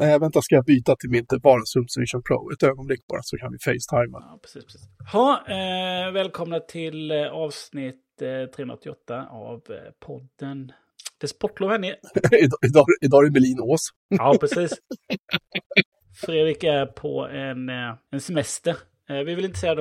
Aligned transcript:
Nej, 0.00 0.18
vänta, 0.18 0.42
ska 0.42 0.54
jag 0.54 0.64
byta 0.64 0.96
till 0.96 1.10
mitt 1.10 1.32
vardagsrums 1.42 1.96
Vision 1.98 2.22
Pro? 2.22 2.50
Ett 2.52 2.62
ögonblick 2.62 3.06
bara 3.06 3.22
så 3.22 3.36
kan 3.36 3.52
vi 3.52 3.58
facetima. 3.58 4.18
Ja, 4.30 4.38
precis, 4.42 4.64
precis. 4.64 4.88
Ha, 5.12 5.44
eh, 5.48 6.12
välkomna 6.12 6.60
till 6.60 7.10
eh, 7.10 7.26
avsnitt 7.26 8.22
eh, 8.22 8.50
388 8.56 9.26
av 9.30 9.62
eh, 9.70 9.76
podden 10.06 10.72
Det 11.18 11.26
är 11.26 11.28
sportlov 11.28 11.70
hörni. 11.70 11.94
idag, 12.32 12.58
idag, 12.66 12.86
idag 13.00 13.20
är 13.20 13.24
det 13.24 13.30
Berlinås. 13.30 13.88
Ja, 14.08 14.36
precis. 14.40 14.72
Fredrik 16.26 16.64
är 16.64 16.86
på 16.86 17.26
en, 17.26 17.68
eh, 17.68 17.94
en 18.10 18.20
semester. 18.20 18.76
Eh, 19.10 19.24
Vi 19.24 19.34
vill 19.34 19.44
inte 19.44 19.58
säga 19.58 19.72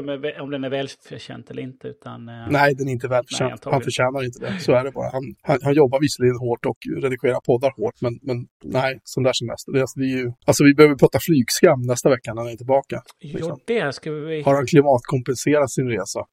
om 0.42 0.52
den 0.52 0.64
är 0.64 0.70
välförtjänt 0.70 1.52
eller 1.52 1.62
inte, 1.62 1.88
utan... 1.88 2.30
eh, 2.30 2.48
Nej, 2.50 2.76
den 2.76 2.88
är 2.88 2.92
inte 2.92 3.08
Nej, 3.08 3.18
välförtjänt. 3.18 3.52
antagligen. 3.52 3.74
Han 3.74 3.82
förtjänar 3.82 4.24
inte 4.24 4.40
det. 4.40 4.60
Så 4.60 4.72
är 4.74 4.84
det 4.84 4.92
bara. 4.92 5.10
Han, 5.12 5.24
han, 5.42 5.60
han 5.64 5.74
jobbar 5.74 6.00
visserligen 6.00 6.38
hårt 6.38 6.66
och 6.66 6.78
redigerar 7.04 7.40
poddar 7.46 7.72
hårt, 7.78 8.02
men, 8.02 8.20
men 8.22 8.48
nej, 8.64 9.00
sån 9.04 9.24
där 9.24 9.34
semester. 9.34 9.72
Det, 9.72 9.80
är- 9.80 10.00
det 10.00 10.06
är 10.14 10.18
ju, 10.18 10.32
alltså 10.46 10.64
vi 10.64 10.74
behöver 10.74 10.96
prata 10.96 11.20
flygskam 11.22 11.82
nästa 11.82 12.10
vecka 12.10 12.34
när 12.34 12.42
han 12.42 12.52
är 12.52 12.56
tillbaka. 12.56 13.02
Liksom. 13.22 13.60
det 13.68 13.96
ska 13.96 14.12
vi... 14.12 14.42
Har 14.42 14.56
han 14.56 14.66
klimatkompenserat 14.66 15.72
sin 15.72 15.88
resa? 15.90 16.26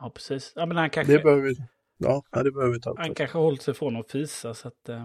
Ja, 0.00 0.10
precis. 0.14 0.52
Ja, 0.56 0.66
men 0.66 0.76
han 0.76 0.90
kanske, 0.90 1.12
Det 1.12 1.22
behöver 1.22 1.42
vi, 1.42 1.54
ja, 1.98 2.22
nej, 2.34 2.44
det 2.44 2.50
behöver 2.52 2.74
vi 2.74 2.80
ta 2.80 2.90
upp. 2.90 2.98
han 2.98 3.14
kanske 3.14 3.38
har 3.38 3.44
hållit 3.44 3.62
sig 3.62 3.74
från 3.74 3.96
att 3.96 4.10
fisa, 4.10 4.54
så 4.54 4.68
att 4.68 4.88
eh, 4.88 4.96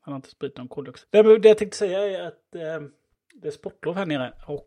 han 0.00 0.12
har 0.12 0.16
inte 0.16 0.30
spritt 0.30 0.56
någon 0.56 0.68
koldioxid. 0.68 1.08
Det, 1.10 1.38
det 1.38 1.48
jag 1.48 1.58
tänkte 1.58 1.76
säga 1.78 1.98
är 1.98 2.26
att 2.26 2.54
eh, 2.54 2.88
det 3.42 3.48
är 3.48 3.52
sportlov 3.52 3.94
här 3.96 4.06
nere. 4.06 4.32
Och 4.46 4.66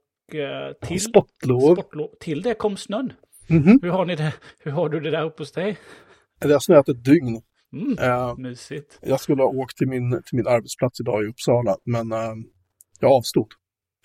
till, 0.87 1.01
Sportlov. 1.01 1.75
sportlov, 1.75 2.09
till 2.19 2.41
det 2.41 2.53
kom 2.53 2.77
snön. 2.77 3.13
Mhm. 3.49 3.79
Hur 3.81 3.89
har, 3.89 4.05
ni 4.05 4.15
det? 4.15 4.33
Hur 4.59 4.71
har 4.71 4.89
du 4.89 4.99
det 4.99 5.11
där 5.11 5.25
uppe 5.25 5.41
hos 5.41 5.51
dig? 5.51 5.77
Det 6.39 6.51
har 6.53 6.59
snöat 6.59 6.89
ett 6.89 7.03
dygn. 7.03 7.41
Mm, 7.73 7.97
Eh, 7.99 8.37
mysigt. 8.37 8.99
jag 9.01 9.19
skulle 9.19 9.43
ha 9.43 9.49
åkt 9.49 9.77
till 9.77 9.87
min, 9.87 10.11
till 10.11 10.35
min 10.37 10.47
arbetsplats 10.47 10.99
idag 10.99 11.23
i 11.23 11.27
Uppsala, 11.27 11.75
men 11.85 12.11
eh, 12.11 12.33
jag 12.99 13.11
avstod. 13.11 13.47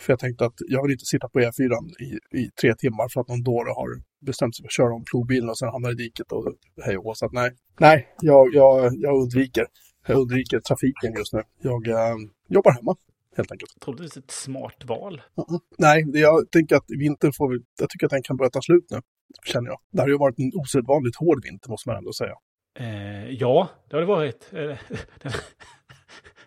För 0.01 0.13
jag 0.13 0.21
tänkte 0.21 0.45
att 0.47 0.55
jag 0.69 0.83
vill 0.83 0.93
inte 0.93 1.05
sitta 1.05 1.29
på 1.29 1.41
E4 1.41 1.73
i, 2.01 2.39
i 2.39 2.51
tre 2.61 2.75
timmar 2.75 3.09
för 3.13 3.21
att 3.21 3.29
någon 3.29 3.43
dåre 3.43 3.71
har 3.71 3.89
bestämt 4.27 4.57
sig 4.57 4.63
för 4.63 4.69
att 4.69 4.73
köra 4.73 4.95
om 4.95 5.05
plogbilen 5.11 5.49
och 5.49 5.59
sen 5.59 5.69
hamnar 5.69 5.91
i 5.91 5.95
diket 5.95 6.33
och 6.33 6.55
hej 6.85 6.97
och. 6.99 7.17
Så 7.17 7.27
att 7.27 7.33
nej, 7.33 7.51
nej 7.81 8.09
jag, 8.21 8.55
jag, 8.55 8.93
jag 8.97 9.23
undviker. 9.23 9.67
Jag 10.07 10.19
undviker 10.19 10.61
trafiken 10.61 11.13
just 11.19 11.33
nu. 11.33 11.43
Jag 11.63 11.89
eh, 11.89 12.17
jobbar 12.49 12.73
hemma, 12.73 12.97
helt 13.37 13.53
enkelt. 13.53 13.71
Troligtvis 13.81 14.17
ett 14.17 14.31
smart 14.31 14.85
val. 14.85 15.23
Mm. 15.49 15.61
Nej, 15.79 16.05
jag 16.21 16.51
tänker 16.51 16.77
att 16.77 16.85
vintern 16.89 17.33
får 17.33 17.49
vi, 17.49 17.59
jag 17.81 17.91
tycker 17.91 18.07
att 18.07 18.11
den 18.11 18.23
kan 18.23 18.37
börja 18.37 18.51
ta 18.51 18.63
slut 18.63 18.85
nu, 18.91 19.01
känner 19.47 19.69
jag. 19.71 19.79
Det 19.91 20.01
har 20.01 20.09
ju 20.09 20.19
varit 20.19 20.39
en 20.39 20.53
osedvanligt 20.55 21.17
hård 21.17 21.45
vinter, 21.45 21.71
måste 21.71 21.89
man 21.89 21.99
ändå 21.99 22.13
säga. 22.13 22.35
Eh, 22.79 23.31
ja, 23.31 23.69
det 23.89 23.97
har 23.97 24.01
det 24.01 24.07
varit. 24.07 24.51
Eh, 24.53 24.59
den, 25.23 25.33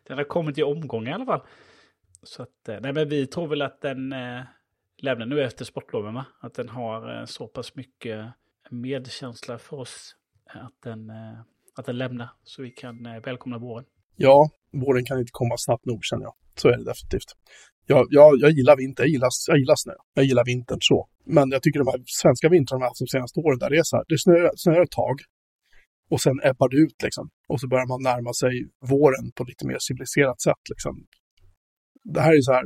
den 0.08 0.18
har 0.18 0.24
kommit 0.24 0.58
i 0.58 0.64
omgångar 0.64 1.12
i 1.12 1.14
alla 1.14 1.26
fall. 1.26 1.42
Så 2.24 2.44
att, 2.44 2.70
eh, 2.70 2.78
nej 2.82 2.94
men 2.94 3.10
vi 3.10 3.28
tror 3.28 3.48
väl 3.48 3.62
att 3.62 3.82
den 3.82 4.14
eh, 4.14 4.42
lämnar 4.98 5.26
nu 5.26 5.44
efter 5.44 5.66
sportloven 5.66 6.14
va? 6.14 6.26
Att 6.40 6.54
den 6.54 6.70
har 6.70 7.20
eh, 7.20 7.26
så 7.26 7.48
pass 7.48 7.76
mycket 7.76 8.26
medkänsla 8.70 9.58
för 9.58 9.80
oss 9.80 10.16
eh, 10.56 10.66
att 10.66 10.82
den, 10.84 11.10
eh, 11.10 11.40
att 11.76 11.86
den 11.86 11.98
lämnar. 11.98 12.30
Så 12.44 12.62
vi 12.62 12.72
kan 12.72 13.06
eh, 13.06 13.22
välkomna 13.22 13.58
våren. 13.58 13.86
Ja, 14.16 14.50
våren 14.72 15.06
kan 15.06 15.20
inte 15.20 15.32
komma 15.32 15.56
snabbt 15.58 15.86
nog 15.86 16.00
känner 16.04 16.24
jag. 16.24 16.34
Så 16.58 16.68
är 16.68 16.78
det 16.78 16.84
definitivt. 16.84 17.30
Jag, 17.86 18.08
jag, 18.10 18.40
jag 18.40 18.52
gillar 18.52 18.76
vinter, 18.78 19.04
jag 19.04 19.10
gillar, 19.10 19.30
jag 19.48 19.58
gillar 19.58 19.76
snö. 19.76 19.94
Jag 20.14 20.26
gillar 20.26 20.46
vintern 20.46 20.80
så. 20.82 21.08
Men 21.26 21.52
jag 21.52 21.62
tycker 21.64 21.80
de 21.80 21.88
här 21.88 22.02
svenska 22.06 22.50
vintrarna 22.50 22.86
alltså, 22.86 23.04
de 23.04 23.08
senaste 23.08 23.40
åren, 23.40 23.60
där 23.60 23.70
det 23.70 23.78
är 23.78 23.84
så 23.84 23.96
här, 23.98 24.06
det 24.08 24.20
snöar, 24.20 24.52
snöar 24.56 24.82
ett 24.82 24.92
tag. 24.92 25.18
Och 26.10 26.22
sen 26.22 26.38
ebbar 26.44 26.70
det 26.70 26.78
ut 26.78 27.04
liksom. 27.04 27.30
Och 27.48 27.60
så 27.62 27.68
börjar 27.68 27.88
man 27.88 28.02
närma 28.04 28.34
sig 28.34 28.54
våren 28.94 29.32
på 29.36 29.44
lite 29.44 29.68
mer 29.68 29.78
civiliserat 29.80 30.42
sätt 30.42 30.64
liksom. 30.70 30.94
Det 32.04 32.22
här 32.22 32.34
är 32.38 32.42
så 32.42 32.54
här, 32.54 32.66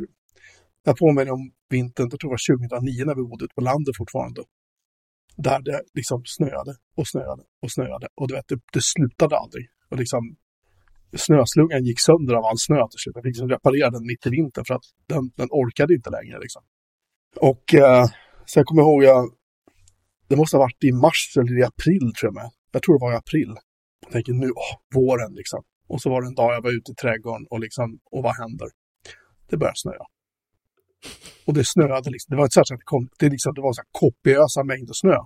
jag 0.83 0.97
påminner 0.97 1.31
om 1.31 1.51
vintern, 1.69 2.07
jag 2.11 2.19
tror 2.19 2.29
det 2.29 2.37
var 2.37 2.79
2009 2.79 3.05
när 3.05 3.15
vi 3.15 3.23
bodde 3.29 3.45
ute 3.45 3.55
på 3.55 3.61
landet 3.61 3.97
fortfarande. 3.97 4.41
Där 5.37 5.61
det 5.61 5.81
liksom 5.93 6.21
snöade 6.25 6.73
och 6.95 7.07
snöade 7.07 7.43
och 7.63 7.71
snöade. 7.71 8.07
Och 8.15 8.27
du 8.27 8.33
vet, 8.33 8.47
det, 8.47 8.59
det 8.73 8.83
slutade 8.93 9.37
aldrig. 9.37 9.65
Och 9.89 9.97
liksom, 9.97 10.35
snöslungan 11.17 11.83
gick 11.83 11.99
sönder 11.99 12.33
av 12.35 12.45
all 12.45 12.57
snö 12.57 12.87
till 12.87 12.99
slut. 12.99 13.15
Jag 13.15 13.23
fick 13.23 13.35
liksom 13.35 13.49
reparera 13.49 13.89
den 13.89 14.05
mitt 14.05 14.27
i 14.27 14.29
vintern 14.29 14.65
för 14.65 14.73
att 14.73 14.85
den, 15.07 15.31
den 15.35 15.47
orkade 15.51 15.93
inte 15.93 16.09
längre. 16.09 16.39
Liksom. 16.39 16.61
Och 17.39 17.73
eh, 17.73 18.05
sen 18.45 18.63
kommer 18.65 18.81
jag 18.81 18.89
ihåg, 18.89 19.03
jag, 19.03 19.29
det 20.27 20.35
måste 20.35 20.57
ha 20.57 20.63
varit 20.63 20.83
i 20.83 20.91
mars 20.91 21.33
eller 21.37 21.59
i 21.59 21.63
april 21.63 22.13
tror 22.19 22.27
jag 22.29 22.33
med. 22.33 22.49
Jag 22.71 22.81
tror 22.83 22.99
det 22.99 23.05
var 23.05 23.13
i 23.13 23.15
april. 23.15 23.55
Jag 24.01 24.11
tänker 24.11 24.33
nu, 24.33 24.49
åh, 24.51 24.73
våren 24.95 25.33
liksom. 25.33 25.63
Och 25.87 26.01
så 26.01 26.09
var 26.09 26.21
det 26.21 26.27
en 26.27 26.35
dag 26.35 26.53
jag 26.53 26.61
var 26.61 26.71
ute 26.71 26.91
i 26.91 26.95
trädgården 26.95 27.47
och 27.49 27.59
liksom, 27.59 27.99
och 28.11 28.23
vad 28.23 28.35
händer? 28.35 28.67
Det 29.49 29.57
började 29.57 29.77
snöa. 29.77 30.05
Och 31.45 31.53
det 31.53 31.65
snöade 31.65 32.09
liksom. 32.09 32.31
Det 32.31 32.37
var 32.37 32.43
inte 32.43 32.53
så 32.53 32.61
att 32.61 32.67
det 32.67 32.77
kom, 32.83 33.09
det, 33.19 33.29
liksom, 33.29 33.53
det 33.53 33.61
var 33.61 33.73
så 33.73 33.81
här 33.81 33.89
kopiösa 33.91 34.63
mängder 34.63 34.93
snö. 34.93 35.17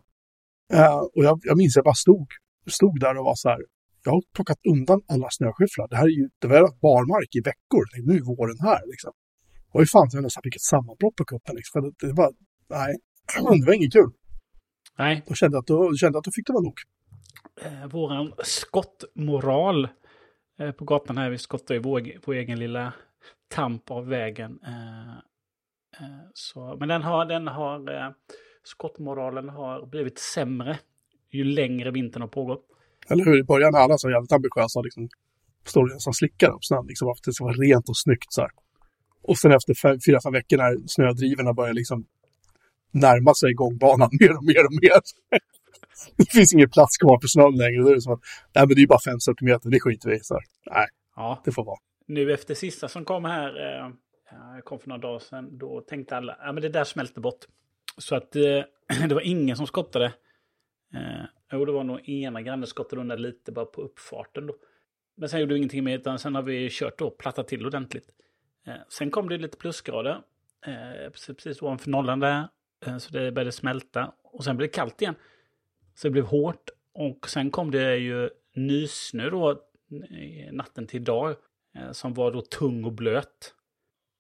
Eh, 0.73 0.97
och 1.15 1.23
jag, 1.27 1.39
jag 1.43 1.57
minns 1.57 1.75
jag 1.75 1.85
bara 1.85 1.93
stod, 1.93 2.27
stod 2.67 2.99
där 2.99 3.17
och 3.17 3.25
var 3.25 3.35
så 3.35 3.49
här, 3.49 3.59
jag 4.05 4.11
har 4.11 4.23
plockat 4.35 4.59
undan 4.73 5.01
alla 5.13 5.27
snöskyfflar. 5.31 5.87
Det 5.87 5.95
här 5.95 6.05
är 6.05 6.17
ju, 6.21 6.29
det 6.41 6.47
var 6.47 6.61
barmark 6.87 7.35
i 7.35 7.41
veckor. 7.49 7.83
Nu 8.07 8.13
är 8.19 8.21
våren 8.21 8.59
här 8.59 8.81
liksom. 8.91 9.11
Och 9.71 9.79
hur 9.81 9.85
fan, 9.85 10.07
jag 10.11 10.23
nästan 10.23 10.43
fick 10.43 10.55
ett 10.55 10.61
sammanbrott 10.73 11.15
på 11.15 11.25
kuppen 11.25 11.55
liksom. 11.55 11.71
För 11.73 11.81
det, 11.85 12.07
det 12.07 12.13
var, 12.21 12.31
nej, 12.69 12.95
det 13.61 13.65
var 13.65 13.73
inget 13.73 13.93
kul. 13.93 14.11
Nej, 14.97 15.23
Då 15.27 15.33
kände 15.33 15.55
jag 15.55 15.61
att 15.61 15.67
då, 15.67 15.95
kände 15.95 16.17
att 16.17 16.23
då 16.23 16.31
fick 16.31 16.47
det 16.47 16.53
vara 16.53 16.63
nog. 16.63 16.79
eh, 17.61 17.87
våran 17.87 18.33
skottmoral 18.43 19.87
eh, 20.59 20.71
på 20.71 20.85
gatan 20.85 21.17
här. 21.17 21.29
Vi 21.29 21.37
skottar 21.37 21.75
ju 21.75 21.81
vår, 21.81 22.11
vår 22.25 22.33
egen 22.33 22.59
lilla 22.59 22.93
tamp 23.47 23.91
av 23.91 24.07
vägen. 24.07 24.59
Eh, 24.63 25.09
eh, 26.01 26.25
så, 26.33 26.75
men 26.79 26.87
den 26.87 27.01
har, 27.03 27.25
den 27.25 27.47
har 27.47 27.93
eh, 27.95 28.11
skottmoralen 28.63 29.49
har 29.49 29.85
blivit 29.85 30.19
sämre 30.19 30.79
ju 31.31 31.43
längre 31.43 31.91
vintern 31.91 32.21
har 32.21 32.29
pågått. 32.29 32.65
Eller 33.09 33.25
hur? 33.25 33.39
I 33.39 33.43
början 33.43 33.75
är 33.75 33.79
alla 33.79 33.97
så 33.97 34.09
jävligt 34.09 34.31
ambitiösa. 34.31 34.81
Liksom, 34.81 35.09
står 35.65 35.87
det 35.87 35.99
som 35.99 36.13
slickar 36.13 36.49
upp 36.55 36.65
snön. 36.65 36.85
Liksom, 36.87 37.05
för 37.05 37.11
att 37.11 37.23
det 37.23 37.33
ska 37.33 37.43
vara 37.43 37.55
rent 37.55 37.89
och 37.89 37.97
snyggt 37.97 38.33
så 38.33 38.41
här. 38.41 38.51
Och 39.21 39.37
sen 39.37 39.51
efter 39.51 39.73
fem, 39.73 39.97
fyra, 40.05 40.19
fem 40.23 40.33
veckor 40.33 40.57
när 40.57 40.87
snödrivorna 40.87 41.53
börjar 41.53 41.73
liksom 41.73 42.05
närma 42.91 43.33
sig 43.33 43.53
gångbanan 43.53 44.09
mer 44.19 44.37
och 44.37 44.43
mer 44.43 44.65
och 44.65 44.73
mer. 44.81 44.99
det 46.17 46.31
finns 46.31 46.53
ingen 46.53 46.69
plats 46.69 46.97
kvar 46.97 47.19
för 47.21 47.27
snön 47.27 47.55
längre. 47.55 47.81
Då 47.83 47.89
är 47.89 47.95
det 47.95 48.01
som 48.01 48.13
att, 48.13 48.19
nej 48.55 48.67
men 48.67 48.75
det 48.75 48.81
är 48.81 48.87
bara 48.87 48.99
fem 49.11 49.19
centimeter, 49.19 49.69
det 49.69 49.79
skiter 49.79 50.09
vi 50.09 50.15
i. 50.15 50.19
Nej, 50.71 50.87
Ja, 51.15 51.41
det 51.45 51.51
får 51.51 51.63
vara. 51.65 51.77
nu 52.07 52.33
efter 52.33 52.53
sista 52.55 52.87
som 52.87 53.05
kom 53.05 53.25
här, 53.25 53.47
eh, 53.47 53.91
ja, 54.31 54.61
kom 54.63 54.79
för 54.79 54.89
några 54.89 55.01
dagar 55.01 55.19
sedan, 55.19 55.57
då 55.57 55.81
tänkte 55.81 56.17
alla, 56.17 56.37
ja 56.39 56.51
men 56.51 56.61
det 56.61 56.69
där 56.69 56.83
smälter 56.83 57.21
bort. 57.21 57.45
Så 57.97 58.15
att 58.15 58.35
eh, 58.35 58.41
det 59.07 59.15
var 59.15 59.21
ingen 59.21 59.57
som 59.57 59.67
skottade. 59.67 60.05
Eh, 60.93 61.25
jo, 61.51 61.65
det 61.65 61.71
var 61.71 61.83
nog 61.83 62.09
ena 62.09 62.41
grannen 62.41 62.67
skottade 62.67 63.01
undan 63.01 63.21
lite 63.21 63.51
bara 63.51 63.65
på 63.65 63.81
uppfarten 63.81 64.47
då. 64.47 64.55
Men 65.15 65.29
sen 65.29 65.39
gjorde 65.39 65.53
vi 65.53 65.57
ingenting 65.57 65.83
mer, 65.83 65.97
utan 65.97 66.19
sen 66.19 66.35
har 66.35 66.41
vi 66.41 66.69
kört 66.71 66.99
då, 66.99 67.09
plattat 67.09 67.47
till 67.47 67.65
ordentligt. 67.65 68.09
Eh, 68.67 68.73
sen 68.89 69.11
kom 69.11 69.29
det 69.29 69.37
lite 69.37 69.57
plusgrader, 69.57 70.21
eh, 70.65 71.09
precis, 71.11 71.35
precis 71.35 71.61
ovanför 71.61 71.89
nollan 71.89 72.19
där. 72.19 72.47
Eh, 72.85 72.97
så 72.97 73.13
det 73.13 73.31
började 73.31 73.51
smälta. 73.51 74.13
Och 74.23 74.43
sen 74.43 74.57
blev 74.57 74.69
det 74.69 74.73
kallt 74.73 75.01
igen. 75.01 75.15
Så 75.95 76.07
det 76.07 76.11
blev 76.11 76.25
hårt. 76.25 76.69
Och 76.93 77.29
sen 77.29 77.51
kom 77.51 77.71
det 77.71 77.97
ju 77.97 78.29
nysnö 78.55 79.29
då, 79.29 79.51
eh, 79.51 80.51
natten 80.51 80.87
till 80.87 81.01
idag. 81.01 81.35
Eh, 81.75 81.91
som 81.91 82.13
var 82.13 82.31
då 82.31 82.41
tung 82.41 82.83
och 82.83 82.93
blöt. 82.93 83.53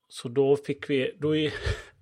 Så 0.07 0.29
då 0.29 0.55
fick 0.55 0.89
vi, 0.89 1.17
då, 1.19 1.29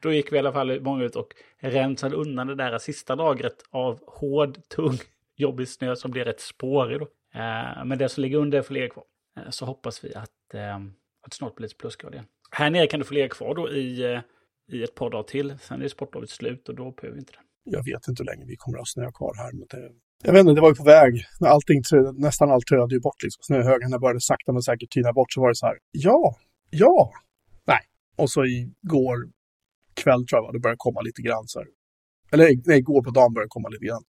då 0.00 0.12
gick 0.12 0.32
vi 0.32 0.36
i 0.36 0.38
alla 0.38 0.52
fall 0.52 0.80
många 0.80 1.04
ut 1.04 1.16
och 1.16 1.34
rensade 1.58 2.16
undan 2.16 2.46
det 2.46 2.54
där 2.54 2.78
sista 2.78 3.14
lagret 3.14 3.56
av 3.70 4.00
hård, 4.06 4.58
tung, 4.68 4.98
jobbig 5.36 5.68
snö 5.68 5.96
som 5.96 6.10
blir 6.10 6.24
rätt 6.24 6.40
spårig. 6.40 7.00
Då. 7.00 7.08
Eh, 7.40 7.84
men 7.84 7.98
det 7.98 8.08
som 8.08 8.22
ligger 8.22 8.38
under 8.38 8.62
får 8.62 8.74
ligga 8.74 8.88
kvar. 8.88 9.04
Eh, 9.36 9.50
så 9.50 9.64
hoppas 9.64 10.04
vi 10.04 10.14
att, 10.14 10.54
eh, 10.54 10.76
att 10.76 11.30
det 11.30 11.34
snart 11.34 11.54
blir 11.54 11.64
lite 11.64 11.76
plusgrad 11.76 12.14
igen. 12.14 12.26
Här 12.50 12.70
nere 12.70 12.86
kan 12.86 13.00
du 13.00 13.06
få 13.06 13.14
ligga 13.14 13.28
kvar 13.28 13.54
då 13.54 13.70
i, 13.70 14.12
eh, 14.12 14.20
i 14.72 14.82
ett 14.82 14.94
par 14.94 15.10
dagar 15.10 15.22
till. 15.22 15.58
Sen 15.58 15.82
är 15.82 15.88
sportlovet 15.88 16.30
slut 16.30 16.68
och 16.68 16.74
då 16.74 16.90
behöver 16.90 17.14
vi 17.14 17.18
inte 17.18 17.32
det. 17.32 17.38
Jag 17.64 17.84
vet 17.84 18.08
inte 18.08 18.22
hur 18.22 18.26
länge 18.26 18.44
vi 18.46 18.56
kommer 18.56 18.78
att 18.78 18.80
ha 18.80 18.86
snö 18.86 19.12
kvar 19.12 19.34
här. 19.36 19.52
Men 19.52 19.66
det, 19.70 19.92
jag 20.24 20.32
vet 20.32 20.40
inte, 20.40 20.54
det 20.54 20.60
var 20.60 20.68
ju 20.68 20.74
på 20.74 20.84
väg. 20.84 21.24
Allting, 21.40 21.82
nästan 22.14 22.50
allt 22.50 22.66
tröade 22.66 22.94
ju 22.94 23.00
bort. 23.00 23.22
Liksom. 23.22 23.42
Snöhögarna 23.42 23.98
började 23.98 24.20
sakta 24.20 24.52
men 24.52 24.62
säkert 24.62 24.90
tyna 24.90 25.12
bort. 25.12 25.32
Så 25.32 25.40
var 25.40 25.48
det 25.48 25.54
så 25.54 25.66
här, 25.66 25.78
ja, 25.90 26.36
ja, 26.70 27.12
nej. 27.66 27.80
Och 28.16 28.30
så 28.30 28.44
igår 28.44 29.16
kväll 30.02 30.26
tror 30.26 30.44
jag 30.44 30.54
det 30.54 30.60
började 30.60 30.84
komma 30.86 31.00
lite 31.00 31.22
grann 31.22 31.46
så 31.46 31.58
här. 31.58 31.68
Eller 32.32 32.44
nej, 32.66 32.78
igår 32.78 33.02
på 33.02 33.10
dagen 33.10 33.34
började 33.34 33.46
det 33.46 33.56
komma 33.56 33.68
lite 33.68 33.84
grann. 33.84 34.04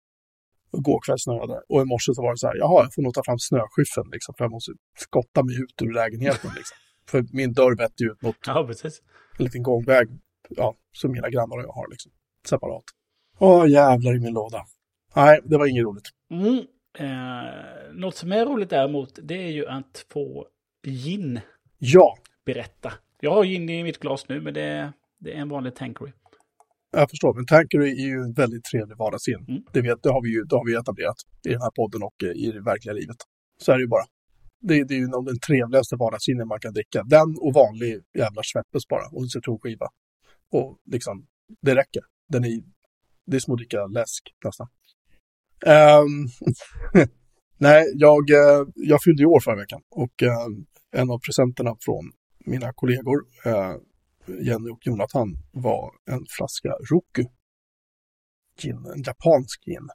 Och 0.70 0.78
igår 0.78 1.00
kväll 1.06 1.18
snöade 1.18 1.62
Och 1.68 1.82
i 1.82 1.84
morse 1.84 2.14
så 2.14 2.22
var 2.22 2.30
det 2.32 2.38
så 2.38 2.46
här, 2.46 2.56
jaha, 2.56 2.82
jag 2.82 2.94
får 2.94 3.02
nog 3.02 3.14
ta 3.14 3.22
fram 3.24 3.38
snöskyffeln 3.38 4.08
liksom. 4.12 4.34
För 4.34 4.44
jag 4.44 4.52
måste 4.52 4.72
skotta 4.98 5.42
mig 5.42 5.54
ut 5.62 5.82
ur 5.82 5.92
lägenheten 5.92 6.50
liksom. 6.56 6.76
För 7.10 7.24
min 7.32 7.52
dörr 7.52 7.76
vetter 7.76 8.04
ju 8.04 8.10
ut 8.10 8.22
mot 8.22 8.36
Ja, 8.46 8.68
en 9.38 9.44
liten 9.44 9.62
gångväg. 9.62 10.08
Ja, 10.48 10.74
som 10.92 11.12
mina 11.12 11.28
grannar 11.30 11.56
och 11.56 11.62
jag 11.62 11.72
har 11.72 11.88
liksom. 11.90 12.12
Separat. 12.48 12.84
Åh, 13.38 13.70
jävlar 13.70 14.16
i 14.16 14.20
min 14.20 14.32
låda. 14.32 14.64
Nej, 15.16 15.40
det 15.44 15.58
var 15.58 15.66
inget 15.66 15.84
roligt. 15.84 16.08
Mm. 16.30 16.66
Eh, 16.98 17.52
något 17.92 18.16
som 18.16 18.32
är 18.32 18.46
roligt 18.46 18.70
däremot, 18.70 19.18
det 19.22 19.34
är 19.34 19.50
ju 19.50 19.66
att 19.66 20.06
få 20.08 20.46
gin. 20.86 21.40
Ja, 21.78 22.16
berätta. 22.44 22.92
Jag 23.20 23.30
har 23.30 23.44
gin 23.44 23.68
i 23.68 23.82
mitt 23.82 23.98
glas 23.98 24.28
nu, 24.28 24.40
men 24.40 24.54
det, 24.54 24.92
det 25.18 25.32
är 25.32 25.36
en 25.36 25.48
vanlig 25.48 25.74
Tankery. 25.74 26.12
Jag 26.90 27.10
förstår, 27.10 27.34
men 27.34 27.46
Tankery 27.46 27.90
är 27.90 28.06
ju 28.06 28.18
en 28.26 28.32
väldigt 28.32 28.64
trevlig 28.64 28.96
vardagsgin. 28.96 29.44
Mm. 29.48 29.62
Det, 29.72 29.80
vet, 29.80 30.02
det, 30.02 30.10
har 30.10 30.22
vi 30.22 30.30
ju 30.30 30.42
det 30.44 30.56
har 30.56 30.66
vi 30.66 30.74
etablerat 30.74 31.16
i 31.48 31.48
den 31.48 31.60
här 31.60 31.70
podden 31.70 32.02
och 32.02 32.16
eh, 32.22 32.44
i 32.44 32.52
det 32.52 32.62
verkliga 32.62 32.94
livet. 32.94 33.16
Så 33.62 33.72
är 33.72 33.76
det 33.76 33.82
ju 33.82 33.88
bara. 33.88 34.06
Det, 34.60 34.84
det 34.84 34.94
är 34.94 34.98
ju 34.98 35.06
den 35.06 35.38
trevligaste 35.46 35.96
vardagsginen 35.96 36.48
man 36.48 36.60
kan 36.60 36.72
dricka. 36.72 37.02
Den 37.02 37.28
och 37.40 37.54
vanlig 37.54 37.92
jävla 38.18 38.42
Schweppes 38.42 38.88
bara 38.88 39.06
och 39.12 39.22
en 39.22 39.28
citronskiva. 39.28 39.88
Och 40.52 40.78
liksom, 40.94 41.26
det 41.62 41.74
räcker. 41.74 42.02
Den 42.28 42.44
är, 42.44 42.62
det 43.26 43.36
är 43.36 43.40
som 43.40 43.54
att 43.54 43.58
dricka 43.58 43.86
läsk 43.86 44.22
nästan. 44.44 44.68
Um, 45.66 46.28
nej, 47.58 47.92
jag, 47.94 48.30
eh, 48.30 48.62
jag 48.74 49.02
fyllde 49.02 49.22
ju 49.22 49.26
år 49.26 49.40
förra 49.40 49.56
veckan 49.56 49.80
och 49.90 50.22
uh, 50.22 50.46
en 51.00 51.10
av 51.10 51.18
presenterna 51.18 51.76
från 51.80 52.04
mina 52.46 52.72
kollegor, 52.72 53.18
uh, 53.46 53.76
Jenny 54.28 54.70
och 54.70 54.86
Jonathan, 54.86 55.28
var 55.52 55.92
en 56.10 56.26
flaska 56.36 56.68
Roku. 56.68 57.24
Gin, 58.60 58.86
en 58.94 59.02
japansk 59.02 59.64
gin. 59.64 59.88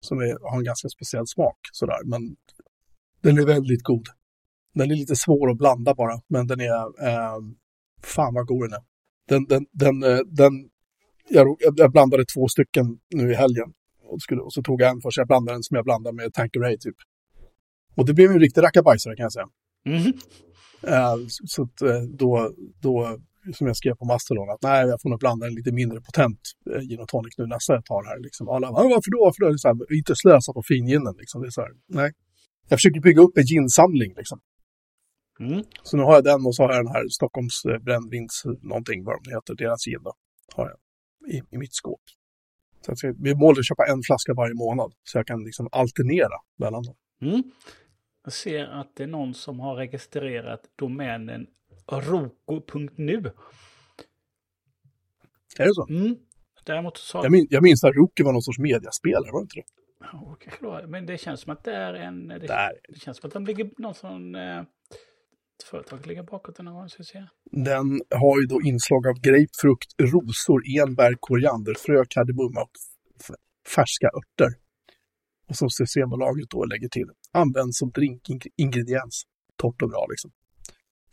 Som 0.00 0.18
är, 0.18 0.50
har 0.50 0.58
en 0.58 0.64
ganska 0.64 0.88
speciell 0.88 1.26
smak 1.26 1.58
sådär, 1.72 2.04
men 2.04 2.36
den 3.20 3.38
är 3.38 3.46
väldigt 3.46 3.82
god. 3.82 4.06
Den 4.74 4.90
är 4.90 4.94
lite 4.94 5.16
svår 5.16 5.50
att 5.50 5.58
blanda 5.58 5.94
bara, 5.94 6.20
men 6.28 6.46
den 6.46 6.60
är... 6.60 7.06
Eh, 7.08 7.38
fan 8.02 8.34
vad 8.34 8.46
god 8.46 8.64
den 8.64 8.72
är. 8.72 8.84
Den, 9.28 9.44
den, 9.44 9.66
den, 9.72 10.00
den, 10.26 10.52
jag, 11.28 11.56
jag 11.76 11.92
blandade 11.92 12.24
två 12.24 12.48
stycken 12.48 12.98
nu 13.14 13.30
i 13.30 13.34
helgen. 13.34 13.72
Och, 14.02 14.22
skulle, 14.22 14.40
och 14.40 14.52
så 14.52 14.62
tog 14.62 14.82
jag 14.82 14.90
en 14.90 15.00
först. 15.00 15.18
Jag 15.18 15.26
blandade 15.26 15.56
den 15.56 15.62
som 15.62 15.74
jag 15.74 15.84
blandade 15.84 16.16
med 16.16 16.32
Tanqueray 16.32 16.78
typ. 16.78 16.96
Och 17.96 18.06
det 18.06 18.14
blev 18.14 18.30
en 18.30 18.40
riktig 18.40 18.62
rackabajsare 18.62 19.16
kan 19.16 19.22
jag 19.22 19.32
säga. 19.32 19.48
Mm. 19.86 20.12
Eh, 20.82 21.26
så 21.26 21.62
att, 21.62 22.08
då, 22.18 22.52
då, 22.80 23.18
som 23.52 23.66
jag 23.66 23.76
skrev 23.76 23.94
på 23.94 24.04
Mastodon, 24.04 24.50
att 24.50 24.62
nej, 24.62 24.86
jag 24.86 25.02
får 25.02 25.10
nog 25.10 25.20
blanda 25.20 25.46
en 25.46 25.54
lite 25.54 25.72
mindre 25.72 26.00
potent 26.00 26.40
eh, 26.70 26.80
gin 26.80 27.00
och 27.00 27.08
tonic 27.08 27.38
nu 27.38 27.46
nästa 27.46 27.72
jag 27.74 27.84
tar 27.84 28.04
här. 28.04 28.18
Liksom. 28.20 28.48
Alla, 28.48 28.70
varför 28.70 29.10
då? 29.10 29.24
Varför 29.24 29.40
då? 29.40 29.48
Det 29.48 29.54
är 29.54 29.64
så 29.64 29.68
här, 29.68 29.96
inte 29.98 30.12
slösa 30.16 30.52
på 30.52 30.62
finginen 30.62 31.14
liksom. 31.18 31.42
Det 31.42 31.48
är 31.48 31.50
så 31.50 31.60
här, 31.60 31.70
nej. 31.88 32.12
Jag 32.68 32.78
försöker 32.78 33.00
bygga 33.00 33.22
upp 33.22 33.36
en 33.36 33.44
ginsamling 33.44 34.14
liksom. 34.16 34.40
Mm. 35.40 35.64
Så 35.82 35.96
nu 35.96 36.02
har 36.02 36.14
jag 36.14 36.24
den 36.24 36.46
och 36.46 36.54
så 36.54 36.62
har 36.62 36.72
jag 36.74 36.84
den 36.84 36.94
här 36.96 37.08
Stockholms 37.08 37.64
eh, 37.64 37.78
brännvins 37.78 38.42
någonting, 38.60 39.04
vad 39.04 39.14
de 39.22 39.30
heter, 39.34 39.54
deras 39.54 39.84
gin 39.84 40.02
då, 40.04 40.12
har 40.56 40.66
jag 40.70 40.78
i, 41.34 41.42
i 41.50 41.58
mitt 41.58 41.74
skåp. 41.74 42.00
Så 42.80 42.90
jag 42.90 42.98
ska, 42.98 43.14
vi 43.18 43.30
att 43.32 43.66
köpa 43.66 43.84
en 43.92 44.02
flaska 44.02 44.34
varje 44.34 44.54
månad, 44.54 44.92
så 45.04 45.18
jag 45.18 45.26
kan 45.26 45.44
liksom 45.44 45.68
alternera 45.72 46.38
mellan 46.58 46.82
dem. 46.82 46.96
Mm. 47.22 47.42
Jag 48.24 48.32
ser 48.32 48.64
att 48.64 48.96
det 48.96 49.02
är 49.02 49.06
någon 49.06 49.34
som 49.34 49.60
har 49.60 49.74
registrerat 49.76 50.60
domänen 50.76 51.46
roko.nu. 51.86 53.16
Är 55.58 55.64
det 55.64 55.74
så? 55.74 55.86
Mm. 55.88 56.16
Däremot 56.64 56.96
så... 56.96 57.18
Jag, 57.18 57.32
min, 57.32 57.46
jag 57.50 57.62
minns 57.62 57.84
att 57.84 57.94
Rookie 57.94 58.24
var 58.24 58.32
någon 58.32 58.42
sorts 58.42 58.58
mediaspelare, 58.58 59.32
var 59.32 59.40
det 59.40 59.42
inte 59.42 59.56
det? 59.56 59.66
Ja, 60.00 60.36
kanske 60.40 60.64
då. 60.64 60.88
Men 60.88 61.06
det 61.06 61.18
känns 61.18 61.40
som 61.40 61.52
att 61.52 61.64
det 61.64 61.74
är 61.74 61.94
en... 61.94 62.28
Det, 62.28 62.38
Där. 62.38 62.72
det 62.88 63.00
känns 63.00 63.16
som 63.16 63.26
att 63.28 63.34
de 63.34 63.46
ligger 63.46 63.70
någon 63.78 63.94
sån... 63.94 64.34
Eh, 64.34 64.62
företag 65.70 66.06
ligger 66.06 66.22
bakåt 66.22 66.56
den 66.56 66.66
här 66.66 66.88
ska 66.88 66.98
vi 66.98 67.04
se. 67.04 67.26
Den 67.50 68.00
har 68.10 68.40
ju 68.40 68.46
då 68.46 68.62
inslag 68.62 69.06
av 69.06 69.14
grapefrukt, 69.20 69.90
rosor, 69.98 70.62
enbär, 70.80 71.14
korianderfrö, 71.20 72.04
kardemumma 72.08 72.60
och 72.60 72.70
färska 73.74 74.06
örter. 74.06 74.50
Och 75.48 75.56
som 75.56 75.70
Systembolaget 75.70 76.50
då 76.50 76.64
lägger 76.64 76.88
till. 76.88 77.10
Används 77.32 77.78
som 77.78 77.90
drinkingrediens. 77.90 79.22
Torrt 79.56 79.82
och 79.82 79.88
bra 79.88 80.06
liksom. 80.10 80.30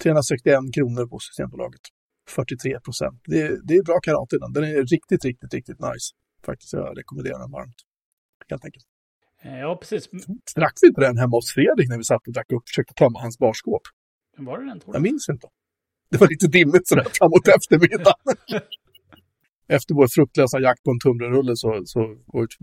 361 0.04 0.74
kronor 0.76 1.06
på 1.08 1.20
Systembolaget. 1.20 1.82
43 2.30 2.80
procent. 2.80 3.22
Det, 3.26 3.68
det 3.68 3.74
är 3.80 3.84
bra 3.84 4.00
karat 4.00 4.34
i 4.34 4.38
den. 4.38 4.54
Den 4.54 4.64
är 4.64 4.84
riktigt, 4.96 5.26
riktigt, 5.26 5.54
riktigt 5.54 5.80
nice. 5.80 6.08
Faktiskt, 6.46 6.74
jag 6.74 6.98
rekommenderar 7.00 7.40
den 7.40 7.52
varmt. 7.52 7.76
Helt 8.50 8.66
enkelt. 8.66 8.86
Eh, 9.44 9.60
Ja, 9.60 9.78
precis. 9.82 10.10
Drack 10.56 10.74
vi 10.82 10.88
inte 10.88 11.02
den 11.02 11.18
hemma 11.18 11.36
hos 11.38 11.54
Fredrik 11.54 11.90
när 11.90 11.98
vi 11.98 12.04
satt 12.04 12.28
och 12.28 12.34
drack 12.34 12.52
upp 12.52 12.64
och 12.66 12.70
försökte 12.72 12.94
tömma 12.94 13.20
hans 13.22 13.38
barskåp? 13.38 13.82
Var 14.38 14.58
det 14.60 14.66
den 14.66 14.80
tror 14.80 14.96
Jag 14.96 15.04
du? 15.04 15.10
minns 15.10 15.30
inte. 15.30 15.48
Det 16.12 16.18
var 16.18 16.28
lite 16.28 16.48
dimmigt 16.48 16.88
sådär 16.88 17.08
framåt 17.20 17.48
eftermiddagen. 17.48 18.36
Efter 19.68 19.96
vår 19.96 20.08
fruktlösa 20.16 20.60
jakt 20.60 20.84
på 20.84 20.92
en 20.92 21.00
tunnbrödsrulle 21.00 21.56
så, 21.56 21.82
så 21.86 22.00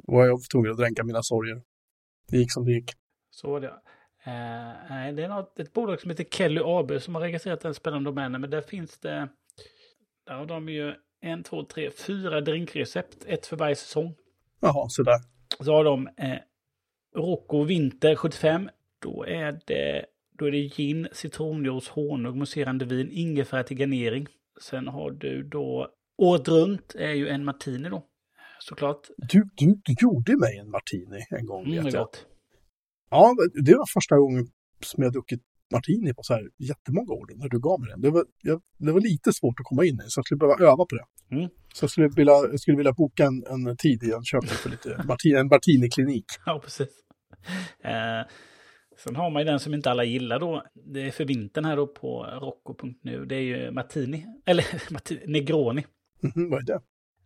var 0.06 0.26
jag 0.26 0.38
tvungen 0.52 0.70
att 0.72 0.78
dränka 0.78 1.04
mina 1.04 1.22
sorger. 1.22 1.62
Det 2.28 2.36
gick 2.38 2.52
som 2.52 2.64
det 2.64 2.72
gick. 2.72 2.90
Så 3.30 3.50
var 3.50 3.60
det. 3.60 3.72
Eh, 4.28 5.14
det 5.14 5.24
är 5.24 5.28
något, 5.28 5.60
ett 5.60 5.72
bolag 5.72 6.00
som 6.00 6.10
heter 6.10 6.24
Kelly 6.24 6.60
AB 6.64 7.02
som 7.02 7.14
har 7.14 7.22
registrerat 7.22 7.60
den 7.60 7.74
spännande 7.74 8.10
domänen. 8.10 8.40
Men 8.40 8.50
där 8.50 8.60
finns 8.60 8.98
det... 8.98 9.28
Där 10.26 10.34
har 10.34 10.46
de 10.46 10.68
ju 10.68 10.94
en, 11.20 11.42
två, 11.42 11.64
tre, 11.64 11.90
fyra 11.90 12.40
drinkrecept. 12.40 13.24
Ett 13.26 13.46
för 13.46 13.56
varje 13.56 13.76
säsong. 13.76 14.14
Jaha, 14.60 14.88
sådär. 14.88 15.18
Så 15.60 15.72
har 15.72 15.84
de 15.84 16.08
eh, 16.16 16.38
Rocco 17.16 17.62
Vinter 17.62 18.16
75. 18.16 18.70
Då 19.02 19.24
är 19.24 19.60
det, 19.66 20.06
då 20.38 20.46
är 20.46 20.50
det 20.50 20.58
gin, 20.58 21.08
citronjuice, 21.12 21.88
honung, 21.88 22.38
mousserande 22.38 22.84
vin, 22.84 23.10
ingefära 23.12 23.62
till 23.62 23.76
garnering. 23.76 24.26
Sen 24.60 24.88
har 24.88 25.10
du 25.10 25.42
då 25.42 25.88
året 26.16 26.48
runt 26.48 26.94
är 26.94 27.12
ju 27.12 27.28
en 27.28 27.44
martini 27.44 27.88
då. 27.88 28.02
Såklart. 28.58 29.08
Du, 29.16 29.48
du, 29.54 29.80
du 29.84 29.94
gjorde 30.00 30.36
mig 30.36 30.58
en 30.58 30.70
martini 30.70 31.26
en 31.30 31.46
gång. 31.46 31.64
Mm, 31.64 31.84
vet 31.84 31.94
jag. 31.94 32.02
gott. 32.02 32.26
Ja, 33.10 33.36
det 33.64 33.74
var 33.74 33.86
första 33.94 34.16
gången 34.16 34.46
som 34.84 35.02
jag 35.02 35.12
druckit 35.12 35.42
martini 35.72 36.14
på 36.14 36.22
så 36.22 36.34
här 36.34 36.42
jättemånga 36.58 37.12
år, 37.12 37.26
när 37.36 37.48
du 37.48 37.60
gav 37.60 37.80
mig 37.80 37.88
den. 37.90 38.00
Det 38.00 38.10
var, 38.10 38.24
jag, 38.42 38.60
det 38.78 38.92
var 38.92 39.00
lite 39.00 39.32
svårt 39.32 39.60
att 39.60 39.66
komma 39.66 39.84
in 39.84 39.94
i, 39.94 40.10
så 40.10 40.18
jag 40.18 40.24
skulle 40.24 40.38
behöva 40.38 40.64
öva 40.72 40.84
på 40.84 40.96
det. 40.96 41.34
Mm. 41.36 41.48
Så 41.74 41.84
jag 41.84 41.90
skulle 41.90 42.08
vilja, 42.08 42.32
jag 42.32 42.60
skulle 42.60 42.76
vilja 42.76 42.92
boka 42.92 43.24
en, 43.24 43.66
en 43.68 43.76
tid 43.76 44.02
i 44.02 44.06
Jönköping 44.06 44.48
för 44.48 44.70
lite 44.70 45.02
martini, 45.08 45.34
en 45.34 45.48
martini-klinik. 45.48 46.24
Ja, 46.46 46.60
precis. 46.64 46.88
Eh, 47.84 48.22
sen 49.04 49.16
har 49.16 49.30
man 49.30 49.42
ju 49.42 49.46
den 49.46 49.60
som 49.60 49.74
inte 49.74 49.90
alla 49.90 50.04
gillar 50.04 50.40
då. 50.40 50.62
Det 50.94 51.00
är 51.00 51.10
för 51.10 51.24
vintern 51.24 51.64
här 51.64 51.76
då 51.76 51.86
på 51.86 52.22
rocco.nu. 52.40 53.24
Det 53.24 53.36
är 53.36 53.40
ju 53.40 53.70
Martini. 53.70 54.26
Eller 54.46 54.64
Martini, 54.92 55.20
Negroni. 55.26 55.84
Mhm, 56.22 56.50
vad 56.50 56.60
är 56.60 56.66
det? 56.66 56.80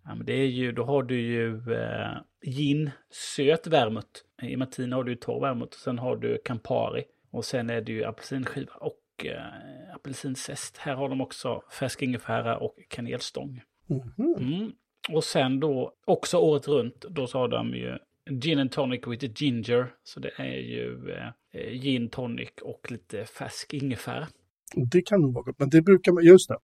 Ja, 0.05 0.15
men 0.15 0.27
det 0.27 0.33
är 0.33 0.47
ju, 0.47 0.73
då 0.73 0.85
har 0.85 1.03
du 1.03 1.21
ju 1.21 1.73
eh, 1.73 2.17
gin, 2.43 2.91
söt 3.37 3.67
vermouth. 3.67 4.21
I 4.43 4.57
Martini 4.57 4.95
har 4.95 5.05
du 5.05 5.13
ju 5.13 5.17
torr 5.17 5.41
vermouth. 5.41 5.79
Sen 5.79 5.99
har 5.99 6.17
du 6.17 6.39
Campari. 6.45 7.05
Och 7.31 7.45
sen 7.45 7.71
är 7.71 7.81
det 7.81 7.93
ju 7.93 8.05
apelsinskiva 8.05 8.73
och 8.73 9.27
eh, 9.27 9.95
apelsinzest. 9.95 10.77
Här 10.77 10.95
har 10.95 11.09
de 11.09 11.21
också 11.21 11.63
färsk 11.79 12.03
ingefära 12.03 12.59
och 12.59 12.77
kanelstång. 12.89 13.63
Mhm. 13.87 14.35
Mm. 14.39 14.73
Och 15.11 15.25
sen 15.25 15.61
då, 15.61 15.93
också 16.05 16.39
året 16.39 16.69
runt, 16.69 17.01
då 17.11 17.27
har 17.33 17.49
de 17.49 17.75
ju 17.75 17.99
gin 18.31 18.59
and 18.59 18.73
tonic 18.73 19.07
with 19.07 19.43
ginger. 19.43 19.95
Så 20.03 20.21
det 20.21 20.31
är 20.37 20.61
ju 20.61 21.11
eh, 21.53 21.73
gin 21.73 22.09
tonic 22.09 22.51
och 22.63 22.91
lite 22.91 23.25
färsk 23.25 23.75
ingefära. 23.75 24.29
Det 24.75 25.03
kan 25.03 25.21
nog 25.21 25.35
vara 25.35 25.45
gott, 25.45 25.59
men 25.59 25.71
det 25.71 25.83
brukar 25.83 26.13
man, 26.13 26.25
just 26.25 26.49
det. 26.49 26.59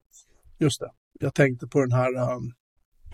Just 0.59 0.81
det. 0.81 0.91
Jag 1.21 1.35
tänkte 1.35 1.67
på 1.67 1.81
den 1.81 1.93
här, 1.93 2.35
um, 2.37 2.53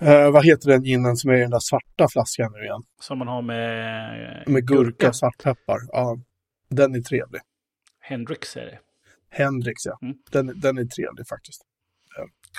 eh, 0.00 0.30
vad 0.30 0.44
heter 0.44 0.68
den 0.68 0.82
ginen 0.84 1.16
som 1.16 1.30
är 1.30 1.34
i 1.34 1.40
den 1.40 1.50
där 1.50 1.58
svarta 1.58 2.08
flaskan 2.08 2.52
nu 2.52 2.64
igen? 2.64 2.82
Som 3.00 3.18
man 3.18 3.28
har 3.28 3.42
med, 3.42 4.48
Med 4.48 4.66
gurka 4.66 5.08
och 5.08 5.16
svartpeppar. 5.16 5.78
Ja, 5.88 6.18
den 6.68 6.94
är 6.94 7.00
trevlig. 7.00 7.40
Hendrix 8.00 8.56
är 8.56 8.64
det. 8.64 8.78
Hendrix, 9.30 9.86
ja. 9.86 9.98
Mm. 10.02 10.16
Den, 10.30 10.60
den 10.60 10.78
är 10.78 10.84
trevlig 10.84 11.28
faktiskt. 11.28 11.62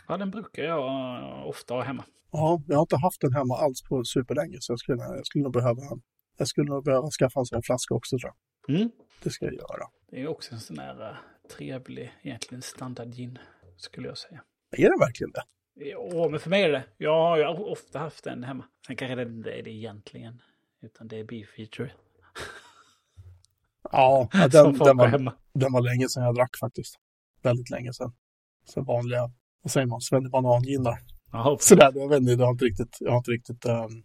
Ja, 0.07 0.17
den 0.17 0.31
brukar 0.31 0.63
jag 0.63 0.79
eh, 0.79 1.47
ofta 1.47 1.73
ha 1.73 1.81
hemma. 1.81 2.05
Ja, 2.31 2.61
jag 2.67 2.75
har 2.75 2.81
inte 2.81 2.97
haft 2.97 3.21
den 3.21 3.33
hemma 3.33 3.57
alls 3.57 3.81
på 3.89 4.03
superlänge, 4.03 4.57
så 4.59 4.71
jag 4.71 4.79
skulle, 4.79 4.97
jag 4.97 5.25
skulle 5.25 5.43
nog 5.43 5.53
behöva, 5.53 5.81
jag 6.37 6.47
skulle 6.47 6.69
nog 6.69 6.83
behöva 6.83 7.09
skaffa 7.09 7.39
en 7.39 7.45
sån 7.45 7.63
flaska 7.63 7.93
också 7.93 8.17
tror 8.17 8.31
jag. 8.33 8.75
Mm. 8.75 8.91
Det 9.23 9.29
ska 9.29 9.45
jag 9.45 9.53
göra. 9.53 9.85
Det 10.11 10.21
är 10.21 10.27
också 10.27 10.53
en 10.53 10.59
sån 10.59 10.79
här 10.79 11.09
eh, 11.09 11.15
trevlig, 11.57 12.13
egentligen 12.21 12.61
standard 12.61 13.07
gin, 13.07 13.39
skulle 13.77 14.07
jag 14.07 14.17
säga. 14.17 14.43
Är 14.71 14.89
det 14.89 14.99
verkligen 14.99 15.31
det? 15.31 15.43
Ja, 15.77 16.27
men 16.29 16.39
för 16.39 16.49
mig 16.49 16.63
är 16.63 16.69
det. 16.69 16.83
Jag 16.97 17.47
har 17.47 17.71
ofta 17.71 17.99
haft 17.99 18.23
den 18.23 18.43
hemma. 18.43 18.65
Sen 18.87 18.95
kanske 18.95 19.15
det 19.15 19.21
inte 19.23 19.51
är 19.51 19.63
det 19.63 19.69
egentligen. 19.69 20.41
Utan 20.81 21.07
det 21.07 21.19
är 21.19 21.23
beef 21.23 21.49
feature. 21.55 21.91
Ja, 23.91 24.29
ja 24.33 24.47
den, 24.47 24.77
den, 24.77 24.97
var, 24.97 25.07
hemma. 25.07 25.33
den 25.53 25.73
var 25.73 25.81
länge 25.81 26.09
sedan 26.09 26.23
jag 26.23 26.35
drack 26.35 26.57
faktiskt. 26.59 26.95
Väldigt 27.41 27.69
länge 27.69 27.93
sedan. 27.93 28.13
Sen 28.73 28.85
vanliga, 28.85 29.31
vad 29.61 29.71
säger 29.71 29.87
man, 29.87 30.01
svennebananginar. 30.01 30.99
Ja, 31.31 31.57
Sådär, 31.59 31.91
jag 31.95 32.09
vet 32.09 32.19
inte, 32.19 32.31
jag 32.31 32.45
har 32.45 32.51
inte 32.51 32.65
riktigt, 32.65 32.97
jag 32.99 33.11
har 33.11 33.17
inte 33.17 33.31
riktigt, 33.31 33.65
um, 33.65 34.03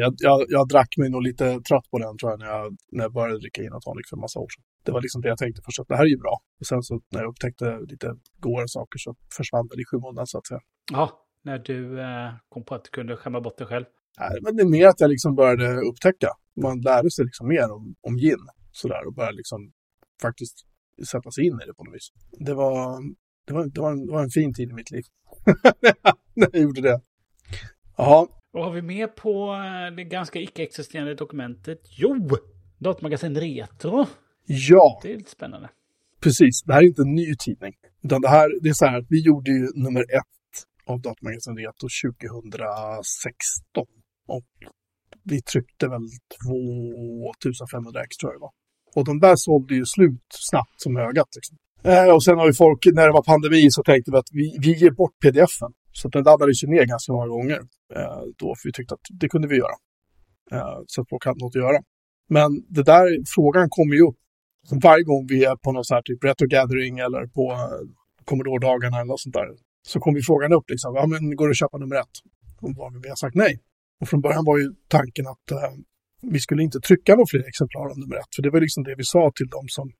jag, 0.00 0.14
jag, 0.18 0.44
jag 0.48 0.68
drack 0.68 0.96
mig 0.96 1.10
nog 1.10 1.22
lite 1.22 1.60
trött 1.60 1.90
på 1.90 1.98
den 1.98 2.18
tror 2.18 2.32
jag 2.32 2.38
när 2.38 2.46
jag, 2.46 2.76
när 2.92 3.04
jag 3.04 3.12
började 3.12 3.38
dricka 3.38 3.62
gin 3.62 3.72
och 3.72 3.82
tonic 3.82 4.08
för 4.10 4.16
en 4.16 4.20
massa 4.20 4.40
år 4.40 4.48
sedan. 4.48 4.64
Det 4.84 4.92
var 4.92 5.00
liksom 5.00 5.20
det 5.22 5.28
jag 5.28 5.38
tänkte 5.38 5.62
först, 5.64 5.80
att 5.80 5.88
det 5.88 5.96
här 5.96 6.04
är 6.04 6.08
ju 6.08 6.16
bra. 6.18 6.40
Och 6.60 6.66
sen 6.66 6.82
så 6.82 7.00
när 7.12 7.20
jag 7.20 7.28
upptäckte 7.28 7.78
lite 7.88 8.16
godare 8.38 8.68
saker 8.68 8.98
så 8.98 9.16
försvann 9.36 9.68
det 9.68 9.82
i 9.82 9.84
skymundan 9.84 10.26
så 10.26 10.38
att 10.38 10.46
säga. 10.46 10.60
ja, 10.92 11.20
när 11.42 11.58
du 11.58 12.00
eh, 12.00 12.32
kom 12.48 12.64
på 12.64 12.74
att 12.74 12.84
du 12.84 12.90
kunde 12.90 13.16
skämma 13.16 13.40
bort 13.40 13.58
dig 13.58 13.66
själv. 13.66 13.84
Nej, 14.20 14.38
men 14.42 14.56
det 14.56 14.62
är 14.62 14.66
mer 14.66 14.86
att 14.86 15.00
jag 15.00 15.10
liksom 15.10 15.34
började 15.34 15.80
upptäcka. 15.80 16.28
Man 16.62 16.80
lärde 16.80 17.10
sig 17.10 17.24
liksom 17.24 17.48
mer 17.48 17.72
om, 17.72 17.94
om 18.00 18.16
gin 18.16 18.48
sådär 18.72 19.06
och 19.06 19.14
började 19.14 19.36
liksom 19.36 19.72
faktiskt 20.22 20.56
sätta 21.06 21.30
sig 21.30 21.46
in 21.46 21.60
i 21.62 21.66
det 21.66 21.74
på 21.74 21.84
något 21.84 21.94
vis. 21.94 22.08
Det 22.46 22.54
var, 22.54 23.00
Det 23.46 23.54
var, 23.54 23.66
det, 23.66 23.80
var 23.80 23.92
en, 23.92 24.06
det 24.06 24.12
var 24.12 24.22
en 24.22 24.30
fin 24.30 24.54
tid 24.54 24.70
i 24.70 24.72
mitt 24.72 24.90
liv. 24.90 25.04
när 26.34 26.48
jag 26.52 26.62
gjorde 26.62 26.80
det. 26.80 27.00
Jaha. 27.96 28.26
Vad 28.52 28.64
har 28.64 28.72
vi 28.72 28.82
med 28.82 29.16
på 29.16 29.52
eh, 29.52 29.96
det 29.96 30.04
ganska 30.04 30.38
icke-existerande 30.38 31.14
dokumentet? 31.14 31.80
Jo! 31.90 32.28
Datamagasin 32.78 33.40
Retro. 33.40 34.06
Ja. 34.46 35.00
Det 35.02 35.12
är 35.12 35.16
lite 35.16 35.30
spännande. 35.30 35.70
Precis. 36.20 36.62
Det 36.62 36.72
här 36.72 36.82
är 36.82 36.86
inte 36.86 37.02
en 37.02 37.14
ny 37.14 37.36
tidning. 37.36 37.74
Utan 38.02 38.20
det 38.20 38.28
här, 38.28 38.62
det 38.62 38.68
är 38.68 38.72
så 38.72 38.86
här 38.86 38.98
att 38.98 39.06
vi 39.08 39.20
gjorde 39.20 39.50
ju 39.50 39.68
nummer 39.74 40.00
ett 40.00 40.54
av 40.86 41.00
Datamagasin 41.00 41.56
Retro 41.56 41.88
2016. 42.20 43.86
Och 44.26 44.50
vi 45.22 45.42
tryckte 45.42 45.88
väl 45.88 46.06
2500 46.46 48.02
ex 48.04 48.16
tror 48.16 48.32
jag 48.32 48.36
det 48.40 48.44
var. 48.46 48.54
Och 48.96 49.04
de 49.04 49.20
där 49.20 49.36
sålde 49.36 49.74
ju 49.74 49.84
slut 49.86 50.26
snabbt 50.50 50.76
som 50.76 50.96
ögat. 50.96 51.30
Liksom. 51.36 51.56
Eh, 51.90 52.14
och 52.14 52.24
sen 52.24 52.36
har 52.38 52.46
ju 52.46 52.52
folk, 52.52 52.86
när 52.86 53.06
det 53.06 53.12
var 53.12 53.22
pandemi 53.22 53.70
så 53.70 53.82
tänkte 53.82 54.10
vi 54.10 54.18
att 54.18 54.32
vi, 54.32 54.46
vi 54.60 54.72
ger 54.72 54.90
bort 54.90 55.14
pdf-en. 55.22 55.72
Så 55.92 56.08
den 56.08 56.22
laddades 56.24 56.64
ju 56.64 56.68
ner 56.68 56.84
ganska 56.84 57.12
många 57.12 57.26
gånger 57.26 57.60
eh, 57.96 58.22
då, 58.40 58.48
för 58.56 58.68
vi 58.68 58.72
tyckte 58.72 58.94
att 58.94 59.06
det 59.20 59.28
kunde 59.28 59.48
vi 59.48 59.56
göra. 59.56 59.76
Eh, 60.52 60.78
så 60.86 61.00
att 61.00 61.08
folk 61.08 61.24
hade 61.24 61.40
något 61.44 61.56
att 61.56 61.62
göra. 61.66 61.78
Men 62.28 62.50
det 62.68 62.82
där, 62.82 63.06
frågan 63.34 63.66
kommer 63.70 63.94
ju 63.94 64.02
upp 64.08 64.20
varje 64.82 65.04
gång 65.04 65.26
vi 65.26 65.44
är 65.44 65.56
på 65.56 65.72
någon 65.72 65.84
sån 65.84 65.94
här 65.94 66.02
typ 66.02 66.24
retro 66.24 66.46
gathering 66.46 66.98
eller 66.98 67.26
på 67.26 67.52
eh, 67.52 68.24
Commodore-dagarna 68.24 68.96
eller 68.96 69.12
något 69.14 69.20
sånt 69.20 69.34
där. 69.34 69.48
Så 69.86 70.00
kommer 70.00 70.20
frågan 70.20 70.52
upp 70.52 70.70
liksom, 70.70 70.94
ja 70.94 71.06
men 71.06 71.36
går 71.36 71.46
det 71.48 71.50
att 71.50 71.58
köpa 71.58 71.78
nummer 71.78 71.96
ett? 71.96 72.16
Och 72.60 73.04
vi 73.04 73.08
har 73.08 73.16
sagt 73.16 73.34
nej. 73.34 73.60
Och 74.00 74.08
från 74.08 74.20
början 74.20 74.44
var 74.44 74.58
ju 74.58 74.66
tanken 74.88 75.26
att 75.26 75.50
eh, 75.50 75.72
vi 76.22 76.40
skulle 76.40 76.62
inte 76.62 76.80
trycka 76.80 77.12
några 77.14 77.26
fler 77.30 77.48
exemplar 77.48 77.90
av 77.90 77.98
nummer 77.98 78.16
ett. 78.16 78.32
För 78.36 78.42
det 78.42 78.50
var 78.50 78.60
liksom 78.60 78.84
det 78.84 78.94
vi 78.94 79.04
sa 79.04 79.32
till 79.34 79.48
dem 79.48 79.66
som 79.68 79.92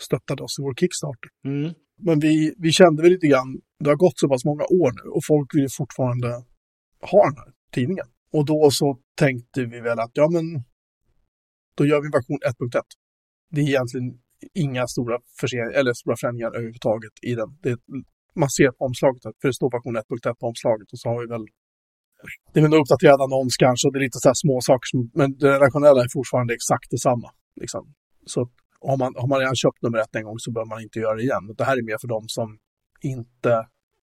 stöttade 0.00 0.42
oss 0.42 0.58
i 0.58 0.62
vår 0.62 0.74
Kickstarter. 0.74 1.30
Mm. 1.44 1.72
Men 2.06 2.20
vi, 2.20 2.54
vi 2.58 2.72
kände 2.72 3.02
väl 3.02 3.12
lite 3.12 3.26
grann, 3.26 3.60
det 3.84 3.90
har 3.90 3.96
gått 3.96 4.18
så 4.18 4.28
pass 4.28 4.44
många 4.44 4.62
år 4.62 4.90
nu 4.98 5.10
och 5.10 5.22
folk 5.26 5.54
vill 5.54 5.68
fortfarande 5.70 6.28
ha 7.12 7.24
den 7.28 7.36
här 7.36 7.52
tidningen. 7.74 8.06
Och 8.32 8.44
då 8.46 8.70
så 8.70 8.98
tänkte 9.14 9.64
vi 9.64 9.80
väl 9.80 9.98
att 9.98 10.10
ja 10.14 10.28
men 10.28 10.44
då 11.74 11.86
gör 11.86 12.00
vi 12.00 12.08
version 12.08 12.38
1.1. 12.70 12.82
Det 13.52 13.60
är 13.60 13.68
egentligen 13.68 14.08
inga 14.54 14.84
stora 14.86 15.16
eller 15.78 15.92
stora 15.92 16.16
förändringar 16.20 16.50
överhuvudtaget 16.56 17.14
i 17.30 17.34
den. 17.34 17.50
Det, 17.62 17.76
man 18.42 18.50
ser 18.50 18.70
på 18.76 18.84
omslaget, 18.84 19.22
för 19.40 19.48
det 19.48 19.54
står 19.60 19.70
version 19.76 19.96
1.1 19.96 20.34
på 20.40 20.46
omslaget 20.46 20.88
och 20.92 21.00
så 21.02 21.08
har 21.08 21.20
vi 21.24 21.26
väl 21.34 21.46
det 22.52 22.60
är 22.60 22.62
väl 22.62 22.72
en 22.72 22.80
uppdaterad 22.80 23.20
annons 23.20 23.56
kanske 23.56 23.84
och 23.86 23.92
det 23.92 23.98
är 23.98 24.06
lite 24.08 24.22
så 24.24 24.28
här 24.28 24.40
små 24.44 24.56
saker 24.60 24.86
som, 24.90 25.10
men 25.14 25.28
det 25.38 25.48
redaktionella 25.56 26.00
är 26.06 26.08
fortfarande 26.18 26.54
exakt 26.54 26.90
detsamma. 26.90 27.30
Liksom. 27.62 27.94
Så 28.32 28.40
har 28.80 28.96
man, 29.02 29.14
har 29.16 29.28
man 29.28 29.38
redan 29.38 29.56
köpt 29.56 29.82
nummer 29.82 29.98
ett 29.98 30.16
en 30.16 30.24
gång 30.24 30.38
så 30.38 30.50
bör 30.56 30.64
man 30.64 30.82
inte 30.82 30.98
göra 30.98 31.14
det 31.16 31.22
igen. 31.22 31.44
Det 31.58 31.64
här 31.64 31.76
är 31.80 31.82
mer 31.90 31.98
för 32.02 32.08
dem 32.08 32.24
som 32.28 32.58
inte 33.00 33.52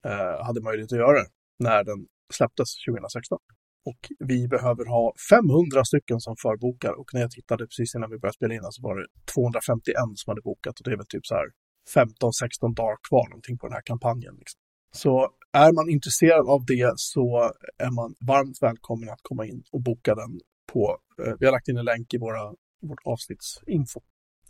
eh, 0.10 0.46
hade 0.46 0.62
möjlighet 0.62 0.91
att 0.94 1.03
göra 1.06 1.18
det 1.22 1.29
när 1.60 1.84
den 1.84 2.00
släpptes 2.38 2.70
2016. 2.88 3.38
Och 3.86 4.01
vi 4.19 4.48
behöver 4.48 4.86
ha 4.86 5.13
500 5.29 5.86
stycken 5.86 6.19
som 6.19 6.36
förbokar 6.43 6.93
och 7.00 7.09
när 7.13 7.21
jag 7.21 7.31
tittade 7.31 7.67
precis 7.67 7.95
innan 7.95 8.09
vi 8.09 8.17
började 8.17 8.39
spela 8.39 8.53
in 8.53 8.65
så 8.71 8.81
var 8.88 8.95
det 9.00 9.07
251 9.33 9.95
som 10.15 10.31
hade 10.31 10.41
bokat 10.41 10.79
och 10.79 10.83
det 10.86 10.91
är 10.91 10.98
väl 10.98 11.13
typ 11.15 11.25
så 11.25 11.36
här 11.36 11.48
15-16 11.95 12.75
dagar 12.75 12.98
kvar 13.09 13.29
någonting 13.29 13.57
på 13.57 13.67
den 13.67 13.74
här 13.74 13.86
kampanjen. 13.91 14.36
Liksom. 14.41 14.59
Så 14.91 15.13
är 15.53 15.71
man 15.77 15.89
intresserad 15.89 16.45
av 16.55 16.65
det 16.65 16.93
så 16.95 17.51
är 17.77 17.91
man 18.00 18.15
varmt 18.31 18.57
välkommen 18.62 19.09
att 19.09 19.19
komma 19.21 19.45
in 19.45 19.63
och 19.71 19.81
boka 19.81 20.15
den 20.15 20.39
på, 20.74 20.98
eh, 21.24 21.33
vi 21.39 21.45
har 21.45 21.51
lagt 21.51 21.67
in 21.67 21.77
en 21.77 21.86
länk 21.86 22.13
i 22.13 22.17
våra, 22.17 22.43
vårt 22.89 23.03
avsnittsinfo, 23.05 24.00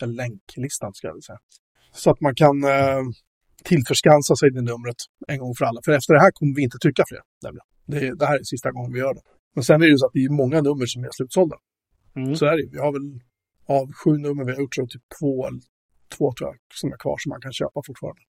eller 0.01 0.13
länklistan 0.13 0.93
ska 0.93 1.07
jag 1.07 1.13
väl 1.13 1.23
säga. 1.23 1.39
Så 1.91 2.11
att 2.11 2.21
man 2.21 2.35
kan 2.35 2.63
eh, 2.63 3.03
tillförskansa 3.63 4.35
sig 4.35 4.51
det 4.51 4.61
numret 4.61 4.99
en 5.27 5.39
gång 5.39 5.53
för 5.57 5.65
alla. 5.65 5.81
För 5.85 5.91
efter 5.91 6.13
det 6.13 6.19
här 6.19 6.31
kommer 6.31 6.55
vi 6.55 6.63
inte 6.63 6.77
trycka 6.77 7.03
fler. 7.09 7.21
Nämligen. 7.43 7.68
Det, 7.91 8.15
det 8.19 8.25
här 8.25 8.39
är 8.39 8.43
sista 8.43 8.71
gången 8.71 8.93
vi 8.93 8.99
gör 8.99 9.13
det. 9.13 9.21
Men 9.55 9.63
sen 9.63 9.81
är 9.81 9.85
det 9.85 9.91
ju 9.91 9.97
så 9.97 10.05
att 10.05 10.13
det 10.13 10.23
är 10.25 10.29
många 10.29 10.61
nummer 10.61 10.85
som 10.85 11.03
är 11.03 11.09
slutsålda. 11.11 11.57
Mm. 12.15 12.35
Så 12.35 12.45
är 12.45 12.57
det 12.57 12.69
Vi 12.71 12.79
har 12.79 12.91
väl 12.91 13.19
av 13.65 13.93
sju 13.93 14.11
nummer 14.17 14.43
vi 14.45 14.51
har 14.51 14.59
gjort 14.59 14.75
så 14.75 14.87
typ 14.87 15.01
två, 15.19 15.49
två 16.17 16.33
tror 16.33 16.49
jag, 16.49 16.57
som 16.73 16.93
är 16.93 16.97
kvar 16.97 17.17
som 17.17 17.29
man 17.29 17.41
kan 17.41 17.53
köpa 17.53 17.81
fortfarande. 17.85 18.21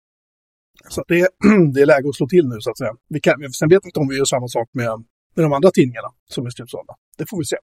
Så 0.88 1.05
det, 1.09 1.29
det 1.75 1.81
är 1.81 1.87
läge 1.87 2.09
att 2.09 2.14
slå 2.14 2.26
till 2.26 2.49
nu 2.49 2.57
så 2.61 2.71
att 2.71 2.79
säga. 2.79 2.95
Vi 3.09 3.21
kan, 3.21 3.52
sen 3.52 3.69
vet 3.69 3.85
vi 3.85 3.88
inte 3.88 4.00
om 4.00 4.09
vi 4.09 4.17
gör 4.17 4.25
samma 4.25 4.49
sak 4.49 4.69
med, 4.73 5.05
med 5.35 5.45
de 5.45 5.52
andra 5.52 5.71
tidningarna 5.71 6.09
som 6.29 6.47
är 6.47 6.50
slutsålda. 6.50 6.95
Det 7.19 7.26
får 7.31 7.38
vi 7.38 7.45
se. 7.45 7.57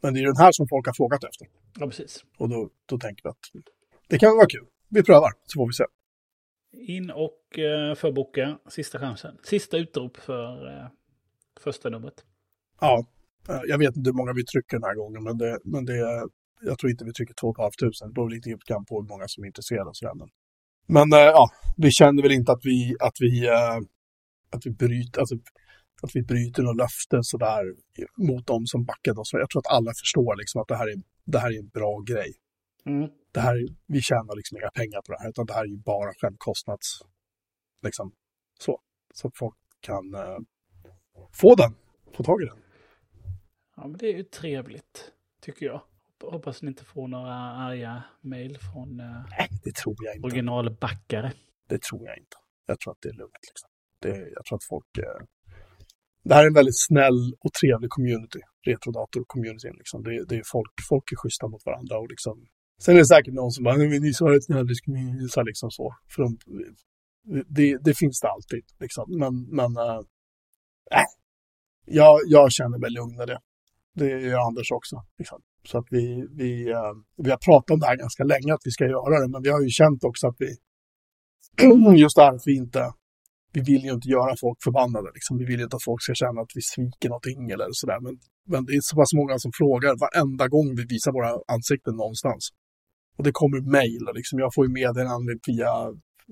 Men 0.00 0.14
det 0.14 0.20
är 0.20 0.26
den 0.26 0.36
här 0.36 0.52
som 0.52 0.68
folk 0.68 0.86
har 0.86 0.94
frågat 0.94 1.24
efter. 1.24 1.46
Ja, 1.78 1.86
precis. 1.86 2.24
Och 2.38 2.48
då, 2.48 2.70
då 2.86 2.98
tänker 2.98 3.22
vi 3.22 3.30
att 3.30 3.64
det 4.08 4.18
kan 4.18 4.36
vara 4.36 4.46
kul. 4.46 4.66
Vi 4.88 5.02
prövar 5.02 5.32
så 5.46 5.58
får 5.58 5.66
vi 5.66 5.72
se. 5.72 5.84
In 6.72 7.10
och 7.10 7.58
eh, 7.58 7.94
förboka 7.94 8.58
sista 8.68 8.98
chansen. 8.98 9.38
Sista 9.42 9.76
utrop 9.76 10.16
för 10.16 10.66
eh, 10.66 10.86
första 11.62 11.88
numret. 11.88 12.14
Ja, 12.80 13.06
eh, 13.48 13.60
jag 13.66 13.78
vet 13.78 13.96
inte 13.96 14.10
hur 14.10 14.16
många 14.16 14.32
vi 14.32 14.44
trycker 14.44 14.76
den 14.76 14.84
här 14.84 14.94
gången, 14.94 15.22
men 15.22 15.38
det, 15.38 15.58
men 15.64 15.84
det 15.84 16.28
jag 16.60 16.78
tror 16.78 16.90
inte 16.90 17.04
vi 17.04 17.12
trycker 17.12 17.34
2 17.34 17.54
500. 17.54 17.70
Det 18.06 18.12
beror 18.14 18.30
lite 18.30 18.50
grann 18.68 18.84
på 18.84 19.00
hur 19.00 19.08
många 19.08 19.28
som 19.28 19.44
är 19.44 19.48
intresserade. 19.48 19.88
Och 19.90 19.96
sådär. 19.96 20.14
Men, 20.86 21.12
eh, 21.12 21.18
ja, 21.18 21.50
vi 21.76 21.90
känner 21.90 22.22
väl 22.22 22.32
inte 22.32 22.52
att 22.52 22.64
vi, 22.64 22.96
att 23.00 23.16
vi, 23.20 23.46
äh, 23.46 23.78
att 24.50 24.66
vi 24.66 24.70
bryter, 24.70 25.20
alltså, 25.20 25.34
att 26.02 26.10
vi 26.14 26.22
bryter 26.22 26.62
några 26.62 26.82
löften 26.84 27.22
sådär 27.24 27.64
mot 28.28 28.46
dem 28.46 28.66
som 28.66 28.84
backade 28.84 29.20
oss. 29.20 29.32
Jag 29.32 29.50
tror 29.50 29.60
att 29.60 29.74
alla 29.76 29.92
förstår 30.02 30.36
liksom 30.36 30.60
att 30.60 30.68
det 30.68 30.76
här 30.76 30.88
är, 30.92 30.96
det 31.24 31.38
här 31.38 31.50
är 31.54 31.58
en 31.58 31.68
bra 31.68 32.00
grej. 32.00 32.32
Mm. 32.86 33.08
Det 33.32 33.40
här, 33.40 33.56
vi 33.86 34.00
tjänar 34.00 34.36
liksom 34.36 34.58
inga 34.58 34.70
pengar 34.70 35.00
på 35.06 35.12
det 35.12 35.18
här, 35.22 35.28
utan 35.28 35.46
det 35.46 35.52
här 35.52 35.64
är 35.64 35.72
ju 35.76 35.78
bara 35.78 36.12
självkostnads... 36.20 36.86
Liksom 37.82 38.12
så. 38.60 38.80
Så 39.14 39.28
att 39.28 39.36
folk 39.36 39.56
kan 39.80 40.04
få 41.32 41.54
den, 41.54 41.74
få 42.16 42.22
tag 42.22 42.42
i 42.42 42.44
den. 42.44 42.58
Ja, 43.76 43.86
men 43.86 43.96
det 43.96 44.06
är 44.06 44.16
ju 44.16 44.22
trevligt, 44.22 45.12
tycker 45.40 45.66
jag. 45.66 45.82
Hoppas 46.22 46.62
ni 46.62 46.68
inte 46.68 46.84
får 46.84 47.08
några 47.08 47.34
arga 47.34 48.02
mejl 48.20 48.58
från 48.58 49.00
eh, 49.00 49.06
Nej, 49.06 49.48
det 49.64 49.74
tror 49.74 49.96
jag 50.04 50.16
inte. 50.16 50.26
originalbackare. 50.26 51.32
Det 51.68 51.82
tror 51.82 52.06
jag 52.06 52.18
inte. 52.18 52.36
Jag 52.66 52.80
tror 52.80 52.92
att 52.92 52.98
det 53.02 53.08
är 53.08 53.12
lugnt. 53.12 53.44
Liksom. 53.48 53.70
Det, 54.02 54.32
jag 54.34 54.44
tror 54.44 54.56
att 54.56 54.64
folk... 54.64 54.98
Eh... 54.98 55.26
Det 56.24 56.34
här 56.34 56.42
är 56.42 56.46
en 56.46 56.54
väldigt 56.54 56.78
snäll 56.78 57.34
och 57.40 57.52
trevlig 57.52 57.90
community. 57.90 58.40
Retrodator-communityn. 58.66 59.74
Liksom. 59.78 60.02
Det, 60.02 60.24
det, 60.28 60.36
är 60.36 60.42
folk, 60.46 60.72
folk 60.88 61.12
är 61.12 61.16
schyssta 61.16 61.48
mot 61.48 61.66
varandra. 61.66 61.98
Och 61.98 62.08
liksom... 62.08 62.46
Sen 62.82 62.94
är 62.94 62.98
det 62.98 63.06
säkert 63.06 63.34
någon 63.34 63.50
som 63.50 63.64
bara, 63.64 63.76
ni 63.76 64.12
sa 64.12 64.36
ett 64.36 64.44
snällisk, 64.44 64.84
liksom 65.46 65.70
så. 65.70 65.94
För 66.08 66.22
de, 66.22 66.38
det, 67.46 67.78
det, 67.78 67.94
finns 67.94 68.20
det 68.20 68.28
alltid. 68.28 68.64
Liksom. 68.80 69.04
Men, 69.08 69.34
men 69.42 69.76
äh, 69.76 70.00
Äh. 70.94 71.10
jag, 71.86 72.20
jag 72.26 72.52
känner 72.52 72.78
mig 72.78 72.90
lugnare. 72.90 73.38
det. 73.94 74.12
är 74.12 74.18
gör 74.18 74.38
Anders 74.38 74.70
också. 74.72 74.96
Liksom. 75.18 75.40
Så 75.68 75.78
att 75.78 75.86
vi, 75.90 76.26
vi, 76.30 76.72
uh, 76.72 76.94
vi 77.16 77.30
har 77.30 77.38
pratat 77.38 77.70
om 77.70 77.80
det 77.80 77.86
här 77.86 77.96
ganska 77.96 78.24
länge, 78.24 78.54
att 78.54 78.64
vi 78.64 78.70
ska 78.70 78.84
göra 78.84 79.20
det, 79.20 79.28
men 79.28 79.42
vi 79.42 79.50
har 79.50 79.62
ju 79.62 79.68
känt 79.68 80.04
också 80.04 80.26
att 80.26 80.36
vi, 80.38 80.50
just 82.02 82.16
det 82.16 82.22
här 82.22 82.32
att 82.32 82.46
vi 82.46 82.56
inte, 82.56 82.92
vi 83.52 83.60
vill 83.60 83.84
ju 83.84 83.92
inte 83.92 84.08
göra 84.08 84.34
folk 84.40 84.58
förbannade. 84.64 85.08
Liksom. 85.14 85.38
Vi 85.38 85.44
vill 85.44 85.58
ju 85.60 85.64
inte 85.64 85.76
att 85.76 85.84
folk 85.84 86.02
ska 86.02 86.14
känna 86.14 86.40
att 86.40 86.52
vi 86.54 86.62
sviker 86.62 87.08
någonting 87.08 87.50
eller 87.50 87.68
sådär. 87.70 88.00
Men, 88.00 88.18
men 88.52 88.64
det 88.66 88.72
är 88.72 88.80
så 88.82 88.96
pass 88.96 89.12
många 89.20 89.38
som 89.38 89.50
frågar 89.60 89.92
varenda 90.04 90.48
gång 90.48 90.68
vi 90.76 90.84
visar 90.94 91.12
våra 91.12 91.32
ansikten 91.54 91.94
någonstans. 92.02 92.42
Och 93.16 93.24
det 93.24 93.32
kommer 93.32 93.60
mejl, 93.78 94.04
liksom. 94.14 94.38
jag 94.38 94.50
får 94.54 94.66
ju 94.66 94.72
meddelanden 94.72 95.38
via 95.46 95.72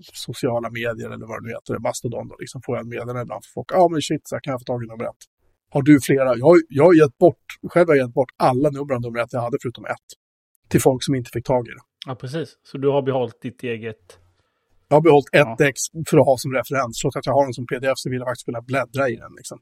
sociala 0.02 0.70
medier 0.70 1.10
eller 1.10 1.26
vad 1.26 1.42
det 1.42 1.46
nu 1.46 1.52
heter, 1.54 1.78
Mastodon, 1.78 2.28
då, 2.28 2.36
liksom 2.38 2.62
får 2.62 2.76
jag 2.76 2.82
ett 2.82 2.88
meddelande 2.88 3.22
ibland 3.22 3.44
för 3.44 3.50
folk. 3.52 3.68
Ja 3.72 3.76
ah, 3.76 3.88
men 3.88 4.02
shit, 4.02 4.28
så 4.28 4.34
här 4.34 4.40
kan 4.40 4.50
jag 4.50 4.60
få 4.60 4.64
tag 4.64 4.84
i 4.84 4.86
nummer 4.86 5.04
ett. 5.04 5.22
Har 5.70 5.82
du 5.82 6.00
flera? 6.00 6.36
Jag, 6.36 6.56
jag 6.68 6.84
har 6.84 6.94
gett 6.94 7.18
bort, 7.18 7.46
själv 7.68 7.88
har 7.88 7.94
jag 7.94 8.04
gett 8.06 8.14
bort 8.14 8.30
alla 8.36 8.70
nummer 8.70 8.94
av 8.94 9.00
nummer 9.00 9.20
ett 9.20 9.32
jag 9.32 9.40
hade 9.40 9.58
förutom 9.62 9.84
ett. 9.84 10.08
Till 10.68 10.80
folk 10.80 11.04
som 11.04 11.14
inte 11.14 11.30
fick 11.30 11.46
tag 11.46 11.66
i 11.66 11.70
det. 11.70 11.84
Ja, 12.06 12.14
precis. 12.14 12.58
Så 12.62 12.78
du 12.78 12.88
har 12.88 13.02
behållit 13.02 13.40
ditt 13.42 13.62
eget? 13.62 14.18
Jag 14.88 14.96
har 14.96 15.02
behållit 15.02 15.28
ett 15.32 15.54
ja. 15.58 15.66
ex 15.68 15.80
för 16.10 16.18
att 16.18 16.26
ha 16.26 16.36
som 16.38 16.52
referens. 16.52 17.00
Trots 17.00 17.16
att 17.16 17.26
jag 17.26 17.32
har 17.32 17.44
den 17.44 17.54
som 17.54 17.66
pdf 17.66 17.92
så 17.96 18.10
vill 18.10 18.18
jag 18.18 18.28
faktiskt 18.28 18.44
kunna 18.44 18.62
bläddra 18.62 19.08
i 19.08 19.16
den. 19.16 19.32
Liksom. 19.36 19.58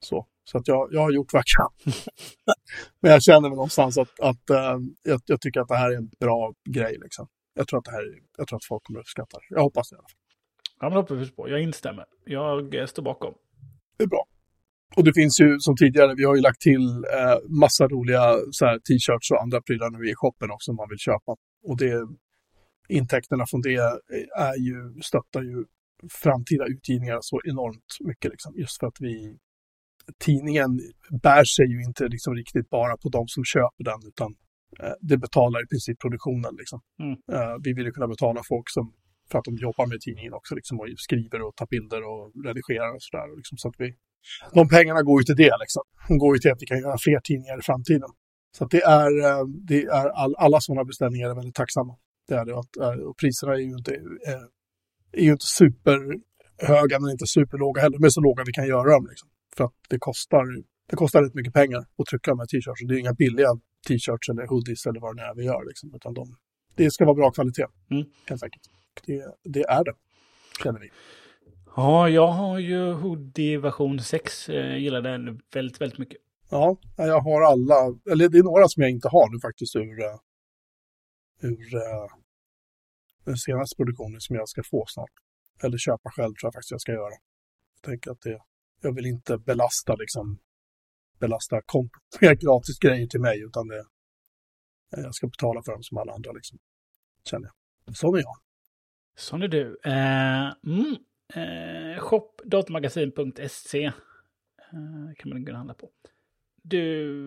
Så, 0.00 0.26
så 0.44 0.58
att 0.58 0.68
jag, 0.68 0.88
jag 0.92 1.00
har 1.00 1.12
gjort 1.12 1.32
vad 1.32 1.42
jag 1.44 1.46
kan. 1.56 1.92
Men 3.00 3.12
jag 3.12 3.22
känner 3.22 3.40
mig 3.40 3.50
någonstans 3.50 3.98
att, 3.98 4.20
att 4.20 4.50
uh, 4.50 4.80
jag, 5.02 5.20
jag, 5.26 5.40
tycker 5.40 5.60
att 5.60 5.68
det 5.68 5.76
här 5.76 5.90
är 5.90 5.96
en 5.96 6.10
bra 6.20 6.52
grej. 6.70 6.98
Liksom. 7.02 7.28
Jag, 7.58 7.68
tror 7.68 7.78
att 7.78 7.84
det 7.84 7.90
här, 7.90 8.06
jag 8.38 8.46
tror 8.48 8.56
att 8.56 8.64
folk 8.64 8.82
kommer 8.84 8.98
att 9.00 9.04
uppskatta 9.04 9.38
det. 9.38 9.46
Jag 9.48 9.62
hoppas 9.62 9.90
det 9.90 9.94
i 9.94 9.98
alla 9.98 10.08
fall. 10.08 10.20
Ja, 10.80 10.88
men 10.88 10.96
hoppas 10.98 11.30
på. 11.36 11.48
Jag 11.48 11.62
instämmer. 11.62 12.04
Jag 12.24 12.88
står 12.88 13.02
bakom. 13.02 13.34
Det 13.96 14.04
är 14.04 14.08
bra. 14.08 14.24
Och 14.96 15.04
det 15.04 15.12
finns 15.14 15.40
ju 15.40 15.58
som 15.58 15.76
tidigare, 15.76 16.14
vi 16.14 16.24
har 16.24 16.34
ju 16.36 16.40
lagt 16.40 16.60
till 16.60 16.86
eh, 17.18 17.38
massa 17.64 17.88
roliga 17.88 18.22
t-shirts 18.88 19.30
och 19.30 19.42
andra 19.42 19.60
prylar 19.60 19.90
nu 19.90 20.10
i 20.10 20.14
shoppen 20.14 20.50
också 20.50 20.70
om 20.70 20.76
man 20.76 20.88
vill 20.88 20.98
köpa. 20.98 21.36
Och 21.68 21.76
det, 21.78 22.08
intäkterna 22.88 23.44
från 23.46 23.60
det 23.60 23.74
är 24.36 24.56
ju, 24.68 25.00
stöttar 25.02 25.42
ju 25.42 25.64
framtida 26.22 26.64
utgivningar 26.66 27.18
så 27.20 27.40
enormt 27.44 27.90
mycket. 28.00 28.30
Liksom, 28.30 28.54
just 28.56 28.78
för 28.80 28.86
att 28.86 29.00
vi, 29.00 29.38
tidningen 30.18 30.80
bär 31.22 31.44
sig 31.44 31.66
ju 31.66 31.82
inte 31.82 32.08
liksom 32.08 32.34
riktigt 32.34 32.70
bara 32.70 32.96
på 32.96 33.08
de 33.08 33.28
som 33.28 33.44
köper 33.44 33.84
den, 33.84 34.00
utan 34.06 34.30
eh, 34.30 34.47
det 35.00 35.16
betalar 35.16 35.64
i 35.64 35.66
princip 35.66 36.00
produktionen. 36.00 36.52
Liksom. 36.60 36.80
Mm. 37.04 37.16
Eh, 37.34 37.56
vi 37.64 37.72
vill 37.72 37.86
ju 37.86 37.92
kunna 37.92 38.08
betala 38.08 38.40
folk 38.48 38.68
som 38.76 38.84
För 39.30 39.38
att 39.38 39.44
de 39.44 39.56
jobbar 39.56 39.86
med 39.86 40.00
tidningen 40.00 40.32
också 40.32 40.54
liksom, 40.54 40.80
och 40.80 40.86
skriver 40.96 41.42
och 41.46 41.56
tar 41.56 41.66
bilder 41.66 42.02
och 42.10 42.24
redigerar 42.48 42.90
och 42.94 43.02
sådär. 43.02 43.36
Liksom, 43.36 43.58
så 43.58 43.68
att 43.68 43.74
vi, 43.78 43.88
de 44.58 44.68
pengarna 44.68 45.02
går 45.02 45.20
ju 45.20 45.24
till 45.24 45.40
det. 45.44 45.54
Liksom. 45.64 45.82
De 46.08 46.18
går 46.18 46.32
ju 46.36 46.38
till 46.40 46.52
att 46.52 46.62
vi 46.62 46.66
kan 46.66 46.80
göra 46.80 46.98
fler 47.06 47.20
tidningar 47.20 47.58
i 47.58 47.62
framtiden. 47.70 48.10
Så 48.56 48.64
det 48.74 48.82
är, 48.82 49.10
eh, 49.26 49.44
det 49.68 49.82
är 49.84 50.08
all, 50.22 50.34
alla 50.44 50.60
sådana 50.60 50.84
beställningar 50.84 51.30
är 51.30 51.34
väldigt 51.34 51.54
tacksamma. 51.62 51.94
Det 52.28 52.34
är 52.34 52.44
det. 52.44 52.54
Och, 52.60 52.70
och 53.08 53.16
priserna 53.20 53.52
är 53.52 53.58
ju 53.58 53.74
inte, 53.80 53.92
är, 54.32 54.42
är 55.12 55.24
ju 55.28 55.32
inte 55.32 55.46
superhöga 55.60 56.96
men 57.00 57.10
inte 57.10 57.26
superlåga 57.26 57.82
heller. 57.82 58.06
Är 58.06 58.08
så 58.08 58.20
låga 58.20 58.42
vi 58.46 58.52
kan 58.52 58.66
göra 58.66 58.88
dem. 58.94 59.06
Liksom. 59.10 59.28
För 59.56 59.64
att 59.64 59.74
det 59.90 59.98
kostar, 59.98 60.44
det 60.90 60.96
kostar 60.96 61.22
rätt 61.22 61.34
mycket 61.34 61.54
pengar 61.60 61.78
att 61.98 62.06
trycka 62.10 62.30
de 62.30 62.38
här 62.38 62.46
t-shirts. 62.46 62.80
Det 62.88 62.94
är 62.94 62.98
inga 62.98 63.14
billiga 63.24 63.48
t-shirts 63.86 64.28
eller 64.28 64.46
hoodies 64.46 64.86
eller 64.86 65.00
vad 65.00 65.16
det 65.16 65.22
är 65.22 65.34
vi 65.34 65.44
gör. 65.44 65.64
Liksom, 65.68 65.94
utan 65.94 66.14
de, 66.14 66.36
det 66.74 66.90
ska 66.90 67.04
vara 67.04 67.14
bra 67.14 67.30
kvalitet, 67.30 67.66
mm. 67.90 68.06
helt 68.26 68.42
enkelt. 68.42 68.64
Det, 69.06 69.24
det 69.44 69.62
är 69.62 69.84
det, 69.84 69.94
känner 70.62 70.80
vi. 70.80 70.90
Ja, 71.76 72.08
jag 72.08 72.28
har 72.28 72.58
ju 72.58 72.92
hoodie 72.92 73.58
version 73.58 74.00
6. 74.00 74.48
Jag 74.48 74.78
gillar 74.78 75.02
den 75.02 75.40
väldigt, 75.54 75.80
väldigt 75.80 75.98
mycket. 75.98 76.18
Ja, 76.50 76.76
jag 76.96 77.20
har 77.20 77.42
alla, 77.42 77.98
eller 78.10 78.28
det 78.28 78.38
är 78.38 78.42
några 78.42 78.68
som 78.68 78.82
jag 78.82 78.90
inte 78.90 79.08
har 79.08 79.32
nu 79.32 79.40
faktiskt 79.40 79.76
ur, 79.76 80.04
eh, 80.04 80.18
ur 81.40 81.74
uh, 81.74 82.08
den 83.24 83.36
senaste 83.36 83.76
produktionen 83.76 84.20
som 84.20 84.36
jag 84.36 84.48
ska 84.48 84.62
få 84.62 84.84
snart. 84.88 85.10
Eller 85.62 85.78
köpa 85.78 86.10
själv 86.10 86.32
tror 86.34 86.46
jag 86.46 86.54
faktiskt 86.54 86.70
jag 86.70 86.80
ska 86.80 86.92
göra. 86.92 87.14
Jag 87.74 87.82
tänker 87.82 88.10
att 88.10 88.20
det, 88.20 88.38
jag 88.80 88.94
vill 88.94 89.06
inte 89.06 89.38
belasta 89.38 89.94
liksom, 89.94 90.38
belasta 91.18 91.60
kontot 91.66 92.02
med 92.20 92.40
gratis 92.40 92.78
grejer 92.78 93.06
till 93.06 93.20
mig, 93.20 93.42
utan 93.42 93.68
det, 93.68 93.84
jag 94.90 95.14
ska 95.14 95.26
betala 95.26 95.62
för 95.62 95.72
dem 95.72 95.82
som 95.82 95.98
alla 95.98 96.12
andra 96.12 96.32
liksom. 96.32 96.58
Känner 97.30 97.50
jag. 97.86 97.96
Sån 97.96 98.14
är 98.14 98.18
jag. 98.18 98.36
Sån 99.16 99.42
är 99.42 99.48
du. 99.48 99.64
Uh, 99.86 100.52
mm. 100.66 100.96
uh, 101.36 102.00
Shopdatamagasin.se 102.00 103.86
uh, 103.86 105.14
kan 105.16 105.30
man 105.30 105.44
gå 105.44 105.52
och 105.52 105.58
handla 105.58 105.74
på. 105.74 105.90
Du 106.62 107.24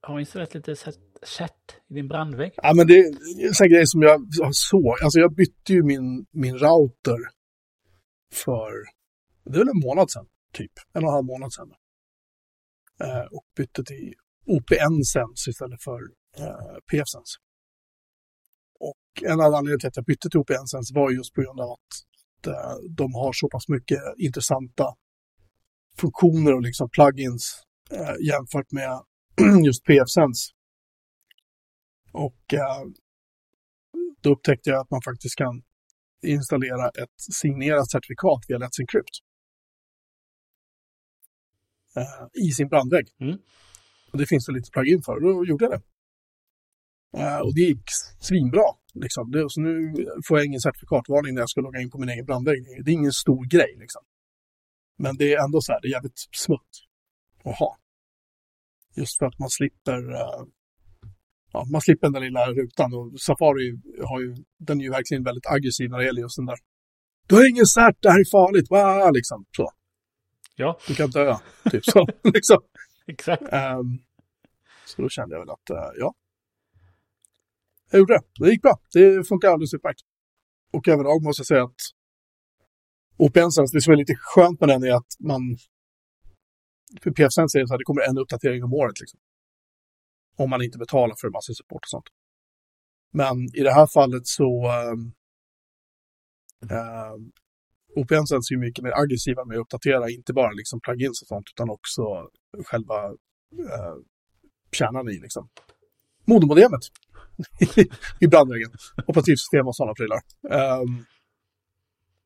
har 0.00 0.20
installerat 0.20 0.54
lite 0.54 0.76
chatt 1.22 1.76
i 1.88 1.94
din 1.94 2.08
brandvägg. 2.08 2.52
Ja, 2.56 2.72
men 2.74 2.86
det 2.86 2.98
är 2.98 3.62
en 3.62 3.70
grej 3.70 3.86
som 3.86 4.02
jag 4.02 4.20
såg. 4.52 5.02
Alltså 5.02 5.18
jag 5.18 5.34
bytte 5.34 5.72
ju 5.72 5.82
min, 5.82 6.26
min 6.30 6.58
router 6.58 7.18
för, 8.32 8.72
det 9.44 9.54
är 9.54 9.58
väl 9.58 9.68
en 9.68 9.80
månad 9.80 10.10
sedan, 10.10 10.26
typ. 10.52 10.72
En 10.92 11.04
och 11.04 11.08
en 11.08 11.14
halv 11.14 11.24
månad 11.24 11.52
sedan. 11.52 11.72
Eh, 13.04 13.26
och 13.30 13.44
bytte 13.56 13.84
till 13.84 14.14
OPN-sens 14.46 15.48
istället 15.48 15.82
för 15.82 16.00
eh, 16.38 16.76
PF-sens. 16.90 17.36
Och 18.80 19.22
en 19.22 19.40
annan 19.40 19.54
anledning 19.54 19.78
till 19.78 19.88
att 19.88 19.96
jag 19.96 20.04
bytte 20.04 20.28
till 20.28 20.40
OPN-sens 20.40 20.92
var 20.94 21.10
just 21.10 21.34
på 21.34 21.40
grund 21.42 21.60
av 21.60 21.70
att, 21.70 21.92
eh, 22.46 22.76
de 22.96 23.14
har 23.14 23.32
så 23.32 23.48
pass 23.48 23.68
mycket 23.68 23.98
intressanta 24.18 24.86
funktioner 26.00 26.54
och 26.54 26.62
liksom 26.62 26.90
plugins 26.90 27.62
eh, 27.90 28.14
jämfört 28.26 28.72
med 28.72 29.00
just 29.66 29.84
PFSense. 29.84 30.42
Och 32.12 32.54
eh, 32.54 32.82
då 34.22 34.32
upptäckte 34.32 34.70
jag 34.70 34.80
att 34.80 34.90
man 34.90 35.02
faktiskt 35.02 35.36
kan 35.36 35.62
installera 36.22 36.88
ett 36.88 37.16
signerat 37.40 37.90
certifikat 37.90 38.40
via 38.48 38.58
Let's 38.58 38.80
Encrypt. 38.80 39.16
Eh, 41.96 42.46
I 42.48 42.50
sin 42.50 42.68
brandvägg. 42.68 43.06
Mm. 43.20 43.38
Och 44.12 44.18
det 44.18 44.26
finns 44.26 44.46
det 44.46 44.52
lite 44.52 44.70
plugin 44.70 45.02
för, 45.02 45.12
och 45.12 45.22
då 45.22 45.44
gjorde 45.44 45.64
jag 45.64 45.72
det. 45.72 45.82
Uh, 47.18 47.40
och 47.46 47.54
det 47.54 47.60
gick 47.60 47.84
svinbra. 48.20 48.68
Liksom. 48.94 49.30
Det, 49.30 49.44
så 49.48 49.60
nu 49.60 49.94
får 50.28 50.38
jag 50.38 50.46
ingen 50.46 50.60
certifikatvarning 50.60 51.34
när 51.34 51.42
jag 51.42 51.50
ska 51.50 51.60
logga 51.60 51.80
in 51.80 51.90
på 51.90 51.98
min 51.98 52.08
egen 52.08 52.26
brandvägg. 52.26 52.84
Det 52.84 52.90
är 52.90 52.94
ingen 52.94 53.12
stor 53.12 53.44
grej. 53.44 53.76
Liksom. 53.78 54.02
Men 54.98 55.16
det 55.16 55.34
är 55.34 55.44
ändå 55.44 55.60
så 55.60 55.72
här, 55.72 55.80
det 55.80 55.88
är 55.88 55.90
jävligt 55.90 56.18
smutt 56.44 56.72
att 57.44 57.58
ha. 57.58 57.78
Just 58.96 59.18
för 59.18 59.26
att 59.26 59.38
man 59.38 59.50
slipper, 59.50 60.10
uh, 60.10 60.44
ja, 61.52 61.66
man 61.72 61.80
slipper 61.80 62.06
den 62.06 62.12
där 62.12 62.20
lilla 62.20 62.46
rutan. 62.46 62.94
Och 62.94 63.20
Safari 63.20 63.68
har 64.10 64.20
ju, 64.20 64.36
den 64.58 64.80
är 64.80 64.84
ju 64.84 64.90
verkligen 64.90 65.24
väldigt 65.24 65.46
aggressiv 65.46 65.90
när 65.90 65.98
det 65.98 66.04
gäller 66.04 66.22
just 66.22 66.36
den 66.36 66.46
där. 66.46 66.58
Du 67.26 67.34
har 67.34 67.48
ingen 67.50 67.66
cert, 67.66 67.96
det 68.02 68.10
här 68.10 68.20
är 68.20 68.30
farligt, 68.30 68.70
wow, 68.70 69.12
liksom. 69.14 69.44
Så. 69.56 69.70
Ja. 70.60 70.78
Du 70.86 70.94
kan 70.94 71.10
dö, 71.10 71.36
typ 71.70 71.84
så. 71.84 72.06
liksom. 72.34 72.58
Exakt. 73.06 73.42
Um, 73.42 74.02
så 74.86 75.02
då 75.02 75.08
kände 75.08 75.34
jag 75.34 75.40
väl 75.40 75.50
att, 75.50 75.70
uh, 75.70 75.98
ja. 75.98 76.14
Jag 77.90 77.98
gjorde 77.98 78.14
det. 78.14 78.44
Det 78.44 78.50
gick 78.50 78.62
bra. 78.62 78.80
Det 78.92 79.28
funkar 79.28 79.48
alldeles 79.48 79.74
utmärkt. 79.74 80.00
Och 80.72 80.88
överlag 80.88 81.22
måste 81.22 81.40
jag 81.40 81.46
säga 81.46 81.64
att 81.64 81.80
OPN-sens, 83.16 83.72
det 83.72 83.80
som 83.80 83.92
är 83.92 83.96
lite 83.96 84.14
skönt 84.20 84.60
med 84.60 84.68
den 84.68 84.84
är 84.84 84.92
att 84.92 85.16
man... 85.18 85.58
För 87.02 87.10
PF-sens 87.10 87.54
är 87.54 87.60
det 87.60 87.68
så 87.68 87.74
att 87.74 87.78
det 87.78 87.84
kommer 87.84 88.08
en 88.08 88.18
uppdatering 88.18 88.64
om 88.64 88.74
året. 88.74 89.00
Liksom. 89.00 89.20
Om 90.36 90.50
man 90.50 90.62
inte 90.62 90.78
betalar 90.78 91.14
för 91.20 91.30
massa 91.30 91.52
support 91.54 91.84
och 91.84 91.88
sånt. 91.88 92.06
Men 93.12 93.36
i 93.54 93.62
det 93.62 93.72
här 93.72 93.86
fallet 93.86 94.26
så... 94.26 94.72
Um, 94.92 95.12
OPN-sens 97.96 98.52
ju 98.52 98.58
mycket 98.58 98.84
mer 98.84 98.92
aggressiva 98.92 99.44
med 99.44 99.56
att 99.56 99.60
uppdatera, 99.60 100.10
inte 100.10 100.32
bara 100.32 100.50
liksom 100.50 100.80
plugins 100.80 101.22
och 101.22 101.28
sånt, 101.28 101.46
utan 101.54 101.70
också 101.70 102.02
själva 102.64 103.04
eh, 103.72 103.94
kärnan 104.72 105.08
i 105.08 105.18
liksom. 105.18 105.48
Modermodemet 106.24 106.80
i 108.20 108.26
brandväggen. 108.26 108.70
Operativsystem 109.06 109.66
och 109.66 109.76
sådana 109.76 109.94
prylar. 109.94 110.20
Um, 110.80 111.04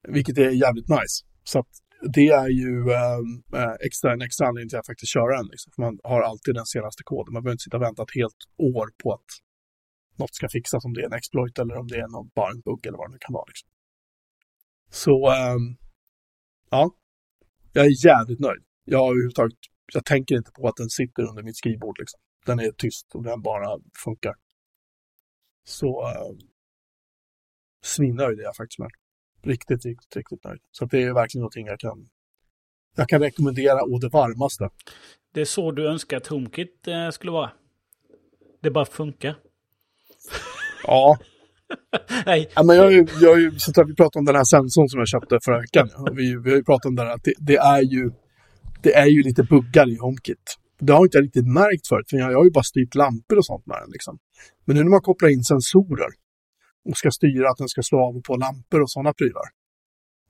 vilket 0.09 0.39
är 0.39 0.51
jävligt 0.51 0.89
nice. 0.89 1.25
Så 1.45 1.59
att 1.59 1.69
det 2.15 2.29
är 2.29 2.49
ju 2.49 2.81
um, 2.81 3.43
extra, 3.87 4.13
en 4.13 4.23
extra 4.23 4.47
anledning 4.49 4.69
till 4.69 4.79
att 4.79 4.87
faktiskt 4.87 5.13
köra 5.13 5.37
den. 5.37 5.47
Liksom. 5.47 5.73
För 5.75 5.83
man 5.83 5.99
har 6.05 6.23
alltid 6.23 6.55
den 6.55 6.67
senaste 6.67 7.03
koden. 7.05 7.33
Man 7.33 7.43
behöver 7.43 7.55
inte 7.55 7.63
sitta 7.63 7.77
och 7.77 7.83
vänta 7.83 8.03
ett 8.03 8.15
helt 8.15 8.41
år 8.59 8.89
på 9.03 9.13
att 9.13 9.31
något 10.19 10.35
ska 10.35 10.49
fixas, 10.49 10.85
om 10.85 10.93
det 10.95 11.01
är 11.01 11.07
en 11.07 11.13
exploit 11.13 11.59
eller 11.59 11.77
om 11.77 11.87
det 11.89 11.97
är 11.97 12.09
någon, 12.09 12.31
bara 12.35 12.51
en 12.51 12.61
bugg 12.61 12.87
eller 12.87 12.99
vad 12.99 13.13
det 13.13 13.19
kan 13.21 13.33
vara. 13.33 13.45
Liksom. 13.49 13.69
Så, 14.95 15.11
um, 15.11 15.77
ja, 16.71 16.95
jag 17.73 17.87
är 17.87 18.07
jävligt 18.07 18.41
nöjd. 18.41 18.63
Jag 18.85 19.11
överhuvudtaget, 19.11 19.59
jag 19.93 20.05
tänker 20.05 20.35
inte 20.35 20.53
på 20.53 20.69
att 20.69 20.77
den 20.77 20.91
sitter 20.91 21.23
under 21.23 21.43
mitt 21.43 21.57
skrivbord. 21.57 21.99
Liksom. 21.99 22.21
Den 22.47 22.61
är 22.61 22.73
tyst 22.73 23.15
och 23.15 23.23
den 23.23 23.43
bara 23.43 23.79
funkar. 24.05 24.35
Så 25.65 26.03
uh, 26.03 26.39
svinnöjd 27.83 28.39
är 28.39 28.43
jag 28.43 28.57
faktiskt 28.57 28.79
med. 28.79 28.91
Riktigt, 29.43 29.85
riktigt, 29.85 30.17
riktigt 30.17 30.45
nöjd. 30.45 30.61
Så 30.71 30.85
det 30.85 31.03
är 31.03 31.13
verkligen 31.13 31.41
någonting 31.41 31.67
jag 31.67 31.81
kan, 31.81 32.09
jag 32.97 33.09
kan 33.09 33.21
rekommendera 33.21 33.83
å 33.85 33.99
det 33.99 34.09
varmaste. 34.09 34.71
Det 35.33 35.41
är 35.41 35.45
så 35.45 35.73
du 35.73 35.89
önskar 35.89 36.17
att 36.17 36.27
HomeKit 36.27 36.89
eh, 36.89 37.11
skulle 37.11 37.33
vara? 37.33 37.53
Det 38.61 38.71
bara 38.71 38.85
funkar? 38.85 39.39
Ja. 40.85 41.19
Nej. 42.27 42.51
Ja, 42.55 42.63
men 42.63 42.77
jag, 42.77 42.93
jag, 42.93 43.09
jag, 43.21 43.61
så 43.61 43.81
att 43.81 43.89
vi 43.89 43.95
pratade 43.95 44.19
om 44.19 44.25
den 44.25 44.37
här 44.37 44.45
sensorn 44.45 44.89
som 44.89 44.99
jag 44.99 45.09
köpte 45.09 45.39
förra 45.45 45.61
veckan. 45.61 45.89
Vi, 46.13 46.37
vi 46.45 46.51
har 46.51 46.57
ju 46.57 46.65
pratat 46.65 46.87
om 46.87 46.95
det 46.95 47.03
här, 47.03 47.15
att 47.15 47.25
det, 47.25 47.35
det, 47.39 47.57
är 47.57 47.83
ju, 47.83 48.11
det 48.83 48.95
är 48.95 49.07
ju 49.07 49.23
lite 49.23 49.43
buggar 49.43 49.89
i 49.89 49.97
HomeKit. 49.97 50.47
Det 50.81 50.93
har 50.93 51.05
inte 51.05 51.19
jag 51.19 51.25
riktigt 51.25 51.47
märkt 51.47 51.87
förut, 51.89 52.07
för 52.11 52.17
jag, 52.17 52.33
jag 52.33 52.39
har 52.39 52.45
ju 52.45 52.51
bara 52.51 52.69
styrt 52.73 52.95
lampor 52.95 53.39
och 53.39 53.47
sånt 53.47 53.67
med 53.67 53.79
den. 53.83 53.91
Liksom. 53.91 54.19
Men 54.65 54.77
nu 54.77 54.83
när 54.83 54.91
man 54.91 55.01
kopplar 55.01 55.29
in 55.29 55.45
sensorer 55.45 56.11
och 56.89 56.97
ska 56.97 57.11
styra 57.11 57.51
att 57.51 57.57
den 57.57 57.69
ska 57.69 57.83
slå 57.83 57.99
av 58.07 58.17
och 58.17 58.25
på 58.25 58.37
lampor 58.37 58.81
och 58.83 58.91
sådana 58.91 59.13
prylar. 59.13 59.47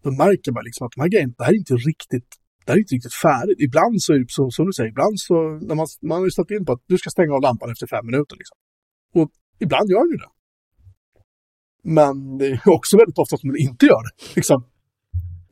Då 0.04 0.10
märker 0.10 0.52
man 0.52 0.64
liksom 0.64 0.86
att 0.86 0.92
de 0.96 1.00
här 1.00 1.08
grejerna, 1.08 1.34
det 1.38 1.44
här 1.44 1.52
är 1.52 1.56
inte 1.64 1.74
riktigt, 1.74 2.28
det 2.64 2.68
här 2.72 2.76
är 2.78 2.82
inte 2.84 2.94
riktigt 2.94 3.14
färdigt. 3.26 3.60
Ibland 3.66 4.02
så 4.02 4.12
är 4.14 4.18
det 4.18 4.30
så, 4.38 4.50
som 4.50 4.66
du 4.66 4.72
säger, 4.72 4.90
ibland 4.90 5.14
så, 5.28 5.34
när 5.68 5.74
man, 5.80 5.86
man 6.02 6.18
har 6.18 6.26
ju 6.28 6.30
ställt 6.30 6.50
in 6.50 6.64
på 6.66 6.72
att 6.72 6.84
du 6.86 6.96
ska 6.98 7.10
stänga 7.10 7.32
av 7.34 7.42
lampan 7.42 7.70
efter 7.70 7.86
fem 7.86 8.06
minuter. 8.10 8.36
Liksom. 8.40 8.56
Och 9.18 9.30
ibland 9.64 9.86
gör 9.90 10.06
du 10.12 10.16
det. 10.24 10.30
Men 11.84 12.38
det 12.38 12.46
är 12.46 12.60
också 12.78 12.96
väldigt 12.96 13.18
ofta 13.18 13.36
som 13.36 13.48
den 13.50 13.60
inte 13.60 13.86
gör 13.86 14.02
det. 14.08 14.36
Liksom. 14.36 14.64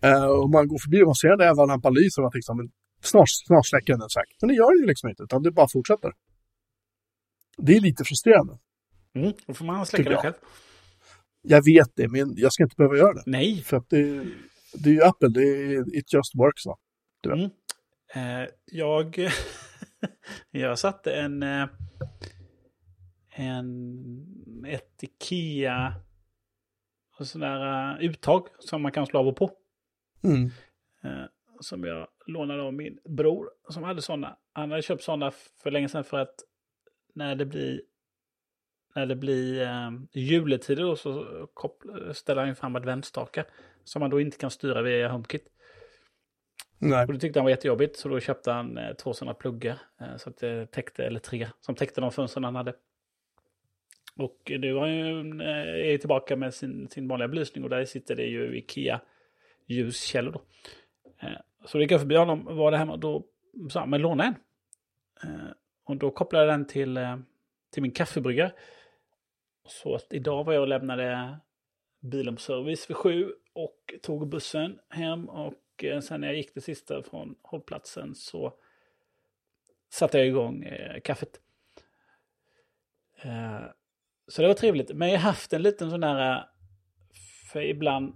Uh, 0.06 0.26
och 0.40 0.50
man 0.50 0.68
går 0.68 0.78
förbi 0.84 1.02
och 1.02 1.06
man 1.06 1.14
ser 1.14 1.36
den 1.36 1.46
jävla 1.46 1.64
lampan 1.64 1.94
lyser 1.94 2.18
och 2.20 2.24
man 2.24 2.32
tänker 2.32 2.70
snart, 3.10 3.30
snart 3.46 3.66
släcker 3.66 3.92
den 3.92 4.10
säkert. 4.18 4.36
Men 4.40 4.48
det 4.48 4.54
gör 4.54 4.70
den 4.74 4.80
ju 4.82 4.86
liksom 4.86 5.08
inte, 5.10 5.22
utan 5.22 5.42
det 5.42 5.50
bara 5.50 5.68
fortsätter. 5.72 6.12
Det 7.56 7.72
är 7.76 7.80
lite 7.80 8.04
frustrerande. 8.04 8.58
Mm, 9.14 9.32
då 9.46 9.54
får 9.54 9.64
man 9.64 9.86
släcka 9.86 10.10
det 10.10 10.16
själv. 10.16 10.34
Jag 11.42 11.64
vet 11.64 11.96
det, 11.96 12.08
men 12.08 12.34
jag 12.36 12.52
ska 12.52 12.62
inte 12.62 12.76
behöva 12.76 12.96
göra 12.96 13.14
det. 13.14 13.22
Nej. 13.26 13.62
För 13.62 13.76
att 13.76 13.90
det, 13.90 14.24
det 14.74 14.90
är 14.90 14.94
ju 14.94 15.02
Apple, 15.02 15.28
det 15.28 15.40
är, 15.40 15.98
it 15.98 16.12
just 16.12 16.32
works. 16.34 16.66
Va? 16.66 16.76
Du. 17.20 17.32
Mm. 17.32 17.50
Eh, 18.14 18.48
jag, 18.64 19.28
jag 20.50 20.78
satte 20.78 21.12
en, 21.12 21.42
eh, 21.42 21.66
en, 23.30 24.64
ett 24.66 25.02
Ikea 25.02 25.94
sådär 27.24 27.94
uh, 27.94 28.04
uttag 28.04 28.48
som 28.58 28.82
man 28.82 28.92
kan 28.92 29.06
slå 29.06 29.20
av 29.20 29.28
och 29.28 29.36
på. 29.36 29.50
Mm. 30.24 30.44
Uh, 31.04 31.26
som 31.60 31.84
jag 31.84 32.08
lånade 32.26 32.62
av 32.62 32.74
min 32.74 32.98
bror 33.04 33.50
som 33.68 33.82
hade 33.82 34.02
sådana. 34.02 34.36
Han 34.52 34.70
hade 34.70 34.82
köpt 34.82 35.02
sådana 35.02 35.30
för 35.62 35.70
länge 35.70 35.88
sedan 35.88 36.04
för 36.04 36.18
att 36.18 36.34
när 37.14 37.34
det 37.34 37.46
blir 37.46 37.80
när 38.94 39.06
det 39.06 39.16
blir 39.16 39.62
eh, 39.62 39.90
juletider 40.12 40.82
då 40.82 40.96
så 40.96 41.26
ställer 42.12 42.40
han 42.40 42.48
ju 42.48 42.54
fram 42.54 42.76
adventsstakar. 42.76 43.46
Som 43.84 44.00
man 44.00 44.10
då 44.10 44.20
inte 44.20 44.38
kan 44.38 44.50
styra 44.50 44.82
via 44.82 45.08
HomeKit. 45.08 45.48
Nej. 46.78 47.06
Och 47.06 47.12
det 47.12 47.18
tyckte 47.18 47.38
han 47.38 47.44
var 47.44 47.50
jättejobbigt, 47.50 47.96
så 47.96 48.08
då 48.08 48.20
köpte 48.20 48.52
han 48.52 48.78
eh, 48.78 48.94
två 48.94 49.14
sådana 49.14 49.34
pluggar. 49.34 49.78
Eh, 50.00 50.16
så 50.16 50.30
att 50.30 50.38
det 50.38 50.66
täckte, 50.66 51.04
eller 51.04 51.20
tre, 51.20 51.48
som 51.60 51.74
täckte 51.74 52.00
de 52.00 52.12
fönstren 52.12 52.44
han 52.44 52.56
hade. 52.56 52.74
Och 54.16 54.52
nu 54.58 54.72
var 54.72 54.86
ju, 54.86 55.20
eh, 55.42 55.92
är 55.92 55.98
tillbaka 55.98 56.36
med 56.36 56.54
sin, 56.54 56.88
sin 56.88 57.08
vanliga 57.08 57.28
belysning 57.28 57.64
och 57.64 57.70
där 57.70 57.84
sitter 57.84 58.16
det 58.16 58.26
ju 58.26 58.58
Ikea 58.58 59.00
ljuskällor. 59.66 60.32
Då. 60.32 60.42
Eh, 61.26 61.38
så 61.64 61.78
det 61.78 61.84
gick 61.84 61.92
jag 61.92 62.00
förbi 62.00 62.16
honom, 62.16 62.44
var 62.44 62.70
där 62.70 62.78
hemma, 62.78 62.96
då 62.96 63.24
sa 63.70 63.80
han, 63.80 63.90
men 63.90 64.02
låna 64.02 64.24
en. 64.24 64.34
Eh, 65.22 65.50
och 65.84 65.96
då 65.96 66.10
kopplade 66.10 66.44
jag 66.44 66.54
den 66.54 66.66
till, 66.66 66.96
eh, 66.96 67.16
till 67.72 67.82
min 67.82 67.92
kaffebryggare. 67.92 68.52
Så 69.66 69.94
att 69.94 70.12
idag 70.12 70.44
var 70.44 70.52
jag 70.52 70.62
och 70.62 70.68
lämnade 70.68 71.36
bilen 72.00 72.34
på 72.34 72.40
service 72.40 72.90
vid 72.90 72.96
sju 72.96 73.32
och 73.52 73.94
tog 74.02 74.28
bussen 74.28 74.78
hem 74.88 75.28
och 75.28 75.54
Eh, 75.82 76.00
sen 76.00 76.20
när 76.20 76.28
jag 76.28 76.36
gick 76.36 76.54
det 76.54 76.60
sista 76.60 77.02
från 77.02 77.34
hållplatsen 77.42 78.14
så 78.14 78.52
satte 79.90 80.18
jag 80.18 80.26
igång 80.26 80.62
eh, 80.62 81.00
kaffet. 81.00 81.40
Eh, 83.22 83.62
så 84.32 84.42
det 84.42 84.48
var 84.48 84.54
trevligt. 84.54 84.94
Men 84.94 85.08
jag 85.08 85.18
har 85.18 85.22
haft 85.22 85.52
en 85.52 85.62
liten 85.62 85.90
sån 85.90 86.00
där, 86.00 86.36
eh, 86.36 86.44
för 87.52 87.62
ibland, 87.62 88.14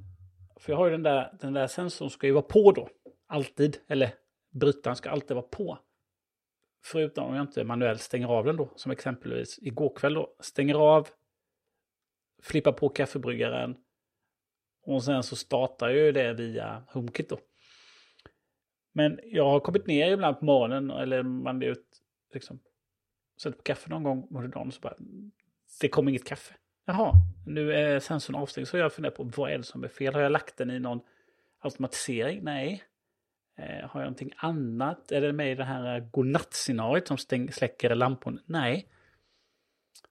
för 0.60 0.72
jag 0.72 0.76
har 0.76 0.86
ju 0.86 0.92
den 0.92 1.02
där, 1.02 1.36
den 1.40 1.52
där 1.52 1.66
sensorn 1.66 2.10
ska 2.10 2.26
ju 2.26 2.32
vara 2.32 2.42
på 2.42 2.72
då. 2.72 2.88
Alltid, 3.26 3.78
eller 3.88 4.14
brytaren 4.50 4.96
ska 4.96 5.10
alltid 5.10 5.34
vara 5.34 5.46
på. 5.46 5.78
Förutom 6.84 7.24
om 7.24 7.34
jag 7.34 7.42
inte 7.42 7.64
manuellt 7.64 8.00
stänger 8.00 8.26
av 8.26 8.44
den 8.44 8.56
då, 8.56 8.72
som 8.76 8.92
exempelvis 8.92 9.58
igår 9.62 9.96
kväll 9.96 10.14
då. 10.14 10.36
Stänger 10.40 10.74
av, 10.74 11.08
flippar 12.42 12.72
på 12.72 12.88
kaffebryggaren, 12.88 13.76
och 14.82 15.04
sen 15.04 15.22
så 15.22 15.36
startar 15.36 15.88
ju 15.88 16.12
det 16.12 16.32
via 16.32 16.84
HomeKit 16.88 17.28
då. 17.28 17.38
Men 18.92 19.20
jag 19.24 19.50
har 19.50 19.60
kommit 19.60 19.86
ner 19.86 20.12
ibland 20.12 20.38
på 20.38 20.44
morgonen 20.44 20.90
eller 20.90 21.22
man 21.22 21.62
är 21.62 21.66
ut, 21.66 22.02
liksom, 22.34 22.60
sätter 23.42 23.56
på 23.56 23.62
kaffe 23.62 23.90
någon 23.90 24.02
gång 24.02 24.28
under 24.30 24.48
dagen 24.48 24.72
så 24.72 24.80
bara, 24.80 24.96
det 25.80 25.88
kom 25.88 26.08
inget 26.08 26.24
kaffe. 26.24 26.54
Jaha, 26.84 27.12
nu 27.46 27.72
är 27.72 28.00
sensorn 28.00 28.36
avstängd. 28.36 28.68
Så 28.68 28.76
jag 28.76 28.92
funderar 28.92 29.14
på 29.14 29.22
vad 29.22 29.50
är 29.50 29.58
det 29.58 29.64
som 29.64 29.84
är 29.84 29.88
fel? 29.88 30.14
Har 30.14 30.20
jag 30.20 30.32
lagt 30.32 30.56
den 30.56 30.70
i 30.70 30.78
någon 30.78 31.00
automatisering? 31.60 32.40
Nej. 32.42 32.84
Eh, 33.58 33.88
har 33.88 34.00
jag 34.00 34.06
någonting 34.06 34.32
annat? 34.36 35.12
Är 35.12 35.20
det 35.20 35.32
med 35.32 35.52
i 35.52 35.54
det 35.54 35.64
här 35.64 35.96
eh, 35.96 36.04
godnattscenariot 36.04 37.08
som 37.08 37.18
stäng, 37.18 37.52
släcker 37.52 37.94
lamporna? 37.94 38.40
Nej. 38.46 38.88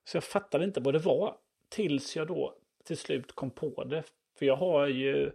Så 0.04 0.18
jag 0.18 0.24
fattade 0.24 0.66
inte 0.66 0.80
vad 0.80 0.94
det 0.94 1.00
var 1.00 1.38
tills 1.70 2.16
jag 2.16 2.28
då 2.28 2.56
till 2.84 2.98
slut 2.98 3.36
kom 3.36 3.52
på 3.52 3.84
det. 3.84 4.04
För 4.38 4.46
jag 4.46 4.56
har 4.56 4.88
ju, 4.88 5.32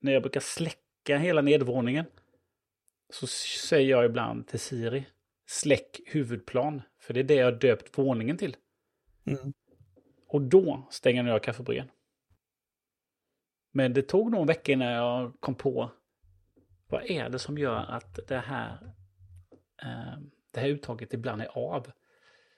när 0.00 0.12
jag 0.12 0.22
brukar 0.22 0.40
släcka 0.40 1.18
hela 1.18 1.42
nedvåningen, 1.42 2.04
så 3.10 3.26
säger 3.26 3.90
jag 3.90 4.04
ibland 4.04 4.48
till 4.48 4.60
Siri, 4.60 5.04
släck 5.46 6.00
huvudplan. 6.06 6.82
För 7.00 7.14
det 7.14 7.20
är 7.20 7.24
det 7.24 7.34
jag 7.34 7.58
döpt 7.58 7.98
våningen 7.98 8.36
till. 8.36 8.56
Mm. 9.24 9.52
Och 10.28 10.42
då 10.42 10.86
stänger 10.90 11.24
jag 11.24 11.42
kaffebryggaren. 11.42 11.90
Men 13.72 13.92
det 13.92 14.02
tog 14.02 14.30
nog 14.30 14.40
en 14.40 14.46
vecka 14.46 14.72
innan 14.72 14.92
jag 14.92 15.32
kom 15.40 15.54
på 15.54 15.90
vad 16.86 17.10
är 17.10 17.28
det 17.28 17.38
som 17.38 17.58
gör 17.58 17.84
att 17.88 18.28
det 18.28 18.38
här, 18.38 18.78
eh, 19.82 20.18
det 20.50 20.60
här 20.60 20.68
uttaget 20.68 21.14
ibland 21.14 21.42
är 21.42 21.58
av. 21.58 21.82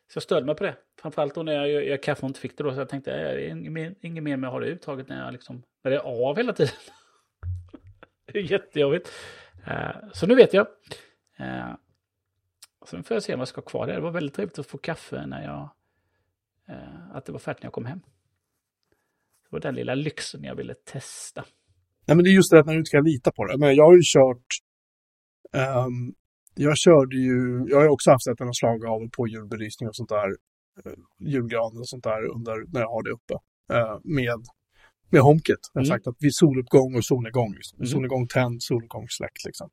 Så 0.08 0.16
jag 0.16 0.22
stödde 0.22 0.46
mig 0.46 0.54
på 0.54 0.64
det. 0.64 0.76
Framförallt 1.00 1.34
då 1.34 1.42
när 1.42 1.52
jag 1.52 1.84
gör 1.84 1.96
kaffe 1.96 2.22
och 2.22 2.28
inte 2.28 2.40
fick 2.40 2.58
det 2.58 2.64
då. 2.64 2.74
Så 2.74 2.80
jag 2.80 2.88
tänkte, 2.88 3.12
äh, 3.12 3.34
det 3.34 3.46
är 3.46 3.94
inget 4.00 4.22
mer 4.22 4.36
med 4.36 4.48
att 4.48 4.52
ha 4.52 4.60
det 4.60 4.66
uttaget 4.66 5.08
när, 5.08 5.24
jag 5.24 5.32
liksom, 5.32 5.62
när 5.82 5.90
det 5.90 5.96
är 5.96 6.28
av 6.28 6.36
hela 6.36 6.52
tiden. 6.52 6.74
det 8.24 8.38
är 8.38 8.42
jättejobbigt. 8.42 9.10
Eh, 9.66 9.96
så 10.12 10.26
nu 10.26 10.34
vet 10.34 10.54
jag. 10.54 10.66
Eh, 11.36 11.74
sen 12.86 13.04
får 13.04 13.14
jag 13.14 13.22
se 13.22 13.34
om 13.34 13.40
jag 13.40 13.48
ska 13.48 13.60
ha 13.60 13.66
kvar 13.66 13.86
det. 13.86 13.92
Det 13.92 14.00
var 14.00 14.10
väldigt 14.10 14.34
trevligt 14.34 14.58
att 14.58 14.66
få 14.66 14.78
kaffe 14.78 15.26
när 15.26 15.44
jag... 15.44 15.68
Eh, 16.68 17.16
att 17.16 17.24
det 17.26 17.32
var 17.32 17.38
färdigt 17.38 17.62
när 17.62 17.66
jag 17.66 17.72
kom 17.72 17.86
hem. 17.86 18.00
Det 19.42 19.48
var 19.50 19.60
den 19.60 19.74
lilla 19.74 19.94
lyxen 19.94 20.44
jag 20.44 20.54
ville 20.54 20.74
testa. 20.74 21.44
Nej, 22.06 22.16
men 22.16 22.24
det 22.24 22.30
är 22.30 22.32
just 22.32 22.50
det 22.50 22.60
att 22.60 22.66
när 22.66 22.72
du 22.72 22.78
inte 22.78 22.90
kan 22.90 23.04
lita 23.04 23.30
på 23.32 23.44
det. 23.44 23.58
Men 23.58 23.74
jag 23.74 23.84
har 23.84 23.94
ju 23.94 24.02
kört... 24.14 24.46
Um, 25.86 26.14
jag 26.54 26.78
körde 26.78 27.16
ju... 27.16 27.66
Jag 27.68 27.76
har 27.76 27.84
ju 27.84 27.90
också 27.90 28.10
haft 28.10 28.26
ett 28.26 28.56
slag 28.56 28.86
av 28.86 29.10
på 29.16 29.28
julbelysning 29.28 29.88
och 29.88 29.96
sånt 29.96 30.08
där. 30.08 30.28
Uh, 30.86 30.98
julgran 31.18 31.78
och 31.78 31.88
sånt 31.88 32.04
där 32.04 32.24
under, 32.36 32.72
när 32.72 32.80
jag 32.80 32.88
har 32.88 33.02
det 33.02 33.10
uppe. 33.10 33.34
Uh, 33.72 33.98
med 34.04 34.44
med 35.14 35.22
HomeKit. 35.22 35.62
Jag 35.72 35.80
har 35.80 35.86
mm. 35.86 35.94
sagt 35.94 36.06
att 36.06 36.16
vid 36.20 36.34
soluppgång 36.34 36.90
och 36.98 37.04
solnedgång. 37.04 37.52
Liksom. 37.54 37.76
Mm. 37.78 37.86
Solnedgång 37.86 38.26
tänd, 38.28 38.62
soluppgång 38.62 39.06
släckt. 39.08 39.44
Liksom. 39.44 39.68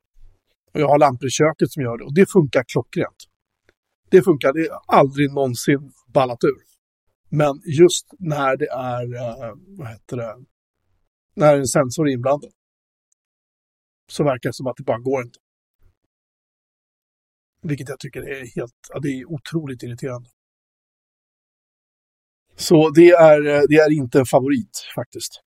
Och 0.73 0.79
jag 0.79 0.87
har 0.87 0.99
lampor 0.99 1.27
i 1.27 1.35
köket 1.41 1.71
som 1.71 1.83
gör 1.83 1.97
det 1.97 2.03
och 2.03 2.15
det 2.19 2.25
funkar 2.35 2.63
klockrent. 2.73 3.21
Det 4.09 4.21
funkar, 4.21 4.53
det 4.53 4.65
har 4.71 4.99
aldrig 4.99 5.27
någonsin 5.33 5.91
ballat 6.17 6.43
ur. 6.43 6.70
Men 7.33 7.61
just 7.65 8.07
när 8.19 8.57
det 8.57 8.69
är, 8.69 9.15
eh, 9.15 9.53
vad 9.77 9.87
heter 9.87 10.17
det, 10.17 10.45
när 11.35 11.57
en 11.57 11.67
sensor 11.67 12.07
är 12.07 12.13
inblandad 12.13 12.51
så 14.11 14.23
verkar 14.23 14.49
det 14.49 14.53
som 14.53 14.67
att 14.67 14.77
det 14.77 14.83
bara 14.83 14.99
går 14.99 15.23
inte. 15.23 15.39
Vilket 17.61 17.89
jag 17.89 17.99
tycker 17.99 18.21
är 18.21 18.55
helt, 18.55 18.73
ja, 18.89 18.99
det 18.99 19.09
är 19.09 19.25
otroligt 19.25 19.83
irriterande. 19.83 20.29
Så 22.55 22.89
det 22.89 23.09
är, 23.09 23.47
eh, 23.47 23.61
det 23.69 23.75
är 23.75 23.91
inte 23.91 24.19
en 24.19 24.25
favorit 24.25 24.77
faktiskt. 24.95 25.41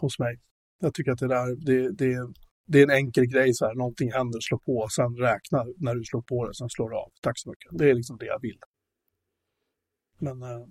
Hos 0.00 0.18
mig. 0.18 0.40
Jag 0.80 0.94
tycker 0.94 1.12
att 1.12 1.18
det 1.18 1.28
där, 1.28 1.56
det, 1.66 1.92
det, 1.92 2.32
det 2.66 2.78
är 2.78 2.82
en 2.82 2.90
enkel 2.90 3.26
grej 3.26 3.54
så 3.54 3.66
här, 3.66 3.74
någonting 3.74 4.12
händer, 4.12 4.40
slå 4.40 4.58
på, 4.58 4.88
sen 4.90 5.16
räkna 5.16 5.64
när 5.76 5.94
du 5.94 6.04
slår 6.04 6.22
på 6.22 6.46
det, 6.46 6.54
sen 6.54 6.68
slår 6.68 6.90
du 6.90 6.96
av. 6.96 7.10
Tack 7.22 7.38
så 7.38 7.50
mycket. 7.50 7.78
Det 7.78 7.90
är 7.90 7.94
liksom 7.94 8.16
det 8.18 8.26
jag 8.26 8.40
vill. 8.40 8.58
Men 10.20 10.42
eh, 10.42 10.66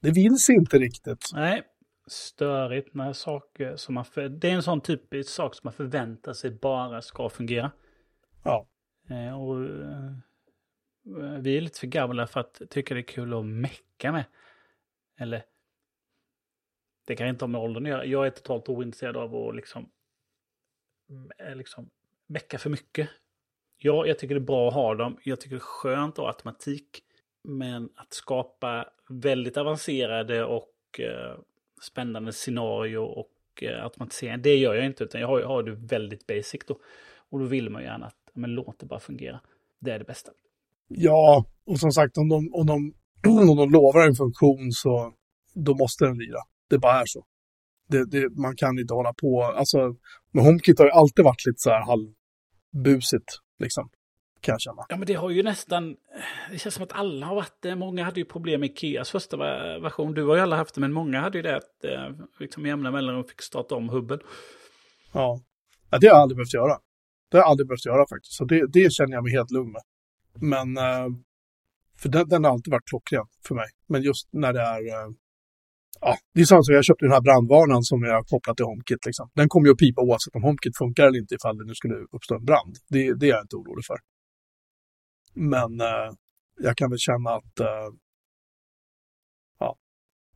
det 0.00 0.12
sig 0.38 0.54
inte 0.54 0.78
riktigt. 0.78 1.30
Nej, 1.32 1.62
störigt 2.06 2.94
när 2.94 3.12
saker 3.12 3.76
som 3.76 3.94
man... 3.94 4.04
För, 4.04 4.28
det 4.28 4.50
är 4.50 4.54
en 4.54 4.62
sån 4.62 4.80
typisk 4.80 5.30
sak 5.30 5.54
som 5.54 5.60
man 5.64 5.72
förväntar 5.72 6.32
sig 6.32 6.50
bara 6.50 7.02
ska 7.02 7.28
fungera. 7.28 7.72
Ja. 8.42 8.66
Eh, 9.08 9.42
och 9.42 9.64
eh, 9.64 10.12
vi 11.40 11.56
är 11.56 11.60
lite 11.60 11.80
för 11.80 11.86
gamla 11.86 12.26
för 12.26 12.40
att 12.40 12.62
tycka 12.70 12.94
det 12.94 13.00
är 13.00 13.02
kul 13.02 13.34
att 13.34 13.46
mecka 13.46 14.12
med. 14.12 14.24
Eller, 15.18 15.44
det 17.06 17.16
kan 17.16 17.28
inte 17.28 17.44
ha 17.44 17.48
med 17.48 17.60
åldern 17.60 17.84
att 17.86 17.90
göra. 17.90 18.04
Jag 18.04 18.26
är 18.26 18.30
totalt 18.30 18.68
ointresserad 18.68 19.16
av 19.16 19.34
att 19.36 19.56
liksom, 19.56 19.90
eh, 21.38 21.56
liksom 21.56 21.90
mecka 22.26 22.58
för 22.58 22.70
mycket. 22.70 23.10
Ja, 23.76 24.06
jag 24.06 24.18
tycker 24.18 24.34
det 24.34 24.40
är 24.40 24.46
bra 24.46 24.68
att 24.68 24.74
ha 24.74 24.94
dem. 24.94 25.18
Jag 25.22 25.40
tycker 25.40 25.56
det 25.56 25.60
är 25.60 25.60
skönt 25.60 26.12
att 26.12 26.18
ha 26.18 26.28
automatik. 26.28 27.04
Men 27.44 27.88
att 27.94 28.14
skapa 28.14 28.88
väldigt 29.08 29.56
avancerade 29.56 30.44
och 30.44 31.00
eh, 31.00 31.38
spännande 31.82 32.32
scenario 32.32 32.98
och 32.98 33.62
eh, 33.62 33.84
automatisering, 33.84 34.42
det 34.42 34.56
gör 34.56 34.74
jag 34.74 34.86
inte. 34.86 35.04
Utan 35.04 35.20
jag 35.20 35.28
har, 35.28 35.42
har 35.42 35.62
det 35.62 35.72
väldigt 35.72 36.26
basic 36.26 36.60
då. 36.66 36.78
Och 37.30 37.38
då 37.38 37.44
vill 37.44 37.70
man 37.70 37.82
gärna 37.82 38.06
att, 38.06 38.30
men 38.32 38.50
låt 38.50 38.78
det 38.78 38.86
bara 38.86 39.00
fungera. 39.00 39.40
Det 39.80 39.90
är 39.90 39.98
det 39.98 40.04
bästa. 40.04 40.32
Ja, 40.88 41.44
och 41.66 41.78
som 41.78 41.90
sagt 41.90 42.18
om 42.18 42.28
de, 42.28 42.54
om 42.54 42.66
de, 42.66 42.94
om 43.50 43.56
de 43.56 43.70
lovar 43.70 44.06
en 44.06 44.14
funktion 44.14 44.72
så 44.72 45.12
då 45.54 45.74
måste 45.74 46.04
den 46.04 46.18
lira. 46.18 46.40
Det 46.70 46.78
bara 46.78 47.00
är 47.00 47.06
så. 47.06 47.24
Det, 47.88 48.10
det, 48.10 48.30
man 48.30 48.56
kan 48.56 48.78
inte 48.78 48.94
hålla 48.94 49.12
på, 49.12 49.42
alltså, 49.42 49.78
men 50.32 50.44
HomeKit 50.44 50.78
har 50.78 50.86
ju 50.86 50.92
alltid 50.92 51.24
varit 51.24 51.46
lite 51.46 51.58
så 51.58 51.70
här 51.70 51.84
halvbusigt, 51.86 53.38
liksom. 53.58 53.90
Kan 54.44 54.52
jag 54.52 54.60
känna. 54.60 54.86
Ja, 54.88 54.96
men 54.96 55.06
det 55.06 55.14
har 55.14 55.30
ju 55.30 55.42
nästan, 55.42 55.96
det 56.50 56.58
känns 56.58 56.74
som 56.74 56.84
att 56.84 56.92
alla 56.92 57.26
har 57.26 57.34
varit 57.34 57.58
det. 57.62 57.76
Många 57.76 58.04
hade 58.04 58.20
ju 58.20 58.26
problem 58.26 58.60
med 58.60 58.70
Ikeas 58.70 59.10
första 59.10 59.36
version. 59.80 60.14
Du 60.14 60.24
har 60.24 60.34
ju 60.34 60.40
alla 60.40 60.56
haft 60.56 60.74
det, 60.74 60.80
men 60.80 60.92
många 60.92 61.20
hade 61.20 61.38
ju 61.38 61.42
det 61.42 61.56
att 61.56 61.84
eh, 61.84 62.26
liksom 62.40 62.66
jämna 62.66 62.90
mellanrum 62.90 63.24
fick 63.24 63.42
starta 63.42 63.74
om 63.74 63.88
hubben. 63.88 64.20
Ja. 65.12 65.40
ja, 65.90 65.98
det 65.98 66.06
har 66.06 66.14
jag 66.14 66.22
aldrig 66.22 66.36
behövt 66.36 66.54
göra. 66.54 66.78
Det 67.30 67.36
har 67.36 67.42
jag 67.42 67.50
aldrig 67.50 67.68
behövt 67.68 67.86
göra 67.86 68.06
faktiskt. 68.08 68.32
Så 68.32 68.44
det, 68.44 68.66
det 68.72 68.92
känner 68.92 69.12
jag 69.12 69.24
mig 69.24 69.32
helt 69.32 69.50
lugn 69.50 69.72
med. 69.72 69.82
Men, 70.34 70.76
eh, 70.76 71.08
för 71.98 72.08
den, 72.08 72.28
den, 72.28 72.44
har 72.44 72.50
alltid 72.50 72.70
varit 72.72 72.88
klockren 72.88 73.26
för 73.46 73.54
mig. 73.54 73.68
Men 73.88 74.02
just 74.02 74.28
när 74.32 74.52
det 74.52 74.60
är, 74.60 74.82
eh, 74.94 75.08
ja, 76.00 76.16
det 76.34 76.40
är 76.40 76.44
samma 76.44 76.62
som 76.62 76.74
jag 76.74 76.84
köpte 76.84 77.04
den 77.04 77.12
här 77.12 77.20
brandvarnaren 77.28 77.82
som 77.82 78.02
jag 78.02 78.14
har 78.14 78.22
kopplat 78.22 78.56
till 78.56 78.66
HomeKit. 78.66 79.06
Liksom. 79.06 79.30
Den 79.34 79.48
kommer 79.48 79.66
ju 79.66 79.72
att 79.72 79.78
pipa 79.78 80.00
oavsett 80.02 80.34
om 80.34 80.42
HomeKit 80.42 80.76
funkar 80.78 81.06
eller 81.06 81.18
inte 81.18 81.34
ifall 81.34 81.58
det 81.58 81.64
nu 81.64 81.74
skulle 81.74 81.94
uppstå 82.16 82.34
en 82.34 82.44
brand. 82.44 82.74
Det, 82.88 83.14
det 83.20 83.26
är 83.26 83.30
jag 83.30 83.44
inte 83.44 83.56
orolig 83.56 83.84
för. 83.84 83.98
Men 85.34 85.80
eh, 85.80 86.12
jag 86.60 86.76
kan 86.76 86.90
väl 86.90 86.98
känna 86.98 87.30
att 87.30 87.60
eh, 87.60 87.88
ja, 89.58 89.76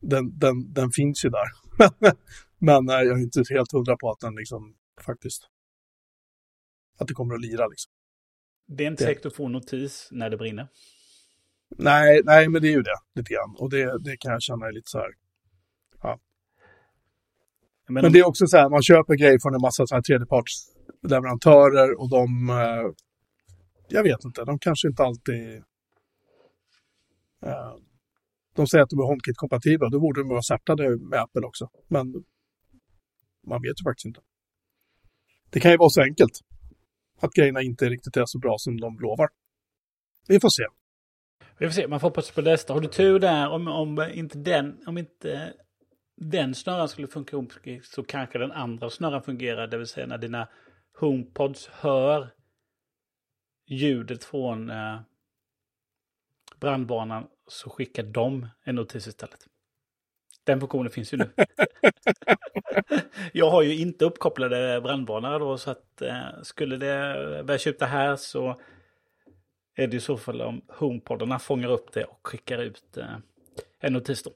den, 0.01 0.39
den, 0.39 0.73
den 0.73 0.91
finns 0.91 1.25
ju 1.25 1.29
där. 1.29 1.47
Men 2.57 2.89
eh, 2.89 2.95
jag 2.95 3.19
är 3.19 3.23
inte 3.23 3.43
helt 3.49 3.71
hundra 3.71 3.97
på 3.97 4.11
att 4.11 4.19
den 4.19 4.35
liksom 4.35 4.75
faktiskt 5.05 5.43
att 6.99 7.07
det 7.07 7.13
kommer 7.13 7.35
att 7.35 7.41
lira 7.41 7.67
liksom. 7.67 7.91
Det 8.67 8.83
är 8.83 8.87
inte 8.87 9.03
säkert 9.03 9.25
att 9.25 9.35
få 9.35 9.47
notis 9.47 10.07
när 10.11 10.29
det 10.29 10.37
brinner. 10.37 10.67
Nej, 11.77 12.21
nej, 12.25 12.49
men 12.49 12.61
det 12.61 12.67
är 12.67 12.71
ju 12.71 12.81
det 12.81 12.97
lite 13.15 13.33
grann. 13.33 13.55
Och 13.57 13.69
det, 13.69 14.03
det 14.03 14.17
kan 14.17 14.31
jag 14.31 14.41
känna 14.41 14.67
är 14.67 14.71
lite 14.71 14.89
så 14.89 14.97
här. 14.97 15.09
Ja. 16.01 16.19
Men, 17.87 18.01
men 18.03 18.11
det 18.11 18.19
är 18.19 18.27
också 18.27 18.47
så 18.47 18.57
här, 18.57 18.69
man 18.69 18.83
köper 18.83 19.15
grejer 19.15 19.39
från 19.41 19.55
en 19.55 19.61
massa 19.61 19.87
så 19.87 19.95
här 19.95 20.01
tredjepartsleverantörer 20.01 21.99
och 21.99 22.09
de, 22.09 22.49
eh, 22.49 22.91
jag 23.89 24.03
vet 24.03 24.25
inte, 24.25 24.43
de 24.43 24.59
kanske 24.59 24.87
inte 24.87 25.03
alltid, 25.03 25.57
eh, 27.45 27.75
de 28.55 28.67
säger 28.67 28.83
att 28.83 28.89
de 28.89 28.99
är 28.99 29.03
HomeKit-kompatibla, 29.03 29.89
då 29.89 29.99
borde 29.99 30.21
de 30.21 30.29
vara 30.29 30.41
certade 30.41 30.97
med 30.97 31.19
Apple 31.19 31.41
också. 31.41 31.69
Men 31.87 32.13
man 33.47 33.61
vet 33.61 33.81
ju 33.81 33.83
faktiskt 33.83 34.05
inte. 34.05 34.21
Det 35.49 35.59
kan 35.59 35.71
ju 35.71 35.77
vara 35.77 35.89
så 35.89 36.01
enkelt. 36.01 36.39
Att 37.21 37.33
grejerna 37.33 37.61
inte 37.61 37.89
riktigt 37.89 38.17
är 38.17 38.25
så 38.25 38.39
bra 38.39 38.55
som 38.57 38.79
de 38.79 38.99
lovar. 38.99 39.29
Vi 40.27 40.39
får 40.39 40.49
se. 40.49 40.63
Vi 41.57 41.65
får 41.65 41.73
se, 41.73 41.87
man 41.87 41.99
får 41.99 42.07
hoppas 42.07 42.31
på 42.31 42.41
det 42.41 42.51
bästa. 42.51 42.73
Har 42.73 42.81
du 42.81 42.87
tur 42.87 43.19
där, 43.19 43.49
om, 43.49 43.67
om, 43.67 44.11
inte 44.13 44.37
den, 44.37 44.77
om 44.87 44.97
inte 44.97 45.53
den 46.15 46.55
snöran 46.55 46.89
skulle 46.89 47.07
funka 47.07 47.45
så 47.83 48.03
kanske 48.03 48.37
den 48.37 48.51
andra 48.51 48.89
snöran 48.89 49.23
fungerar. 49.23 49.67
Det 49.67 49.77
vill 49.77 49.87
säga 49.87 50.07
när 50.07 50.17
dina 50.17 50.47
HomePods 50.99 51.67
hör 51.67 52.29
ljudet 53.69 54.23
från 54.23 54.69
eh, 54.69 54.99
brandbanan 56.59 57.27
så 57.47 57.69
skickar 57.69 58.03
de 58.03 58.47
en 58.63 58.75
notis 58.75 59.07
istället. 59.07 59.47
Den 60.43 60.59
funktionen 60.59 60.91
finns 60.91 61.13
ju 61.13 61.17
nu. 61.17 61.31
jag 63.33 63.49
har 63.49 63.61
ju 63.61 63.77
inte 63.77 64.05
uppkopplade 64.05 64.81
brandvarnare 64.81 65.39
då 65.39 65.57
så 65.57 65.71
att 65.71 66.01
eh, 66.01 66.41
skulle 66.43 66.77
det 66.77 67.43
börja 67.43 67.57
tjuta 67.57 67.85
här 67.85 68.15
så 68.15 68.61
är 69.75 69.87
det 69.87 69.97
i 69.97 69.99
så 69.99 70.17
fall 70.17 70.41
om 70.41 70.61
HomePodarna 70.67 71.39
fångar 71.39 71.69
upp 71.69 71.93
det 71.93 72.03
och 72.03 72.27
skickar 72.27 72.57
ut 72.57 72.97
eh, 72.97 73.17
en 73.79 73.93
notis 73.93 74.23
då. 74.23 74.31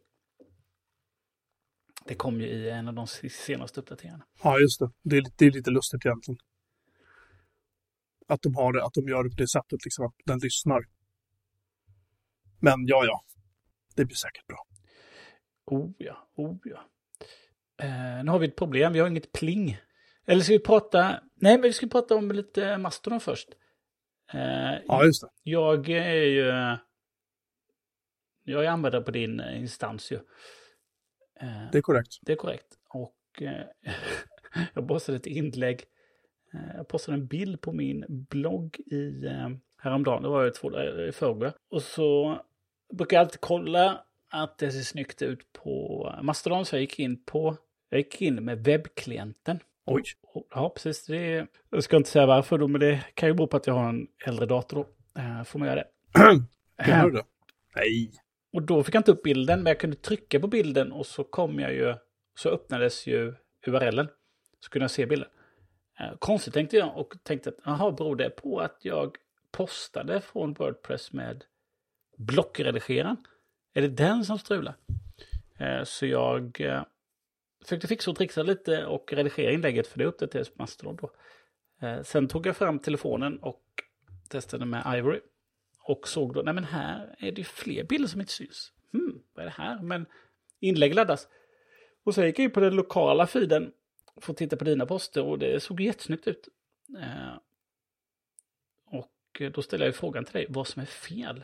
Det 2.06 2.16
kom 2.16 2.42
ju 2.42 2.48
i 2.48 2.70
en 2.70 2.88
av 2.88 2.94
de 2.94 3.08
senaste 3.08 3.80
uppdateringarna. 3.80 4.26
Ja, 4.44 4.60
just 4.60 4.80
det. 4.80 4.92
Det 5.04 5.18
är, 5.18 5.24
det 5.38 5.46
är 5.46 5.52
lite 5.52 5.72
lustigt 5.72 6.06
egentligen. 6.06 6.38
Att 8.28 8.42
de 8.42 8.56
har 8.56 8.74
det, 8.74 8.86
att 8.86 8.94
de 8.94 9.08
gör 9.08 9.24
det 9.24 9.30
på 9.30 9.36
det 9.36 9.48
sättet, 9.48 9.86
liksom 9.86 10.06
att 10.06 10.14
den 10.26 10.40
lyssnar. 10.40 10.86
Men 12.60 12.88
ja, 12.88 13.06
ja. 13.06 13.24
Det 13.96 14.06
blir 14.06 14.16
säkert 14.16 14.48
bra. 14.48 14.68
Oh 15.66 15.92
ja, 15.98 16.30
oh 16.36 16.58
ja. 16.64 16.90
Eh, 17.86 18.24
nu 18.24 18.32
har 18.32 18.40
vi 18.40 18.48
ett 18.48 18.56
problem, 18.56 18.94
vi 18.94 19.00
har 19.00 19.08
inget 19.08 19.32
pling. 19.32 19.78
Eller 20.26 20.42
ska 20.42 20.54
vi 20.54 20.60
prata... 20.60 21.20
Nej, 21.36 21.54
men 21.54 21.62
vi 21.62 21.74
ska 21.74 21.88
prata 21.88 22.16
om 22.16 22.32
lite 22.32 22.78
Mastodon 22.78 23.20
först. 23.20 23.50
Eh, 24.34 24.74
ja, 24.88 25.06
just 25.06 25.22
det. 25.22 25.30
Jag 25.44 25.90
är 25.90 26.24
ju... 26.24 26.78
Jag 28.44 28.66
är 28.66 28.70
användare 28.70 29.02
på 29.02 29.12
din 29.12 29.40
instans 29.40 30.12
ju. 30.12 30.16
Eh, 31.42 31.72
det 31.72 31.78
är 31.78 31.82
korrekt. 31.82 32.20
Det 32.22 32.32
är 32.32 32.36
korrekt. 32.36 32.68
Och 32.90 33.42
eh, 33.42 33.66
jag 34.74 34.88
postade 34.88 35.18
ett 35.18 35.26
inlägg. 35.26 35.84
Eh, 36.54 36.76
jag 36.76 36.88
postade 36.88 37.18
en 37.18 37.28
bild 37.28 37.62
på 37.62 37.72
min 37.72 38.06
blogg 38.10 38.80
i 38.80 39.26
eh, 39.26 39.50
häromdagen. 39.78 40.24
Det 40.24 40.30
var 40.30 40.50
två 40.50 40.70
dagar 40.70 41.08
i 41.08 41.12
förrgår. 41.12 41.54
Och 41.70 41.82
så 41.82 42.40
brukar 42.94 43.18
jag 43.18 43.22
alltid 43.22 43.42
kolla 43.42 44.02
att 44.30 44.58
det 44.58 44.72
ser 44.72 44.82
snyggt 44.82 45.22
ut 45.22 45.54
på 45.54 46.16
Mastodon. 46.22 46.66
Så 46.66 46.76
jag 46.76 46.82
gick 46.82 47.00
in 47.00 47.24
på, 47.24 47.58
jag 47.90 47.98
gick 47.98 48.22
in 48.22 48.36
med 48.36 48.64
webbklienten. 48.64 49.60
Oj. 49.86 50.04
Ja, 50.50 50.70
precis. 50.70 51.06
Det, 51.06 51.48
jag 51.70 51.84
ska 51.84 51.98
inte 51.98 52.10
säga 52.10 52.26
varför 52.26 52.58
då, 52.58 52.68
men 52.68 52.82
det 52.82 53.04
kan 53.14 53.30
ju 53.30 53.36
bero 53.36 53.48
på 53.48 53.58
att 53.58 53.68
jag 53.68 53.74
har 53.74 53.90
en 53.90 54.08
äldre 54.26 54.46
dator 54.46 54.78
då. 54.78 55.22
Äh, 55.22 55.44
får 55.44 55.60
man 55.60 55.68
göra 55.68 55.84
det. 55.84 55.88
Gör 56.88 57.10
du? 57.10 57.22
Nej. 57.76 58.12
Och 58.54 58.62
då 58.62 58.84
fick 58.84 58.96
jag 58.96 59.00
inte 59.00 59.12
upp 59.12 59.24
bilden, 59.24 59.64
men 59.64 59.72
jag 59.72 59.80
kunde 59.80 59.96
trycka 59.96 60.40
på 60.40 60.48
bilden 60.48 60.92
och 60.92 61.06
så 61.06 61.24
kom 61.24 61.60
jag 61.60 61.74
ju, 61.74 61.96
så 62.36 62.50
öppnades 62.50 63.08
ju 63.08 63.34
URLen. 63.68 64.08
Så 64.60 64.70
kunde 64.70 64.84
jag 64.84 64.92
se 64.92 65.06
bilden. 65.06 65.30
Eh, 66.00 66.18
konstigt 66.20 66.54
tänkte 66.54 66.78
jag 66.78 66.98
och 66.98 67.16
tänkte 67.24 67.50
att, 67.50 67.58
jaha, 67.64 67.92
beror 67.92 68.16
det 68.16 68.30
på 68.30 68.60
att 68.60 68.78
jag 68.82 69.18
postade 69.52 70.22
från 70.22 70.54
Wordpress 70.54 71.14
med 71.14 71.44
blockredigeraren? 72.18 73.18
Är 73.74 73.82
det 73.82 73.88
den 73.88 74.26
som 74.26 74.40
strular? 74.40 74.76
Eh, 75.58 75.84
så 75.84 76.06
jag 76.06 76.62
eh, 76.62 76.84
försökte 77.64 77.88
fixa 77.88 78.12
och 78.12 78.18
trixa 78.18 78.44
lite 78.44 78.86
och 78.86 79.14
redigera 79.14 79.52
inlägget 79.52 79.88
för 79.88 80.00
det 80.00 80.06
uppdaterades 80.06 80.50
på 80.50 80.62
Mastodon 80.62 80.96
då. 80.96 81.12
Sen 82.04 82.28
tog 82.28 82.48
jag 82.48 82.58
fram 82.58 82.80
telefonen 82.80 83.38
och 83.40 83.64
testade 84.30 84.66
med 84.66 84.98
Ivory. 84.98 85.20
Och 85.80 86.08
såg 86.08 86.34
då, 86.34 86.42
nej 86.42 86.54
men 86.54 86.64
här 86.64 87.16
är 87.20 87.32
det 87.32 87.38
ju 87.38 87.44
fler 87.44 87.84
bilder 87.84 88.08
som 88.08 88.22
inte 88.22 88.34
syns. 88.34 88.72
Hmm, 88.94 89.20
vad 89.34 89.46
är 89.46 89.50
det 89.50 89.64
här? 89.64 89.82
Men 89.82 90.06
inlägg 90.60 90.96
laddas. 90.96 91.28
Och 92.04 92.16
så 92.16 92.26
gick 92.26 92.40
jag 92.40 92.44
in 92.44 92.52
på 92.52 92.60
den 92.60 92.76
lokala 92.76 93.28
feeden 93.28 93.72
för 94.22 94.34
titta 94.34 94.58
på 94.58 94.64
dina 94.64 94.86
poster 94.86 95.24
och 95.24 95.40
det 95.40 95.64
såg 95.64 95.82
jättesnyggt 95.82 96.28
ut. 96.28 96.48
Eh, 97.00 97.38
och 98.86 99.52
då 99.54 99.62
ställer 99.62 99.86
jag 99.86 99.96
frågan 99.96 100.26
till 100.26 100.34
dig 100.34 100.46
vad 100.50 100.68
som 100.68 100.82
är 100.82 100.86
fel. 100.86 101.44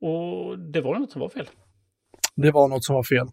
Och 0.00 0.58
det 0.58 0.80
var 0.80 0.98
något 0.98 1.12
som 1.12 1.20
var 1.20 1.28
fel. 1.28 1.50
Det 2.34 2.50
var 2.50 2.68
något 2.68 2.84
som 2.84 2.94
var 2.94 3.02
fel. 3.02 3.26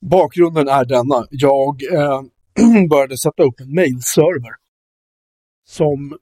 Bakgrunden 0.00 0.68
är 0.68 0.84
denna. 0.84 1.26
Jag 1.30 1.82
eh, 1.92 2.22
började 2.90 3.18
sätta 3.18 3.42
upp 3.42 3.60
en 3.60 3.74
mailserver. 3.74 4.54
Som 5.64 6.18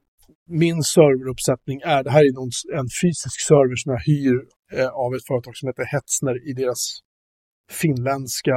min 0.47 0.83
serveruppsättning 0.83 1.81
är. 1.81 2.05
Det 2.05 2.11
här 2.11 2.25
är 2.25 2.33
någon, 2.33 2.51
en 2.79 2.89
fysisk 3.03 3.41
server 3.49 3.77
som 3.77 3.93
jag 3.93 4.01
hyr 4.01 4.37
eh, 4.73 4.89
av 4.89 5.15
ett 5.15 5.27
företag 5.27 5.57
som 5.57 5.69
heter 5.69 5.85
Hetzner 5.85 6.49
i 6.51 6.53
deras 6.53 7.01
finländska 7.71 8.57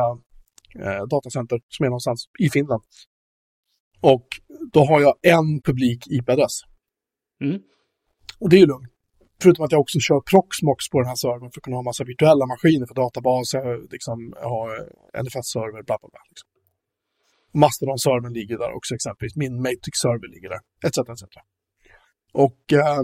eh, 0.79 1.03
datacenter 1.09 1.59
som 1.69 1.83
är 1.83 1.89
någonstans 1.89 2.25
i 2.39 2.49
Finland. 2.49 2.83
Och 4.01 4.27
då 4.73 4.85
har 4.85 5.01
jag 5.01 5.15
en 5.21 5.61
publik 5.61 6.07
IP-adress. 6.07 6.55
Mm. 7.43 7.61
Och 8.39 8.49
det 8.49 8.55
är 8.55 8.59
ju 8.59 8.65
lugnt. 8.65 8.91
Förutom 9.41 9.65
att 9.65 9.71
jag 9.71 9.81
också 9.81 9.99
kör 9.99 10.21
Proxmox 10.31 10.89
på 10.89 10.99
den 10.99 11.07
här 11.07 11.15
servern 11.15 11.51
för 11.51 11.59
att 11.59 11.63
kunna 11.63 11.77
ha 11.77 11.83
massa 11.83 12.03
virtuella 12.03 12.45
maskiner 12.45 12.85
för 12.85 12.95
databaser, 12.95 13.91
liksom, 13.91 14.33
ha 14.53 14.59
NFS-server, 15.23 15.83
bla 15.87 15.97
bla 16.01 16.09
bla. 16.13 16.21
Liksom. 16.29 16.47
Mastodon-servern 17.61 18.33
ligger 18.33 18.57
där 18.57 18.71
också 18.77 18.95
exempelvis. 18.95 19.35
Min 19.35 19.61
Matrix-server 19.61 20.27
ligger 20.35 20.49
där, 20.49 20.61
etc. 20.87 20.97
etc. 20.97 21.23
Och 22.33 22.61
eh, 22.73 23.01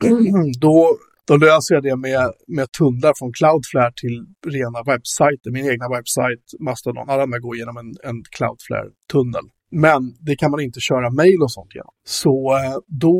då, 0.60 0.98
då 1.30 1.36
löser 1.36 1.74
jag 1.74 1.82
det 1.82 1.96
med, 1.96 2.32
med 2.56 2.66
tunnlar 2.78 3.12
från 3.18 3.32
Cloudflare 3.38 3.92
till 4.02 4.16
rena 4.56 4.78
webbsajter. 4.90 5.50
Min 5.56 5.66
egna 5.72 5.86
webbsajt, 5.94 6.44
Mastodon, 6.66 7.10
alla 7.10 7.26
de 7.26 7.40
går 7.46 7.56
genom 7.60 7.76
en, 7.82 7.90
en 8.08 8.18
Cloudflare-tunnel. 8.36 9.46
Men 9.86 10.02
det 10.26 10.36
kan 10.36 10.50
man 10.50 10.60
inte 10.60 10.80
köra 10.80 11.10
mail 11.10 11.40
och 11.42 11.52
sånt 11.52 11.74
genom. 11.74 11.94
Så 12.22 12.34
eh, 12.56 12.76
då 13.04 13.18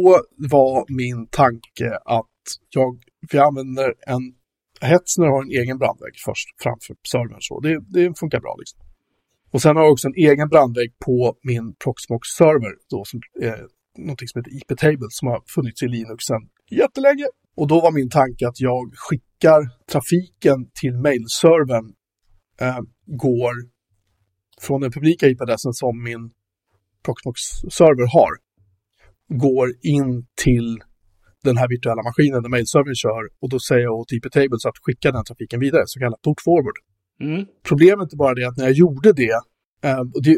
var 0.55 0.77
min 1.03 1.21
tanke 1.41 1.89
att 2.21 2.41
jag, 2.77 2.91
för 3.31 3.39
jag 3.39 3.47
använder 3.51 3.89
en, 4.15 4.23
Hetzner 4.91 5.27
har 5.27 5.43
en 5.43 5.55
egen 5.61 5.79
brandvägg 5.79 6.15
först 6.27 6.49
framför 6.63 6.95
servern 7.13 7.41
så. 7.41 7.61
Det, 7.61 7.75
det 7.97 8.19
funkar 8.19 8.41
bra 8.41 8.55
liksom. 8.59 8.79
Och 9.53 9.63
sen 9.63 9.77
har 9.77 9.83
jag 9.83 9.93
också 9.93 10.09
en 10.09 10.19
egen 10.31 10.49
brandvägg 10.49 10.91
på 11.07 11.35
min 11.43 11.75
Proxmox-server 11.83 12.75
då 12.91 13.05
som 13.05 13.21
är 13.41 13.59
någonting 13.99 14.29
som 14.29 14.39
heter 14.39 14.57
IP-table 14.59 15.11
som 15.11 15.29
har 15.29 15.41
funnits 15.55 15.83
i 15.83 15.89
Linux 15.89 16.25
sedan 16.25 16.43
jättelänge. 16.71 17.27
Och 17.57 17.69
då 17.69 17.81
var 17.81 17.93
min 17.93 18.11
tanke 18.11 18.49
att 18.49 18.61
jag 18.61 18.93
skickar 18.95 19.61
trafiken 19.93 20.71
till 20.81 20.95
mailservern 20.97 21.95
eh, 22.61 22.81
går 23.07 23.55
från 24.61 24.81
den 24.81 24.93
publika 24.93 25.27
IP-adressen 25.27 25.73
som 25.73 26.03
min 26.03 26.31
Proxmox-server 27.05 28.09
har, 28.17 28.33
går 29.29 29.69
in 29.83 30.27
till 30.45 30.83
den 31.45 31.57
här 31.57 31.69
virtuella 31.69 32.03
maskinen 32.03 32.43
där 32.43 32.51
mailservern 32.51 32.95
kör 32.95 33.23
och 33.43 33.49
då 33.49 33.59
säger 33.69 33.83
jag 33.83 33.95
åt 33.95 34.13
IP-tables 34.13 34.67
att 34.69 34.79
skicka 34.85 35.13
den 35.13 35.25
trafiken 35.25 35.61
vidare, 35.61 35.83
så 35.87 36.01
kallad 36.01 36.23
port 36.23 36.41
forward. 36.45 36.79
Mm. 37.21 37.47
Problemet 37.69 38.13
är 38.13 38.17
bara 38.17 38.35
det 38.35 38.45
att 38.45 38.57
när 38.57 38.65
jag 38.65 38.73
gjorde 38.73 39.13
det, 39.13 39.39
eh, 39.85 40.01
och 40.15 40.23
det, 40.23 40.35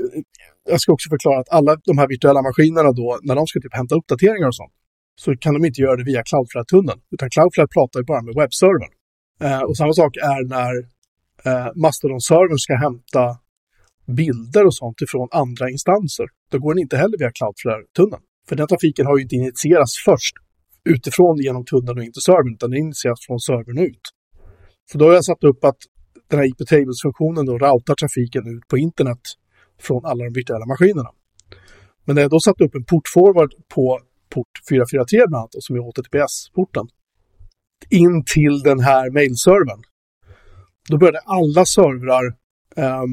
jag 0.68 0.80
ska 0.80 0.92
också 0.92 1.08
förklara 1.14 1.40
att 1.40 1.50
alla 1.58 1.76
de 1.84 1.98
här 1.98 2.08
virtuella 2.08 2.42
maskinerna 2.42 2.92
då, 2.92 3.18
när 3.22 3.34
de 3.34 3.46
ska 3.46 3.60
typ 3.60 3.74
hämta 3.74 3.94
uppdateringar 3.94 4.48
och 4.48 4.56
sånt, 4.56 4.72
så 5.20 5.36
kan 5.36 5.54
de 5.54 5.64
inte 5.64 5.80
göra 5.80 5.96
det 5.96 6.04
via 6.04 6.22
Cloudflare-tunneln, 6.22 7.00
utan 7.10 7.30
Cloudflare 7.30 7.68
pratar 7.76 8.00
ju 8.00 8.04
bara 8.04 8.22
med 8.22 8.34
webbservern. 8.34 8.92
Eh, 9.40 9.62
och 9.68 9.76
samma 9.76 9.92
sak 9.92 10.16
är 10.16 10.40
när 10.56 10.72
eh, 11.48 11.70
Mastodon-servern 11.82 12.58
ska 12.58 12.74
hämta 12.76 13.24
bilder 14.06 14.66
och 14.66 14.74
sånt 14.74 15.00
ifrån 15.00 15.28
andra 15.42 15.70
instanser. 15.70 16.26
Då 16.50 16.58
går 16.58 16.74
den 16.74 16.82
inte 16.82 16.96
heller 16.96 17.18
via 17.18 17.30
Cloudflare-tunneln. 17.38 18.22
För 18.48 18.56
den 18.56 18.66
trafiken 18.66 19.06
har 19.06 19.16
ju 19.16 19.22
inte 19.22 19.36
initierats 19.36 19.94
först 20.04 20.34
utifrån 20.84 21.36
genom 21.38 21.64
tunneln 21.64 21.98
och 21.98 22.04
inte 22.04 22.20
servern, 22.20 22.54
utan 22.54 22.70
den 22.70 22.80
initieras 22.80 23.20
från 23.26 23.40
servern 23.40 23.78
ut. 23.78 24.04
Så 24.92 24.98
då 24.98 25.04
har 25.04 25.12
jag 25.14 25.24
satt 25.24 25.44
upp 25.44 25.64
att 25.64 25.80
den 26.30 26.38
här 26.38 26.46
IP-tables-funktionen 26.46 27.46
då 27.46 27.58
routar 27.58 27.94
trafiken 27.94 28.56
ut 28.56 28.68
på 28.68 28.78
internet 28.78 29.20
från 29.80 30.04
alla 30.04 30.24
de 30.24 30.30
virtuella 30.30 30.66
maskinerna. 30.66 31.10
Men 32.04 32.14
när 32.14 32.22
jag 32.22 32.30
då 32.30 32.40
satt 32.40 32.60
upp 32.60 32.74
en 32.74 32.84
port-forward 32.84 33.52
på 33.74 34.00
port 34.34 34.54
443 34.68 35.18
bland 35.28 35.40
annat, 35.40 35.50
som 35.58 35.76
är 35.76 35.80
HTTPS-porten, 35.80 36.86
in 37.90 38.24
till 38.34 38.58
den 38.68 38.80
här 38.80 39.10
mailservern. 39.10 39.82
Då 40.88 40.98
började 40.98 41.18
alla 41.18 41.64
servrar, 41.64 42.24
eh, 42.76 43.04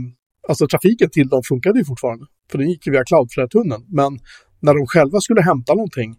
alltså 0.48 0.68
trafiken 0.68 1.10
till 1.10 1.28
dem 1.28 1.42
funkade 1.50 1.80
ju 1.80 1.86
fortfarande. 1.86 2.26
För 2.52 2.58
den 2.58 2.70
gick 2.70 2.88
ju 2.88 2.92
via 2.92 3.04
Cloudflare-tunneln. 3.04 3.86
Men 3.88 4.20
när 4.60 4.74
de 4.74 4.88
själva 4.88 5.20
skulle 5.22 5.42
hämta 5.42 5.74
någonting, 5.74 6.16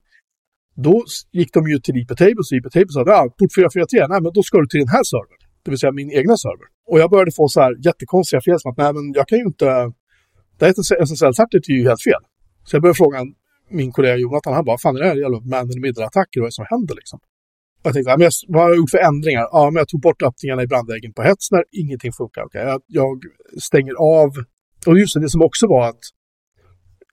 då 0.77 1.05
gick 1.33 1.53
de 1.53 1.69
ju 1.71 1.79
till 1.79 1.97
IP-tables 1.97 2.47
och 2.51 2.57
IP-tables 2.59 2.93
sa 2.95 3.01
att 3.01 3.07
ja, 3.07 3.35
port 3.39 3.55
443, 3.55 4.07
nej 4.09 4.21
men 4.23 4.33
då 4.33 4.43
ska 4.43 4.61
du 4.61 4.67
till 4.67 4.81
den 4.81 4.89
här 4.97 5.05
servern. 5.05 5.41
Det 5.63 5.71
vill 5.71 5.79
säga 5.79 5.93
min 5.93 6.11
egna 6.11 6.37
server. 6.37 6.67
Och 6.91 7.01
jag 7.01 7.11
började 7.11 7.33
få 7.33 7.49
så 7.49 7.61
här 7.61 7.73
jättekonstiga 7.87 8.41
fel 8.47 8.61
som 8.61 8.71
att 8.71 8.77
nej 8.77 8.93
men 8.93 9.05
jag 9.19 9.29
kan 9.29 9.39
ju 9.39 9.45
inte, 9.45 9.67
det 10.59 10.65
här 10.67 10.73
SSL-certet 11.09 11.63
är 11.69 11.73
ju 11.73 11.85
helt 11.89 12.03
fel. 12.03 12.23
Så 12.65 12.77
jag 12.77 12.83
började 12.83 12.97
fråga 12.97 13.19
min 13.70 13.92
kollega 13.92 14.16
Jonathan, 14.16 14.54
han 14.54 14.64
bara, 14.64 14.78
fan 14.78 14.96
är 14.96 15.00
det 15.00 15.06
här 15.06 15.16
jävla 15.16 15.40
man 15.40 15.87
in 15.87 15.94
the 15.94 16.02
attacker 16.02 16.40
vad 16.40 16.46
är 16.46 16.50
det 16.50 16.52
som 16.52 16.66
händer 16.70 16.94
liksom? 16.94 17.20
Jag 17.83 17.92
tänkte, 17.92 18.11
men 18.11 18.20
jag, 18.20 18.33
vad 18.48 18.62
har 18.62 18.68
jag 18.70 18.76
gjort 18.76 18.90
för 18.90 18.98
ändringar? 18.98 19.48
Ja, 19.52 19.70
men 19.70 19.80
jag 19.80 19.88
tog 19.88 20.00
bort 20.00 20.22
öppningarna 20.22 20.62
i 20.62 20.66
brandväggen 20.66 21.12
på 21.12 21.22
Hetzner, 21.22 21.64
ingenting 21.70 22.12
funkar. 22.12 22.44
Okay. 22.44 22.62
Jag, 22.62 22.83
jag 22.87 23.18
stänger 23.61 23.94
av, 23.94 24.30
och 24.87 24.98
just 24.98 25.14
det, 25.14 25.20
det 25.20 25.30
som 25.30 25.42
också 25.42 25.66
var 25.66 25.88
att 25.88 26.00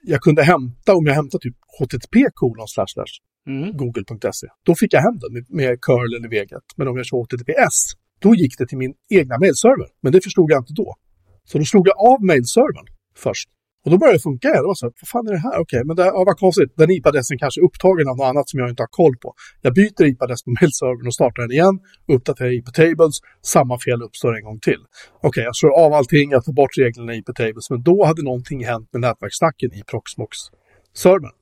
jag 0.04 0.22
kunde 0.22 0.44
hämta, 0.44 0.96
om 0.96 1.06
jag 1.06 1.14
hämtade 1.14 1.42
typ 1.42 1.56
http 1.80 2.16
kolon 2.34 2.68
slash 2.68 2.88
slash 2.88 3.14
mm. 3.48 3.78
google.se, 3.78 4.48
då 4.64 4.76
fick 4.76 4.94
jag 4.94 5.02
hem 5.02 5.20
den 5.20 5.34
med, 5.34 5.46
med 5.50 5.82
curl 5.82 6.16
eller 6.16 6.30
veget. 6.30 6.64
Men 6.76 6.88
om 6.88 6.98
jag 6.98 7.06
kör 7.06 7.24
https, 7.24 7.78
då 8.20 8.36
gick 8.36 8.58
det 8.58 8.68
till 8.68 8.78
min 8.78 8.94
egna 9.10 9.38
mailserver. 9.40 9.88
Men 10.02 10.12
det 10.12 10.22
förstod 10.22 10.52
jag 10.52 10.62
inte 10.62 10.74
då. 10.74 10.96
Så 11.44 11.58
då 11.58 11.66
slog 11.66 11.88
jag 11.88 11.98
av 12.12 12.24
mailservern 12.24 12.88
först. 13.16 13.50
Och 13.88 13.92
då 13.92 13.98
började 13.98 14.18
det 14.18 14.28
funka 14.30 14.48
igen. 14.48 14.64
Det 14.64 14.72
var 14.74 14.80
så 14.82 14.86
här, 14.86 14.94
vad 15.02 15.10
fan 15.14 15.28
är 15.28 15.34
det 15.38 15.44
här? 15.48 15.56
Okej, 15.56 15.62
okay, 15.62 15.84
men 15.88 15.96
det 15.96 16.06
ja, 16.06 16.24
vad 16.28 16.38
konstigt. 16.38 16.72
Den 16.82 16.92
IP-adressen 16.92 17.38
kanske 17.38 17.62
är 17.62 17.66
upptagen 17.70 18.08
av 18.12 18.18
något 18.18 18.30
annat 18.32 18.50
som 18.50 18.60
jag 18.60 18.70
inte 18.70 18.84
har 18.84 18.94
koll 19.02 19.16
på. 19.24 19.30
Jag 19.66 19.74
byter 19.74 20.04
IP-adress 20.12 20.44
på 20.44 20.52
mailservern 20.60 21.08
och 21.08 21.18
startar 21.20 21.42
den 21.44 21.52
igen. 21.58 21.76
Uppdaterar 22.16 22.52
IP-tables. 22.60 23.16
Samma 23.56 23.76
fel 23.86 24.00
uppstår 24.08 24.32
en 24.38 24.44
gång 24.44 24.60
till. 24.60 24.82
Okej, 24.84 25.28
okay, 25.30 25.44
jag 25.44 25.56
slår 25.56 25.74
av 25.84 25.94
allting. 25.94 26.28
Jag 26.36 26.44
tar 26.46 26.54
bort 26.54 26.74
reglerna 26.78 27.12
i 27.16 27.18
IP-tables. 27.22 27.66
Men 27.70 27.80
då 27.90 28.06
hade 28.06 28.22
någonting 28.24 28.60
hänt 28.72 28.88
med 28.94 29.02
nätverkssnacken 29.02 29.70
i 29.80 29.82
Proxmox-servern. 29.92 31.36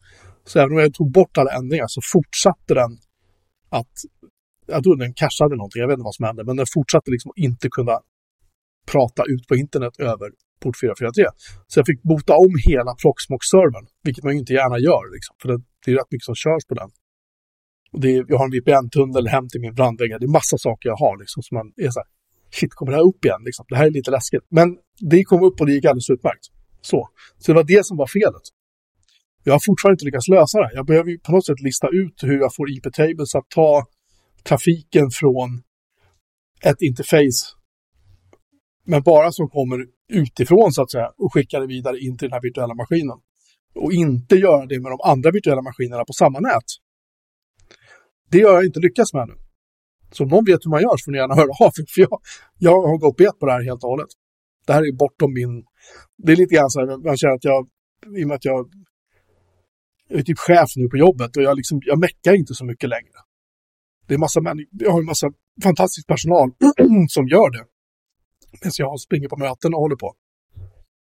Så 0.49 0.53
även 0.59 0.71
om 0.75 0.79
jag 0.85 0.93
tog 0.93 1.11
bort 1.11 1.37
alla 1.37 1.51
ändringar 1.59 1.87
så 1.87 2.01
fortsatte 2.13 2.73
den 2.81 2.91
att 3.79 3.95
jag 4.73 4.83
tror 4.83 4.95
den 4.95 5.13
cashade 5.13 5.55
någonting, 5.55 5.79
jag 5.81 5.87
vet 5.87 5.97
inte 5.97 6.09
vad 6.11 6.15
som 6.15 6.25
hände, 6.25 6.43
men 6.43 6.55
den 6.61 6.65
fortsatte 6.73 7.11
liksom 7.11 7.29
att 7.31 7.37
inte 7.47 7.67
kunna 7.77 7.95
prata 8.91 9.23
ut 9.33 9.47
på 9.47 9.55
internet 9.55 9.93
över 9.99 10.27
port 10.63 10.77
443. 10.79 11.25
Så 11.67 11.79
jag 11.79 11.85
fick 11.85 12.01
bota 12.03 12.33
om 12.45 12.53
hela 12.69 12.91
Proxmox-servern, 13.01 13.85
vilket 14.03 14.23
man 14.23 14.33
ju 14.33 14.39
inte 14.39 14.53
gärna 14.53 14.77
gör, 14.87 15.05
liksom, 15.15 15.35
för 15.41 15.47
det, 15.49 15.57
det 15.85 15.91
är 15.91 15.95
rätt 15.95 16.11
mycket 16.11 16.29
som 16.31 16.35
körs 16.35 16.63
på 16.69 16.75
den. 16.81 16.89
Och 17.93 17.99
det 18.01 18.09
är, 18.15 18.25
jag 18.27 18.37
har 18.37 18.45
en 18.45 18.55
VPN-tunnel 18.57 19.27
hem 19.27 19.47
till 19.49 19.61
min 19.61 19.75
brandvägg, 19.79 20.09
det 20.19 20.25
är 20.31 20.37
massa 20.41 20.57
saker 20.57 20.89
jag 20.89 20.99
har 21.05 21.15
liksom, 21.23 21.43
som 21.43 21.55
man 21.59 21.67
är 21.85 21.89
så 21.95 21.99
här, 21.99 22.09
shit, 22.57 22.73
kommer 22.73 22.91
det 22.91 22.97
här 22.97 23.07
upp 23.11 23.25
igen? 23.25 23.41
Liksom? 23.47 23.65
Det 23.69 23.77
här 23.79 23.85
är 23.85 23.95
lite 23.99 24.11
läskigt. 24.11 24.45
Men 24.49 24.67
det 25.11 25.23
kom 25.23 25.43
upp 25.47 25.59
och 25.59 25.65
det 25.67 25.73
gick 25.73 25.85
alldeles 25.85 26.09
utmärkt. 26.09 26.45
Så, 26.81 27.09
så 27.37 27.51
det 27.51 27.55
var 27.55 27.63
det 27.63 27.85
som 27.85 27.97
var 27.97 28.07
felet. 28.07 28.45
Jag 29.43 29.53
har 29.53 29.61
fortfarande 29.65 29.93
inte 29.93 30.05
lyckats 30.05 30.27
lösa 30.27 30.57
det. 30.59 30.71
Jag 30.73 30.85
behöver 30.85 31.09
ju 31.09 31.19
på 31.19 31.31
något 31.31 31.45
sätt 31.45 31.59
lista 31.59 31.87
ut 31.87 32.17
hur 32.21 32.39
jag 32.39 32.55
får 32.55 32.69
IP-tables 32.69 33.35
att 33.37 33.49
ta 33.49 33.85
trafiken 34.43 35.09
från 35.11 35.49
ett 36.63 36.81
interface 36.81 37.55
men 38.85 39.01
bara 39.01 39.31
som 39.31 39.49
kommer 39.49 39.85
utifrån 40.09 40.71
så 40.71 40.81
att 40.81 40.91
säga 40.91 41.11
och 41.17 41.33
skicka 41.33 41.59
det 41.59 41.67
vidare 41.67 41.99
in 41.99 42.17
till 42.17 42.29
den 42.29 42.33
här 42.33 42.41
virtuella 42.41 42.73
maskinen. 42.73 43.17
Och 43.75 43.93
inte 43.93 44.35
göra 44.35 44.65
det 44.65 44.79
med 44.79 44.91
de 44.91 44.99
andra 45.03 45.31
virtuella 45.31 45.61
maskinerna 45.61 46.03
på 46.05 46.13
samma 46.13 46.39
nät. 46.39 46.69
Det 48.31 48.41
har 48.41 48.53
jag 48.53 48.65
inte 48.65 48.79
lyckats 48.79 49.13
med 49.13 49.23
ännu. 49.23 49.37
Så 50.11 50.23
om 50.23 50.29
någon 50.29 50.45
vet 50.45 50.65
hur 50.65 50.69
man 50.69 50.81
gör 50.81 50.97
så 50.97 51.03
får 51.05 51.11
ni 51.11 51.17
gärna 51.17 51.35
höra 51.35 51.53
av 51.65 51.71
er, 51.79 51.85
för 51.93 52.01
jag, 52.01 52.21
jag 52.67 52.81
har 52.89 52.97
gått 52.97 53.17
bet 53.17 53.39
på 53.39 53.45
det 53.45 53.51
här 53.51 53.63
helt 53.63 53.83
och 53.83 53.89
hållet. 53.89 54.11
Det 54.65 54.73
här 54.73 54.83
är 54.87 54.93
bortom 55.03 55.33
min... 55.33 55.63
Det 56.23 56.31
är 56.31 56.35
lite 56.35 56.55
grann 56.55 56.69
så 56.69 56.79
här, 56.79 56.87
man 57.07 57.17
känner 57.17 57.35
att 57.35 57.43
jag, 57.43 57.67
i 58.19 58.23
och 58.23 58.27
med 58.27 58.35
att 58.35 58.45
jag, 58.45 58.69
jag 60.09 60.19
är 60.19 60.23
typ 60.23 60.39
chef 60.39 60.69
nu 60.75 60.87
på 60.87 60.97
jobbet 60.97 61.37
och 61.37 61.43
jag, 61.43 61.57
liksom, 61.57 61.79
jag 61.91 61.99
meckar 61.99 62.33
inte 62.41 62.53
så 62.53 62.65
mycket 62.65 62.89
längre. 62.89 63.19
Det 64.07 64.13
är 64.13 64.17
massa 64.17 64.41
människor, 64.41 64.69
jag 64.71 64.91
har 64.91 64.99
en 64.99 65.05
massa 65.05 65.27
fantastisk 65.63 66.07
personal 66.07 66.49
som 67.15 67.27
gör 67.27 67.49
det 67.55 67.65
medan 68.61 68.71
jag 68.77 68.99
springer 68.99 69.29
på 69.33 69.37
möten 69.37 69.73
och 69.73 69.79
håller 69.79 69.95
på. 69.95 70.09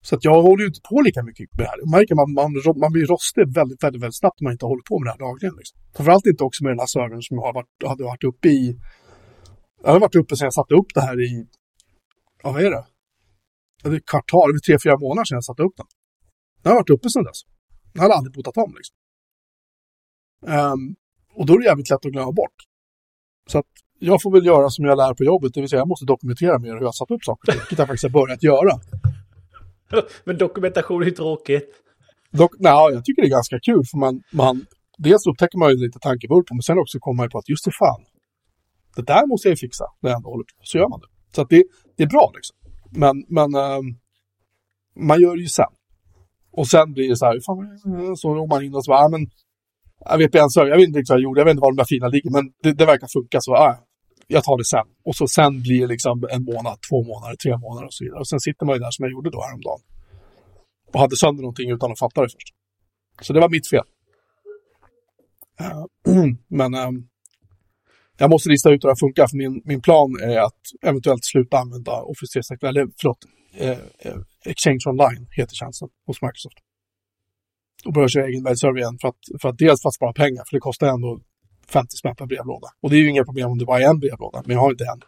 Så 0.07 0.15
att 0.17 0.25
jag 0.25 0.43
håller 0.43 0.63
ju 0.65 0.69
inte 0.73 0.81
på 0.91 0.97
lika 1.07 1.23
mycket 1.23 1.45
med 1.57 1.63
det 1.65 1.71
här. 1.71 1.79
Man 1.91 1.95
märker 1.99 2.15
man, 2.21 2.29
man, 2.41 2.51
man 2.85 2.93
blir 2.93 3.07
rostig 3.15 3.55
väldigt, 3.61 3.83
väldigt, 3.85 4.03
väldigt 4.03 4.21
snabbt 4.23 4.41
om 4.41 4.45
man 4.45 4.53
inte 4.57 4.67
håller 4.67 4.85
på 4.91 4.95
med 4.99 5.07
det 5.07 5.15
här 5.15 5.23
dagligen. 5.29 5.55
Liksom. 5.61 5.77
Framförallt 5.97 6.27
inte 6.33 6.45
också 6.49 6.65
med 6.65 6.71
den 6.73 6.83
här 6.85 6.93
servern 6.95 7.23
som 7.23 7.35
jag 7.39 7.47
har 7.49 7.55
varit, 7.61 7.75
hade 7.91 8.05
varit 8.13 8.25
uppe 8.25 8.49
i. 8.49 8.63
Jag 9.85 9.93
har 9.93 10.01
varit 10.01 10.21
uppe 10.23 10.37
sedan 10.37 10.47
jag 10.51 10.59
satte 10.61 10.75
upp 10.75 10.91
det 10.95 11.01
här 11.09 11.17
i, 11.29 11.47
ja 12.43 12.53
vad 12.53 12.63
är 12.67 12.71
det? 12.71 12.85
Det 13.83 13.97
är 13.97 14.03
kvartal, 14.13 14.47
det 14.53 14.59
är 14.63 14.67
tre, 14.69 14.77
fyra 14.85 14.99
månader 15.05 15.25
sedan 15.25 15.37
jag 15.41 15.49
satte 15.51 15.63
upp 15.63 15.77
den. 15.81 15.89
Den 16.63 16.71
har 16.73 16.79
varit 16.83 16.95
uppe 16.97 17.11
sedan 17.11 17.25
dess. 17.25 17.41
Den 17.93 18.03
har 18.03 18.11
aldrig 18.11 18.33
botat 18.37 18.57
om 18.65 18.71
liksom. 18.79 18.97
Um, 20.57 20.83
och 21.39 21.47
då 21.47 21.53
är 21.55 21.59
det 21.59 21.65
jävligt 21.65 21.91
lätt 21.91 22.07
att 22.07 22.13
glömma 22.13 22.33
bort. 22.33 22.59
Så 23.51 23.59
att 23.59 23.73
jag 23.99 24.23
får 24.23 24.31
väl 24.33 24.47
göra 24.47 24.71
som 24.71 24.85
jag 24.85 24.97
lär 24.97 25.15
på 25.15 25.25
jobbet, 25.25 25.55
det 25.55 25.61
vill 25.61 25.71
säga 25.71 25.81
jag 25.81 25.89
måste 25.89 26.07
dokumentera 26.07 26.59
mer 26.59 26.73
hur 26.73 26.81
jag 26.81 26.95
satt 26.95 27.11
upp 27.11 27.25
saker, 27.25 27.53
vilket 27.53 27.79
jag 27.79 27.89
faktiskt 27.89 28.05
har 28.05 28.21
börjat 28.21 28.43
göra. 28.43 28.73
Men 30.25 30.39
dokumentation 30.39 31.03
är 31.03 31.07
ju 31.07 31.13
tråkigt. 31.13 31.71
Dok 32.31 32.53
nej, 32.59 32.93
jag 32.93 33.05
tycker 33.05 33.23
det 33.23 33.29
är 33.29 33.39
ganska 33.41 33.59
kul, 33.61 33.83
för 33.91 33.99
man, 33.99 34.23
man 34.33 34.67
dels 34.99 35.27
upptäcker 35.27 35.59
man 35.59 35.71
ju 35.71 35.77
lite 35.77 35.99
tankevurpor, 35.99 36.55
men 36.55 36.63
sen 36.63 36.79
också 36.79 36.99
kommer 36.99 37.23
man 37.23 37.31
på 37.31 37.39
att 37.39 37.49
just 37.49 37.65
det 37.65 37.71
fan, 37.71 38.03
det 38.97 39.03
där 39.03 39.27
måste 39.27 39.49
jag 39.49 39.53
ju 39.53 39.57
fixa 39.57 39.85
när 40.01 40.11
jag 40.11 40.17
ändå 40.17 40.29
håller 40.31 40.45
på. 40.45 40.55
Så 40.63 40.79
gör 40.79 40.89
man 40.89 41.01
det. 41.01 41.07
Så 41.35 41.43
att 41.43 41.49
det, 41.49 41.65
det 41.97 42.03
är 42.03 42.07
bra 42.07 42.33
liksom. 42.35 42.57
Men, 43.03 43.25
men 43.29 43.49
um, 43.55 43.87
man 45.09 45.21
gör 45.21 45.37
det 45.37 45.43
ju 45.43 45.49
sen. 45.49 45.73
Och 46.53 46.67
sen 46.69 46.93
blir 46.93 47.09
det 47.09 47.17
så 47.17 47.27
här, 47.27 47.41
fan, 47.47 48.17
så 48.17 48.35
går 48.35 48.47
man 48.47 48.65
in 48.65 48.75
och 48.75 48.85
så 48.85 48.91
bara, 48.91 49.09
men 49.09 49.31
jag 50.11 50.19
vet, 50.19 50.35
jag 50.35 50.77
vet 50.77 50.89
inte 50.89 50.99
riktigt 50.99 51.11
vad 51.11 51.19
jag 51.19 51.23
gjorde, 51.23 51.41
jag 51.41 51.45
vet 51.45 51.53
inte 51.53 51.61
var 51.61 51.73
de 51.73 51.77
där 51.77 51.85
filerna 51.93 52.09
ligger, 52.09 52.31
men 52.31 52.45
det, 52.63 52.73
det 52.73 52.87
verkar 52.87 53.09
funka 53.17 53.39
så, 53.41 53.55
ah, 53.55 53.77
jag 54.27 54.45
tar 54.45 54.59
det 54.59 54.65
sen. 54.65 54.87
Och 55.05 55.17
så 55.17 55.27
sen 55.29 55.63
blir 55.63 55.81
det 55.81 55.87
liksom 55.87 56.29
en 56.31 56.45
månad, 56.45 56.79
två 56.91 57.03
månader, 57.03 57.37
tre 57.37 57.57
månader 57.57 57.87
och 57.87 57.95
så 57.95 58.05
vidare. 58.05 58.21
Och 58.21 58.29
sen 58.29 58.41
sitter 58.41 58.67
man 58.67 58.75
ju 58.75 58.81
där 58.81 58.91
som 58.91 59.03
jag 59.03 59.13
gjorde 59.13 59.31
då 59.31 59.43
häromdagen. 59.43 59.81
Och 60.93 61.01
hade 61.01 61.17
sönder 61.17 61.43
någonting 61.43 61.71
utan 61.71 61.93
att 61.93 61.99
fatta 61.99 62.23
det 62.23 62.29
först. 62.29 62.55
Så 63.21 63.33
det 63.33 63.41
var 63.41 63.49
mitt 63.49 63.71
fel. 63.71 63.87
Eh, 65.61 65.85
men 66.49 66.75
ehm, 66.75 67.09
jag 68.19 68.31
måste 68.31 68.49
lista 68.49 68.71
ut 68.71 68.85
hur 68.85 68.89
det 68.89 69.01
funkar, 69.01 69.27
för 69.27 69.37
min, 69.37 69.63
min 69.65 69.83
plan 69.83 70.11
är 70.23 70.39
att 70.39 70.63
eventuellt 70.83 71.25
sluta 71.25 71.59
använda 71.59 71.93
Office 71.93 72.33
365, 72.33 72.69
eller 72.69 72.89
förlåt, 73.01 73.19
eh, 73.55 73.79
eh, 73.99 74.21
Exchange 74.45 74.85
Online 74.87 75.27
heter 75.31 75.55
tjänsten 75.55 75.89
hos 76.07 76.23
Microsoft. 76.23 76.59
Och 77.85 77.93
börja 77.93 78.09
köra 78.09 78.27
egen 78.27 78.45
webbserver 78.45 78.79
igen 78.79 78.99
för 79.01 79.09
att, 79.09 79.23
för 79.41 79.49
att 79.49 79.59
dels 79.59 79.83
för 79.83 79.89
att 79.89 79.95
spara 79.95 80.13
pengar, 80.13 80.45
för 80.49 80.57
det 80.57 80.61
kostar 80.61 80.87
ändå 80.87 81.21
50 81.69 81.97
spänn 81.97 82.17
per 82.17 82.27
brevlåda. 82.27 82.69
Och 82.81 82.91
det 82.91 82.97
är 82.97 83.01
ju 83.01 83.11
inga 83.11 83.25
problem 83.25 83.51
om 83.51 83.59
det 83.59 83.65
bara 83.65 83.81
är 83.81 83.91
en 83.91 83.99
brevlåda, 83.99 84.43
men 84.47 84.55
jag 84.55 84.61
har 84.61 84.71
inte 84.71 84.85
en. 84.85 85.01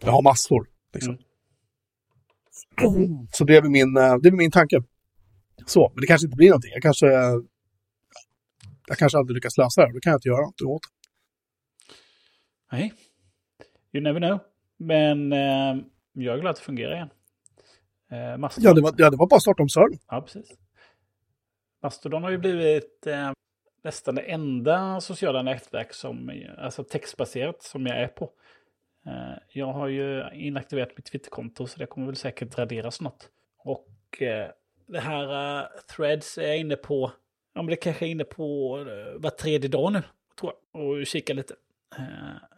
Jag 0.00 0.12
har 0.12 0.22
massor. 0.22 0.66
Liksom. 0.94 1.18
Mm. 2.82 3.26
Så 3.32 3.44
det 3.44 3.56
är, 3.56 3.62
min, 3.62 3.96
eh, 3.96 4.16
det 4.16 4.28
är 4.28 4.32
min 4.32 4.50
tanke. 4.50 4.82
Så, 5.66 5.92
men 5.94 6.00
det 6.00 6.06
kanske 6.06 6.26
inte 6.26 6.36
blir 6.36 6.48
någonting. 6.48 6.72
Jag 6.72 6.82
kanske, 6.82 7.06
jag 8.86 8.98
kanske 8.98 9.18
aldrig 9.18 9.34
lyckas 9.34 9.58
lösa 9.58 9.86
det. 9.86 9.92
Då 9.92 10.00
kan 10.00 10.10
jag 10.10 10.18
inte 10.18 10.28
göra 10.28 10.40
något 10.40 10.62
åt 10.62 10.82
det. 10.82 10.88
Nej, 12.72 12.92
you 13.92 14.04
never 14.04 14.20
know. 14.20 14.38
Men 14.76 15.32
eh, 15.32 15.84
jag 16.12 16.36
är 16.36 16.40
glad 16.40 16.50
att 16.50 16.56
det 16.56 16.62
fungerar 16.62 16.94
igen. 16.94 17.10
Eh, 18.10 18.48
ja, 18.58 18.74
det 18.74 18.80
var, 18.80 18.94
ja, 18.96 19.10
det 19.10 19.16
var 19.16 19.26
bara 19.28 19.36
att 19.36 19.42
starta 19.42 19.62
om 19.62 19.68
servern. 19.68 19.98
Ja, 20.08 20.22
precis. 20.22 20.52
Mastodon 21.82 22.22
har 22.22 22.30
ju 22.30 22.38
blivit 22.38 23.06
eh, 23.06 23.32
nästan 23.82 24.14
det 24.14 24.22
enda 24.22 25.00
sociala 25.00 25.42
nätverk 25.42 25.92
som, 25.92 26.42
alltså 26.58 26.84
textbaserat, 26.84 27.62
som 27.62 27.86
jag 27.86 27.96
är 27.96 28.08
på. 28.08 28.30
Eh, 29.06 29.38
jag 29.48 29.72
har 29.72 29.88
ju 29.88 30.30
inaktiverat 30.32 30.96
mitt 30.96 31.06
Twitterkonto 31.06 31.66
så 31.66 31.78
det 31.78 31.86
kommer 31.86 32.06
väl 32.06 32.16
säkert 32.16 32.58
raderas 32.58 33.00
något. 33.00 33.28
Och 33.58 34.22
eh, 34.22 34.50
det 34.86 35.00
här 35.00 35.58
eh, 35.60 35.68
Threads 35.96 36.38
är 36.38 36.42
jag 36.42 36.58
inne 36.58 36.76
på, 36.76 37.12
ja 37.54 37.62
men 37.62 37.70
det 37.70 37.76
kanske 37.76 38.06
är 38.06 38.10
inne 38.10 38.24
på 38.24 38.76
var 39.16 39.30
tredje 39.30 39.68
dag 39.68 39.92
nu, 39.92 40.02
tror 40.40 40.52
jag, 40.72 40.82
och 40.82 41.06
kika 41.06 41.34
lite. 41.34 41.54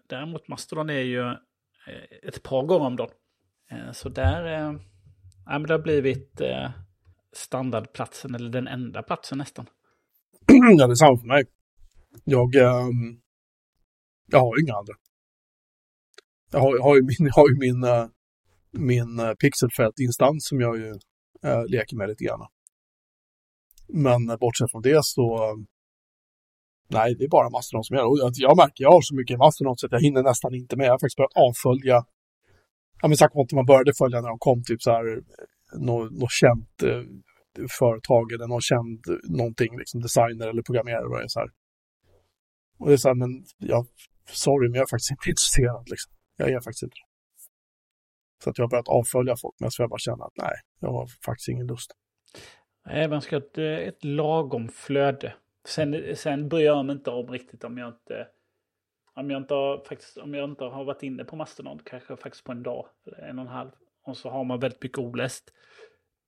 Däremot 0.07 0.49
Mastodon 0.49 0.91
är 0.91 1.03
ju 1.03 1.35
ett 2.23 2.43
par 2.43 2.63
gånger 2.63 2.87
om 2.87 2.97
dagen. 2.97 3.11
så 3.93 4.09
där, 4.09 4.45
ja 5.47 5.59
men 5.59 5.63
det 5.63 5.75
har 5.75 5.79
blivit 5.79 6.41
standardplatsen, 7.33 8.35
eller 8.35 8.51
den 8.51 8.69
enda 8.69 9.03
platsen 9.03 9.39
nästan. 9.39 9.67
ja, 10.79 10.87
det 10.87 10.93
är 10.93 10.95
samma 10.95 11.19
för 11.19 11.27
mig. 11.27 11.45
Jag, 12.25 12.55
um, 12.55 13.21
jag 14.27 14.41
har 14.41 14.57
ju 14.57 14.63
inga 14.63 14.75
andra. 14.75 14.95
Jag 16.53 16.61
har, 16.61 16.77
jag 16.77 16.83
har 16.83 16.97
ju 16.97 17.03
min, 17.03 17.27
jag 17.27 17.35
har 17.35 17.49
ju 17.49 17.57
min, 17.59 17.85
uh, 17.85 18.07
min 18.71 19.21
uh, 19.21 19.35
pixelfält-instans 19.35 20.49
som 20.49 20.61
jag 20.61 20.77
ju 20.77 20.91
uh, 21.47 21.65
leker 21.69 21.97
med 21.97 22.09
lite 22.09 22.25
grann. 22.25 22.47
Men 23.89 24.31
uh, 24.31 24.37
bortsett 24.37 24.71
från 24.71 24.83
det 24.83 25.05
så, 25.05 25.51
ehm, 25.51 25.67
Nej, 26.89 27.15
det 27.19 27.25
är 27.25 27.29
bara 27.29 27.51
Mastodon 27.51 27.85
som 27.85 27.97
gör. 27.97 28.07
Och 28.07 28.31
Jag 28.35 28.57
märker, 28.57 28.85
jag 28.85 28.93
har 28.93 29.01
så 29.03 29.15
mycket 29.15 29.39
Mastodon 29.39 29.77
så 29.77 29.87
att 29.87 29.93
jag 29.93 30.01
hinner 30.01 30.23
nästan 30.23 30.55
inte 30.55 30.77
med. 30.77 30.87
Jag 30.87 30.93
har 30.93 30.99
faktiskt 30.99 31.17
börjat 31.17 31.37
avfölja, 31.49 32.05
ja 33.03 33.09
men 33.09 33.17
sagt 33.17 33.35
man 33.53 33.67
började 33.67 33.93
följa 33.99 34.21
när 34.21 34.29
de 34.29 34.39
kom, 34.39 34.63
typ 34.65 34.83
så 34.83 34.91
här, 34.91 35.23
något, 35.79 36.13
no 36.13 36.27
känt 36.31 36.83
företag 37.79 38.33
eller 38.33 38.47
någon 38.47 38.61
känd 38.61 39.05
någonting, 39.25 39.79
liksom 39.79 40.01
designer 40.01 40.49
eller 40.49 40.63
programmerare. 40.63 41.07
Och 41.07 41.19
det 41.19 41.25
är 41.25 41.29
så 41.29 41.41
här. 41.41 41.51
Och 42.79 42.89
det 42.89 42.93
är 42.93 42.97
så 42.97 43.09
här, 43.09 43.15
men 43.15 43.45
jag, 43.59 43.87
sorry, 44.27 44.69
men 44.69 44.75
jag 44.75 44.83
är 44.83 44.91
faktiskt 44.91 45.11
inte 45.11 45.31
intresserad 45.31 45.89
liksom. 45.89 46.13
Jag 46.37 46.51
är 46.51 46.61
faktiskt 46.61 46.83
inte 46.83 46.95
det. 46.95 47.13
Så 48.45 48.51
att 48.51 48.59
jag 48.59 48.65
har 48.65 48.71
börjat 48.71 48.89
avfölja 48.89 49.37
folk, 49.37 49.55
men 49.61 49.71
jag 49.79 49.91
bara 49.91 49.99
känner 49.99 50.25
att 50.25 50.37
nej, 50.37 50.55
jag 50.81 50.93
har 50.93 51.07
faktiskt 51.25 51.49
ingen 51.49 51.67
lust. 51.67 51.93
Nej, 52.87 53.09
man 53.09 53.23
ska 53.23 53.37
ha 53.37 53.43
ett, 53.43 53.59
eh, 53.59 53.65
ett 53.65 54.05
lagom 54.05 54.69
flöde. 54.69 55.35
Sen, 55.65 56.17
sen 56.17 56.49
bryr 56.49 56.65
jag 56.65 56.85
mig 56.85 56.97
inte 56.97 57.11
om 57.11 57.31
riktigt 57.31 57.65
om 57.65 57.79
jag 57.79 57.89
inte... 57.89 58.29
Om 59.15 59.31
jag 59.31 59.43
inte, 59.43 59.55
har, 59.55 59.85
faktiskt, 59.89 60.17
om 60.17 60.35
jag 60.35 60.51
inte 60.51 60.65
har 60.65 60.85
varit 60.85 61.03
inne 61.03 61.25
på 61.25 61.37
Mastodon, 61.37 61.81
kanske 61.85 62.17
faktiskt 62.17 62.45
på 62.45 62.53
en 62.53 62.63
dag, 62.63 62.87
eller 63.07 63.19
en 63.19 63.39
och 63.39 63.45
en 63.45 63.51
halv, 63.51 63.71
och 64.05 64.17
så 64.17 64.31
har 64.31 64.45
man 64.45 64.61
väldigt 64.61 64.83
mycket 64.83 64.99
oläst, 64.99 65.53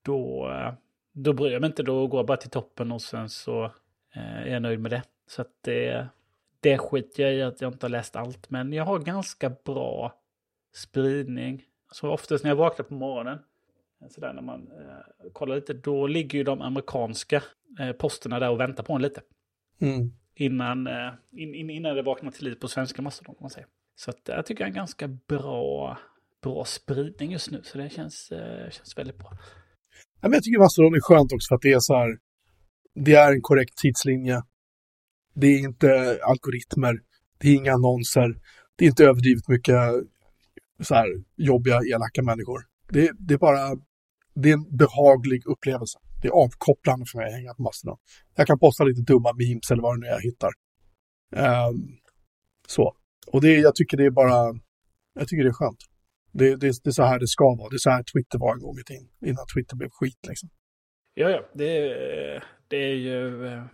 då, 0.05 0.51
eh, 0.51 0.75
då 1.15 1.33
bryr 1.33 1.51
jag 1.51 1.61
mig 1.61 1.69
inte. 1.69 1.83
Då 1.83 2.07
går 2.07 2.19
jag 2.19 2.27
bara 2.27 2.37
till 2.37 2.51
toppen 2.51 2.93
och 2.93 3.03
sen 3.03 3.29
så 3.29 3.65
eh, 4.15 4.43
är 4.43 4.47
jag 4.47 4.62
nöjd 4.62 4.81
med 4.81 4.91
det. 4.91 5.03
Så 5.27 5.43
att 5.43 5.53
det, 5.61 6.07
det 6.61 6.79
skiter 6.79 7.23
jag 7.23 7.35
i 7.35 7.43
att 7.43 7.61
jag 7.61 7.73
inte 7.73 7.87
har 7.87 7.91
läst 7.91 8.17
allt. 8.17 8.51
Men 8.51 8.73
jag 8.73 8.85
har 8.85 8.99
ganska 8.99 9.51
bra 9.51 10.15
spridning. 10.75 11.65
Så 11.93 12.11
oftast 12.11 12.45
när 12.45 12.51
jag 12.51 12.57
vaknar 12.57 12.85
på 12.85 12.95
morgonen, 12.95 13.39
så 14.11 14.21
där 14.21 14.33
när 14.33 14.43
man 14.43 14.69
eh, 14.73 15.31
kollar 15.33 15.55
lite, 15.55 15.73
då 15.73 16.07
ligger 16.07 16.39
ju 16.39 16.45
de 16.45 16.62
amerikanska 16.62 17.43
eh, 17.81 17.93
posterna 17.93 18.39
där 18.39 18.51
och 18.51 18.61
väntar 18.61 18.85
på 18.85 18.93
en 18.93 19.03
lite. 19.03 19.21
Mm. 19.79 20.12
Innan, 20.35 20.87
eh, 20.87 21.12
in, 21.33 21.55
in, 21.55 21.71
innan 21.71 21.97
det 21.97 22.03
vaknar 22.03 22.31
till 22.31 22.45
liv 22.45 22.55
på 22.55 22.69
svenska 22.69 23.03
massor, 23.03 23.25
kan 23.25 23.37
man 23.41 23.51
säga. 23.51 23.67
Så 23.97 24.11
att, 24.11 24.21
jag 24.25 24.47
tycker 24.47 24.62
jag 24.62 24.67
är 24.67 24.71
en 24.71 24.77
ganska 24.77 25.09
bra, 25.09 25.99
bra 26.43 26.65
spridning 26.65 27.33
just 27.33 27.51
nu, 27.51 27.61
så 27.62 27.79
det 27.79 27.91
känns, 27.91 28.33
eh, 28.33 28.71
känns 28.71 28.99
väldigt 28.99 29.19
bra. 29.19 29.39
Ja, 30.25 30.29
men 30.29 30.37
jag 30.37 30.43
tycker 30.43 30.59
Mastodon 30.59 30.95
är 30.95 31.01
skönt 31.01 31.33
också 31.33 31.49
för 31.49 31.55
att 31.55 31.62
det 31.62 31.72
är 31.72 31.81
så 31.81 31.95
här, 31.95 32.18
det 32.95 33.14
är 33.14 33.33
en 33.33 33.43
korrekt 33.43 33.79
tidslinje. 33.79 34.43
Det 35.35 35.47
är 35.47 35.59
inte 35.59 36.18
algoritmer, 36.22 36.95
det 37.39 37.49
är 37.49 37.55
inga 37.55 37.72
annonser, 37.72 38.41
det 38.77 38.85
är 38.85 38.89
inte 38.89 39.05
överdrivet 39.05 39.49
mycket 39.49 39.77
så 40.81 40.95
här 40.95 41.09
jobbiga, 41.37 41.81
elaka 41.95 42.22
människor. 42.22 42.61
Det, 42.89 43.11
det 43.18 43.35
är 43.35 43.39
bara, 43.39 43.77
det 44.35 44.49
är 44.51 44.53
en 44.53 44.77
behaglig 44.77 45.47
upplevelse. 45.47 45.99
Det 46.22 46.29
är 46.29 46.33
avkopplande 46.33 47.07
för 47.07 47.18
mig 47.18 47.27
att 47.27 47.35
hänga 47.35 47.55
på 47.55 47.62
Mastodon. 47.62 47.99
Jag 48.35 48.47
kan 48.47 48.59
posta 48.59 48.85
lite 48.85 49.03
dumma 49.03 49.33
memes 49.33 49.70
eller 49.70 49.83
vad 49.83 49.97
det 49.97 50.01
nu 50.01 50.07
är 50.07 50.11
jag 50.11 50.20
hittar. 50.20 50.51
Um, 51.68 51.97
så. 52.66 52.97
Och 53.27 53.41
det, 53.41 53.55
jag 53.55 53.75
tycker 53.75 53.97
det 53.97 54.05
är 54.05 54.11
bara, 54.11 54.59
jag 55.14 55.29
tycker 55.29 55.45
det 55.45 55.51
är 55.51 55.53
skönt. 55.53 55.79
Det, 56.39 56.57
det, 56.57 56.72
det, 56.85 56.91
är 56.91 56.91
så 56.91 57.03
här 57.03 57.18
det 57.18 57.26
ska 57.26 57.45
vara. 57.45 57.68
Det 57.68 57.76
är 57.76 57.78
så 57.78 57.91
här 57.91 58.03
Twitter 58.03 58.39
var 58.39 58.55
en 58.55 58.61
gång 58.61 58.78
i 58.78 58.85
tiden, 58.85 59.09
innan 59.26 59.47
Twitter 59.55 59.76
blev 59.76 59.89
skit 59.91 60.26
liksom. 60.28 60.49
Ja, 61.14 61.30
ja, 61.30 61.49
det, 61.53 62.43
det 62.68 62.76
är 62.76 62.95
ju, 62.95 63.47
eh, 63.47 63.64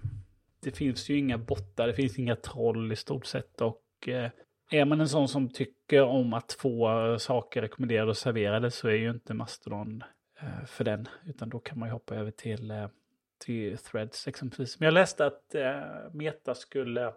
det 0.62 0.70
finns 0.70 1.08
ju 1.10 1.18
inga 1.18 1.38
bottar, 1.38 1.86
det 1.86 1.94
finns 1.94 2.18
inga 2.18 2.36
troll 2.36 2.92
i 2.92 2.96
stort 2.96 3.26
sett 3.26 3.60
och 3.60 4.08
eh, 4.08 4.30
är 4.70 4.84
man 4.84 5.00
en 5.00 5.08
sån 5.08 5.28
som 5.28 5.48
tycker 5.52 6.02
om 6.02 6.32
att 6.32 6.52
få 6.52 7.16
saker 7.18 7.62
rekommenderade 7.62 8.10
och 8.10 8.16
serverade 8.16 8.70
så 8.70 8.88
är 8.88 8.94
ju 8.94 9.10
inte 9.10 9.34
Mastodon 9.34 10.02
eh, 10.40 10.64
för 10.66 10.84
den. 10.84 11.08
Utan 11.26 11.48
då 11.48 11.58
kan 11.58 11.78
man 11.78 11.88
ju 11.88 11.92
hoppa 11.92 12.14
över 12.14 12.30
till, 12.30 12.88
till 13.44 13.78
Threads 13.78 14.28
exempelvis. 14.28 14.80
Men 14.80 14.84
jag 14.86 14.94
läste 14.94 15.26
att 15.26 15.54
Meta 16.12 16.54
skulle 16.54 17.12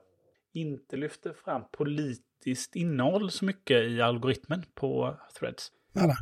inte 0.53 0.97
lyfta 0.97 1.33
fram 1.33 1.63
politiskt 1.71 2.32
innehåll 2.75 3.31
så 3.31 3.45
mycket 3.45 3.83
i 3.83 4.01
algoritmen 4.01 4.65
på 4.75 5.17
Threads. 5.39 5.71
Alla. 5.95 6.15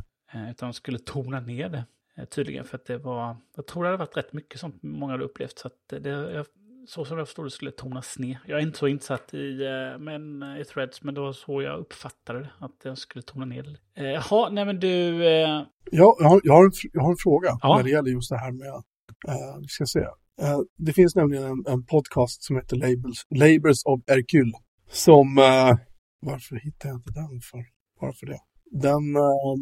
Utan 0.50 0.68
de 0.68 0.72
skulle 0.72 0.98
tona 0.98 1.40
ner 1.40 1.68
det 1.68 1.84
tydligen 2.26 2.64
för 2.64 2.76
att 2.76 2.86
det 2.86 2.98
var, 2.98 3.36
jag 3.56 3.66
tror 3.66 3.82
det 3.82 3.88
hade 3.88 3.98
varit 3.98 4.16
rätt 4.16 4.32
mycket 4.32 4.60
som 4.60 4.78
många 4.82 5.12
hade 5.12 5.24
upplevt. 5.24 5.58
Så 5.58 5.66
att 5.66 6.02
det, 6.02 6.44
så 6.86 7.04
som 7.04 7.18
jag 7.18 7.26
förstod 7.26 7.46
det 7.46 7.50
skulle 7.50 7.70
tonas 7.70 8.18
ner. 8.18 8.38
Jag 8.46 8.58
är 8.58 8.62
inte 8.62 8.78
så 8.78 8.88
insatt 8.88 9.34
i, 9.34 9.62
eh, 9.62 9.98
men, 9.98 10.42
eh, 10.42 10.60
i 10.60 10.64
threads, 10.64 11.02
men 11.02 11.14
det 11.14 11.20
var 11.20 11.32
så 11.32 11.62
jag 11.62 11.80
uppfattade 11.80 12.38
det. 12.38 12.50
Att 12.58 12.76
jag 12.82 12.98
skulle 12.98 13.22
tona 13.22 13.44
ner 13.44 13.62
det. 13.62 14.02
Eh, 14.02 14.10
jaha, 14.10 14.50
nej 14.50 14.64
men 14.64 14.80
du... 14.80 15.26
Eh... 15.26 15.62
Ja, 15.90 16.16
jag, 16.20 16.28
har, 16.28 16.40
jag, 16.44 16.54
har 16.54 16.64
en, 16.64 16.72
jag 16.92 17.02
har 17.02 17.10
en 17.10 17.16
fråga 17.16 17.58
ja. 17.62 17.76
när 17.76 17.82
det 17.82 17.90
gäller 17.90 18.10
just 18.10 18.30
det 18.30 18.38
här 18.38 18.52
med... 18.52 18.82
Uh, 19.28 19.60
vi 19.60 19.68
ska 19.68 19.86
se. 19.86 20.00
Uh, 20.00 20.60
det 20.76 20.92
finns 20.92 21.14
nämligen 21.14 21.44
en, 21.44 21.64
en, 21.66 21.84
podcast 21.84 22.42
som 22.42 22.56
heter 22.56 22.76
Labels, 22.76 23.26
Labels 23.30 23.84
of 23.84 24.00
Hercule. 24.06 24.52
Som... 24.90 25.38
Uh, 25.38 25.74
varför 26.22 26.56
hittar 26.56 26.88
jag 26.88 26.98
inte 26.98 27.12
den 27.12 27.40
för? 27.40 27.64
Varför 28.00 28.26
det? 28.26 28.40
Den... 28.70 29.16
Eh, 29.16 29.54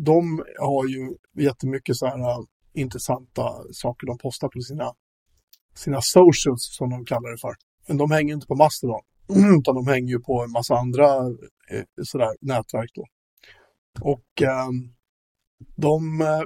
de 0.00 0.44
har 0.60 0.86
ju 0.88 1.16
jättemycket 1.44 1.96
så 1.96 2.06
här 2.06 2.18
eh, 2.18 2.38
intressanta 2.72 3.42
saker 3.72 4.06
de 4.06 4.18
postar 4.18 4.48
på 4.48 4.60
sina 4.60 4.92
sina 5.74 6.00
socials 6.00 6.76
som 6.76 6.90
de 6.90 7.04
kallar 7.04 7.30
det 7.30 7.38
för. 7.38 7.54
Men 7.88 7.96
de 7.96 8.10
hänger 8.10 8.34
inte 8.34 8.46
på 8.46 8.54
Mastodon, 8.54 9.00
utan 9.58 9.74
de 9.74 9.86
hänger 9.86 10.08
ju 10.08 10.20
på 10.20 10.44
en 10.44 10.50
massa 10.50 10.74
andra 10.74 11.06
eh, 11.70 11.84
sådär, 12.02 12.36
nätverk 12.40 12.90
då. 12.94 13.04
Och 14.00 14.42
ehm, 14.42 14.94
de, 15.76 15.98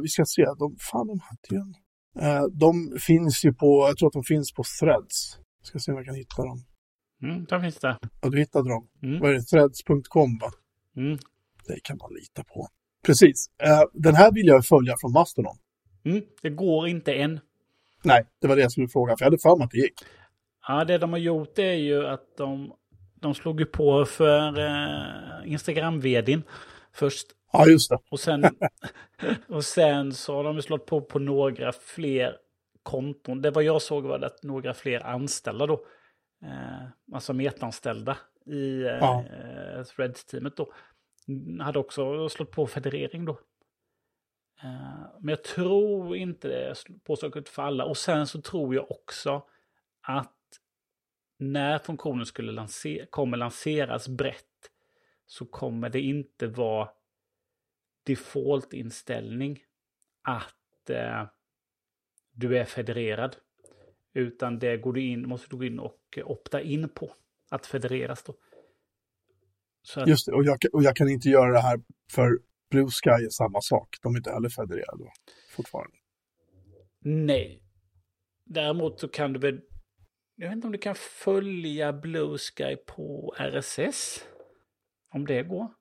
vi 0.02 0.08
ska 0.08 0.24
se, 0.24 0.44
de, 0.58 0.76
fan 0.90 1.06
de 1.06 1.20
hade 1.20 1.48
ju 1.50 1.56
en. 1.56 1.74
De 2.58 2.98
finns 3.00 3.44
ju 3.44 3.54
på, 3.54 3.86
jag 3.88 3.96
tror 3.96 4.06
att 4.08 4.12
de 4.12 4.24
finns 4.24 4.52
på 4.52 4.62
Threads. 4.80 5.38
Ska 5.62 5.78
se 5.78 5.92
om 5.92 5.96
jag 5.98 6.06
kan 6.06 6.14
hitta 6.14 6.42
dem. 6.42 6.64
Mm, 7.22 7.44
de 7.44 7.62
finns 7.62 7.78
där. 7.78 7.96
Ja, 8.22 8.28
du 8.28 8.38
hittade 8.38 8.68
dem. 8.68 8.88
Mm. 9.02 9.20
Vad 9.20 9.30
är 9.30 9.34
det? 9.34 9.42
Threads.com 9.42 10.38
va? 10.38 10.50
Mm. 10.96 11.18
Det 11.66 11.80
kan 11.82 11.96
man 11.96 12.14
lita 12.14 12.44
på. 12.44 12.68
Precis. 13.06 13.50
Eh, 13.62 13.82
den 13.92 14.14
här 14.14 14.32
vill 14.32 14.46
jag 14.46 14.66
följa 14.66 14.94
från 15.00 15.12
Mastodon. 15.12 15.56
Mm, 16.04 16.22
det 16.42 16.50
går 16.50 16.88
inte 16.88 17.14
än. 17.14 17.40
Nej, 18.02 18.24
det 18.40 18.48
var 18.48 18.56
det 18.56 18.62
jag 18.62 18.72
skulle 18.72 18.88
fråga, 18.88 19.16
för 19.16 19.24
jag 19.24 19.26
hade 19.26 19.38
för 19.38 19.56
mig 19.56 19.64
att 19.64 19.70
det 19.70 19.78
gick. 19.78 19.94
Ja, 20.68 20.84
det 20.84 20.98
de 20.98 21.12
har 21.12 21.18
gjort 21.18 21.58
är 21.58 21.72
ju 21.72 22.06
att 22.06 22.36
de, 22.36 22.72
de 23.20 23.34
slog 23.34 23.60
ju 23.60 23.66
på 23.66 24.04
för 24.04 24.58
eh, 24.58 25.52
Instagram-vdn 25.52 26.42
först. 26.92 27.26
Ja, 27.52 27.66
just 27.66 27.90
det. 27.90 27.98
Och 28.10 28.20
sen, 28.20 28.44
och 29.48 29.64
sen 29.64 30.14
så 30.14 30.34
har 30.36 30.44
de 30.44 30.62
slått 30.62 30.86
på 30.86 31.00
på 31.00 31.18
några 31.18 31.72
fler 31.72 32.36
konton. 32.82 33.42
Det 33.42 33.50
vad 33.50 33.64
jag 33.64 33.82
såg 33.82 34.04
var 34.04 34.18
det 34.18 34.26
att 34.26 34.42
några 34.42 34.74
fler 34.74 35.06
anställda 35.06 35.66
då. 35.66 35.84
Eh, 36.42 36.88
alltså 37.12 37.32
metanställda 37.32 38.18
i 38.46 38.82
eh, 38.82 38.88
ja. 38.88 39.24
Threads-teamet 39.96 40.56
då. 40.56 40.72
Hade 41.60 41.78
också 41.78 42.28
slått 42.28 42.50
på 42.50 42.66
federering 42.66 43.24
då. 43.24 43.40
Eh, 44.62 45.06
men 45.20 45.28
jag 45.28 45.44
tror 45.44 46.16
inte 46.16 46.48
det 46.48 46.74
påslaget 47.04 47.48
för 47.48 47.62
alla. 47.62 47.84
Och 47.84 47.96
sen 47.96 48.26
så 48.26 48.40
tror 48.40 48.74
jag 48.74 48.90
också 48.90 49.46
att 50.00 50.32
när 51.38 51.78
funktionen 51.78 52.26
skulle 52.26 52.52
lanser 52.52 53.06
kommer 53.06 53.36
lanseras 53.36 54.08
brett 54.08 54.70
så 55.26 55.46
kommer 55.46 55.88
det 55.88 56.00
inte 56.00 56.46
vara 56.46 56.88
default-inställning 58.06 59.64
att 60.22 60.90
eh, 60.90 61.26
du 62.32 62.58
är 62.58 62.64
federerad. 62.64 63.36
Utan 64.14 64.58
det 64.58 64.76
går 64.76 64.92
du 64.92 65.02
in, 65.02 65.28
måste 65.28 65.46
du 65.50 65.56
gå 65.56 65.64
in 65.64 65.78
och 65.78 66.18
opta 66.24 66.62
in 66.62 66.88
på 66.88 67.14
att 67.50 67.66
federeras 67.66 68.22
då. 68.22 68.34
Att, 69.96 70.08
Just 70.08 70.26
det, 70.26 70.32
och 70.32 70.44
jag, 70.44 70.58
och 70.72 70.82
jag 70.82 70.96
kan 70.96 71.08
inte 71.08 71.28
göra 71.28 71.52
det 71.52 71.60
här 71.60 71.80
för 72.10 72.38
Blue 72.70 72.88
Sky 72.90 73.10
är 73.10 73.30
samma 73.30 73.60
sak. 73.60 73.88
De 74.02 74.14
är 74.14 74.18
inte 74.18 74.30
heller 74.30 74.48
federerade 74.48 75.04
fortfarande. 75.50 75.96
Nej. 77.04 77.62
Däremot 78.44 79.00
så 79.00 79.08
kan 79.08 79.32
du 79.32 79.40
väl... 79.40 79.60
Jag 80.36 80.48
vet 80.48 80.56
inte 80.56 80.66
om 80.66 80.72
du 80.72 80.78
kan 80.78 80.94
följa 80.94 81.92
Blue 81.92 82.38
Sky 82.38 82.76
på 82.76 83.34
RSS? 83.38 84.24
Om 85.14 85.26
det 85.26 85.42
går? 85.42 85.74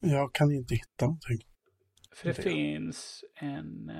Jag 0.00 0.34
kan 0.34 0.52
inte 0.52 0.74
hitta 0.74 1.04
någonting. 1.04 1.38
För 2.14 2.28
det, 2.28 2.36
det. 2.36 2.42
finns 2.42 3.24
en... 3.34 3.90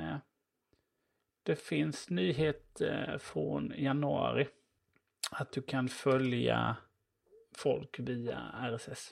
Eh, 1.42 1.52
det 1.52 1.56
finns 1.56 2.10
nyhet 2.10 2.80
eh, 2.80 3.18
från 3.18 3.72
januari. 3.76 4.48
Att 5.30 5.52
du 5.52 5.62
kan 5.62 5.88
följa 5.88 6.76
folk 7.56 7.98
via 7.98 8.38
RSS. 8.62 9.10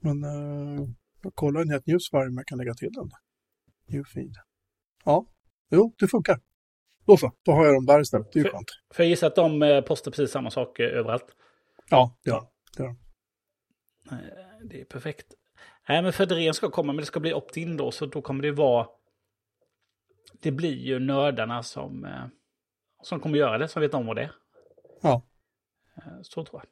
Men 0.00 0.24
uh, 0.24 0.88
jag 1.22 1.34
kollar 1.34 1.60
en 1.60 1.70
helt 1.70 1.86
news 1.86 2.12
varje 2.12 2.28
om 2.28 2.36
jag 2.36 2.46
kan 2.46 2.58
lägga 2.58 2.74
till 2.74 2.92
den. 2.92 3.10
New 3.86 4.04
feed. 4.04 4.34
Ja, 5.04 5.26
jo, 5.70 5.94
det 5.98 6.08
funkar. 6.08 6.40
Då 7.06 7.16
så, 7.16 7.32
då 7.42 7.52
har 7.52 7.64
jag 7.64 7.74
dem 7.74 7.86
där 7.86 8.00
istället. 8.00 8.32
Det 8.32 8.40
är 8.40 8.44
ju 8.44 8.50
skönt. 8.50 8.70
För 8.94 9.02
jag 9.02 9.10
gissar 9.10 9.26
att 9.26 9.34
de 9.34 9.62
eh, 9.62 9.80
postar 9.80 10.10
precis 10.10 10.30
samma 10.30 10.50
sak 10.50 10.80
eh, 10.80 10.98
överallt. 10.98 11.26
Ja, 11.90 12.18
ja, 12.22 12.52
det 12.76 12.82
gör 12.82 12.88
de. 12.88 12.98
Det 14.68 14.80
är 14.80 14.84
perfekt. 14.84 15.26
Nej, 15.88 16.02
men 16.02 16.12
Federén 16.12 16.54
ska 16.54 16.70
komma, 16.70 16.92
men 16.92 17.00
det 17.00 17.06
ska 17.06 17.20
bli 17.20 17.34
opt-in 17.34 17.76
då, 17.76 17.90
så 17.90 18.06
då 18.06 18.22
kommer 18.22 18.42
det 18.42 18.52
vara... 18.52 18.86
Det 20.46 20.52
blir 20.52 20.74
ju 20.76 20.98
nördarna 20.98 21.62
som, 21.62 22.04
eh, 22.04 22.26
som 23.02 23.20
kommer 23.20 23.38
göra 23.38 23.58
det, 23.58 23.68
som 23.68 23.82
vet 23.82 23.94
om 23.94 24.06
vad 24.06 24.16
det 24.16 24.22
är. 24.22 24.32
Ja. 25.02 25.22
Eh, 25.96 26.22
så 26.22 26.44
tror 26.44 26.60
jag. 26.62 26.70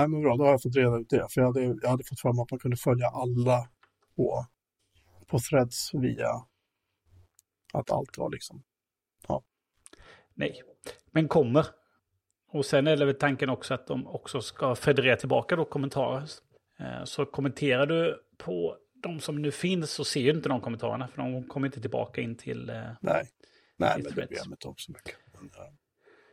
Nej, 0.00 0.08
men 0.08 0.22
bra, 0.22 0.36
då 0.36 0.44
har 0.44 0.50
jag 0.50 0.62
fått 0.62 0.76
reda 0.76 0.98
ut 0.98 1.10
det. 1.10 1.26
För 1.30 1.40
jag 1.40 1.46
hade, 1.46 1.60
jag 1.82 1.88
hade 1.88 2.04
fått 2.04 2.24
mig 2.24 2.42
att 2.42 2.50
man 2.50 2.58
kunde 2.58 2.76
följa 2.76 3.06
alla 3.06 3.68
på, 4.16 4.46
på 5.26 5.38
threads 5.38 5.94
via 5.94 6.28
att 7.72 7.90
allt 7.90 8.18
var 8.18 8.30
liksom. 8.30 8.62
Nej, 10.34 10.62
men 11.10 11.28
kommer. 11.28 11.66
Och 12.50 12.64
sen 12.64 12.86
är 12.86 12.96
det 12.96 13.04
väl 13.04 13.14
tanken 13.14 13.50
också 13.50 13.74
att 13.74 13.86
de 13.86 14.06
också 14.06 14.40
ska 14.40 14.74
federera 14.74 15.16
tillbaka 15.16 15.56
då 15.56 15.64
kommentarer. 15.64 16.28
Eh, 16.78 17.04
Så 17.04 17.26
kommenterar 17.26 17.86
du 17.86 18.22
på 18.36 18.76
de 19.02 19.20
som 19.20 19.42
nu 19.42 19.50
finns 19.50 19.90
så 19.90 20.04
ser 20.04 20.20
ju 20.20 20.30
inte 20.30 20.48
de 20.48 20.60
kommentarerna 20.60 21.08
för 21.08 21.22
de 21.22 21.44
kommer 21.48 21.66
inte 21.66 21.80
tillbaka 21.80 22.20
in 22.20 22.36
till... 22.36 22.70
eh, 22.70 22.74
Nej, 23.00 23.24
nej 23.76 23.92
men 23.96 24.02
det 24.02 24.10
bryr 24.14 24.26
jag 24.30 24.46
mig 24.48 24.54
inte 24.54 24.68
om 24.68 24.74
så 24.76 24.92
mycket. 24.92 25.14
Men, 25.32 25.44
eh, 25.44 25.72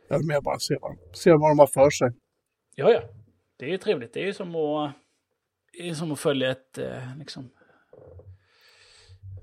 Jag 0.08 0.18
vill 0.18 0.26
mer 0.26 0.40
bara 0.40 0.58
se 0.58 0.76
vad, 0.80 0.96
se 1.12 1.30
vad 1.30 1.50
de 1.50 1.58
har 1.58 1.66
för 1.66 1.90
sig. 1.90 2.10
Ja, 2.74 2.90
ja. 2.92 3.02
Det 3.58 3.64
är 3.64 3.70
ju 3.70 3.78
trevligt. 3.78 4.12
Det 4.12 4.20
är 4.20 4.24
ju 4.26 4.34
som 4.34 4.56
att, 4.56 4.92
är 5.72 5.94
som 5.94 6.12
att 6.12 6.20
följa 6.20 6.50
ett, 6.50 6.78
eh, 6.78 7.16
liksom, 7.18 7.50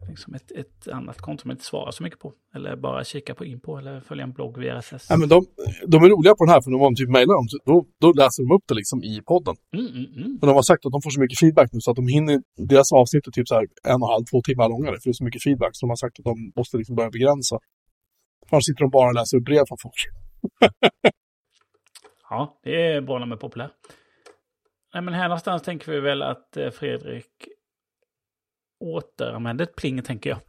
liksom 0.09 0.33
ett, 0.33 0.51
ett 0.51 0.87
annat 0.87 1.17
konto 1.17 1.41
som 1.41 1.47
man 1.47 1.55
inte 1.55 1.65
svarar 1.65 1.91
så 1.91 2.03
mycket 2.03 2.19
på. 2.19 2.33
Eller 2.55 2.75
bara 2.75 3.03
kika 3.03 3.35
på 3.35 3.45
in 3.45 3.59
på 3.59 3.77
eller 3.77 4.01
följa 4.01 4.23
en 4.23 4.31
blogg 4.31 4.57
via 4.57 4.79
RSS. 4.79 5.09
Nej, 5.09 5.19
men 5.19 5.29
de, 5.29 5.45
de 5.87 6.03
är 6.03 6.09
roliga 6.09 6.35
på 6.35 6.45
den 6.45 6.53
här, 6.53 6.61
för 6.61 6.73
om 6.73 6.79
de 6.79 6.95
typ 6.95 7.09
mejlar 7.09 7.33
dem, 7.35 7.47
då, 7.65 7.85
då 8.01 8.13
läser 8.13 8.43
de 8.43 8.55
upp 8.55 8.63
det 8.67 8.75
liksom 8.75 9.03
i 9.03 9.21
podden. 9.25 9.55
Mm, 9.73 9.87
mm, 9.87 10.05
mm. 10.17 10.29
Men 10.39 10.47
de 10.49 10.55
har 10.55 10.61
sagt 10.61 10.85
att 10.85 10.91
de 10.91 11.01
får 11.01 11.09
så 11.09 11.19
mycket 11.19 11.39
feedback 11.39 11.69
nu 11.73 11.79
så 11.81 11.91
att 11.91 11.99
de 12.01 12.07
hinner, 12.07 12.41
deras 12.57 12.91
avsnitt 12.91 13.27
är 13.27 13.31
typ 13.31 13.47
så 13.47 13.55
här 13.55 13.65
en 13.93 14.01
och 14.01 14.07
en 14.07 14.13
halv, 14.13 14.25
två 14.31 14.41
timmar 14.41 14.69
långare, 14.69 14.95
för 14.99 15.03
det 15.03 15.11
är 15.11 15.21
så 15.21 15.27
mycket 15.29 15.43
feedback. 15.43 15.71
Så 15.73 15.85
de 15.85 15.89
har 15.89 16.01
sagt 16.03 16.19
att 16.19 16.25
de 16.31 16.35
måste 16.55 16.77
liksom 16.77 16.95
börja 16.95 17.09
begränsa. 17.09 17.55
Annars 18.51 18.65
sitter 18.65 18.81
de 18.85 18.89
bara 18.89 19.07
och 19.07 19.15
läser 19.19 19.37
upp 19.37 19.45
brev 19.45 19.63
från 19.69 19.81
folk. 19.85 19.99
Ja, 22.29 22.59
det 22.63 22.81
är 22.91 23.01
bra 23.01 23.19
när 23.19 23.25
man 23.25 23.37
är 23.37 23.41
populär. 23.41 23.69
Nej, 24.93 25.03
men 25.03 25.13
här 25.13 25.27
någonstans 25.27 25.61
tänker 25.61 25.91
vi 25.91 25.99
väl 25.99 26.21
att 26.21 26.57
eh, 26.57 26.69
Fredrik 26.69 27.47
återanvänder 28.83 29.63
ett 29.63 29.75
pling, 29.75 30.01
tänker 30.03 30.29
jag. 30.29 30.39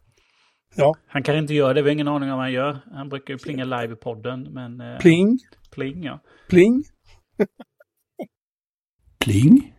Ja, 0.76 0.94
Han 1.06 1.22
kan 1.22 1.36
inte 1.36 1.54
göra 1.54 1.74
det, 1.74 1.82
vi 1.82 1.88
har 1.88 1.92
ingen 1.92 2.08
aning 2.08 2.30
om 2.30 2.36
vad 2.36 2.44
han 2.44 2.52
gör. 2.52 2.78
Han 2.92 3.08
brukar 3.08 3.34
ju 3.34 3.38
plinga 3.38 3.64
live 3.64 3.92
i 3.92 3.96
podden, 3.96 4.42
men... 4.42 4.80
Eh, 4.80 4.98
pling, 4.98 5.38
Pling, 5.70 6.02
ja. 6.02 6.20
pling. 6.48 6.84
Pling. 9.24 9.74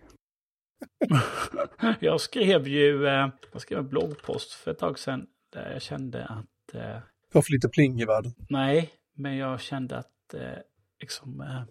Jag 1.99 2.22
skrev 2.22 2.68
ju 2.68 3.08
eh, 3.08 3.30
jag 3.51 3.62
skrev 3.62 3.80
en 3.80 3.88
bloggpost 3.89 4.51
för 4.53 4.72
ett 4.72 4.80
tag 4.80 4.99
sedan 4.99 5.28
där 5.53 5.72
jag 5.72 5.82
kände 5.82 6.26
att... 6.26 6.74
Eh, 6.76 6.82
Jag 6.82 7.01
har 7.34 7.41
för 7.41 7.51
lite 7.51 7.70
pling 7.70 8.01
i 8.01 8.06
världen. 8.06 8.32
nej, 8.49 8.89
men 9.14 9.38
jag 9.38 9.62
kände 9.62 9.97
att 9.97 10.34
eh, 10.34 10.58
liksom... 11.01 11.41
Eh, 11.41 11.62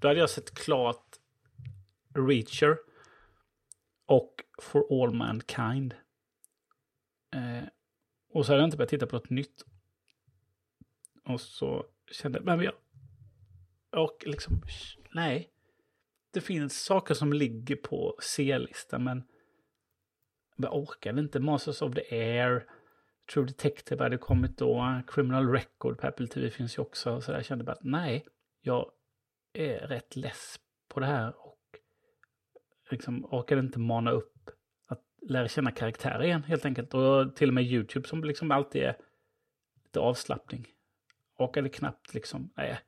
då 0.00 0.08
hade 0.08 0.20
jag 0.20 0.30
sett 0.30 0.54
klart 0.54 1.04
Reacher 2.14 2.76
och 4.06 4.34
For 4.62 5.02
All 5.02 5.14
Mankind. 5.14 5.94
Eh, 7.36 7.68
och 8.30 8.46
så 8.46 8.52
hade 8.52 8.62
jag 8.62 8.66
inte 8.66 8.76
börjat 8.76 8.90
titta 8.90 9.06
på 9.06 9.16
något 9.16 9.30
nytt. 9.30 9.64
Och 11.24 11.40
så 11.40 11.86
kände 12.10 12.38
jag, 12.38 12.46
men 12.46 12.60
jag... 12.60 12.74
Och 13.90 14.24
liksom, 14.26 14.62
nej. 15.14 15.50
Det 16.32 16.40
finns 16.40 16.84
saker 16.84 17.14
som 17.14 17.32
ligger 17.32 17.76
på 17.76 18.16
C-listan, 18.20 19.04
men 19.04 19.22
jag 20.56 20.76
orkade 20.76 21.20
inte. 21.20 21.40
Masters 21.40 21.82
of 21.82 21.94
the 21.94 22.16
Air, 22.16 22.66
True 23.32 23.46
Detective 23.46 24.02
hade 24.02 24.18
kommit 24.18 24.58
då, 24.58 25.02
Criminal 25.06 25.52
Record 25.52 25.98
på 25.98 26.06
Apple 26.06 26.26
TV 26.26 26.50
finns 26.50 26.78
ju 26.78 26.82
också. 26.82 27.20
Så 27.20 27.32
jag 27.32 27.44
kände 27.44 27.64
bara 27.64 27.72
att 27.72 27.84
nej, 27.84 28.26
jag 28.60 28.90
är 29.52 29.78
rätt 29.86 30.16
less 30.16 30.60
på 30.88 31.00
det 31.00 31.06
här 31.06 31.46
och 31.46 31.60
liksom 32.90 33.24
orkade 33.24 33.60
inte 33.60 33.78
mana 33.78 34.10
upp 34.10 34.35
lära 35.28 35.48
känna 35.48 35.70
karaktärer 35.70 36.22
igen 36.22 36.42
helt 36.42 36.64
enkelt. 36.64 36.94
Och 36.94 37.36
till 37.36 37.48
och 37.48 37.54
med 37.54 37.64
YouTube 37.64 38.08
som 38.08 38.24
liksom 38.24 38.50
alltid 38.50 38.82
är 38.82 38.96
lite 39.84 40.00
avslappning. 40.00 40.66
och 41.38 41.56
eller 41.56 41.68
knappt 41.68 42.14
liksom, 42.14 42.50
nej. 42.56 42.80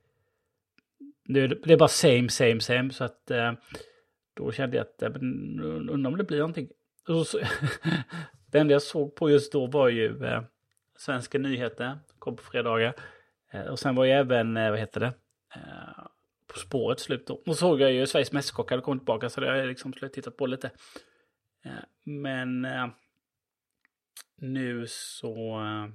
Det 1.24 1.41
är, 1.41 1.49
det 1.49 1.72
är 1.72 1.76
bara 1.76 1.89
same, 1.89 2.28
same, 2.28 2.61
same. 2.61 2.91
Så 2.91 3.05
att 3.05 3.30
eh, 3.30 3.53
då 4.34 4.53
kände 4.53 4.76
jag 4.76 4.86
att, 4.86 5.03
eh, 5.03 5.22
undrar 5.91 6.11
om 6.11 6.16
det 6.16 6.24
blir 6.24 6.39
någonting. 6.39 6.68
Så, 7.07 7.24
så, 7.24 7.39
det 8.51 8.59
enda 8.59 8.72
jag 8.72 8.82
såg 8.82 9.14
på 9.14 9.30
just 9.30 9.53
då 9.53 9.66
var 9.66 9.89
ju 9.89 10.24
eh, 10.24 10.43
Svenska 10.97 11.39
nyheter, 11.39 11.99
kom 12.18 12.36
på 12.36 12.43
fredagar. 12.43 12.95
Eh, 13.53 13.66
och 13.66 13.78
sen 13.78 13.95
var 13.95 14.05
ju 14.05 14.11
även, 14.11 14.57
eh, 14.57 14.70
vad 14.70 14.78
heter 14.78 15.01
det, 15.01 15.12
eh, 15.55 16.05
På 16.47 16.59
spåret 16.59 17.01
slut 17.01 17.26
då. 17.26 17.43
Och 17.47 17.57
såg 17.57 17.80
jag 17.80 17.93
ju 17.93 18.07
Sveriges 18.07 18.32
Mästerkock 18.32 18.70
hade 18.70 18.82
kommit 18.82 19.01
tillbaka 19.01 19.28
så 19.28 19.41
det 19.41 19.47
har 19.47 19.57
jag 19.57 19.68
liksom 19.68 19.93
skulle 19.93 20.09
tittat 20.09 20.36
på 20.36 20.47
lite. 20.47 20.70
Eh, 21.68 21.84
men 22.04 22.64
eh, 22.64 22.88
nu 24.36 24.86
så 24.88 25.60
eh, 25.60 25.88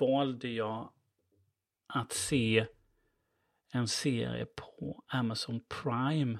valde 0.00 0.48
jag 0.48 0.92
att 1.86 2.12
se 2.12 2.66
en 3.72 3.88
serie 3.88 4.46
på 4.46 5.04
Amazon 5.06 5.60
Prime 5.68 6.38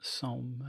som... 0.00 0.62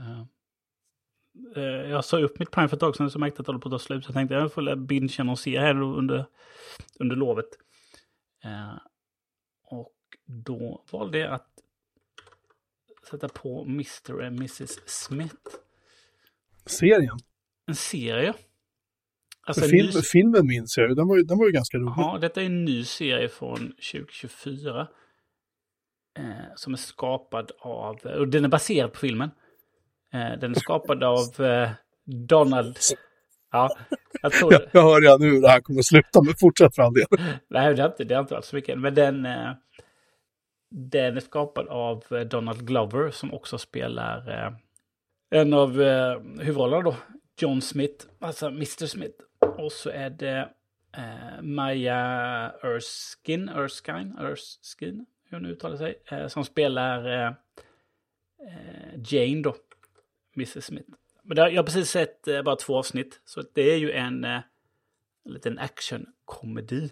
Eh, 1.56 1.62
jag 1.62 2.04
sa 2.04 2.18
upp 2.18 2.38
mitt 2.38 2.50
Prime 2.50 2.68
för 2.68 2.76
ett 2.76 2.80
tag 2.80 2.96
sedan 2.96 3.10
så 3.10 3.18
märkte 3.18 3.36
jag 3.36 3.42
att 3.42 3.46
det 3.46 3.52
håller 3.52 3.60
på 3.60 3.68
att 3.68 3.72
ta 3.72 3.78
slut. 3.78 4.04
Så 4.04 4.08
jag 4.08 4.14
tänkte 4.14 4.34
jag 4.34 4.52
får 4.52 4.76
binge 4.76 5.30
och 5.30 5.38
se 5.38 5.60
här 5.60 5.82
under, 5.82 6.26
under 6.98 7.16
lovet. 7.16 7.48
Eh, 8.44 8.76
och 9.62 9.94
då 10.24 10.84
valde 10.90 11.18
jag 11.18 11.34
att 11.34 11.50
sätta 13.10 13.28
på 13.28 13.64
Mr. 13.64 14.14
och 14.14 14.22
Mrs. 14.22 14.78
Smith. 14.86 15.63
Serien. 16.66 17.18
En 17.66 17.74
serie. 17.74 18.34
Alltså 19.46 19.62
film, 19.64 19.86
ny- 19.86 20.02
filmen 20.02 20.46
minns 20.46 20.76
jag 20.78 20.96
den 20.96 21.08
var 21.08 21.16
ju, 21.16 21.22
den 21.22 21.38
var 21.38 21.46
ju 21.46 21.52
ganska 21.52 21.78
rolig. 21.78 21.94
Ja, 21.96 22.18
detta 22.20 22.42
är 22.42 22.46
en 22.46 22.64
ny 22.64 22.84
serie 22.84 23.28
från 23.28 23.58
2024. 23.92 24.88
Eh, 26.18 26.24
som 26.56 26.72
är 26.72 26.76
skapad 26.78 27.52
av, 27.58 27.96
och 27.96 28.28
den 28.28 28.44
är 28.44 28.48
baserad 28.48 28.92
på 28.92 28.98
filmen. 28.98 29.30
Eh, 30.12 30.38
den 30.40 30.50
är 30.50 30.54
skapad 30.60 31.04
av 31.04 31.40
eh, 31.46 31.70
Donald. 32.28 32.78
Ja, 33.52 33.76
jag 34.22 34.32
tror 34.32 34.52
Jag, 34.52 34.62
jag 34.72 34.82
hör 34.82 35.00
redan 35.00 35.20
nu 35.20 35.30
hur 35.30 35.40
det 35.42 35.48
här 35.48 35.60
kommer 35.60 35.80
att 35.80 35.86
sluta, 35.86 36.22
men 36.22 36.34
fortsätt 36.40 36.74
för 36.74 36.82
all 36.82 36.92
del. 36.94 37.06
Nej, 37.48 37.74
det 37.74 37.82
har 37.82 37.88
inte, 37.88 38.04
det 38.04 38.14
har 38.14 38.22
inte 38.22 38.34
varit 38.34 38.44
så 38.44 38.56
mycket. 38.56 38.78
Men 38.78 38.94
den, 38.94 39.26
eh, 39.26 39.52
den 40.70 41.16
är 41.16 41.20
skapad 41.20 41.68
av 41.68 42.04
eh, 42.10 42.20
Donald 42.20 42.66
Glover 42.66 43.10
som 43.10 43.34
också 43.34 43.58
spelar 43.58 44.30
eh, 44.46 44.52
en 45.30 45.52
av 45.52 45.82
eh, 45.82 46.20
huvudrollerna 46.20 46.82
då. 46.82 46.96
John 47.36 47.60
Smith, 47.60 48.06
alltså 48.18 48.46
Mr. 48.46 48.86
Smith. 48.86 49.18
Och 49.58 49.72
så 49.72 49.90
är 49.90 50.10
det 50.10 50.50
eh, 50.96 51.42
Maja 51.42 51.96
Erskine, 52.62 53.48
Erskine, 53.48 54.18
Erskine, 54.18 55.06
hur 55.24 55.38
hon 55.38 55.46
uttalar 55.46 55.76
sig, 55.76 56.02
eh, 56.10 56.26
som 56.26 56.44
spelar 56.44 57.22
eh, 57.22 57.32
eh 58.48 58.94
Jane 59.08 59.42
då, 59.42 59.54
Mrs. 60.36 60.64
Smith. 60.64 60.90
Men 61.22 61.36
där, 61.36 61.48
jag 61.48 61.62
har 61.62 61.66
precis 61.66 61.90
sett 61.90 62.28
eh, 62.28 62.42
bara 62.42 62.56
två 62.56 62.78
avsnitt, 62.78 63.20
så 63.24 63.42
det 63.54 63.72
är 63.72 63.76
ju 63.76 63.92
en, 63.92 64.24
eh, 64.24 64.40
liten 65.24 65.58
actionkomedi 65.58 66.90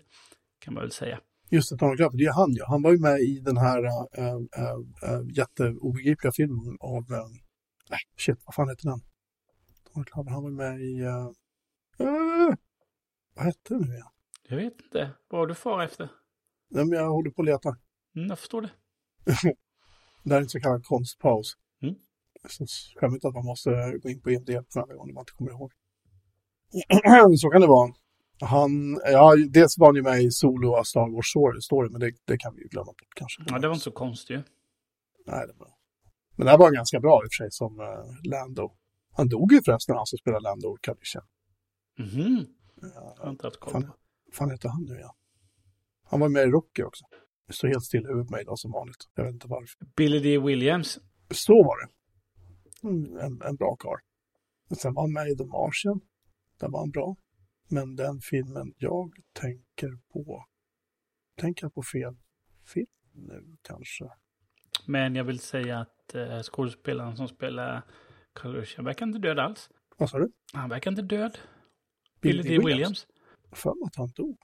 kan 0.59 0.75
man 0.75 0.83
väl 0.83 0.93
säga. 0.93 1.21
Just 1.51 1.71
det, 1.71 1.77
Donald 1.77 1.99
Glover, 1.99 2.19
det 2.19 2.25
är 2.25 2.33
han 2.33 2.55
ja. 2.55 2.65
Han 2.69 2.83
var 2.83 2.93
ju 2.93 2.99
med 2.99 3.21
i 3.21 3.41
den 3.41 3.57
här 3.57 3.85
äh, 3.85 4.25
äh, 4.25 5.15
äh, 5.15 5.21
jätteobegripliga 5.33 6.33
filmen 6.33 6.77
av... 6.81 7.05
Äh, 7.93 7.95
nej, 7.95 8.01
shit, 8.17 8.39
vad 8.45 8.55
fan 8.55 8.69
heter 8.69 8.85
den? 8.85 9.01
Donald 9.85 10.07
Glover, 10.07 10.31
han 10.31 10.43
var 10.43 10.51
med 10.51 10.81
i... 10.81 11.01
Äh, 11.01 11.31
vad 13.35 13.45
hette 13.45 13.75
den 13.75 13.81
nu 13.83 13.95
igen? 13.95 14.07
Jag 14.49 14.57
vet 14.57 14.81
inte, 14.81 15.11
vad 15.29 15.41
har 15.41 15.47
du 15.47 15.55
far 15.55 15.83
efter? 15.83 16.09
Nej, 16.71 16.85
men 16.85 16.99
jag 16.99 17.11
håller 17.11 17.31
på 17.31 17.43
att 17.43 17.47
leta. 17.47 17.69
Mm, 18.17 18.29
jag 18.29 18.39
förstår 18.39 18.63
det. 18.63 18.71
Det 20.25 20.31
här 20.31 20.37
är 20.37 20.43
en 20.43 20.49
så 20.49 20.61
kallad 20.61 20.85
konstpaus. 20.85 21.57
Mm. 21.83 21.95
Så 22.49 22.67
skämmigt 23.01 23.25
att 23.25 23.35
man 23.35 23.45
måste 23.45 23.99
gå 24.03 24.09
in 24.09 24.21
på 24.21 24.31
IMDb 24.31 24.65
varje 24.75 24.95
gång 24.95 25.15
man 25.15 25.23
inte 25.23 25.33
kommer 25.33 25.51
ihåg. 25.51 25.73
så 27.39 27.51
kan 27.51 27.61
det 27.61 27.67
vara. 27.67 27.93
Han, 28.41 29.01
ja, 29.05 29.37
dels 29.51 29.79
var 29.79 29.87
han 29.87 29.97
ju 29.97 30.03
med 30.03 30.23
i 30.23 30.31
Solo 30.31 30.75
av 30.75 30.85
Star 30.85 31.15
Wars 31.15 31.65
story 31.65 31.89
men 31.91 32.01
det, 32.01 32.13
det 32.25 32.39
kan 32.39 32.55
vi 32.55 32.63
ju 32.63 32.69
glömma 32.69 32.87
bort 32.87 33.15
kanske. 33.17 33.43
Ja, 33.47 33.59
det 33.59 33.69
var 33.69 33.75
inte 33.75 33.85
så 33.85 33.91
konstigt 33.91 34.31
ju. 34.31 34.43
Nej, 35.27 35.47
det 35.47 35.55
var... 35.59 35.69
Men 36.37 36.45
det 36.45 36.51
här 36.51 36.59
var 36.59 36.73
ganska 36.73 37.01
bra 37.01 37.23
i 37.25 37.27
och 37.27 37.33
för 37.33 37.45
sig 37.45 37.51
som 37.51 37.81
uh, 37.81 38.31
Lando. 38.31 38.77
Han 39.13 39.29
dog 39.29 39.53
ju 39.53 39.63
förresten, 39.65 39.97
han 39.97 40.07
som 40.07 40.19
spelar 40.19 40.41
Lando 40.41 40.77
Calrissian. 40.81 41.25
Mhm, 41.99 42.47
Uh, 42.83 42.89
jag 43.17 43.25
har 43.25 43.31
inte 43.31 43.47
haft 43.47 43.61
koll 43.61 43.73
fan, 43.73 43.93
fan 44.33 44.51
heter 44.51 44.69
han 44.69 44.85
nu 44.85 44.95
ja? 45.01 45.17
Han 46.05 46.21
var 46.21 46.29
med 46.29 46.43
i 46.43 46.47
Rocky 46.47 46.83
också. 46.83 47.05
Det 47.47 47.53
står 47.53 47.69
helt 47.69 47.85
still 47.85 48.03
på 48.03 48.27
mig 48.31 48.43
idag 48.43 48.59
som 48.59 48.71
vanligt. 48.73 49.09
Jag 49.15 49.25
vet 49.25 49.33
inte 49.33 49.49
varför. 49.49 49.87
Billy 49.97 50.19
D. 50.19 50.39
Williams. 50.39 50.99
Så 51.31 51.53
var 51.53 51.77
det. 51.83 51.89
Mm, 52.89 53.17
En, 53.17 53.43
en 53.43 53.57
bra 53.57 53.77
karl. 53.79 54.01
Sen 54.79 54.95
var 54.95 55.03
han 55.03 55.13
med 55.13 55.29
i 55.29 55.37
The 55.37 55.45
Martian. 55.45 56.01
Där 56.61 56.69
var 56.69 56.79
han 56.79 56.91
bra. 56.91 57.17
Men 57.69 57.97
den 57.97 58.21
filmen 58.21 58.75
jag 58.77 59.13
tänker 59.33 59.99
på. 60.13 60.45
Tänker 61.37 61.65
jag 61.65 61.75
på 61.75 61.83
fel 61.83 62.17
film 62.67 62.87
nu 63.13 63.57
kanske? 63.63 64.05
Men 64.87 65.15
jag 65.15 65.25
vill 65.25 65.39
säga 65.41 65.79
att 65.81 66.02
eh, 66.15 66.43
skådespelaren 66.43 67.17
som 67.17 67.29
spelar 67.29 67.83
Carlucci 68.35 68.83
verkar 68.83 69.07
inte 69.07 69.19
död 69.19 69.39
alls. 69.39 69.71
Vad 69.97 70.11
sa 70.11 70.19
du? 70.19 70.33
Han 70.53 70.69
verkar 70.69 70.91
inte 70.91 71.03
död. 71.03 71.39
Billy, 72.21 72.43
D. 72.43 72.59
Williams. 72.67 73.07
För 73.53 73.71
att 73.71 73.97
han 73.97 74.09
dog. 74.17 74.37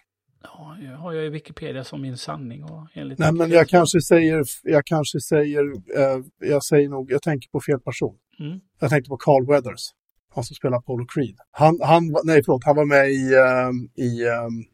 Ja, 0.43 0.77
jag 0.83 0.97
har 0.97 1.13
jag 1.13 1.27
i 1.27 1.29
Wikipedia 1.29 1.85
som 1.85 2.03
min 2.03 2.17
sanning. 2.17 2.65
Och 2.65 2.87
enligt 2.93 3.19
Nej, 3.19 3.33
men 3.33 3.51
jag 3.51 3.69
kanske 3.69 4.01
säger, 4.01 4.45
jag 4.63 4.87
kanske 4.87 5.21
säger, 5.21 5.63
eh, 5.97 6.25
jag 6.39 6.65
säger 6.65 6.89
nog, 6.89 7.13
jag 7.13 7.23
tänker 7.23 7.49
på 7.51 7.61
fel 7.61 7.81
person. 7.81 8.19
Mm. 8.41 8.61
Jag 8.81 8.91
tänkte 8.91 9.09
på 9.09 9.17
Carl 9.17 9.47
Weathers, 9.47 9.83
han 10.35 10.45
som 10.45 10.55
spelar 10.55 10.79
Apollo 10.79 11.07
Creed. 11.07 11.37
Han, 11.51 11.79
han, 11.83 12.03
nej 12.25 12.43
förlåt, 12.45 12.65
han 12.65 12.77
var 12.77 12.85
med 12.85 13.11
i, 13.11 13.35
ehm, 13.35 13.89
i 13.95 14.27
ehm, 14.27 14.65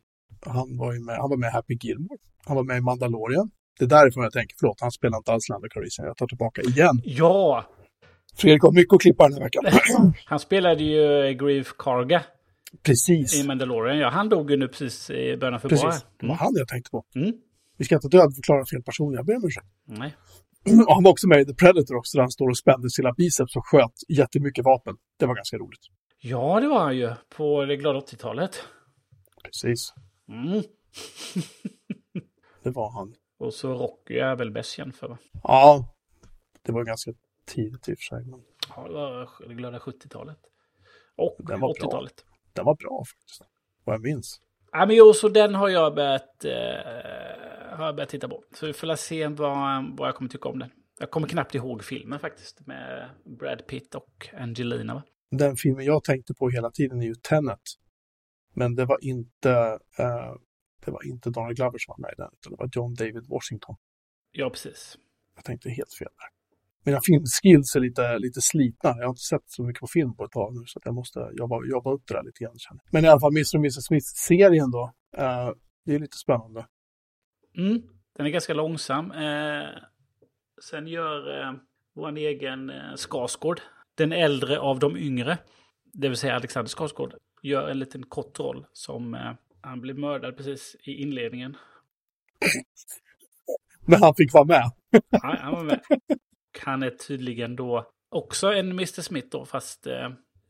han 0.47 0.76
var 0.76 0.92
ju 0.92 1.01
med, 1.01 1.16
han 1.16 1.30
var 1.30 1.36
med 1.36 1.49
i 1.49 1.53
Happy 1.53 1.74
Gilmore. 1.74 2.18
Han 2.47 2.57
var 2.57 2.64
med 2.64 2.78
i 2.78 2.80
Mandalorian. 2.80 3.51
Det 3.78 3.84
är 3.84 3.88
därifrån 3.88 4.22
jag 4.22 4.32
tänker, 4.32 4.56
förlåt, 4.60 4.80
han 4.80 4.90
spelar 4.90 5.16
inte 5.16 5.32
alls 5.32 5.48
Lando 5.48 5.68
Calrissian. 5.68 6.06
Jag 6.06 6.16
tar 6.16 6.26
tillbaka 6.26 6.62
igen. 6.62 7.00
Ja, 7.04 7.64
Fredrik 8.36 8.62
har 8.62 8.72
mycket 8.72 8.92
att 8.92 9.00
klippa 9.00 9.28
den 9.28 9.32
här 9.32 9.44
veckan. 9.44 9.64
han 10.24 10.38
spelade 10.38 10.84
ju 10.84 11.34
Grief 11.34 11.72
Karga 11.78 12.22
Precis. 12.82 13.44
i 13.44 13.46
Mandalorian. 13.46 13.98
Ja, 13.98 14.08
han 14.08 14.28
dog 14.28 14.50
ju 14.50 14.56
nu 14.56 14.68
precis 14.68 15.10
i 15.10 15.36
början 15.36 15.54
av 15.54 15.58
februari. 15.58 15.86
Precis. 15.86 16.06
Det 16.20 16.26
var 16.26 16.34
han 16.34 16.52
jag 16.54 16.68
tänkte 16.68 16.90
på. 16.90 17.04
Mm. 17.14 17.32
Vi 17.76 17.84
ska 17.84 17.94
inte 17.94 18.08
dödförklara 18.08 18.64
fel 18.72 18.82
person, 18.82 19.14
jag 19.14 19.26
ber 19.26 19.36
om 19.36 19.44
ursäkt. 19.44 19.66
Nej. 19.84 20.14
Och 20.88 20.94
han 20.94 21.02
var 21.02 21.10
också 21.10 21.28
med 21.28 21.40
i 21.40 21.44
The 21.44 21.54
Predator 21.54 21.96
också, 21.96 22.18
där 22.18 22.22
han 22.22 22.30
står 22.30 22.48
och 22.48 22.58
spände 22.58 22.90
sina 22.90 23.12
biceps 23.12 23.56
och 23.56 23.66
sköt 23.66 23.92
jättemycket 24.08 24.64
vapen. 24.64 24.96
Det 25.18 25.26
var 25.26 25.34
ganska 25.34 25.56
roligt. 25.56 25.80
Ja, 26.20 26.60
det 26.60 26.68
var 26.68 26.80
han 26.80 26.96
ju 26.96 27.10
på 27.36 27.64
det 27.64 27.76
glada 27.76 27.98
80-talet. 27.98 28.64
Precis. 29.44 29.92
Mm. 30.28 30.62
Det 32.62 32.70
var 32.70 32.90
han. 32.90 33.14
Och 33.39 33.55
så 33.55 33.74
Rocky 33.74 34.18
är 34.18 34.37
väl 34.37 34.51
bäst 34.51 34.70
känd 34.70 34.95
för. 34.95 35.09
va? 35.09 35.18
Ja, 35.43 35.95
det 36.62 36.72
var 36.72 36.85
ganska 36.85 37.12
tidigt 37.47 37.89
i 37.89 37.93
och 37.95 37.99
för 37.99 38.03
sig. 38.16 38.24
Men 38.24 38.43
Ja, 38.76 38.82
det 38.89 38.93
var 38.95 39.28
det 39.49 39.55
glada 39.55 39.78
70-talet. 39.78 40.39
Och 41.16 41.37
Den 41.39 41.61
var 41.61 41.74
bra. 41.80 41.89
80-talet. 41.89 42.24
den 42.53 42.64
var 42.64 42.74
bra 42.74 43.05
faktiskt. 43.05 43.43
Vad 43.85 43.95
jag 43.95 44.03
minns. 44.03 44.41
Ja, 44.72 44.87
men 44.87 44.97
jo, 44.97 45.12
så 45.12 45.28
den 45.28 45.55
har 45.55 45.68
jag 45.68 45.95
börjat, 45.95 46.45
eh, 46.45 46.53
har 47.76 47.85
jag 47.87 47.97
börjat 47.97 48.09
titta 48.09 48.28
på. 48.28 48.45
Så 48.55 48.66
vi 48.66 48.72
får 48.72 48.97
se 48.97 49.26
vad, 49.28 49.97
vad 49.99 50.09
jag 50.09 50.14
kommer 50.14 50.30
tycka 50.30 50.49
om 50.49 50.59
den. 50.59 50.70
Jag 50.99 51.11
kommer 51.11 51.28
knappt 51.28 51.55
ihåg 51.55 51.85
filmen 51.85 52.18
faktiskt. 52.18 52.66
Med 52.66 53.11
Brad 53.24 53.66
Pitt 53.66 53.95
och 53.95 54.28
Angelina. 54.39 54.95
Va? 54.95 55.03
Den 55.30 55.57
filmen 55.57 55.85
jag 55.85 56.05
tänkte 56.05 56.35
på 56.35 56.49
hela 56.51 56.70
tiden 56.70 57.03
är 57.03 57.07
ju 57.07 57.14
Tenet. 57.14 57.61
Men 58.55 58.74
det 58.74 58.85
var 58.85 58.99
inte, 59.05 59.78
eh, 59.99 60.35
det 60.85 60.91
var 60.91 61.07
inte 61.07 61.30
Donald 61.30 61.57
Glover 61.57 61.78
som 61.78 61.95
var 61.97 61.99
med 61.99 62.12
i 62.12 62.16
den, 62.16 62.30
utan 62.32 62.53
det 62.53 62.57
var 62.59 62.70
John 62.72 62.95
David 62.95 63.26
Washington. 63.28 63.76
Ja, 64.30 64.51
precis. 64.51 64.99
Jag 65.35 65.45
tänkte 65.45 65.70
helt 65.70 65.95
fel 65.99 66.09
där. 66.18 66.28
Mina 66.87 67.01
filmskills 67.01 67.76
är 67.76 67.80
lite, 67.80 68.18
lite 68.18 68.41
slitna. 68.41 68.91
Jag 68.91 69.05
har 69.05 69.09
inte 69.09 69.22
sett 69.22 69.43
så 69.47 69.62
mycket 69.62 69.80
på 69.80 69.87
film 69.87 70.16
på 70.16 70.24
ett 70.24 70.32
tag 70.32 70.55
nu, 70.55 70.62
så 70.66 70.80
jag 70.85 70.95
måste 70.95 71.30
jobba, 71.32 71.64
jobba 71.64 71.93
upp 71.93 72.03
det 72.07 72.14
där 72.14 72.22
lite 72.22 72.45
grann. 72.45 72.59
känner. 72.59 72.82
Men 72.93 73.05
i 73.05 73.09
alla 73.09 73.20
fall, 73.20 73.32
Mr. 73.32 73.57
och 73.57 73.61
Mrs. 73.61 73.85
Smith-serien 73.85 74.70
då. 74.70 74.93
Eh, 75.16 75.51
det 75.85 75.95
är 75.95 75.99
lite 75.99 76.16
spännande. 76.16 76.66
Mm, 77.57 77.82
den 78.16 78.26
är 78.26 78.30
ganska 78.30 78.55
långsam. 78.55 79.11
Eh, 79.11 79.68
sen 80.70 80.87
gör 80.87 81.41
eh, 81.41 81.53
vår 81.95 82.16
egen 82.16 82.70
eh, 82.70 82.95
Skarsgård, 82.97 83.61
den 83.95 84.12
äldre 84.12 84.59
av 84.59 84.78
de 84.78 84.97
yngre, 84.97 85.39
det 85.93 86.09
vill 86.09 86.18
säga 86.18 86.35
Alexander 86.35 86.68
Skarsgård, 86.68 87.14
gör 87.43 87.68
en 87.68 87.78
liten 87.78 88.03
kort 88.03 88.41
roll 88.41 88.66
som 88.72 89.14
eh, 89.14 89.32
han 89.64 89.80
blev 89.80 89.98
mördad 89.98 90.36
precis 90.36 90.76
i 90.84 90.92
inledningen. 90.92 91.56
Men 93.86 94.02
han 94.02 94.14
fick 94.14 94.34
vara 94.34 94.44
med. 94.44 94.70
Ja, 95.10 95.36
han 95.40 95.52
var 95.52 95.64
med. 95.64 95.80
Han 96.64 96.82
är 96.82 96.90
tydligen 96.90 97.56
då 97.56 97.90
också 98.08 98.52
en 98.52 98.70
Mr. 98.70 99.00
Smith 99.02 99.28
då, 99.30 99.44
fast 99.44 99.86
eh, 99.86 100.04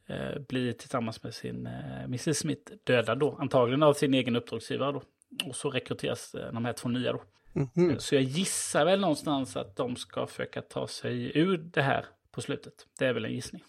eh, 0.08 0.40
blir 0.48 0.72
tillsammans 0.72 1.22
med 1.22 1.34
sin 1.34 1.66
eh, 1.66 2.04
Mrs. 2.04 2.38
Smith 2.38 2.72
dödad 2.84 3.18
då, 3.18 3.36
antagligen 3.40 3.82
av 3.82 3.92
sin 3.92 4.14
egen 4.14 4.36
uppdragsgivare 4.36 4.92
då. 4.92 5.02
Och 5.48 5.56
så 5.56 5.70
rekryteras 5.70 6.34
eh, 6.34 6.52
de 6.52 6.64
här 6.64 6.72
två 6.72 6.88
nya 6.88 7.12
då. 7.12 7.22
Mhm. 7.52 7.98
Så 7.98 8.14
jag 8.14 8.22
gissar 8.22 8.84
väl 8.84 9.00
någonstans 9.00 9.56
att 9.56 9.76
de 9.76 9.96
ska 9.96 10.26
försöka 10.26 10.62
ta 10.62 10.86
sig 10.86 11.38
ur 11.38 11.58
det 11.58 11.82
här 11.82 12.06
på 12.32 12.40
slutet. 12.40 12.74
Det 12.98 13.06
är 13.06 13.14
väl 13.14 13.24
en 13.24 13.32
gissning. 13.32 13.62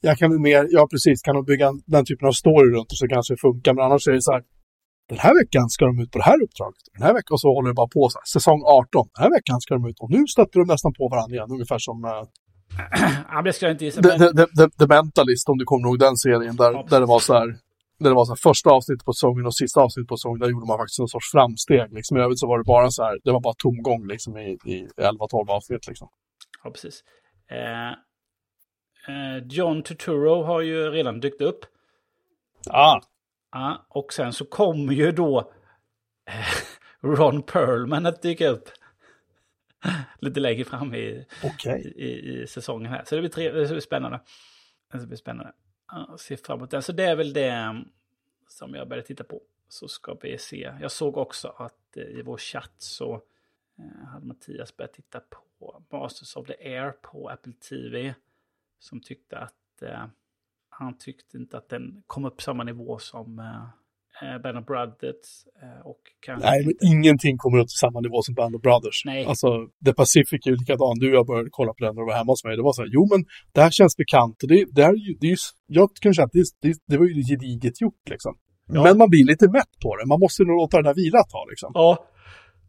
Jag 0.00 0.18
kan 0.18 0.42
mer, 0.42 0.66
ja 0.70 0.88
precis, 0.90 1.22
kan 1.22 1.34
de 1.34 1.44
bygga 1.44 1.72
den 1.86 2.04
typen 2.04 2.28
av 2.28 2.32
story 2.32 2.70
runt 2.76 2.90
det 2.90 2.96
så 2.96 3.08
kanske 3.08 3.34
det 3.34 3.40
funkar. 3.40 3.74
Men 3.74 3.84
annars 3.84 4.08
är 4.08 4.12
det 4.12 4.22
så 4.22 4.32
här, 4.32 4.44
den 5.08 5.18
här 5.18 5.34
veckan 5.42 5.68
ska 5.68 5.84
de 5.86 6.00
ut 6.02 6.10
på 6.10 6.18
det 6.18 6.24
här 6.24 6.42
uppdraget. 6.42 6.82
Den 6.94 7.02
här 7.06 7.14
veckan 7.14 7.38
så 7.38 7.48
håller 7.54 7.68
det 7.68 7.74
bara 7.74 7.88
på 7.96 8.08
så 8.08 8.18
här, 8.18 8.24
säsong 8.36 8.60
18. 8.66 9.08
Den 9.14 9.22
här 9.24 9.30
veckan 9.38 9.60
ska 9.60 9.74
de 9.74 9.84
ut 9.90 10.00
och 10.00 10.10
nu 10.10 10.26
stöter 10.26 10.56
de 10.60 10.66
nästan 10.74 10.92
på 10.98 11.08
varandra 11.08 11.34
igen. 11.36 11.50
Ungefär 11.50 11.78
som 11.78 11.96
Ja, 13.32 13.42
det 13.42 13.52
ska 13.52 13.66
jag 13.66 13.74
inte 13.74 13.84
gissa. 13.84 14.02
the, 14.02 14.08
the, 14.18 14.46
the, 14.58 14.66
the 14.78 14.86
Mentalist, 14.86 15.48
om 15.48 15.58
du 15.58 15.64
kommer 15.64 15.88
ihåg 15.88 15.98
den 15.98 16.16
serien. 16.16 16.56
Där, 16.56 16.72
Ja, 16.72 16.86
där 16.90 17.00
det 17.00 17.06
var 17.06 17.20
så 17.20 17.32
här, 17.34 17.46
där 18.02 18.08
det 18.10 18.14
var 18.14 18.24
så 18.24 18.32
här, 18.32 18.40
första 18.50 18.70
avsnittet 18.70 19.04
på 19.04 19.12
säsongen 19.12 19.46
och 19.46 19.56
sista 19.56 19.80
avsnittet 19.80 20.08
på 20.08 20.16
säsongen, 20.16 20.38
där 20.40 20.48
gjorde 20.50 20.66
man 20.66 20.78
faktiskt 20.78 21.00
en 21.00 21.08
sorts 21.08 21.30
framsteg. 21.32 21.92
Liksom. 21.92 22.16
I 22.16 22.20
övrigt 22.20 22.38
så 22.38 22.46
var 22.46 22.58
det 22.58 22.64
bara 22.64 22.90
så 22.90 23.02
här, 23.02 23.18
det 23.24 23.32
var 23.32 23.40
bara 23.40 23.54
tomgång 23.58 24.06
liksom, 24.06 24.36
i, 24.36 24.50
i 24.74 24.86
11-12 24.96 25.50
avsnitt. 25.56 25.86
Liksom. 25.88 26.08
ja, 26.64 26.70
precis. 26.70 26.96
Eh, 27.50 27.90
eh, 29.12 29.38
John 29.50 29.82
Turturro 29.82 30.42
har 30.42 30.60
ju 30.60 30.90
redan 30.90 31.20
dykt 31.20 31.40
upp. 31.40 31.60
Ah, 32.70 33.00
Ja, 33.52 33.86
och 33.88 34.12
sen 34.12 34.32
så 34.32 34.44
kommer 34.44 34.92
ju 34.92 35.12
då 35.12 35.52
eh, 36.26 37.06
Ron 37.06 37.42
Perlman 37.42 38.06
att 38.06 38.22
dyka 38.22 38.48
upp. 38.48 38.68
Lite 40.18 40.40
längre 40.40 40.64
fram 40.64 40.94
i, 40.94 41.26
okej. 41.44 41.92
i, 41.96 42.42
i 42.42 42.46
säsongen 42.46 42.92
här. 42.92 43.04
Så 43.04 43.14
det 43.14 43.20
blir, 43.20 43.30
tre, 43.30 43.50
det 43.52 43.68
blir 43.68 43.80
spännande. 43.80 44.20
Det 44.92 45.06
blir 45.06 45.16
spännande. 45.16 45.52
Ja, 45.88 46.16
se 46.18 46.36
fram 46.36 46.58
emot 46.58 46.70
den. 46.70 46.82
Så 46.82 46.92
det 46.92 47.04
är 47.04 47.16
väl 47.16 47.32
det 47.32 47.50
mm, 47.50 47.88
som 48.48 48.74
jag 48.74 48.88
började 48.88 49.06
titta 49.06 49.24
på. 49.24 49.42
Så 49.68 49.88
ska 49.88 50.14
vi 50.22 50.38
se. 50.38 50.72
Jag 50.80 50.92
såg 50.92 51.16
också 51.16 51.48
att 51.48 51.96
eh, 51.96 52.02
i 52.02 52.22
vår 52.22 52.38
chatt 52.38 52.74
så 52.78 53.22
eh, 53.78 54.08
hade 54.08 54.26
Mattias 54.26 54.76
börjat 54.76 54.92
titta 54.92 55.20
på 55.20 55.82
Masters 55.90 56.36
of 56.36 56.46
the 56.46 56.54
Air 56.54 56.90
på 56.90 57.28
Apple 57.28 57.52
TV. 57.52 58.14
Som 58.78 59.00
tyckte 59.00 59.38
att 59.38 59.82
han 60.78 60.98
tyckte 60.98 61.36
inte 61.36 61.56
att 61.56 61.68
den 61.68 62.02
kom 62.06 62.24
upp 62.24 62.42
samma 62.42 62.64
nivå 62.64 62.98
som 62.98 63.38
eh, 64.22 64.38
Band 64.42 64.58
of 64.58 64.66
Brothers. 64.66 65.28
Eh, 65.62 65.86
och 65.86 66.00
kanske 66.26 66.50
Nej, 66.50 66.66
men 66.66 66.74
ingenting 66.92 67.38
kommer 67.38 67.58
upp 67.58 67.68
till 67.68 67.82
samma 67.86 68.00
nivå 68.00 68.22
som 68.22 68.34
Band 68.34 68.56
of 68.56 68.62
Brothers. 68.62 69.02
Nej. 69.04 69.24
Alltså, 69.24 69.48
The 69.84 69.92
Pacific 69.92 70.46
är 70.46 70.50
ju 70.50 70.56
likadan. 70.56 70.98
Du 70.98 71.08
och 71.10 71.16
jag 71.16 71.26
började 71.26 71.48
kolla 71.50 71.72
på 71.72 71.84
den 71.84 71.94
när 71.94 72.02
du 72.02 72.06
var 72.06 72.16
hemma 72.16 72.32
hos 72.32 72.44
mig. 72.44 72.56
Det 72.56 72.62
var 72.62 72.72
så 72.72 72.82
här, 72.82 72.90
jo 72.92 73.08
men 73.12 73.24
det 73.52 73.60
här 73.60 73.70
känns 73.70 73.96
bekant. 73.96 74.42
Och 74.42 74.48
det, 74.48 74.64
det 74.76 74.82
här 74.84 74.94
det 75.20 75.26
är 75.26 75.30
ju, 75.30 75.36
jag 75.66 75.88
kan 76.00 76.14
känna 76.14 76.26
att 76.26 76.32
det, 76.32 76.44
det, 76.62 76.74
det 76.86 76.96
var 76.96 77.06
ju 77.06 77.14
gediget 77.30 77.80
gjort 77.80 78.04
liksom. 78.10 78.34
Ja. 78.72 78.82
Men 78.82 78.98
man 78.98 79.10
blir 79.10 79.24
lite 79.24 79.48
mätt 79.48 79.74
på 79.82 79.96
det. 79.96 80.06
Man 80.06 80.20
måste 80.20 80.42
nog 80.42 80.56
låta 80.56 80.76
det 80.76 80.88
där 80.88 80.94
vila 80.94 81.18
ett 81.20 81.30
tag 81.30 81.46
liksom. 81.50 81.70
Ja, 81.74 82.06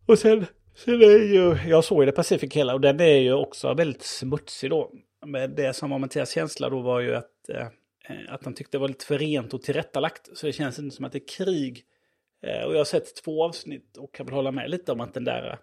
och 0.05 0.19
sen, 0.19 0.45
sen 0.85 0.93
är 0.93 1.33
ju, 1.33 1.57
jag 1.69 1.83
såg 1.83 2.01
ju 2.01 2.05
det 2.05 2.11
Pacific 2.11 2.53
hela 2.53 2.73
och 2.73 2.81
den 2.81 2.99
är 2.99 3.19
ju 3.19 3.33
också 3.33 3.73
väldigt 3.73 4.03
smutsig 4.03 4.69
då. 4.69 4.91
Men 5.25 5.55
det 5.55 5.75
som 5.75 5.89
var 5.89 5.99
Mattias 5.99 6.33
känsla 6.33 6.69
då 6.69 6.81
var 6.81 6.99
ju 6.99 7.15
att, 7.15 7.49
eh, 7.49 7.67
Eh, 8.03 8.33
att 8.33 8.45
han 8.45 8.53
tyckte 8.53 8.77
det 8.77 8.81
var 8.81 8.87
lite 8.87 9.05
för 9.05 9.17
rent 9.17 9.53
och 9.53 9.61
tillrättalagt. 9.61 10.37
Så 10.37 10.45
det 10.45 10.53
känns 10.53 10.79
inte 10.79 10.95
som 10.95 11.05
att 11.05 11.11
det 11.11 11.17
är 11.17 11.27
krig. 11.27 11.85
Eh, 12.41 12.63
och 12.63 12.73
jag 12.73 12.77
har 12.77 12.85
sett 12.85 13.15
två 13.23 13.43
avsnitt 13.43 13.97
och 13.97 14.13
kan 14.13 14.25
väl 14.25 14.35
hålla 14.35 14.51
med 14.51 14.69
lite 14.69 14.91
om 14.91 15.01
att 15.01 15.13
den 15.13 15.23
där, 15.23 15.59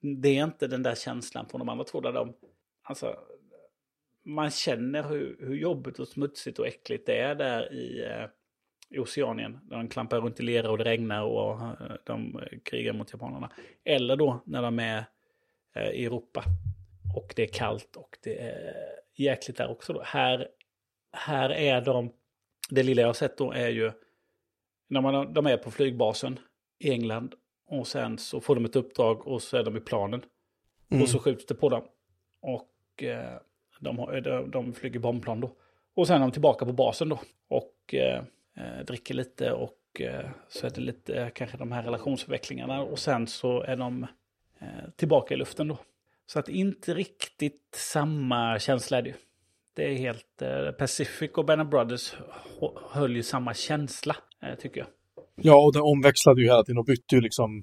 det 0.00 0.38
är 0.38 0.44
inte 0.44 0.66
den 0.66 0.82
där 0.82 0.94
känslan 0.94 1.48
från 1.48 1.58
de 1.58 1.68
andra 1.68 1.84
två 1.84 2.00
där 2.00 2.12
de, 2.12 2.34
alltså, 2.82 3.16
man 4.24 4.50
känner 4.50 5.02
hur, 5.02 5.36
hur 5.40 5.54
jobbigt 5.54 5.98
och 5.98 6.08
smutsigt 6.08 6.58
och 6.58 6.66
äckligt 6.66 7.06
det 7.06 7.20
är 7.20 7.34
där 7.34 7.72
i, 7.72 8.04
eh, 8.04 8.26
i 8.90 8.98
Oceanien. 8.98 9.58
När 9.62 9.76
de 9.76 9.88
klampar 9.88 10.20
runt 10.20 10.40
i 10.40 10.42
lera 10.42 10.70
och 10.70 10.78
det 10.78 10.84
regnar 10.84 11.22
och 11.22 11.60
de 12.04 12.40
krigar 12.64 12.92
mot 12.92 13.12
japanerna. 13.12 13.50
Eller 13.84 14.16
då 14.16 14.42
när 14.46 14.62
de 14.62 14.78
är 14.78 15.04
i 15.92 16.04
Europa 16.04 16.44
och 17.16 17.32
det 17.36 17.42
är 17.42 17.46
kallt 17.46 17.96
och 17.96 18.18
det 18.22 18.38
är 18.38 18.74
jäkligt 19.16 19.56
där 19.56 19.70
också. 19.70 19.92
Då. 19.92 20.02
Här, 20.04 20.48
här 21.12 21.50
är 21.50 21.80
de, 21.80 22.12
det 22.70 22.82
lilla 22.82 23.02
jag 23.02 23.08
har 23.08 23.14
sett 23.14 23.38
då 23.38 23.52
är 23.52 23.68
ju 23.68 23.92
när 24.88 25.00
man, 25.00 25.32
de 25.32 25.46
är 25.46 25.56
på 25.56 25.70
flygbasen 25.70 26.38
i 26.78 26.90
England 26.90 27.34
och 27.66 27.86
sen 27.86 28.18
så 28.18 28.40
får 28.40 28.54
de 28.54 28.64
ett 28.64 28.76
uppdrag 28.76 29.26
och 29.26 29.42
så 29.42 29.56
är 29.56 29.64
de 29.64 29.76
i 29.76 29.80
planen. 29.80 30.22
Mm. 30.90 31.02
Och 31.02 31.08
så 31.08 31.18
skjuts 31.18 31.46
det 31.46 31.54
på 31.54 31.68
dem. 31.68 31.82
Och 32.42 33.02
eh, 33.02 33.38
de, 33.80 33.98
har, 33.98 34.20
de, 34.20 34.50
de 34.50 34.72
flyger 34.72 35.00
bombplan 35.00 35.40
då. 35.40 35.56
Och 35.94 36.06
sen 36.06 36.16
är 36.16 36.20
de 36.20 36.32
tillbaka 36.32 36.66
på 36.66 36.72
basen 36.72 37.08
då. 37.08 37.20
Och 37.48 37.94
eh, 37.94 38.22
eh, 38.56 38.84
dricker 38.86 39.14
lite 39.14 39.52
och 39.52 40.00
eh, 40.00 40.30
så 40.48 40.66
är 40.66 40.70
det 40.70 40.80
lite 40.80 41.22
eh, 41.22 41.28
kanske 41.28 41.56
de 41.56 41.72
här 41.72 41.82
relationsförvecklingarna. 41.82 42.82
Och 42.82 42.98
sen 42.98 43.26
så 43.26 43.62
är 43.62 43.76
de 43.76 44.06
eh, 44.60 44.90
tillbaka 44.96 45.34
i 45.34 45.36
luften 45.36 45.68
då. 45.68 45.78
Så 46.26 46.38
att 46.38 46.48
inte 46.48 46.94
riktigt 46.94 47.74
samma 47.74 48.58
känsla 48.58 48.98
är 48.98 49.02
det 49.02 49.08
ju. 49.08 49.16
Det 49.80 49.86
är 49.86 49.98
helt... 49.98 50.42
Eh, 50.42 50.70
Pacific 50.70 51.30
och 51.30 51.44
Band 51.44 51.62
of 51.62 51.68
Brothers 51.68 52.14
höll 52.90 53.16
ju 53.16 53.22
samma 53.22 53.54
känsla, 53.54 54.16
eh, 54.42 54.54
tycker 54.54 54.80
jag. 54.80 54.88
Ja, 55.34 55.64
och 55.64 55.72
den 55.72 55.82
omväxlade 55.82 56.40
ju 56.40 56.46
hela 56.46 56.64
tiden 56.64 56.78
och 56.78 56.84
bytte 56.84 57.14
ju 57.14 57.20
liksom 57.20 57.62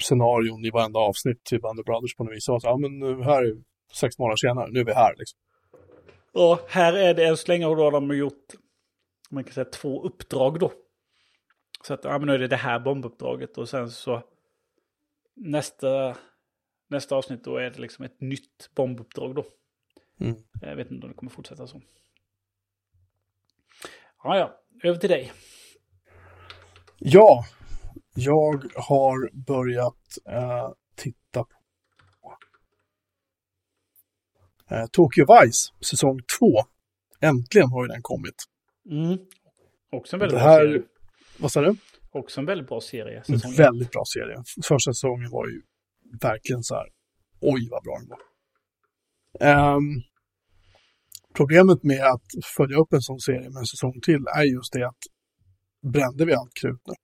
scenarion 0.00 0.64
i 0.64 0.70
varenda 0.70 0.98
avsnitt, 0.98 1.44
typ 1.44 1.64
Under 1.64 1.82
Brothers 1.82 2.14
på 2.16 2.24
något 2.24 2.34
vis. 2.34 2.44
Så, 2.44 2.58
ja, 2.62 2.76
men 2.76 2.98
nu 2.98 3.22
här 3.22 3.42
är 3.42 3.56
sex 4.00 4.18
månader 4.18 4.36
senare, 4.36 4.70
nu 4.70 4.80
är 4.80 4.84
vi 4.84 4.92
här 4.92 5.14
liksom. 5.18 5.38
Och 6.32 6.58
här 6.68 6.92
är 6.92 7.14
det 7.14 7.26
än 7.26 7.36
så 7.36 7.48
länge 7.48 7.64
då 7.64 7.90
de 7.90 8.10
har 8.10 8.16
gjort, 8.16 8.46
man 9.30 9.44
kan 9.44 9.52
säga 9.52 9.64
två 9.64 10.02
uppdrag 10.02 10.58
då. 10.58 10.72
Så 11.84 11.94
att, 11.94 12.04
ja 12.04 12.18
men 12.18 12.26
nu 12.26 12.34
är 12.34 12.38
det 12.38 12.48
det 12.48 12.56
här 12.56 12.80
bombuppdraget 12.80 13.58
och 13.58 13.68
sen 13.68 13.90
så 13.90 14.22
nästa, 15.36 16.16
nästa 16.90 17.16
avsnitt 17.16 17.44
då 17.44 17.56
är 17.56 17.70
det 17.70 17.78
liksom 17.78 18.04
ett 18.04 18.20
nytt 18.20 18.70
bombuppdrag 18.74 19.34
då. 19.34 19.44
Mm. 20.20 20.36
Jag 20.60 20.76
vet 20.76 20.90
inte 20.90 21.06
om 21.06 21.10
det 21.12 21.16
kommer 21.18 21.30
fortsätta 21.32 21.66
så. 21.66 21.82
Ja, 24.22 24.36
ja, 24.38 24.60
över 24.88 24.98
till 24.98 25.10
dig. 25.10 25.32
Ja, 26.98 27.44
jag 28.14 28.64
har 28.76 29.30
börjat 29.46 30.18
eh, 30.28 30.70
titta 30.96 31.44
på 31.44 32.36
eh, 34.70 34.86
Tokyo 34.92 35.26
Vice, 35.42 35.72
säsong 35.90 36.20
2. 36.38 36.46
Äntligen 37.20 37.68
har 37.70 37.84
ju 37.84 37.88
den 37.88 38.02
kommit. 38.02 38.34
Mm. 38.90 39.18
Också 39.92 40.16
en 40.16 40.20
väldigt 40.20 40.38
Det 40.38 40.42
bra 40.44 40.48
här- 40.52 40.66
serie. 40.66 40.82
Vad 41.38 41.52
sa 41.52 41.60
du? 41.60 41.76
Också 42.10 42.40
en 42.40 42.46
väldigt 42.46 42.68
bra 42.68 42.80
serie. 42.80 43.24
Säsong 43.24 43.52
väldigt 43.54 43.90
bra 43.90 44.02
serie. 44.14 44.42
Första 44.68 44.92
säsongen 44.92 45.30
var 45.30 45.46
ju 45.46 45.62
verkligen 46.20 46.62
så 46.62 46.74
här, 46.74 46.86
oj 47.40 47.68
vad 47.70 47.82
bra 47.84 47.98
den 47.98 48.08
var. 48.08 48.18
Ehm, 49.40 49.82
problemet 51.38 51.82
med 51.82 52.02
att 52.14 52.28
följa 52.56 52.76
upp 52.76 52.92
en 52.92 53.02
sån 53.02 53.20
serie 53.20 53.50
med 53.50 53.60
en 53.60 53.72
säsong 53.74 54.00
till 54.02 54.22
är 54.36 54.44
just 54.56 54.72
det 54.72 54.88
att 54.88 55.02
brände 55.92 56.24
vi 56.24 56.34
allt 56.34 56.54
krut 56.60 56.82
nu? 56.86 56.94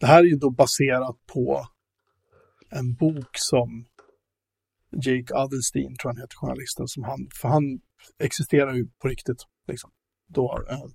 Det 0.00 0.06
här 0.06 0.18
är 0.18 0.28
ju 0.34 0.36
då 0.36 0.50
baserat 0.50 1.16
på 1.32 1.66
en 2.70 2.94
bok 2.94 3.32
som 3.32 3.86
Jake 5.04 5.34
Adelstein, 5.34 5.96
tror 5.96 6.10
jag 6.10 6.14
han 6.14 6.20
heter, 6.20 6.36
journalisten, 6.36 6.88
som 6.88 7.02
han, 7.04 7.28
för 7.40 7.48
han 7.48 7.62
existerar 8.18 8.74
ju 8.74 8.86
på 9.00 9.08
riktigt. 9.08 9.42
Liksom. 9.68 9.90
Då, 10.28 10.64
eh, 10.70 10.86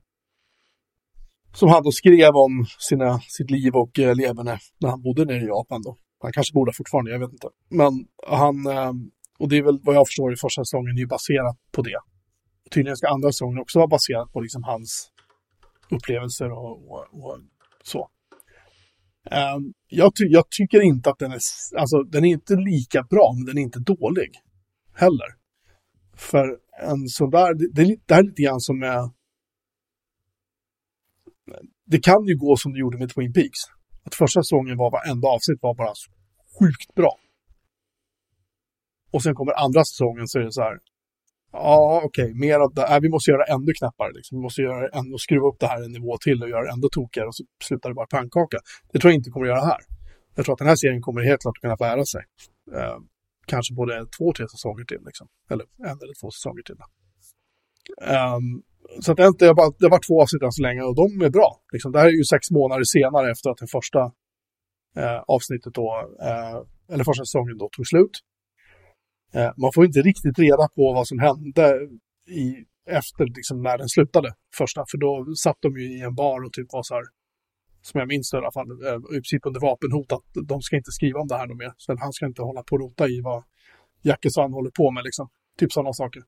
som 1.53 1.69
han 1.69 1.83
då 1.83 1.91
skrev 1.91 2.35
om 2.35 2.65
sina, 2.79 3.19
sitt 3.19 3.51
liv 3.51 3.75
och 3.75 3.99
eh, 3.99 4.15
leverne 4.15 4.59
när 4.79 4.89
han 4.89 5.01
bodde 5.01 5.25
nere 5.25 5.43
i 5.43 5.47
Japan 5.47 5.81
då. 5.81 5.97
Han 6.19 6.33
kanske 6.33 6.53
bor 6.53 6.65
där 6.65 6.73
fortfarande, 6.73 7.11
jag 7.11 7.19
vet 7.19 7.31
inte. 7.31 7.49
Men 7.69 8.07
han, 8.27 8.67
eh, 8.67 8.93
och 9.39 9.49
det 9.49 9.57
är 9.57 9.63
väl 9.63 9.79
vad 9.83 9.95
jag 9.95 10.07
förstår 10.07 10.33
i 10.33 10.35
första 10.35 10.63
säsongen, 10.63 10.97
är 10.97 11.05
baserat 11.05 11.57
på 11.71 11.81
det. 11.81 11.99
Tydligen 12.71 12.97
ska 12.97 13.07
andra 13.07 13.31
säsongen 13.31 13.59
också 13.59 13.79
vara 13.79 13.87
baserat 13.87 14.31
på 14.33 14.41
liksom 14.41 14.63
hans 14.63 15.11
upplevelser 15.89 16.51
och, 16.51 16.91
och, 16.91 17.05
och 17.11 17.39
så. 17.83 18.09
Um, 19.31 19.73
jag, 19.87 20.15
ty 20.15 20.23
jag 20.27 20.49
tycker 20.49 20.81
inte 20.81 21.09
att 21.09 21.19
den 21.19 21.31
är, 21.31 21.39
alltså 21.77 22.03
den 22.03 22.25
är 22.25 22.29
inte 22.29 22.55
lika 22.55 23.03
bra, 23.03 23.33
men 23.35 23.45
den 23.45 23.57
är 23.57 23.61
inte 23.61 23.79
dålig 23.79 24.31
heller. 24.93 25.29
För 26.15 26.59
en 26.81 27.07
sån 27.07 27.29
där, 27.29 27.53
det, 27.53 27.67
det, 27.73 27.95
det 28.05 28.13
här 28.13 28.21
är 28.21 28.27
lite 28.27 28.41
grann 28.41 28.59
som 28.59 28.79
med 28.79 29.09
det 31.85 31.99
kan 31.99 32.25
ju 32.25 32.37
gå 32.37 32.55
som 32.57 32.73
det 32.73 32.79
gjorde 32.79 32.97
med 32.97 33.09
Twin 33.13 33.33
Peaks. 33.33 33.59
Att 34.03 34.15
första 34.15 34.43
säsongen 34.43 34.77
var 34.77 34.91
varenda 34.91 35.27
avsnitt 35.27 35.59
var 35.61 35.75
bara 35.75 35.93
sjukt 36.59 36.95
bra. 36.95 37.13
Och 39.15 39.23
sen 39.23 39.35
kommer 39.35 39.53
andra 39.65 39.81
säsongen 39.91 40.27
så 40.27 40.39
är 40.39 40.43
det 40.43 40.51
så 40.59 40.61
här. 40.61 40.77
Ja, 41.51 42.01
okej, 42.07 42.29
mer 42.45 42.59
av 42.65 42.73
det. 42.73 42.85
Äh, 42.93 42.99
vi 43.05 43.09
måste 43.09 43.31
göra 43.31 43.41
det 43.45 43.51
ännu 43.55 43.71
knappare. 43.79 44.11
Liksom. 44.17 44.37
Vi 44.37 44.41
måste 44.47 44.61
göra 44.61 44.79
ändå, 44.99 45.17
skruva 45.17 45.45
upp 45.49 45.59
det 45.59 45.67
här 45.73 45.79
en 45.85 45.91
nivå 45.97 46.11
till 46.25 46.39
och 46.43 46.49
göra 46.49 46.63
det 46.67 46.73
ändå 46.75 46.87
tokigare 46.97 47.27
och 47.27 47.35
så 47.35 47.43
slutar 47.67 47.89
det 47.89 47.95
bara 48.01 48.11
pannkaka. 48.15 48.57
Det 48.91 48.99
tror 48.99 49.09
jag 49.11 49.17
inte 49.19 49.29
kommer 49.29 49.45
att 49.45 49.53
göra 49.53 49.65
här. 49.73 49.81
Jag 50.35 50.45
tror 50.45 50.53
att 50.53 50.63
den 50.63 50.71
här 50.71 50.79
serien 50.83 51.01
kommer 51.01 51.21
helt 51.29 51.41
klart 51.41 51.57
att 51.57 51.61
kunna 51.65 51.79
bära 51.85 52.05
sig. 52.13 52.23
Eh, 52.77 52.97
kanske 53.51 53.71
både 53.81 53.93
två, 54.17 54.25
tre 54.37 54.45
säsonger 54.53 54.85
till. 54.91 55.03
Liksom. 55.09 55.27
Eller 55.51 55.65
en 55.89 55.97
eller 56.03 56.15
två 56.21 56.27
säsonger 56.35 56.63
till. 56.69 56.79
Um, 58.35 58.45
så 59.03 59.07
att 59.11 59.17
det, 59.17 59.23
är 59.23 59.27
inte, 59.27 59.45
det, 59.45 59.85
har 59.87 59.95
varit 59.97 60.07
två 60.09 60.21
avsnitt 60.23 60.43
än 60.43 60.57
så 60.59 60.63
länge 60.67 60.81
och 60.89 60.95
de 61.01 61.07
är 61.27 61.31
bra. 61.37 61.49
Liksom, 61.73 61.89
det 61.91 61.99
här 62.01 62.07
är 62.07 62.17
ju 62.21 62.25
sex 62.33 62.41
månader 62.59 62.83
senare 62.97 63.31
efter 63.33 63.47
att 63.51 63.61
den 63.63 63.71
första 63.77 64.01
eh, 65.01 65.19
avsnittet 65.35 65.73
då, 65.73 65.87
eh, 66.29 66.57
eller 66.93 67.03
första 67.11 67.25
säsongen 67.25 67.57
då 67.57 67.69
tog 67.75 67.87
slut. 67.87 68.15
Eh, 69.35 69.51
man 69.57 69.71
får 69.75 69.85
inte 69.85 70.01
riktigt 70.01 70.39
reda 70.39 70.67
på 70.75 70.93
vad 70.93 71.07
som 71.07 71.19
hände 71.19 71.65
i, 72.29 72.47
efter 72.99 73.25
liksom, 73.25 73.61
när 73.61 73.77
den 73.77 73.89
slutade 73.89 74.33
första, 74.57 74.83
för 74.91 74.97
då 74.97 75.35
satt 75.43 75.57
de 75.61 75.77
ju 75.79 75.97
i 75.97 76.01
en 76.01 76.15
bar 76.15 76.43
och 76.45 76.53
typ 76.53 76.67
var 76.73 76.83
så 76.83 76.93
här, 76.93 77.03
som 77.81 77.99
jag 77.99 78.07
minns 78.07 78.31
det 78.31 78.37
i 78.37 78.39
alla 78.39 78.51
fall, 78.51 78.69
eh, 78.71 79.17
i 79.17 79.21
princip 79.21 79.45
under 79.45 79.59
vapenhot 79.59 80.11
att 80.11 80.47
de 80.47 80.61
ska 80.61 80.75
inte 80.75 80.91
skriva 80.91 81.19
om 81.19 81.27
det 81.27 81.37
här 81.37 81.47
något 81.47 81.57
mer. 81.57 81.73
Så 81.77 81.95
han 81.99 82.13
ska 82.13 82.25
inte 82.25 82.41
hålla 82.41 82.63
på 82.63 82.73
och 82.75 82.79
rota 82.81 83.07
i 83.07 83.21
vad 83.21 83.43
Jackesson 84.03 84.53
håller 84.53 84.71
på 84.71 84.91
med 84.91 85.03
liksom. 85.03 85.27
Typ 85.59 85.71
sådana 85.71 85.93
saker. 85.93 86.21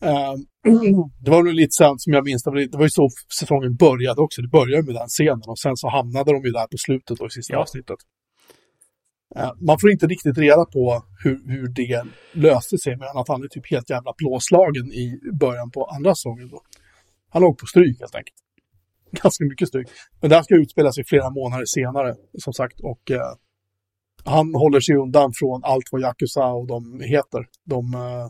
Ehm, 0.00 0.38
det 1.24 1.30
var 1.30 1.42
nog 1.42 1.54
lite 1.54 1.72
sant 1.82 2.02
som 2.02 2.12
jag 2.12 2.24
minns, 2.24 2.42
det 2.42 2.50
var, 2.50 2.60
det 2.72 2.78
var 2.78 2.84
ju 2.84 2.90
så 2.90 3.08
säsongen 3.40 3.76
började 3.76 4.20
också. 4.20 4.42
Det 4.42 4.48
började 4.48 4.82
med 4.82 4.94
den 4.94 5.08
scenen 5.08 5.42
och 5.46 5.58
sen 5.58 5.76
så 5.76 5.88
hamnade 5.88 6.32
de 6.32 6.44
ju 6.44 6.50
där 6.50 6.66
på 6.66 6.76
slutet 6.86 7.18
då 7.18 7.26
i 7.26 7.30
sista 7.30 7.52
Ja. 7.54 7.60
avsnittet. 7.60 7.96
Eh, 9.36 9.52
man 9.60 9.78
får 9.78 9.90
inte 9.90 10.06
riktigt 10.06 10.38
reda 10.38 10.64
på 10.64 11.02
hur, 11.24 11.40
hur 11.46 11.68
det 11.68 12.02
löste 12.32 12.78
sig, 12.78 12.96
men 12.96 13.08
att 13.14 13.28
han 13.28 13.42
är 13.42 13.48
typ 13.48 13.70
helt 13.70 13.90
jävla 13.90 14.12
blåslagen 14.18 14.86
i 14.92 15.20
början 15.40 15.70
på 15.70 15.84
andra 15.84 16.14
säsongen 16.14 16.48
då. 16.48 16.62
Han 17.30 17.42
låg 17.42 17.58
på 17.58 17.66
stryk 17.66 18.00
helt 18.00 18.14
enkelt. 18.14 18.36
Ganska 19.22 19.44
mycket 19.44 19.68
stryk. 19.68 19.88
Men 20.20 20.30
det 20.30 20.36
här 20.36 20.42
ska 20.42 20.54
utspela 20.54 20.92
sig 20.92 21.04
flera 21.04 21.30
månader 21.30 21.64
senare, 21.66 22.14
som 22.38 22.52
sagt, 22.52 22.80
och 22.80 23.10
eh, 23.10 23.32
han 24.24 24.54
håller 24.54 24.80
sig 24.80 24.96
undan 24.96 25.32
från 25.34 25.60
allt 25.64 25.88
vad 25.92 26.00
Yakuza 26.00 26.46
och 26.46 26.66
de 26.66 27.00
heter. 27.00 27.48
De, 27.64 27.94
eh, 27.94 28.24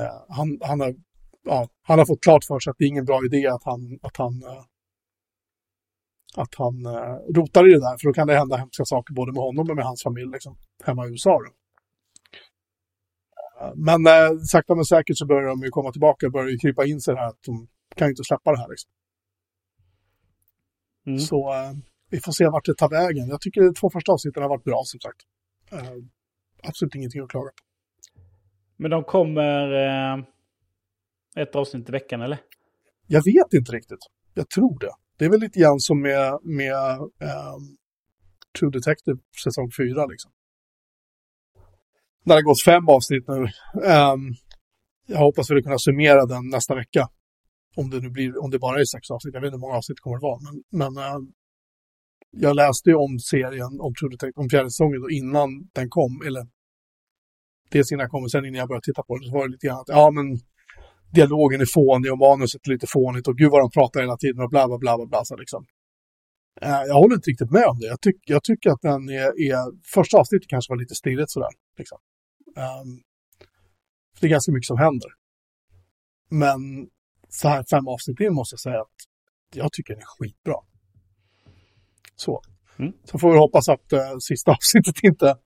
eh, 0.00 0.16
han, 0.28 0.58
han, 0.60 0.80
har, 0.80 0.94
ja, 1.44 1.68
han 1.82 1.98
har 1.98 2.06
fått 2.06 2.22
klart 2.22 2.44
för 2.44 2.58
sig 2.58 2.70
att 2.70 2.76
det 2.78 2.84
är 2.84 2.88
ingen 2.88 3.04
bra 3.04 3.20
idé 3.24 3.46
att 3.46 3.64
han, 3.64 3.98
att 4.02 4.16
han, 4.16 4.42
eh, 4.42 4.64
att 6.36 6.54
han 6.54 6.86
eh, 6.86 7.16
rotar 7.36 7.68
i 7.68 7.72
det 7.72 7.80
där, 7.80 7.96
för 7.98 8.08
då 8.08 8.12
kan 8.12 8.26
det 8.26 8.38
hända 8.38 8.56
hemska 8.56 8.84
saker 8.84 9.14
både 9.14 9.32
med 9.32 9.42
honom 9.42 9.70
och 9.70 9.76
med 9.76 9.84
hans 9.84 10.02
familj 10.02 10.30
liksom, 10.32 10.56
hemma 10.84 11.06
i 11.06 11.10
USA. 11.10 11.34
Då. 11.44 11.50
Eh, 13.60 13.72
Men 13.88 14.06
eh, 14.06 14.38
sakta 14.52 14.74
men 14.74 14.84
säkert 14.84 15.18
så 15.18 15.26
börjar 15.26 15.48
de 15.48 15.62
ju 15.62 15.70
komma 15.70 15.92
tillbaka 15.92 16.26
och 16.26 16.32
börjar 16.32 16.48
ju 16.48 16.58
krypa 16.58 16.86
in 16.86 17.00
sig 17.00 17.14
här 17.16 17.28
att 17.28 17.42
de 17.46 17.68
kan 17.96 18.06
ju 18.08 18.10
inte 18.10 18.24
släppa 18.24 18.52
det 18.52 18.58
här. 18.58 18.68
Liksom. 18.68 18.90
Mm. 21.06 21.18
Så 21.18 21.54
eh, 21.54 21.72
vi 22.10 22.20
får 22.20 22.32
se 22.32 22.48
vart 22.48 22.64
det 22.64 22.74
tar 22.74 22.88
vägen. 22.88 23.28
Jag 23.28 23.40
tycker 23.40 23.60
de 23.60 23.74
två 23.74 23.90
första 23.90 24.12
avsnitten 24.12 24.42
har 24.42 24.50
varit 24.50 24.64
bra 24.64 24.82
som 24.84 25.00
sagt. 25.00 25.20
Eh, 25.72 25.96
absolut 26.62 26.94
ingenting 26.94 27.22
att 27.22 27.30
klaga 27.30 27.50
på. 27.50 27.62
Men 28.76 28.90
de 28.90 29.04
kommer 29.04 29.72
eh, 29.72 30.24
ett 31.42 31.56
avsnitt 31.56 31.88
i 31.88 31.92
veckan 31.92 32.20
eller? 32.22 32.38
Jag 33.06 33.22
vet 33.24 33.52
inte 33.54 33.72
riktigt. 33.72 33.98
Jag 34.34 34.48
tror 34.50 34.78
det. 34.78 34.92
Det 35.18 35.24
är 35.24 35.30
väl 35.30 35.40
lite 35.40 35.60
grann 35.60 35.80
som 35.80 36.00
med, 36.00 36.38
med 36.42 36.74
ehm, 37.20 37.76
True 38.58 38.70
Detective 38.70 39.18
säsong 39.44 39.70
4 39.78 40.06
liksom. 40.06 40.32
När 42.24 42.34
det 42.34 42.38
har 42.38 42.42
gått 42.42 42.62
fem 42.62 42.88
avsnitt 42.88 43.28
nu. 43.28 43.40
Ehm, 43.84 44.34
jag 45.06 45.18
hoppas 45.18 45.50
vi 45.50 45.62
kunna 45.62 45.78
summera 45.78 46.26
den 46.26 46.48
nästa 46.48 46.74
vecka. 46.74 47.08
Om 47.76 47.90
det 47.90 48.00
nu 48.00 48.10
blir, 48.10 48.42
om 48.42 48.50
det 48.50 48.58
bara 48.58 48.80
är 48.80 48.84
sex 48.84 49.10
avsnitt. 49.10 49.34
Jag 49.34 49.40
vet 49.40 49.48
inte 49.48 49.56
hur 49.56 49.66
många 49.66 49.76
avsnitt 49.76 49.96
det 49.96 50.02
kommer 50.02 50.16
att 50.16 50.22
vara. 50.22 50.40
Men, 50.46 50.54
men 50.80 51.04
ehm, 51.04 51.32
jag 52.30 52.56
läste 52.56 52.90
ju 52.90 52.96
om 52.96 53.18
serien, 53.18 53.80
om 53.80 53.94
True 53.94 54.10
Detective, 54.10 54.42
om 54.42 54.48
fjärde 54.50 54.70
säsongen 54.70 55.00
då 55.00 55.10
innan 55.10 55.48
den 55.72 55.88
kom. 55.90 56.22
Eller 56.26 56.46
dels 57.70 57.92
innan 57.92 58.02
jag 58.04 58.10
kom 58.10 58.24
och 58.24 58.30
sen 58.30 58.44
innan 58.44 58.58
jag 58.58 58.68
började 58.68 58.84
titta 58.84 59.02
på 59.02 59.16
den. 59.16 59.24
Så 59.28 59.32
var 59.32 59.46
det 59.46 59.52
lite 59.52 59.66
grann 59.66 59.80
att, 59.80 59.88
ja 59.88 60.10
men 60.10 60.26
dialogen 61.14 61.60
är 61.60 61.66
fånig 61.66 62.12
och 62.12 62.18
manuset 62.18 62.66
är 62.66 62.70
lite 62.70 62.86
fånigt 62.86 63.28
och 63.28 63.36
gud 63.36 63.50
vad 63.50 63.62
de 63.62 63.70
pratar 63.70 64.00
hela 64.00 64.16
tiden 64.16 64.42
och 64.42 64.50
bla 64.50 64.66
bla 64.68 64.78
bla 64.78 64.96
bla 64.96 65.06
bla. 65.06 65.24
Så 65.24 65.36
liksom. 65.36 65.66
Eh, 66.60 66.82
jag 66.86 66.94
håller 66.94 67.14
inte 67.14 67.30
riktigt 67.30 67.50
med 67.50 67.64
om 67.66 67.78
det. 67.78 67.86
Jag, 67.86 68.00
tyck, 68.00 68.16
jag 68.26 68.44
tycker 68.44 68.70
att 68.70 68.82
den 68.82 69.08
är, 69.08 69.40
är... 69.40 69.86
Första 69.94 70.18
avsnittet 70.18 70.48
kanske 70.48 70.72
var 70.72 70.78
lite 70.78 70.94
stirrigt 70.94 71.30
sådär. 71.30 71.50
Liksom. 71.78 71.98
Ehm, 72.56 73.00
det 74.20 74.26
är 74.26 74.30
ganska 74.30 74.52
mycket 74.52 74.66
som 74.66 74.78
händer. 74.78 75.10
Men 76.28 76.60
så 77.28 77.48
här 77.48 77.64
fem 77.70 77.88
avsnitt 77.88 78.20
in 78.20 78.34
måste 78.34 78.52
jag 78.52 78.60
säga 78.60 78.80
att 78.80 78.96
jag 79.54 79.72
tycker 79.72 79.94
den 79.94 80.02
är 80.02 80.06
skitbra. 80.06 80.56
Så. 82.16 82.42
Mm. 82.78 82.92
Så 83.04 83.18
får 83.18 83.32
vi 83.32 83.38
hoppas 83.38 83.68
att 83.68 83.92
eh, 83.92 84.18
sista 84.20 84.50
avsnittet 84.56 84.94
inte, 85.02 85.36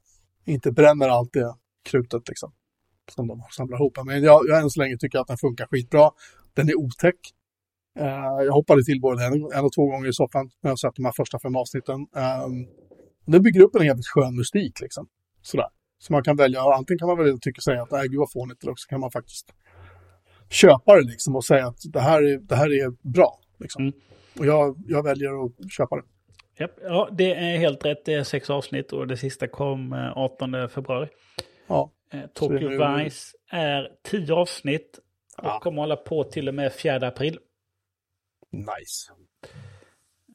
inte 0.44 0.72
bränner 0.72 1.08
allt 1.08 1.32
det 1.32 1.54
krutet 1.84 2.28
liksom 2.28 2.52
som 3.11 3.28
de 3.28 3.42
samlar 3.56 3.76
ihop. 3.76 3.98
Men 4.04 4.22
jag, 4.22 4.40
jag 4.48 4.62
än 4.62 4.70
så 4.70 4.80
länge 4.80 4.96
tycker 4.96 5.18
att 5.18 5.26
den 5.26 5.36
funkar 5.36 5.66
skitbra. 5.66 6.11
Den 6.54 6.68
är 6.68 6.78
otäck. 6.78 7.20
Eh, 7.98 8.44
jag 8.46 8.52
hoppade 8.52 8.84
till 8.84 9.00
både 9.00 9.24
en, 9.24 9.32
en 9.32 9.64
och 9.64 9.72
två 9.72 9.86
gånger 9.86 10.08
i 10.08 10.12
soffan 10.12 10.50
när 10.62 10.70
jag 10.70 10.78
sett 10.78 10.94
de 10.94 11.04
här 11.04 11.12
första 11.16 11.38
fem 11.38 11.56
avsnitten. 11.56 11.94
Um, 11.96 12.68
det 13.26 13.40
bygger 13.40 13.62
upp 13.62 13.74
en 13.76 13.86
jävligt 13.86 14.06
skön 14.06 14.36
mystik 14.36 14.80
liksom. 14.80 15.08
Sådär. 15.42 15.66
Så 15.98 16.12
man 16.12 16.22
kan 16.22 16.36
välja, 16.36 16.61
antingen 16.61 16.98
kan 16.98 17.08
man 17.08 17.18
välja 17.18 17.34
att 17.34 17.42
tycka 17.42 17.61
säga 17.61 17.82
att 17.82 17.90
nej 17.90 18.08
gud 18.08 18.18
vad 18.18 18.32
fånigt, 18.32 18.62
eller 18.62 18.72
också 18.72 18.88
kan 18.88 19.00
man 19.00 19.11
faktiskt 19.11 19.54
köpa 20.50 20.96
det 20.96 21.02
liksom 21.02 21.36
och 21.36 21.44
säga 21.44 21.66
att 21.66 21.78
det 21.92 22.00
här 22.00 22.22
är, 22.22 22.38
det 22.38 22.54
här 22.54 22.72
är 22.72 23.12
bra. 23.12 23.40
Liksom. 23.58 23.82
Mm. 23.82 23.94
Och 24.38 24.46
jag, 24.46 24.76
jag 24.86 25.02
väljer 25.02 25.44
att 25.44 25.72
köpa 25.72 25.96
det. 25.96 26.02
Japp. 26.58 26.70
Ja, 26.82 27.08
det 27.12 27.34
är 27.34 27.58
helt 27.58 27.84
rätt. 27.84 28.04
Det 28.04 28.14
är 28.14 28.24
sex 28.24 28.50
avsnitt 28.50 28.92
och 28.92 29.06
det 29.06 29.16
sista 29.16 29.48
kom 29.48 29.92
eh, 29.92 30.18
18 30.18 30.68
februari. 30.68 31.08
Ja. 31.66 31.92
Eh, 32.12 32.20
det 32.20 32.28
Tokyo 32.34 32.68
är 32.82 33.04
Vice 33.04 33.36
är 33.50 33.88
tio 34.02 34.34
avsnitt 34.34 34.98
och 35.38 35.44
Ja. 35.46 35.61
kommer 35.61 35.80
hålla 35.82 35.96
på 35.96 36.24
till 36.24 36.48
och 36.48 36.54
med 36.54 36.72
4 36.72 37.06
april. 37.08 37.38
Nice. 38.52 39.12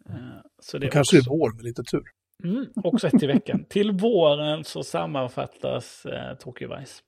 Eh, 0.09 0.15
så 0.59 0.77
det 0.77 0.85
Det 0.85 0.89
är 0.89 0.91
kanske 0.91 1.17
också, 1.17 1.29
är 1.31 1.37
vår 1.37 1.53
med 1.55 1.63
lite 1.63 1.83
tur. 1.83 2.03
mm, 2.43 2.65
också 2.75 3.07
ett 3.07 3.23
i 3.23 3.27
veckan. 3.27 3.65
till 3.69 3.91
våren 3.91 4.63
så 4.63 4.83
sammanfattas 4.83 6.05
eh, 6.05 6.37
Tokyo 6.37 6.75
Vice. 6.79 7.01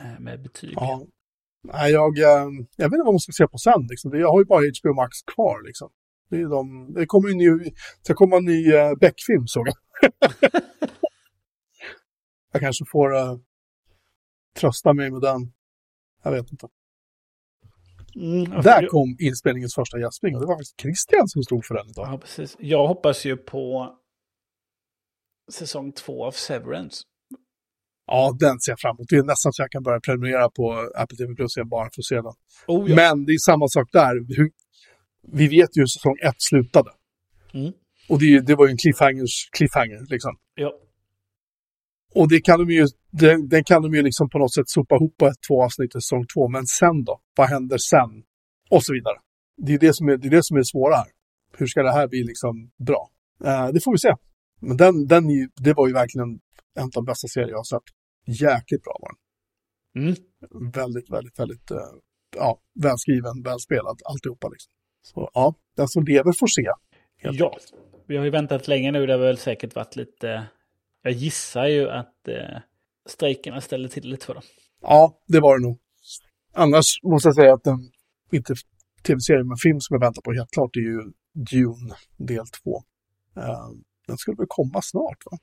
Eh, 0.00 0.20
med 0.20 0.42
betyg. 0.42 0.72
Ja. 0.76 1.06
Nej, 1.62 1.92
jag, 1.92 2.18
eh, 2.18 2.24
jag 2.76 2.84
vet 2.90 2.92
inte 2.96 3.04
vad 3.04 3.14
man 3.14 3.20
ska 3.20 3.32
se 3.32 3.46
på 3.48 3.58
sen. 3.58 3.86
Liksom. 3.90 4.10
Det- 4.10 4.18
Jag 4.18 4.30
har 4.32 4.40
ju 4.40 4.44
bara 4.44 4.60
HBO 4.82 4.94
Max 4.94 5.22
kvar. 5.34 5.66
Liksom. 5.66 5.90
Det, 6.30 6.36
är 6.36 6.46
de, 6.48 6.92
det 6.94 7.06
kommer 7.06 7.28
ju 7.28 7.32
en 7.32 7.38
ny, 7.58 7.70
ska 8.02 8.14
komma 8.14 8.36
en 8.36 8.44
ny 8.44 8.64
Beck-film 9.00 9.46
såg 9.46 9.68
jag. 9.68 9.74
jag 12.56 12.60
kanske 12.60 12.84
får 12.92 13.16
eh, 13.16 13.36
trösta 14.60 14.92
mig 14.92 15.10
med 15.10 15.20
den. 15.20 15.52
Jag 16.22 16.30
vet 16.32 16.52
inte. 16.52 16.68
Mm, 18.16 18.44
Där 18.50 18.80
för- 18.80 18.86
kom 18.86 19.16
inspelningens 19.20 19.74
första 19.74 19.98
gäspning 19.98 20.34
och 20.34 20.40
det 20.40 20.46
var 20.46 20.54
faktiskt 20.54 20.80
Christian 20.80 21.28
som 21.28 21.42
stod 21.42 21.64
för 21.64 21.74
den 21.74 21.88
idag. 21.90 22.08
Ja, 22.12 22.18
precis. 22.18 22.56
Jag 22.58 22.86
hoppas 22.86 23.24
ju 23.24 23.36
på 23.36 23.94
säsong 25.52 25.92
två 25.92 26.24
av 26.24 26.30
Severance. 26.32 27.02
Ja, 28.06 28.36
den 28.40 28.60
ser 28.60 28.72
jag 28.72 28.80
fram 28.80 28.96
emot. 28.96 29.08
Det 29.08 29.16
är 29.16 29.22
nästan 29.22 29.52
så 29.52 29.62
jag 29.62 29.70
kan 29.70 29.82
börja 29.82 30.00
prenumerera 30.00 30.50
på 30.50 30.90
Apple 30.96 31.16
TV 31.16 31.34
Plus 31.34 31.54
bara 31.70 31.88
för 31.94 32.00
att 32.00 32.04
se 32.04 32.14
den. 32.14 32.32
Oh, 32.66 32.90
ja. 32.90 32.96
Men 32.96 33.24
det 33.24 33.32
är 33.32 33.38
samma 33.38 33.68
sak 33.68 33.88
där. 33.92 34.36
Hur, 34.36 34.50
vi 35.32 35.48
vet 35.48 35.76
ju 35.76 35.80
hur 35.80 35.86
säsong 35.86 36.16
ett 36.22 36.42
slutade. 36.42 36.90
Mm. 37.54 37.72
Och 38.08 38.18
det, 38.18 38.40
det 38.40 38.54
var 38.54 38.66
ju 38.66 38.70
en 38.70 38.76
cliffhangers, 38.76 39.48
cliffhanger 39.52 40.06
liksom. 40.10 40.38
ja. 40.54 40.72
Och 42.18 42.28
det 42.28 42.40
kan 42.40 42.58
de 42.58 42.70
ju, 42.70 42.86
den, 43.10 43.48
den 43.48 43.64
kan 43.64 43.82
de 43.82 43.94
ju 43.94 44.02
liksom 44.02 44.28
på 44.28 44.38
något 44.38 44.54
sätt 44.54 44.68
sopa 44.68 44.94
ihop 44.94 45.16
på 45.16 45.26
ett, 45.26 45.40
två 45.48 45.64
avsnitt 45.64 45.90
i 45.90 46.00
säsong 46.00 46.24
två. 46.34 46.48
Men 46.48 46.66
sen 46.66 47.04
då? 47.04 47.20
Vad 47.36 47.48
händer 47.48 47.78
sen? 47.78 48.10
Och 48.70 48.82
så 48.84 48.92
vidare. 48.92 49.16
Det 49.56 49.74
är 49.74 49.78
det 49.78 49.94
som 49.94 50.08
är 50.08 50.16
det, 50.16 50.28
är 50.28 50.30
det, 50.30 50.44
som 50.44 50.56
är 50.56 50.62
svåra 50.62 50.96
här. 50.96 51.10
Hur 51.58 51.66
ska 51.66 51.82
det 51.82 51.92
här 51.92 52.08
bli 52.08 52.24
liksom 52.24 52.70
bra? 52.86 53.10
Eh, 53.44 53.68
det 53.72 53.80
får 53.84 53.92
vi 53.92 53.98
se. 53.98 54.14
Men 54.60 54.76
den, 54.76 55.06
den 55.06 55.24
det 55.56 55.72
var 55.72 55.86
ju 55.86 55.92
verkligen 55.92 56.28
en 56.78 56.84
av 56.84 56.90
de 56.90 57.04
bästa 57.04 57.28
serier 57.28 57.50
jag 57.50 57.56
har 57.56 57.64
sett. 57.64 57.88
Jäkligt 58.26 58.82
bra 58.82 58.96
var 59.02 59.10
den. 59.12 59.20
Mm. 60.02 60.14
Väldigt, 60.72 61.10
väldigt, 61.10 61.38
väldigt 61.38 61.70
eh, 61.70 61.92
ja, 62.36 62.60
välskriven, 62.74 63.42
välspelad, 63.44 63.98
alltihopa 64.04 64.48
liksom. 64.48 64.72
Så 65.02 65.30
ja, 65.34 65.54
den 65.76 65.88
som 65.88 66.04
lever 66.04 66.32
får 66.32 66.46
se. 66.46 66.68
Ja, 67.22 67.58
vi 68.06 68.16
har 68.16 68.24
ju 68.24 68.30
väntat 68.30 68.68
länge 68.68 68.92
nu. 68.92 69.06
Det 69.06 69.12
har 69.12 69.20
väl 69.20 69.38
säkert 69.38 69.74
varit 69.74 69.96
lite... 69.96 70.46
Jag 71.02 71.12
gissar 71.12 71.66
ju 71.66 71.90
att 71.90 72.28
eh, 72.28 72.58
strejkerna 73.06 73.60
ställer 73.60 73.88
till 73.88 74.08
lite 74.08 74.26
för 74.26 74.34
dem. 74.34 74.42
Ja, 74.82 75.20
det 75.26 75.40
var 75.40 75.58
det 75.58 75.66
nog. 75.66 75.78
Annars 76.52 77.00
måste 77.02 77.28
jag 77.28 77.34
säga 77.34 77.54
att 77.54 77.64
den, 77.64 77.90
inte 78.32 78.54
tv-serie, 79.02 79.44
men 79.44 79.56
film 79.56 79.80
som 79.80 79.94
jag 79.94 80.00
väntar 80.00 80.22
på 80.22 80.32
helt 80.32 80.50
klart 80.50 80.76
är 80.76 80.80
ju 80.80 81.12
Dune 81.32 81.94
del 82.16 82.46
2. 82.46 82.82
den 84.06 84.16
skulle 84.16 84.36
väl 84.36 84.46
komma 84.48 84.82
snart 84.82 85.18
va? 85.30 85.38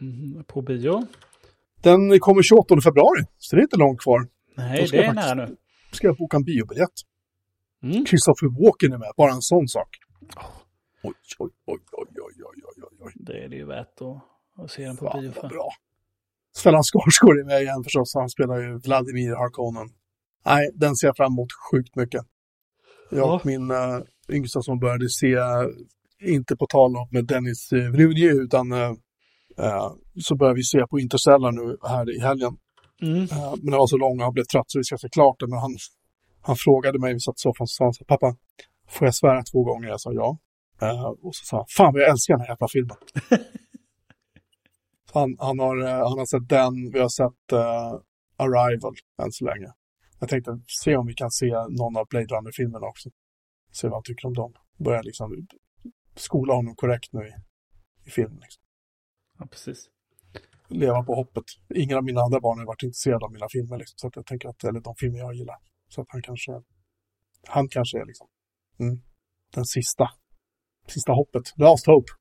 Mm, 0.00 0.44
på 0.44 0.62
bio? 0.62 1.06
Den 1.82 2.20
kommer 2.20 2.42
28 2.42 2.80
februari, 2.80 3.24
så 3.38 3.56
det 3.56 3.60
är 3.60 3.62
inte 3.62 3.76
långt 3.76 4.00
kvar. 4.00 4.28
Nej, 4.56 4.80
Då 4.80 4.86
det 4.90 5.04
är 5.04 5.12
nära 5.12 5.34
nu. 5.34 5.56
Ska 5.92 6.06
jag 6.06 6.16
boka 6.16 6.36
en 6.36 6.44
biobiljett. 6.44 6.92
Mm. 7.82 8.06
Christopher 8.06 8.64
Walken 8.64 8.92
är 8.92 8.98
med, 8.98 9.12
bara 9.16 9.32
en 9.32 9.42
sån 9.42 9.68
sak. 9.68 9.88
Oj, 11.02 11.14
oj, 11.38 11.50
oj, 11.66 11.78
oj, 11.92 12.06
oj, 12.22 12.34
oj, 12.44 12.82
oj, 12.90 12.98
oj. 13.00 13.12
Det 13.14 13.44
är 13.44 13.48
det 13.48 13.56
ju 13.56 13.66
värt 13.66 14.00
att, 14.00 14.22
att 14.58 14.70
se 14.70 14.84
den 14.84 14.96
på 14.96 15.10
Fan 15.10 15.20
bio 15.20 15.32
för. 15.32 15.48
bra. 15.48 15.68
Stellan 16.56 16.82
Skarsgård 16.82 17.38
är 17.38 17.44
med 17.44 17.62
igen 17.62 17.82
förstås, 17.84 18.14
han 18.14 18.28
spelar 18.30 18.58
ju 18.60 18.78
Vladimir 18.78 19.34
Harkonnen. 19.36 19.88
Nej, 20.44 20.70
den 20.74 20.96
ser 20.96 21.06
jag 21.06 21.16
fram 21.16 21.32
emot 21.32 21.48
sjukt 21.70 21.96
mycket. 21.96 22.22
Jag 23.10 23.18
Ja. 23.20 23.34
och 23.34 23.46
min 23.46 23.70
uh, 23.70 24.00
yngsta 24.28 24.62
som 24.62 24.78
började 24.78 25.08
se, 25.08 25.32
eh, 25.32 25.66
inte 26.20 26.56
på 26.56 26.66
tal 26.66 26.96
om 26.96 27.08
med 27.10 27.26
Dennis 27.26 27.72
Villeneuve, 27.72 28.42
utan 28.42 28.72
eh, 28.72 28.92
så 30.22 30.36
började 30.36 30.56
vi 30.56 30.62
se 30.62 30.86
på 30.90 31.00
Interstellar 31.00 31.52
nu 31.52 31.76
här 31.82 32.16
i 32.16 32.20
helgen. 32.20 32.56
Mm. 33.02 33.22
Eh, 33.22 33.54
men 33.62 33.70
det 33.70 33.76
var 33.76 33.86
så 33.86 33.96
lång 33.96 34.18
och 34.18 34.24
han 34.24 34.32
blev 34.32 34.44
trött 34.44 34.64
så 34.70 34.78
vi 34.78 34.84
ska 34.84 34.98
se 34.98 35.08
klart 35.08 35.40
det. 35.40 35.46
Men 35.46 35.58
han, 35.58 35.76
han 36.42 36.56
frågade 36.56 36.98
mig, 36.98 37.12
vi 37.14 37.20
satt 37.20 37.36
i 37.36 37.40
soffan, 37.40 37.64
och 37.64 37.70
sa 37.70 37.84
han 37.84 37.94
så 37.94 38.04
pappa, 38.04 38.36
får 38.88 39.06
jag 39.06 39.14
svära 39.14 39.42
två 39.42 39.64
gånger? 39.64 39.88
Jag 39.88 40.00
sa 40.00 40.12
ja. 40.12 40.38
Och 41.22 41.34
så 41.34 41.44
sa 41.44 41.56
han, 41.56 41.66
fan 41.76 41.92
vad 41.92 42.02
jag 42.02 42.10
älskar 42.10 42.34
den 42.34 42.40
här 42.40 42.48
jävla 42.48 42.68
filmen. 42.68 42.96
Han, 45.18 45.36
han, 45.38 45.58
har, 45.58 45.76
eh, 45.76 46.08
han 46.08 46.18
har 46.18 46.26
sett 46.26 46.48
den, 46.48 46.90
vi 46.92 46.98
har 47.00 47.08
sett 47.08 47.52
eh, 47.52 48.00
Arrival 48.36 48.94
än 49.22 49.32
så 49.32 49.44
länge. 49.44 49.68
Jag 50.20 50.28
tänkte 50.28 50.60
se 50.66 50.96
om 50.96 51.06
vi 51.06 51.14
kan 51.14 51.30
se 51.30 51.52
någon 51.68 51.96
av 51.96 52.06
Blade 52.10 52.26
Runner-filmerna 52.26 52.86
också. 52.86 53.10
Se 53.72 53.88
vad 53.88 53.96
han 53.96 54.02
tycker 54.02 54.26
om 54.26 54.34
dem. 54.34 54.52
Börja 54.78 55.02
liksom 55.02 55.46
skola 56.16 56.54
honom 56.54 56.74
korrekt 56.76 57.12
nu 57.12 57.20
i, 57.20 57.32
i 58.06 58.10
filmen. 58.10 58.38
Liksom. 58.40 58.62
Ja, 59.38 59.46
precis. 59.46 59.90
Leva 60.68 61.02
på 61.02 61.14
hoppet. 61.14 61.44
Ingen 61.74 61.96
av 61.96 62.04
mina 62.04 62.20
andra 62.20 62.40
barn 62.40 62.58
har 62.58 62.66
varit 62.66 62.82
intresserade 62.82 63.24
av 63.24 63.32
mina 63.32 63.48
filmer. 63.48 63.78
Liksom, 63.78 63.98
så 63.98 64.06
att 64.06 64.16
jag 64.16 64.26
tänker 64.26 64.48
att, 64.48 64.64
eller 64.64 64.80
de 64.80 64.94
filmer 64.96 65.18
jag 65.18 65.34
gillar. 65.34 65.56
Så 65.88 66.00
att 66.00 66.06
han 66.10 66.22
kanske, 66.22 66.62
han 67.46 67.68
kanske 67.68 68.00
är 68.00 68.06
liksom 68.06 68.26
mm, 68.80 69.00
den 69.54 69.64
sista, 69.64 70.10
sista 70.86 71.12
hoppet. 71.12 71.52
Last 71.56 71.86
hope. 71.86 72.12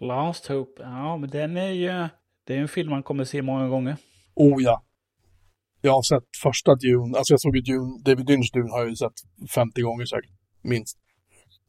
Last 0.00 0.46
Hope. 0.46 0.82
Ja, 0.82 1.16
men 1.16 1.30
den 1.30 1.56
är 1.56 1.70
ju... 1.70 2.08
Det 2.44 2.56
är 2.56 2.60
en 2.60 2.68
film 2.68 2.90
man 2.90 3.02
kommer 3.02 3.24
se 3.24 3.42
många 3.42 3.68
gånger. 3.68 3.96
Oh 4.34 4.62
ja. 4.62 4.84
Jag 5.80 5.92
har 5.92 6.02
sett 6.02 6.28
första 6.42 6.74
Dune, 6.74 7.18
alltså 7.18 7.32
jag 7.32 7.40
såg 7.40 7.56
ju 7.56 7.62
Dune, 7.62 8.02
David 8.04 8.28
Lynch 8.28 8.50
Dune 8.52 8.70
har 8.70 8.78
jag 8.78 8.88
ju 8.88 8.96
sett 8.96 9.12
50 9.54 9.82
gånger 9.82 10.04
säkert, 10.04 10.30
minst. 10.62 10.98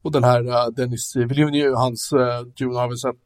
Och 0.02 0.12
den 0.12 0.24
här 0.24 0.42
uh, 0.42 0.74
Dennis 0.76 1.16
Villeneuve, 1.16 1.76
hans 1.76 2.12
uh, 2.12 2.40
Dune 2.40 2.78
har 2.78 2.88
vi 2.88 2.96
sett, 2.96 3.22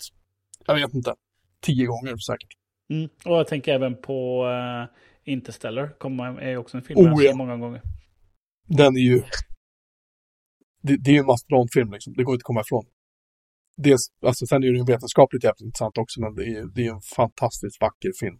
jag 0.66 0.74
vet 0.74 0.94
inte, 0.94 1.14
10 1.60 1.86
gånger 1.86 2.16
säkert. 2.16 2.48
Mm. 2.90 3.08
Och 3.24 3.36
jag 3.36 3.46
tänker 3.46 3.74
även 3.74 4.00
på 4.02 4.46
uh, 4.46 4.96
Interstellar. 5.24 5.98
Kommer, 5.98 6.40
är 6.40 6.50
ju 6.50 6.56
också 6.56 6.76
en 6.76 6.82
film 6.82 7.00
Oh, 7.00 7.06
jag 7.06 7.18
ser 7.18 7.26
ja. 7.26 7.36
många 7.36 7.56
gånger. 7.56 7.82
Den 8.68 8.96
är 8.96 9.00
ju, 9.00 9.22
det, 10.82 10.96
det 10.96 11.10
är 11.10 11.14
ju 11.14 11.20
en 11.20 11.26
mastodontfilm 11.26 11.92
liksom, 11.92 12.14
det 12.16 12.24
går 12.24 12.34
inte 12.34 12.42
att 12.42 12.46
komma 12.46 12.60
ifrån. 12.60 12.84
Dels, 13.76 14.02
alltså 14.22 14.46
sen 14.46 14.64
är 14.64 14.72
det 14.72 14.78
ju 14.78 14.84
vetenskapligt 14.84 15.44
jävligt 15.44 15.66
intressant 15.68 15.98
också, 15.98 16.20
men 16.20 16.34
det 16.34 16.42
är 16.42 16.54
ju 16.58 16.64
det 16.74 16.86
är 16.86 16.92
en 16.92 17.00
fantastiskt 17.16 17.80
vacker 17.80 18.12
film. 18.20 18.38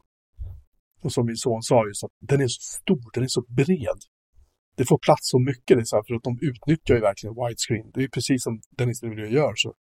Och 1.02 1.12
som 1.12 1.26
min 1.26 1.36
son 1.36 1.62
sa 1.62 1.86
ju, 1.86 1.94
så 1.94 2.06
att 2.06 2.12
den 2.20 2.40
är 2.40 2.48
så 2.48 2.62
stor, 2.80 3.10
den 3.14 3.22
är 3.22 3.28
så 3.28 3.42
bred. 3.58 4.00
Det 4.76 4.84
får 4.84 4.98
plats 4.98 5.24
så 5.34 5.38
mycket, 5.38 5.76
det 5.76 5.82
är 5.86 5.90
så 5.92 5.96
här, 5.96 6.04
för 6.06 6.14
att 6.14 6.26
de 6.28 6.38
utnyttjar 6.50 6.94
ju 6.94 7.00
verkligen 7.00 7.34
widescreen. 7.40 7.90
Det 7.92 8.00
är 8.00 8.06
ju 8.08 8.12
precis 8.18 8.42
som 8.46 8.60
Dennis 8.78 9.00
DeVille 9.00 9.28
gör. 9.40 9.52
Så. 9.56 9.74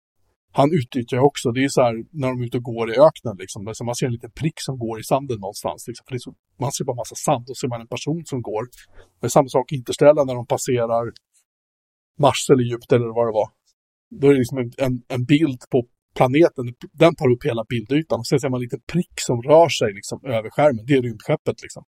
Han 0.60 0.70
utnyttjar 0.80 1.18
ju 1.18 1.24
också, 1.24 1.52
det 1.52 1.60
är 1.60 1.68
ju 1.70 1.74
så 1.78 1.82
här 1.82 1.94
när 2.12 2.28
de 2.28 2.42
är 2.42 2.46
ute 2.46 2.58
och 2.58 2.64
går 2.64 2.86
i 2.94 2.96
öknen, 3.08 3.36
liksom, 3.44 3.60
så 3.74 3.84
man 3.84 3.96
ser 3.96 4.06
en 4.06 4.18
liten 4.18 4.32
prick 4.32 4.58
som 4.68 4.76
går 4.80 5.00
i 5.00 5.04
sanden 5.04 5.40
någonstans. 5.40 5.80
Liksom, 5.88 6.04
för 6.06 6.12
det 6.14 6.18
är 6.18 6.28
så, 6.30 6.34
man 6.64 6.72
ser 6.72 6.86
bara 6.86 6.96
massa 7.04 7.16
sand 7.16 7.46
och 7.50 7.58
ser 7.58 7.68
man 7.68 7.82
en 7.82 7.88
person 7.96 8.22
som 8.26 8.42
går. 8.50 8.64
Det 9.20 9.26
är 9.28 9.36
samma 9.38 9.50
sak 9.58 9.72
i 9.72 9.76
Interstellar 9.76 10.26
när 10.26 10.36
de 10.36 10.46
passerar 10.56 11.06
Mars 12.26 12.42
eller 12.52 12.64
Jupiter 12.72 12.96
eller 12.96 13.16
vad 13.20 13.28
det 13.28 13.36
var. 13.42 13.50
Då 14.10 14.28
är 14.28 14.32
det 14.32 14.38
liksom 14.38 14.58
en, 14.58 14.72
en, 14.78 15.04
en 15.08 15.26
bild 15.26 15.62
på 15.72 15.88
planeten, 16.16 16.76
den 16.92 17.16
tar 17.16 17.32
upp 17.32 17.46
hela 17.46 17.64
bildytan 17.70 18.20
och 18.20 18.28
sen 18.28 18.40
ser 18.40 18.50
man 18.50 18.58
en 18.58 18.62
liten 18.62 18.82
prick 18.82 19.14
som 19.20 19.42
rör 19.42 19.70
sig 19.70 19.94
liksom 19.94 20.26
över 20.26 20.50
skärmen. 20.50 20.86
Det 20.86 20.94
är 20.94 21.02
rymdskeppet 21.02 21.62
liksom. 21.62 21.84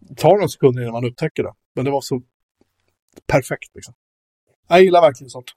Det 0.00 0.14
tar 0.14 0.30
några 0.30 0.48
sekunder 0.48 0.82
innan 0.82 0.92
man 0.92 1.04
upptäcker 1.04 1.42
det, 1.42 1.54
men 1.74 1.84
det 1.84 1.90
var 1.90 2.00
så 2.00 2.22
perfekt 3.26 3.74
liksom. 3.74 3.94
Jag 4.68 4.82
gillar 4.82 5.00
verkligen 5.00 5.30
sånt. 5.30 5.50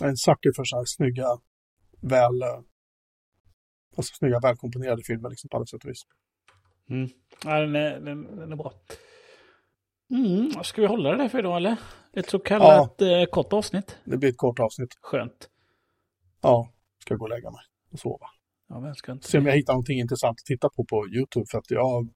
Jag 0.00 0.06
är 0.06 0.10
en 0.10 0.16
sucker 0.16 0.52
för 0.56 0.64
så 0.64 0.76
här 0.76 0.84
snygga, 0.86 1.26
väl, 2.00 2.42
eh, 2.42 2.60
alltså 3.96 4.14
snygga, 4.14 4.40
välkomponerade 4.40 5.02
filmer 5.02 5.30
liksom 5.30 5.48
på 5.48 5.56
alla 5.56 5.66
sätt 5.66 5.84
och 5.84 5.90
vis. 5.90 6.02
Mm. 6.90 7.08
Ja, 7.44 7.60
den, 7.60 7.76
är, 7.76 8.00
den, 8.00 8.36
den 8.36 8.52
är 8.52 8.56
bra. 8.56 8.72
Mm. 10.10 10.64
Ska 10.64 10.80
vi 10.80 10.86
hålla 10.86 11.10
det 11.10 11.16
där 11.16 11.28
för 11.28 11.38
idag 11.38 11.56
eller? 11.56 11.76
Ett 12.18 12.30
så 12.30 12.38
kallat 12.38 13.02
eh, 13.02 13.24
kort 13.32 13.52
avsnitt. 13.52 13.96
Det 14.04 14.16
blir 14.16 14.28
ett 14.30 14.36
kort 14.36 14.58
avsnitt. 14.58 14.94
Skönt. 15.00 15.48
Ja, 16.42 16.72
ska 17.04 17.14
gå 17.14 17.24
och 17.24 17.28
lägga 17.30 17.50
mig 17.50 17.60
och 17.92 17.98
sova. 17.98 18.26
Ja, 18.68 18.80
vem 18.80 18.94
ska 18.94 19.12
inte 19.12 19.28
Se 19.28 19.38
om 19.38 19.46
jag 19.46 19.56
hittar 19.56 19.72
någonting 19.72 19.98
intressant 20.00 20.40
att 20.40 20.44
titta 20.46 20.68
på 20.68 20.84
på 20.84 21.08
YouTube. 21.08 21.46
För 21.50 21.58
att 21.58 21.70
jag, 21.70 22.08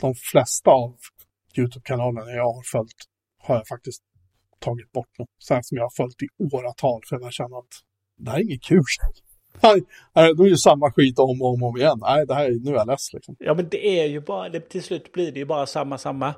de 0.00 0.14
flesta 0.14 0.70
av 0.70 0.96
YouTube-kanalerna 1.58 2.30
jag 2.30 2.44
har 2.52 2.62
följt 2.72 2.96
har 3.38 3.54
jag 3.54 3.66
faktiskt 3.66 4.02
tagit 4.58 4.92
bort 4.92 5.08
nu. 5.18 5.24
Sen 5.48 5.64
som 5.64 5.76
jag 5.76 5.84
har 5.84 5.90
följt 5.96 6.22
i 6.22 6.26
åratal 6.56 7.00
för 7.08 7.20
jag 7.20 7.32
känner 7.32 7.58
att 7.58 7.72
det 8.18 8.30
här 8.30 8.38
är 8.38 8.42
inget 8.42 8.62
kul. 8.62 8.82
Nej, 9.62 10.34
Då 10.34 10.46
är 10.46 10.50
det 10.50 10.56
samma 10.58 10.92
skit 10.92 11.18
om 11.18 11.42
och 11.42 11.48
om, 11.54 11.62
om 11.62 11.76
igen. 11.76 11.98
Nej, 12.00 12.26
det 12.26 12.34
här, 12.34 12.44
är- 12.44 12.64
nu 12.64 12.70
är 12.70 12.74
jag 12.74 12.86
less 12.86 13.12
liksom. 13.12 13.36
Ja, 13.38 13.54
men 13.54 13.68
det 13.68 14.00
är 14.00 14.06
ju 14.06 14.20
bara, 14.20 14.48
det, 14.48 14.60
till 14.60 14.82
slut 14.82 15.12
blir 15.12 15.32
det 15.32 15.38
ju 15.38 15.44
bara 15.46 15.66
samma, 15.66 15.98
samma. 15.98 16.34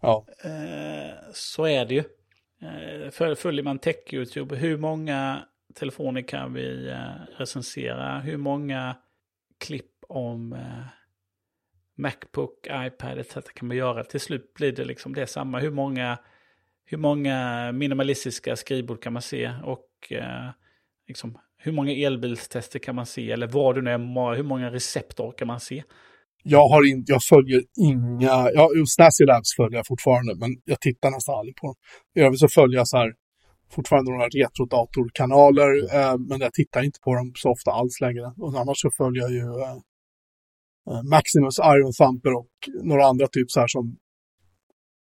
Ja, 0.00 0.26
Eh, 0.44 1.32
så 1.32 1.64
är 1.66 1.84
det 1.84 1.94
ju. 1.94 2.04
Eh, 2.62 3.34
följer 3.34 3.62
man 3.62 3.78
tech-YouTube, 3.78 4.56
hur 4.56 4.76
många 4.76 5.44
telefoner 5.74 6.22
kan 6.22 6.54
vi 6.54 6.88
eh, 6.88 7.38
recensera 7.38 8.20
hur 8.20 8.36
många 8.36 8.96
klipp 9.58 9.90
om 10.08 10.52
eh, 10.52 10.86
Macbook, 11.96 12.66
iPad 12.66 13.18
etc. 13.18 13.34
kan 13.54 13.68
man 13.68 13.76
göra. 13.76 14.04
Till 14.04 14.20
slut 14.20 14.54
blir 14.54 14.72
det 14.72 14.84
liksom 14.84 15.14
det 15.14 15.26
samma. 15.26 15.58
Hur 15.58 15.70
många, 15.70 16.18
hur 16.84 16.98
många 16.98 17.72
minimalistiska 17.72 18.56
skrivbord 18.56 19.02
kan 19.02 19.12
man 19.12 19.22
se? 19.22 19.52
Och 19.64 20.12
eh, 20.12 20.50
liksom, 21.08 21.38
hur 21.56 21.72
många 21.72 21.92
elbilstester 21.92 22.78
kan 22.78 22.94
man 22.94 23.06
se? 23.06 23.30
Eller 23.30 23.46
vad 23.46 23.74
du 23.74 23.82
nu 23.82 23.90
är, 23.90 24.34
hur 24.34 24.42
många 24.42 24.70
recept 24.70 25.20
kan 25.36 25.46
man 25.46 25.60
se? 25.60 25.84
Jag, 26.50 26.68
har 26.68 26.82
in, 26.90 27.04
jag 27.06 27.22
följer 27.22 27.62
inga, 27.90 28.36
ja, 28.54 28.68
Snazzy 28.86 29.24
Labs 29.24 29.56
följer 29.56 29.78
jag 29.78 29.86
fortfarande, 29.86 30.34
men 30.42 30.50
jag 30.64 30.80
tittar 30.80 31.10
nästan 31.10 31.38
aldrig 31.38 31.56
på 31.56 31.66
dem. 31.66 31.76
I 32.14 32.20
övrigt 32.20 32.40
så 32.40 32.48
följer 32.48 32.78
jag 32.78 32.88
så 32.88 32.96
här, 32.96 33.12
fortfarande 33.74 34.10
några 34.10 34.28
retrodatorkanaler, 34.28 35.72
eh, 35.96 36.18
men 36.18 36.40
jag 36.40 36.52
tittar 36.52 36.82
inte 36.82 37.00
på 37.04 37.14
dem 37.14 37.32
så 37.34 37.50
ofta 37.50 37.70
alls 37.70 38.00
längre. 38.00 38.32
Och 38.36 38.60
annars 38.60 38.80
så 38.80 38.90
följer 38.96 39.22
jag 39.22 39.32
ju 39.32 39.46
eh, 39.62 39.78
eh 40.90 41.02
Maximus, 41.14 41.58
Iron 41.74 41.92
Thumper 41.98 42.32
och 42.40 42.52
några 42.82 43.04
andra 43.06 43.26
typ 43.26 43.50
så 43.50 43.60
här 43.60 43.68
som 43.68 43.96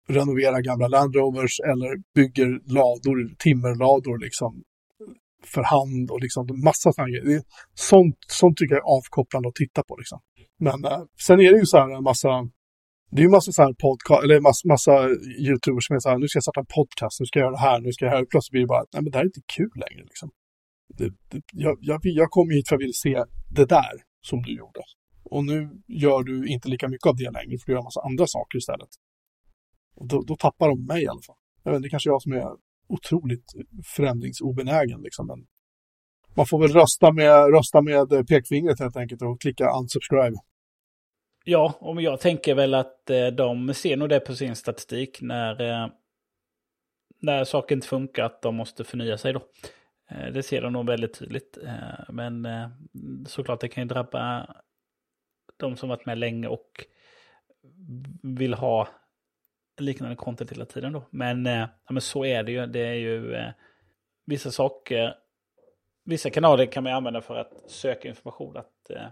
renoverar 0.07 0.61
gamla 0.61 0.87
Land 0.87 1.15
Rovers 1.15 1.59
eller 1.59 1.91
bygger 2.15 2.49
lador, 2.73 3.35
timmerlador 3.39 4.17
liksom 4.17 4.63
för 5.53 5.63
hand 5.63 6.11
och 6.11 6.21
liksom 6.21 6.47
massa 6.63 6.91
sådana 6.91 7.09
grejer. 7.09 7.41
Sånt, 7.73 8.17
sånt 8.27 8.57
tycker 8.57 8.75
jag 8.75 8.83
är 8.85 8.97
avkopplande 8.97 9.49
att 9.49 9.55
titta 9.55 9.83
på 9.83 9.95
liksom. 9.97 10.19
Men 10.59 10.85
eh, 10.85 11.01
sen 11.27 11.39
är 11.39 11.51
det 11.51 11.59
ju 11.59 11.65
så 11.65 11.77
här 11.77 11.89
en 11.97 12.03
massa, 12.03 12.29
det 13.11 13.19
är 13.21 13.23
ju 13.23 13.29
massa 13.29 13.51
så 13.51 13.61
här 13.63 13.73
podcast, 13.73 14.23
eller 14.23 14.39
massa, 14.39 14.67
massa 14.67 14.93
YouTubers 15.45 15.87
som 15.87 15.95
är 15.95 15.99
så 15.99 16.09
här, 16.09 16.17
nu 16.17 16.27
ska 16.27 16.37
jag 16.37 16.43
starta 16.43 16.59
en 16.59 16.73
podcast, 16.79 17.19
nu 17.19 17.25
ska 17.25 17.39
jag 17.39 17.45
göra 17.45 17.55
det 17.59 17.65
här, 17.69 17.79
nu 17.79 17.91
ska 17.91 18.05
jag 18.05 18.11
göra 18.11 18.19
det 18.19 18.25
här. 18.25 18.31
Plötsligt 18.31 18.51
blir 18.51 18.61
det 18.61 18.73
bara, 18.75 18.85
nej 18.93 19.01
men 19.03 19.11
det 19.11 19.17
här 19.17 19.25
är 19.25 19.31
inte 19.33 19.45
kul 19.57 19.73
längre 19.85 20.03
liksom. 20.11 20.29
Det, 20.97 21.09
det, 21.31 21.41
jag, 21.53 21.77
jag, 21.81 21.99
jag 22.03 22.29
kom 22.29 22.49
hit 22.49 22.67
för 22.67 22.75
att 22.75 22.81
jag 22.81 22.85
ville 22.85 22.93
se 22.93 23.23
det 23.57 23.65
där 23.65 23.95
som 24.21 24.41
du 24.41 24.57
gjorde. 24.57 24.81
Och 25.23 25.45
nu 25.45 25.59
gör 25.87 26.23
du 26.23 26.47
inte 26.47 26.69
lika 26.69 26.87
mycket 26.87 27.07
av 27.07 27.15
det 27.15 27.31
längre, 27.37 27.57
för 27.57 27.65
du 27.65 27.71
gör 27.71 27.79
en 27.79 27.83
massa 27.83 28.01
andra 28.01 28.27
saker 28.27 28.57
istället. 28.57 28.89
Och 29.95 30.07
då, 30.07 30.21
då 30.21 30.35
tappar 30.35 30.67
de 30.69 30.85
mig 30.85 31.03
i 31.03 31.07
alla 31.07 31.21
fall. 31.27 31.35
Jag 31.63 31.71
vet, 31.71 31.81
det 31.81 31.89
kanske 31.89 32.09
är 32.09 32.11
jag 32.11 32.21
som 32.21 32.31
är 32.31 32.47
otroligt 32.89 33.53
förändringsobenägen 33.95 35.01
liksom. 35.01 35.27
Men 35.27 35.47
man 36.35 36.45
får 36.45 36.59
väl 36.59 36.73
rösta 36.73 37.11
med, 37.11 37.53
rösta 37.53 37.81
med 37.81 38.27
pekfingret 38.27 38.79
helt 38.79 38.97
enkelt 38.97 39.21
och 39.21 39.41
klicka 39.41 39.71
unsubscribe. 39.79 40.38
Ja, 41.43 41.73
och 41.79 42.01
jag 42.01 42.19
tänker 42.19 42.55
väl 42.55 42.73
att 42.73 43.09
eh, 43.09 43.27
de 43.27 43.73
ser 43.73 43.97
nog 43.97 44.09
det 44.09 44.19
på 44.19 44.35
sin 44.35 44.55
statistik 44.55 45.21
när, 45.21 45.61
eh, 45.61 45.88
när 47.19 47.43
saker 47.43 47.75
inte 47.75 47.88
funkar, 47.88 48.23
att 48.23 48.41
de 48.41 48.55
måste 48.55 48.83
förnya 48.83 49.17
sig 49.17 49.33
då. 49.33 49.41
Eh, 50.09 50.33
det 50.33 50.43
ser 50.43 50.61
de 50.61 50.73
nog 50.73 50.88
väldigt 50.88 51.19
tydligt. 51.19 51.57
Men 52.09 52.47
såklart 53.27 53.61
det 53.61 53.67
kan 53.67 53.83
ju 53.83 53.88
drabba 53.88 54.55
de 55.57 55.77
som 55.77 55.89
varit 55.89 56.05
med 56.05 56.17
länge 56.17 56.47
och 56.47 56.85
vill 58.23 58.53
ha 58.53 58.88
liknande 59.82 60.15
content 60.15 60.51
hela 60.51 60.65
tiden 60.65 60.93
då. 60.93 61.03
Men, 61.09 61.45
eh, 61.45 61.67
ja, 61.86 61.93
men 61.93 62.01
så 62.01 62.25
är 62.25 62.43
det 62.43 62.51
ju. 62.51 62.65
Det 62.65 62.80
är 62.80 62.93
ju 62.93 63.34
eh, 63.34 63.51
vissa 64.25 64.51
saker, 64.51 65.15
vissa 66.03 66.30
kanaler 66.30 66.65
kan 66.65 66.84
man 66.84 66.93
använda 66.93 67.21
för 67.21 67.36
att 67.36 67.71
söka 67.71 68.07
information. 68.07 68.57
Att 68.57 68.89
eh, 68.89 69.07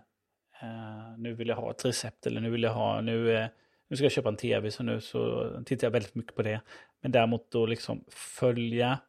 nu 1.18 1.34
vill 1.34 1.48
jag 1.48 1.56
ha 1.56 1.72
ett 1.72 1.86
recept 1.86 2.28
eller 2.28 2.42
nu 2.42 2.50
vill 2.50 2.64
jag 2.64 2.74
ha, 2.74 3.02
nu, 3.02 3.50
nu 3.88 3.96
ska 3.96 4.06
jag 4.06 4.12
köpa 4.12 4.30
en 4.30 4.38
tv 4.38 4.72
så 4.72 4.84
nu 4.84 5.02
så 5.02 5.50
tittar 5.66 5.88
jag 5.88 5.92
väldigt 5.92 6.16
mycket 6.16 6.36
på 6.36 6.42
det. 6.42 6.62
Men 7.02 7.12
däremot 7.12 7.52
då 7.52 7.66
liksom 7.66 8.06
följa 8.10 9.00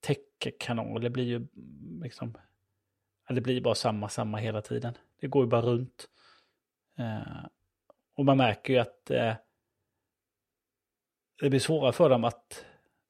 tech-kanaler 0.00 1.08
blir 1.08 1.24
ju 1.24 1.36
mm, 1.36 2.00
liksom, 2.02 2.38
det 3.28 3.40
blir 3.40 3.60
bara 3.60 3.74
samma, 3.74 4.08
samma 4.08 4.38
hela 4.38 4.62
tiden. 4.62 4.94
Det 5.20 5.26
går 5.26 5.44
ju 5.44 5.50
bara 5.50 5.62
runt. 5.62 6.08
Och 8.16 8.24
man 8.24 8.36
märker 8.36 8.72
ju 8.72 8.78
att 8.78 9.10
det 11.40 11.50
blir 11.50 11.60
svårare 11.60 11.92
för 11.92 12.08
dem 12.08 12.24
att 12.24 12.64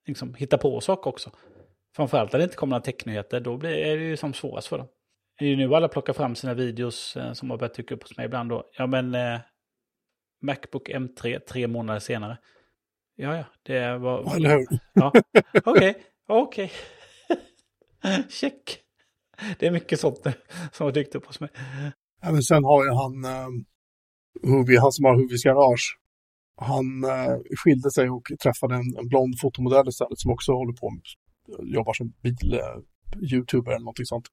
liksom, 0.07 0.35
hitta 0.35 0.59
på 0.59 0.81
saker 0.81 1.11
också. 1.11 1.31
Framförallt 1.97 2.33
när 2.33 2.39
det 2.39 2.45
inte 2.45 2.57
kommer 2.57 2.70
några 2.70 2.85
technyheter, 2.85 3.41
då 3.41 3.57
blir, 3.57 3.70
är 3.70 3.97
det 3.97 4.05
ju 4.05 4.16
som 4.16 4.35
svårast 4.35 4.68
för 4.68 4.79
dem. 4.79 4.89
Det 5.39 5.45
är 5.45 5.49
ju 5.49 5.57
nu 5.57 5.74
alla 5.74 5.89
plockar 5.89 6.12
fram 6.12 6.35
sina 6.35 6.55
videos 6.55 7.16
eh, 7.16 7.33
som 7.33 7.51
har 7.51 7.59
börjat 7.59 7.74
dyka 7.74 7.95
upp 7.95 8.03
hos 8.03 8.16
mig 8.16 8.26
ibland 8.26 8.51
då. 8.51 8.70
Ja 8.76 8.87
men 8.87 9.14
eh, 9.14 9.41
Macbook 10.43 10.89
M3 10.89 11.39
tre 11.39 11.66
månader 11.66 12.01
senare. 12.01 12.39
Ja 13.16 13.37
ja, 13.37 13.45
det 13.62 13.99
var... 13.99 14.37
Eller 14.37 14.51
hur? 14.51 14.66
Ja, 14.95 15.12
okej, 15.64 15.95
okej. 16.29 16.72
Check. 18.29 18.81
Det 19.59 19.66
är 19.66 19.70
mycket 19.70 20.01
sånt 20.01 20.26
som 20.72 20.85
har 20.85 20.93
dykt 20.93 21.14
upp 21.14 21.26
hos 21.26 21.41
mig. 21.41 21.51
Ja, 22.22 22.33
men 22.33 22.43
sen 22.43 22.64
har 22.64 22.85
ju 22.85 22.91
han, 22.91 23.24
eh, 23.24 23.49
Huvi, 24.43 24.76
han 24.76 24.93
som 24.93 25.05
har 25.05 25.16
Huvis 25.16 25.45
garage. 25.45 25.98
Han 26.61 27.05
eh, 27.05 27.37
skilde 27.57 27.91
sig 27.91 28.11
och 28.11 28.27
träffade 28.43 28.75
en, 28.75 28.97
en 28.99 29.09
blond 29.09 29.41
fotomodell 29.41 29.89
istället 29.89 30.19
som 30.19 30.31
också 30.31 30.53
håller 30.53 30.73
på 30.73 30.91
med, 30.91 31.03
jobbar 31.75 31.93
som 31.93 32.13
bil-youtuber 32.23 33.71
eh, 33.71 33.75
eller 33.75 33.85
någonting 33.85 34.07
sånt. 34.07 34.27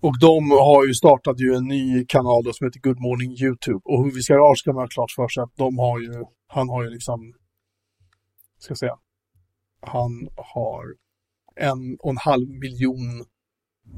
Och 0.00 0.18
de 0.20 0.50
har 0.50 0.86
ju 0.86 0.94
startat 0.94 1.40
ju 1.40 1.54
en 1.54 1.64
ny 1.64 2.06
kanal 2.06 2.44
då 2.44 2.52
som 2.52 2.66
heter 2.66 2.80
Good 2.80 3.00
Morning 3.00 3.30
YouTube. 3.30 3.80
Och 3.84 4.04
hur 4.04 4.10
vi 4.10 4.22
ska 4.22 4.34
Garage 4.34 4.58
ska 4.58 4.72
man 4.72 4.82
ha 4.82 4.88
klart 4.88 5.10
för 5.10 5.28
sig 5.28 5.42
att 5.42 5.56
de 5.56 5.78
har 5.78 6.00
ju, 6.00 6.24
han 6.46 6.68
har 6.68 6.84
ju 6.84 6.90
liksom, 6.90 7.34
ska 8.58 8.70
jag 8.70 8.78
säga, 8.78 8.98
han 9.80 10.28
har 10.36 10.84
en 11.56 11.96
och 12.00 12.10
en 12.10 12.16
halv 12.16 12.48
miljon 12.48 13.20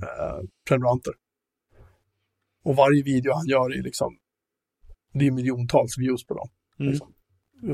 eh, 0.03 0.41
prenumeranter. 0.69 1.13
Och 2.65 2.77
varje 2.77 3.03
video 3.03 3.33
han 3.33 3.47
gör 3.47 3.79
är 3.79 3.83
liksom, 3.83 4.19
det 5.13 5.27
är 5.27 5.31
miljontals 5.31 5.99
views 5.99 6.27
på 6.27 6.35
dem. 6.35 6.49
Mm. 6.79 6.91
Liksom. 6.91 7.15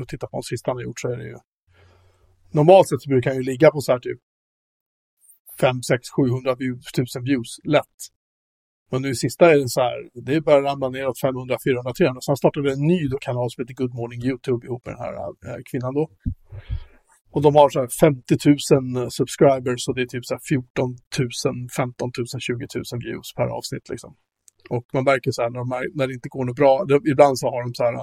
Och 0.01 0.07
titta 0.07 0.27
på 0.27 0.37
de 0.37 0.43
sista 0.43 0.71
han 0.71 0.77
har 0.77 0.83
gjort 0.83 0.99
så 0.99 1.07
är 1.07 1.17
det 1.17 1.27
ju, 1.27 1.37
normalt 2.51 2.89
sett 2.89 3.01
så 3.01 3.09
brukar 3.09 3.29
han 3.29 3.37
ju 3.37 3.43
ligga 3.43 3.71
på 3.71 3.81
så 3.81 3.91
här 3.91 3.99
typ 3.99 4.19
5, 5.59 5.83
6, 5.83 6.09
700 6.09 6.55
views, 6.55 6.87
1000 6.93 7.23
views 7.23 7.51
lätt. 7.63 7.97
Men 8.91 9.01
nu 9.01 9.15
sista 9.15 9.51
är 9.51 9.57
det 9.57 9.69
så 9.69 9.81
här, 9.81 9.97
det 10.13 10.41
börjar 10.41 10.61
ramla 10.61 10.89
neråt 10.89 11.19
500, 11.19 11.57
400, 11.67 11.93
300. 11.97 12.21
Sen 12.21 12.37
startade 12.37 12.73
en 12.73 12.87
ny 12.93 13.07
då 13.07 13.17
kanal 13.17 13.47
som 13.51 13.61
heter 13.61 13.73
Good 13.81 13.93
Morning 13.99 14.21
YouTube 14.29 14.67
ihop 14.67 14.85
med 14.85 14.93
den 14.95 15.03
här 15.05 15.13
äh, 15.49 15.61
kvinnan 15.71 15.93
då. 15.93 16.09
Och 17.31 17.41
de 17.41 17.55
har 17.55 17.69
så 17.69 17.79
här 17.79 17.89
50 17.99 18.35
000 18.95 19.03
eh, 19.03 19.09
subscribers 19.09 19.81
och 19.87 19.95
det 19.95 20.01
är 20.01 20.11
typ 20.15 20.25
så 20.25 20.33
här 20.33 20.41
14 20.49 20.95
000, 21.19 21.69
15 21.77 22.11
000, 22.17 22.41
20 22.41 22.67
000 22.75 23.01
views 23.05 23.27
per 23.37 23.47
avsnitt 23.57 23.89
liksom. 23.89 24.11
Och 24.69 24.85
man 24.93 25.03
märker 25.03 25.31
så 25.31 25.41
här 25.41 25.49
när, 25.49 25.59
de, 25.59 25.69
när 25.97 26.07
det 26.07 26.13
inte 26.13 26.29
går 26.29 26.45
något 26.45 26.55
bra, 26.61 26.73
det, 26.89 26.95
ibland 27.11 27.39
så 27.39 27.45
har 27.53 27.61
de 27.65 27.73
så 27.73 27.83
här, 27.83 27.95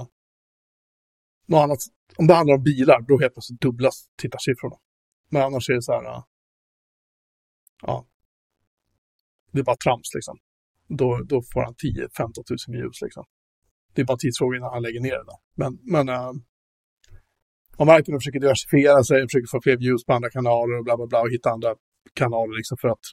något 1.47 1.63
annat, 1.63 1.79
om 2.17 2.27
det 2.27 2.35
handlar 2.35 2.55
om 2.55 2.63
bilar, 2.63 3.01
då 3.09 3.19
helt 3.21 3.35
plötsligt 3.35 3.61
dubblas 3.61 4.07
tittarsiffrorna. 4.23 4.77
Men 5.31 5.43
annars 5.43 5.71
är 5.71 5.75
det 5.75 5.83
så 5.83 5.93
här, 5.93 6.05
äh, 6.05 6.23
ja, 7.83 8.07
det 9.53 9.59
är 9.59 9.65
bara 9.65 9.77
trams 9.77 10.11
liksom 10.15 10.39
då, 10.89 11.21
då 11.29 11.43
får 11.53 11.63
han 11.65 11.75
10-15 11.75 12.69
000 12.69 12.77
views 12.77 13.03
liksom. 13.03 13.25
Det 13.95 14.01
är 14.01 14.07
bara 14.07 14.17
tidsfråga 14.17 14.57
innan 14.57 14.73
han 14.73 14.83
lägger 14.83 15.01
ner 15.01 15.19
det 15.19 15.25
där. 15.33 15.41
Men, 15.55 15.79
men 15.83 16.09
äh, 16.09 16.33
om 17.77 17.87
verkligen 17.87 18.21
försöker 18.21 18.41
diversifiera 18.41 19.05
sig, 19.05 19.23
försöker 19.23 19.47
få 19.51 19.61
fler 19.63 19.77
views 19.77 20.05
på 20.05 20.13
andra 20.13 20.31
kanaler 20.31 20.79
och 20.79 20.85
bla 20.85 20.97
bla 20.97 21.07
bla 21.07 21.21
och 21.21 21.31
hitta 21.31 21.51
andra 21.51 21.75
kanaler 22.15 22.57
liksom 22.57 22.77
för 22.81 22.89
att 22.89 23.07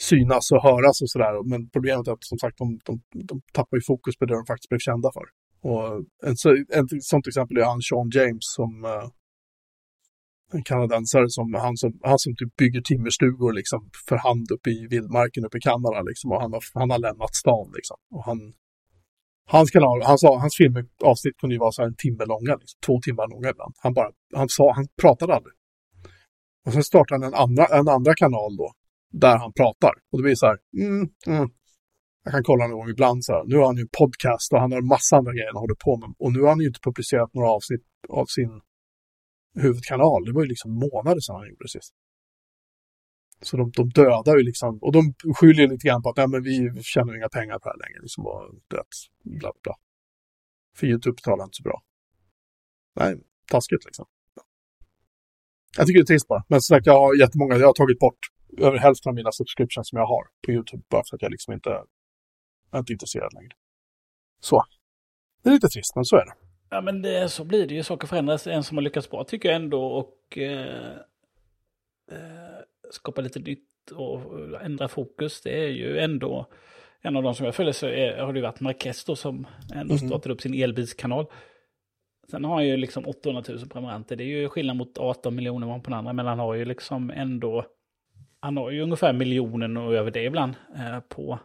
synas 0.00 0.52
och 0.52 0.62
höras 0.62 1.02
och 1.02 1.10
sådär. 1.10 1.48
Men 1.50 1.70
problemet 1.70 2.08
är 2.08 2.12
att 2.12 2.24
som 2.24 2.38
sagt 2.38 2.58
de, 2.58 2.80
de, 2.84 2.92
de 3.30 3.42
tappar 3.52 3.76
ju 3.76 3.82
fokus 3.86 4.16
på 4.16 4.24
det 4.24 4.34
de 4.34 4.46
faktiskt 4.46 4.68
blev 4.68 4.78
kända 4.78 5.08
för. 5.16 5.26
Och 5.62 5.84
en, 6.22 6.34
en, 6.78 6.86
sånt 7.00 7.26
exempel 7.26 7.56
är 7.56 7.64
han 7.64 7.82
Sean 7.82 8.10
James 8.14 8.46
som 8.56 8.84
eh, 8.84 9.08
en 10.52 10.62
kanadensare 10.62 11.28
som 11.28 11.54
han 11.54 11.76
som, 11.76 11.92
han 12.02 12.18
som 12.18 12.36
typ 12.36 12.56
bygger 12.56 12.80
timmerstugor 12.80 13.52
liksom 13.52 13.90
för 14.08 14.16
hand 14.16 14.50
uppe 14.50 14.70
i 14.70 14.86
vildmarken 14.90 15.44
uppe 15.44 15.58
i 15.58 15.60
Kanada 15.60 16.02
liksom. 16.02 16.32
Och 16.32 16.40
han 16.40 16.52
har, 16.52 16.62
han 16.74 16.90
har 16.90 16.98
lämnat 16.98 17.34
stan 17.34 17.72
liksom. 17.74 17.96
Och 18.14 18.24
han, 18.24 18.38
hans 19.46 19.70
kanal, 19.70 20.02
han 20.02 20.18
sa, 20.18 20.38
hans 20.38 20.56
filmavsnitt 20.56 21.36
kunde 21.40 21.54
ju 21.54 21.60
vara 21.60 21.72
så 21.72 21.82
här 21.82 21.88
en 21.88 21.96
timme 21.96 22.24
långa, 22.24 22.54
liksom, 22.60 22.78
två 22.86 23.00
timmar 23.00 23.28
långa 23.28 23.50
ibland. 23.50 23.74
Han 23.78 23.92
bara, 23.94 24.10
han 24.34 24.48
sa, 24.48 24.72
han 24.72 24.86
pratade 25.02 25.34
aldrig. 25.34 25.54
Och 26.66 26.72
sen 26.72 26.84
startade 26.84 27.24
han 27.24 27.32
en 27.32 27.40
andra, 27.40 27.66
en 27.66 27.88
andra 27.88 28.14
kanal 28.14 28.56
då, 28.56 28.72
där 29.12 29.36
han 29.38 29.52
pratar. 29.52 29.92
Och 30.10 30.18
det 30.18 30.22
blir 30.22 30.34
så 30.34 30.46
här, 30.46 30.58
mm, 30.78 31.08
mm. 31.26 31.50
Jag 32.24 32.32
kan 32.32 32.42
kolla 32.42 32.66
någon 32.66 32.78
gång 32.78 32.88
ibland 32.88 33.24
så 33.24 33.32
här. 33.32 33.44
Nu 33.44 33.56
har 33.56 33.66
han 33.66 33.76
ju 33.76 33.82
en 33.82 33.94
podcast 33.98 34.52
och 34.52 34.60
han 34.60 34.72
har 34.72 34.78
en 34.78 34.86
massa 34.86 35.16
andra 35.16 35.32
grejer 35.32 35.52
han 35.52 35.64
håller 35.66 35.74
på 35.74 35.96
med. 35.96 36.14
Och 36.18 36.32
nu 36.32 36.40
har 36.40 36.48
han 36.48 36.60
ju 36.60 36.66
inte 36.66 36.80
publicerat 36.80 37.34
några 37.34 37.50
avsnitt 37.50 37.84
av 38.08 38.26
sin 38.26 38.60
huvudkanal. 39.54 40.24
Det 40.24 40.32
var 40.32 40.42
ju 40.42 40.48
liksom 40.48 40.70
månader 40.72 41.20
sedan 41.20 41.36
han 41.36 41.48
gjorde 41.48 41.64
det 41.64 41.68
sist. 41.68 41.94
Så 43.42 43.56
de, 43.56 43.70
de 43.70 43.88
dödar 43.88 44.36
ju 44.36 44.42
liksom, 44.42 44.78
och 44.82 44.92
de 44.92 45.14
skyller 45.34 45.68
lite 45.68 45.86
grann 45.86 46.02
på 46.02 46.08
att 46.10 46.16
nej, 46.16 46.28
men 46.28 46.42
vi 46.42 46.82
tjänar 46.82 47.16
inga 47.16 47.28
pengar 47.28 47.58
på 47.58 47.68
det 47.68 47.72
här 47.72 47.82
längre. 47.84 48.00
Liksom, 48.02 48.26
och 48.26 48.54
det, 48.68 48.82
bla, 49.40 49.52
bla. 49.62 49.74
För 50.76 50.86
YouTube 50.86 51.14
betalar 51.14 51.44
inte 51.44 51.56
så 51.56 51.62
bra. 51.62 51.82
Nej, 53.00 53.16
taskigt 53.50 53.84
liksom. 53.84 54.06
Jag 55.76 55.86
tycker 55.86 55.98
det 56.00 56.04
är 56.04 56.12
trist 56.12 56.28
bara. 56.28 56.44
Men 56.48 56.60
som 56.60 56.74
sagt, 56.74 56.86
jag 56.86 57.00
har 57.00 57.20
jättemånga, 57.20 57.56
jag 57.56 57.66
har 57.66 57.72
tagit 57.72 57.98
bort 57.98 58.18
över 58.58 58.78
hälften 58.78 59.10
av 59.10 59.14
mina 59.14 59.32
subscriptions 59.32 59.88
som 59.88 59.96
jag 59.98 60.06
har 60.06 60.24
på 60.46 60.52
YouTube 60.52 60.82
bara 60.90 61.02
för 61.08 61.16
att 61.16 61.22
jag 61.22 61.30
liksom 61.30 61.54
inte 61.54 61.70
jag 62.70 62.78
är 62.78 62.78
inte 62.78 62.92
intresserad 62.92 63.32
längre. 63.34 63.50
Så. 64.40 64.64
Det 65.42 65.48
är 65.48 65.52
lite 65.54 65.68
trist, 65.68 65.94
men 65.96 66.04
så 66.04 66.16
är 66.16 66.24
det. 66.26 66.32
Ja, 66.70 66.80
men 66.80 67.02
det, 67.02 67.28
så 67.28 67.44
blir 67.44 67.66
det 67.66 67.74
ju. 67.74 67.82
Saker 67.82 68.06
förändras. 68.06 68.46
En 68.46 68.64
som 68.64 68.76
har 68.76 68.82
lyckats 68.82 69.10
bra 69.10 69.24
tycker 69.24 69.48
jag 69.48 69.56
ändå 69.56 69.84
och 69.84 70.38
eh, 70.38 70.96
eh, 72.12 72.58
skapa 72.90 73.20
lite 73.20 73.38
nytt 73.38 73.90
och 73.94 74.60
ändra 74.62 74.88
fokus. 74.88 75.40
Det 75.40 75.64
är 75.64 75.68
ju 75.68 75.98
ändå 75.98 76.46
en 77.00 77.16
av 77.16 77.22
de 77.22 77.34
som 77.34 77.46
jag 77.46 77.54
följer 77.54 77.72
så 77.72 77.86
är, 77.86 78.18
har 78.18 78.32
det 78.32 78.40
varit 78.40 78.60
Marquez 78.60 79.04
då 79.04 79.16
som 79.16 79.46
ändå 79.74 79.94
Mhm. 79.94 80.08
startade 80.08 80.34
upp 80.34 80.40
sin 80.40 80.54
elbilskanal. 80.62 81.26
Sen 82.30 82.44
har 82.44 82.54
han 82.54 82.66
ju 82.66 82.76
liksom 82.76 83.06
800 83.06 83.42
000 83.48 83.68
prenumeranter. 83.68 84.16
Det 84.16 84.24
är 84.24 84.26
ju 84.26 84.48
skillnad 84.48 84.76
mot 84.76 84.98
18 84.98 85.34
miljoner 85.34 85.66
var 85.66 85.78
på 85.78 85.90
den 85.90 85.98
andra. 85.98 86.12
Men 86.12 86.26
han 86.26 86.38
har 86.38 86.54
ju 86.54 86.64
liksom 86.64 87.10
ändå... 87.10 87.66
Han 88.40 88.56
har 88.56 88.70
ju 88.70 88.80
ungefär 88.82 89.12
miljonen 89.12 89.76
och 89.76 89.94
över 89.94 90.10
det 90.10 90.24
ibland 90.24 90.54
eh, 90.76 91.00
på 91.00 91.38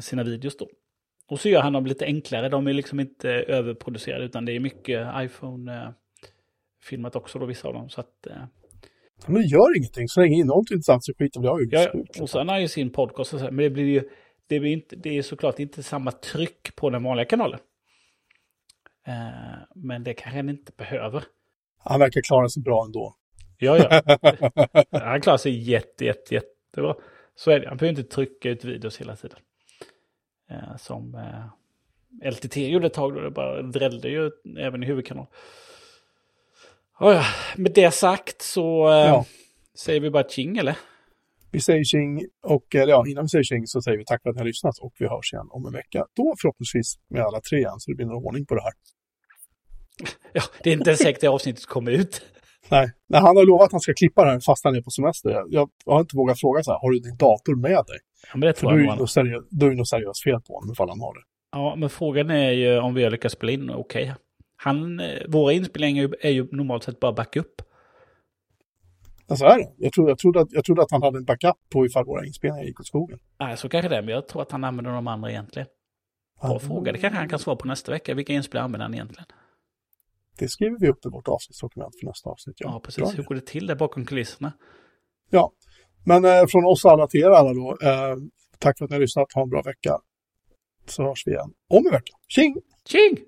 sina 0.00 0.22
videos 0.22 0.56
då. 0.56 0.68
Och 1.28 1.40
så 1.40 1.48
gör 1.48 1.62
han 1.62 1.72
dem 1.72 1.86
lite 1.86 2.04
enklare. 2.04 2.48
De 2.48 2.66
är 2.66 2.72
liksom 2.72 3.00
inte 3.00 3.30
överproducerade 3.30 4.24
utan 4.24 4.44
det 4.44 4.52
är 4.52 4.60
mycket 4.60 5.08
iPhone-filmat 5.16 7.16
också 7.16 7.38
då 7.38 7.46
vissa 7.46 7.68
av 7.68 7.74
dem. 7.74 7.88
Så 7.88 8.00
att, 8.00 8.26
eh, 8.26 8.44
Men 9.26 9.42
det 9.42 9.48
gör 9.48 9.76
ingenting. 9.76 10.08
Så 10.08 10.20
länge 10.20 10.36
innehållet 10.36 10.70
är 10.70 10.74
intressant 10.74 11.04
så 11.04 11.14
skiter 11.14 11.40
väl 11.40 11.46
jag 11.46 11.62
i 11.62 11.64
det. 11.64 11.82
ja, 11.82 11.90
Slut, 11.90 12.04
liksom. 12.04 12.22
och 12.22 12.30
sen 12.30 12.48
har 12.48 12.58
ju 12.58 12.68
sin 12.68 12.90
podcast 12.90 13.34
och 13.34 13.40
så, 13.40 13.44
här, 13.44 13.52
men 13.52 13.62
det 13.62 13.70
blir 13.70 13.84
ju 13.84 14.08
det, 14.46 14.60
blir 14.60 14.72
inte, 14.72 14.96
det 14.96 15.18
är 15.18 15.22
såklart 15.22 15.58
inte 15.58 15.82
samma 15.82 16.12
tryck 16.12 16.76
på 16.76 16.90
den 16.90 17.02
vanliga 17.02 17.26
kanalen. 17.26 17.60
Eh, 19.06 19.58
men 19.74 20.04
det 20.04 20.14
kanske 20.14 20.38
han 20.38 20.48
inte 20.48 20.72
behöver. 20.76 21.24
Han 21.78 22.00
verkar 22.00 22.20
klara 22.20 22.48
sig 22.48 22.62
bra 22.62 22.84
ändå. 22.84 23.16
Ja, 23.58 23.78
ja. 23.78 24.02
Han 24.90 25.20
klarar 25.20 25.36
sig 25.36 25.70
jätte, 25.70 26.04
jätte, 26.04 26.34
jättebra. 26.34 26.94
Så 27.34 27.50
är 27.50 27.60
det. 27.60 27.68
Han 27.68 27.76
behöver 27.76 28.00
inte 28.00 28.14
trycka 28.14 28.50
ut 28.50 28.64
videos 28.64 29.00
hela 29.00 29.16
tiden. 29.16 29.38
Eh, 30.52 30.76
som 30.76 31.14
eh, 31.14 32.30
LTT 32.30 32.56
gjorde 32.56 32.86
ett 32.86 32.94
tag 32.94 33.14
då 33.14 33.20
det 33.20 33.30
bara 33.30 33.62
drällde 33.62 34.08
ju 34.08 34.30
även 34.58 34.82
i 34.82 34.86
huvudkanal. 34.86 35.26
Oh, 37.00 37.12
ja. 37.14 37.24
Med 37.56 37.72
det 37.74 37.90
sagt 37.90 38.42
så 38.42 38.88
eh, 38.88 38.94
Ja. 38.96 39.26
säger 39.74 40.00
vi 40.00 40.10
bara 40.10 40.28
tjing 40.28 40.58
eller? 40.58 40.78
Vi 41.50 41.60
säger 41.60 41.84
tjing 41.84 42.26
och 42.42 42.74
eller 42.74 42.92
ja, 42.92 43.04
innan 43.08 43.24
vi 43.24 43.28
säger 43.28 43.44
tjing 43.44 43.66
så 43.66 43.82
säger 43.82 43.98
vi 43.98 44.04
tack 44.04 44.22
för 44.22 44.30
att 44.30 44.36
ni 44.36 44.40
har 44.40 44.46
lyssnat 44.46 44.78
och 44.78 44.94
vi 44.98 45.08
hörs 45.08 45.32
igen 45.32 45.46
om 45.50 45.66
en 45.66 45.72
vecka. 45.72 46.06
Då 46.16 46.34
förhoppningsvis 46.42 46.98
med 47.08 47.22
alla 47.22 47.40
tre 47.40 47.58
igen 47.58 47.74
så 47.80 47.90
det 47.90 47.94
blir 47.94 48.06
någon 48.06 48.24
ordning 48.24 48.46
på 48.46 48.54
det 48.54 48.62
här. 48.62 48.72
Ja, 50.32 50.42
det 50.62 50.70
är 50.70 50.74
inte 50.74 50.96
säkert 50.96 51.20
det 51.20 51.26
avsnittet 51.28 51.66
kommer 51.66 51.90
ut. 51.90 52.22
Nej, 52.74 52.86
Nej 53.08 53.20
han 53.20 53.36
har 53.36 53.46
lovat 53.46 53.64
att 53.66 53.72
han 53.72 53.80
ska 53.80 53.92
klippa 53.94 54.24
här 54.24 54.40
fast 54.40 54.64
han 54.64 54.76
är 54.76 54.82
på 54.82 54.90
semester. 54.90 55.30
Jag, 55.30 55.48
jag 55.50 55.70
har 55.92 56.00
inte 56.00 56.16
vågat 56.16 56.40
fråga 56.40 56.62
så 56.62 56.70
här, 56.72 56.78
har 56.82 56.90
du 56.90 56.98
din 56.98 57.16
dator 57.16 57.54
med 57.56 57.70
dig? 57.90 57.98
Ja, 58.28 58.30
men 58.34 58.40
det 58.40 58.52
För 58.54 58.60
tror 58.60 58.70
då 58.72 58.76
är 58.78 58.82
jag 58.82 58.98
nog 58.98 59.10
seriöst, 59.10 59.48
då 59.50 59.66
är 59.66 59.70
det 59.70 59.76
nog 59.76 59.86
seriöst 59.86 60.22
fel 60.22 60.40
på 60.46 60.54
honom 60.54 60.72
ifall 60.72 60.88
han 60.88 61.00
har 61.00 61.14
det. 61.14 61.20
Ja, 61.52 61.74
men 61.76 61.88
frågan 61.90 62.30
är 62.30 62.50
ju 62.50 62.78
om 62.78 62.94
vi 62.94 63.04
har 63.04 63.10
lyckats 63.10 63.34
spela 63.34 63.52
in 63.52 63.70
okej. 63.70 64.14
Han, 64.56 65.00
eh, 65.00 65.06
våra 65.28 65.52
inspelningar 65.52 66.10
är 66.20 66.30
ju- 66.30 66.40
är 66.42 66.56
normalt 66.56 66.82
sett 66.84 67.00
bara 67.00 67.12
backup. 67.12 67.46
Alltså 69.28 69.44
är 69.44 69.58
det? 69.58 69.68
Jag 69.76 69.92
trodde, 69.92 70.10
jag, 70.10 70.18
trodde 70.18 70.40
att, 70.40 70.52
jag 70.52 70.64
trodde 70.64 70.82
att 70.82 70.90
han 70.90 71.02
hade 71.02 71.18
en 71.18 71.24
backup 71.24 71.56
på 71.72 71.86
ifall 71.86 72.04
våra 72.04 72.26
inspelningar 72.26 72.64
gick 72.66 72.80
åt 72.80 72.86
skogen. 72.86 73.18
Nej, 73.40 73.56
så 73.56 73.68
kanske 73.68 73.88
det 73.88 73.96
är, 73.96 74.02
men 74.02 74.14
jag 74.14 74.28
tror 74.28 74.42
att 74.42 74.50
han 74.52 74.64
använder 74.64 74.92
de 74.92 75.06
andra 75.08 75.30
egentligen. 75.30 75.68
Bra 76.40 76.52
Ja, 76.52 76.58
fråga, 76.58 76.92
det 76.92 76.98
kanske 76.98 77.18
han 77.18 77.28
kan 77.28 77.38
svara 77.38 77.56
på 77.56 77.66
nästa 77.68 77.92
vecka. 77.92 78.14
Vilka 78.14 78.32
inspelningar 78.32 78.64
använder 78.64 78.84
han 78.84 78.94
egentligen? 78.94 79.26
Det 80.38 80.48
skriver 80.48 80.78
vi 80.80 80.88
upp 80.88 81.06
i 81.06 81.08
vårt 81.08 81.28
avsnittsdokument 81.28 81.94
för 82.00 82.06
nästa 82.06 82.30
avsnitt. 82.30 82.56
Ja, 82.58 82.68
Bra 82.68 82.80
precis. 82.80 83.04
Hur 83.04 83.14
idé. 83.14 83.22
går 83.22 83.34
det 83.34 83.46
till 83.46 83.66
där 83.66 83.74
bakom 83.74 84.04
kulisserna? 84.06 84.52
Ja, 85.30 85.52
men 86.06 86.24
eh, 86.24 86.46
från 86.48 86.64
oss 86.64 86.84
alla 86.84 87.06
till 87.06 87.20
er 87.20 87.30
alla 87.30 87.52
då. 87.54 87.78
Eh, 87.82 88.16
tack 88.58 88.78
för 88.78 88.84
att 88.84 88.90
ni 88.90 88.94
har 88.94 89.00
lyssnat. 89.00 89.32
Ha 89.32 89.42
en 89.42 89.48
bra 89.48 89.62
vecka. 89.62 89.98
Så 90.86 91.02
hörs 91.02 91.26
vi 91.26 91.30
igen 91.30 91.52
om 91.68 91.86
en 91.86 91.92
vecka. 91.92 92.12
Tjing! 92.28 92.56
Tjing! 92.84 93.18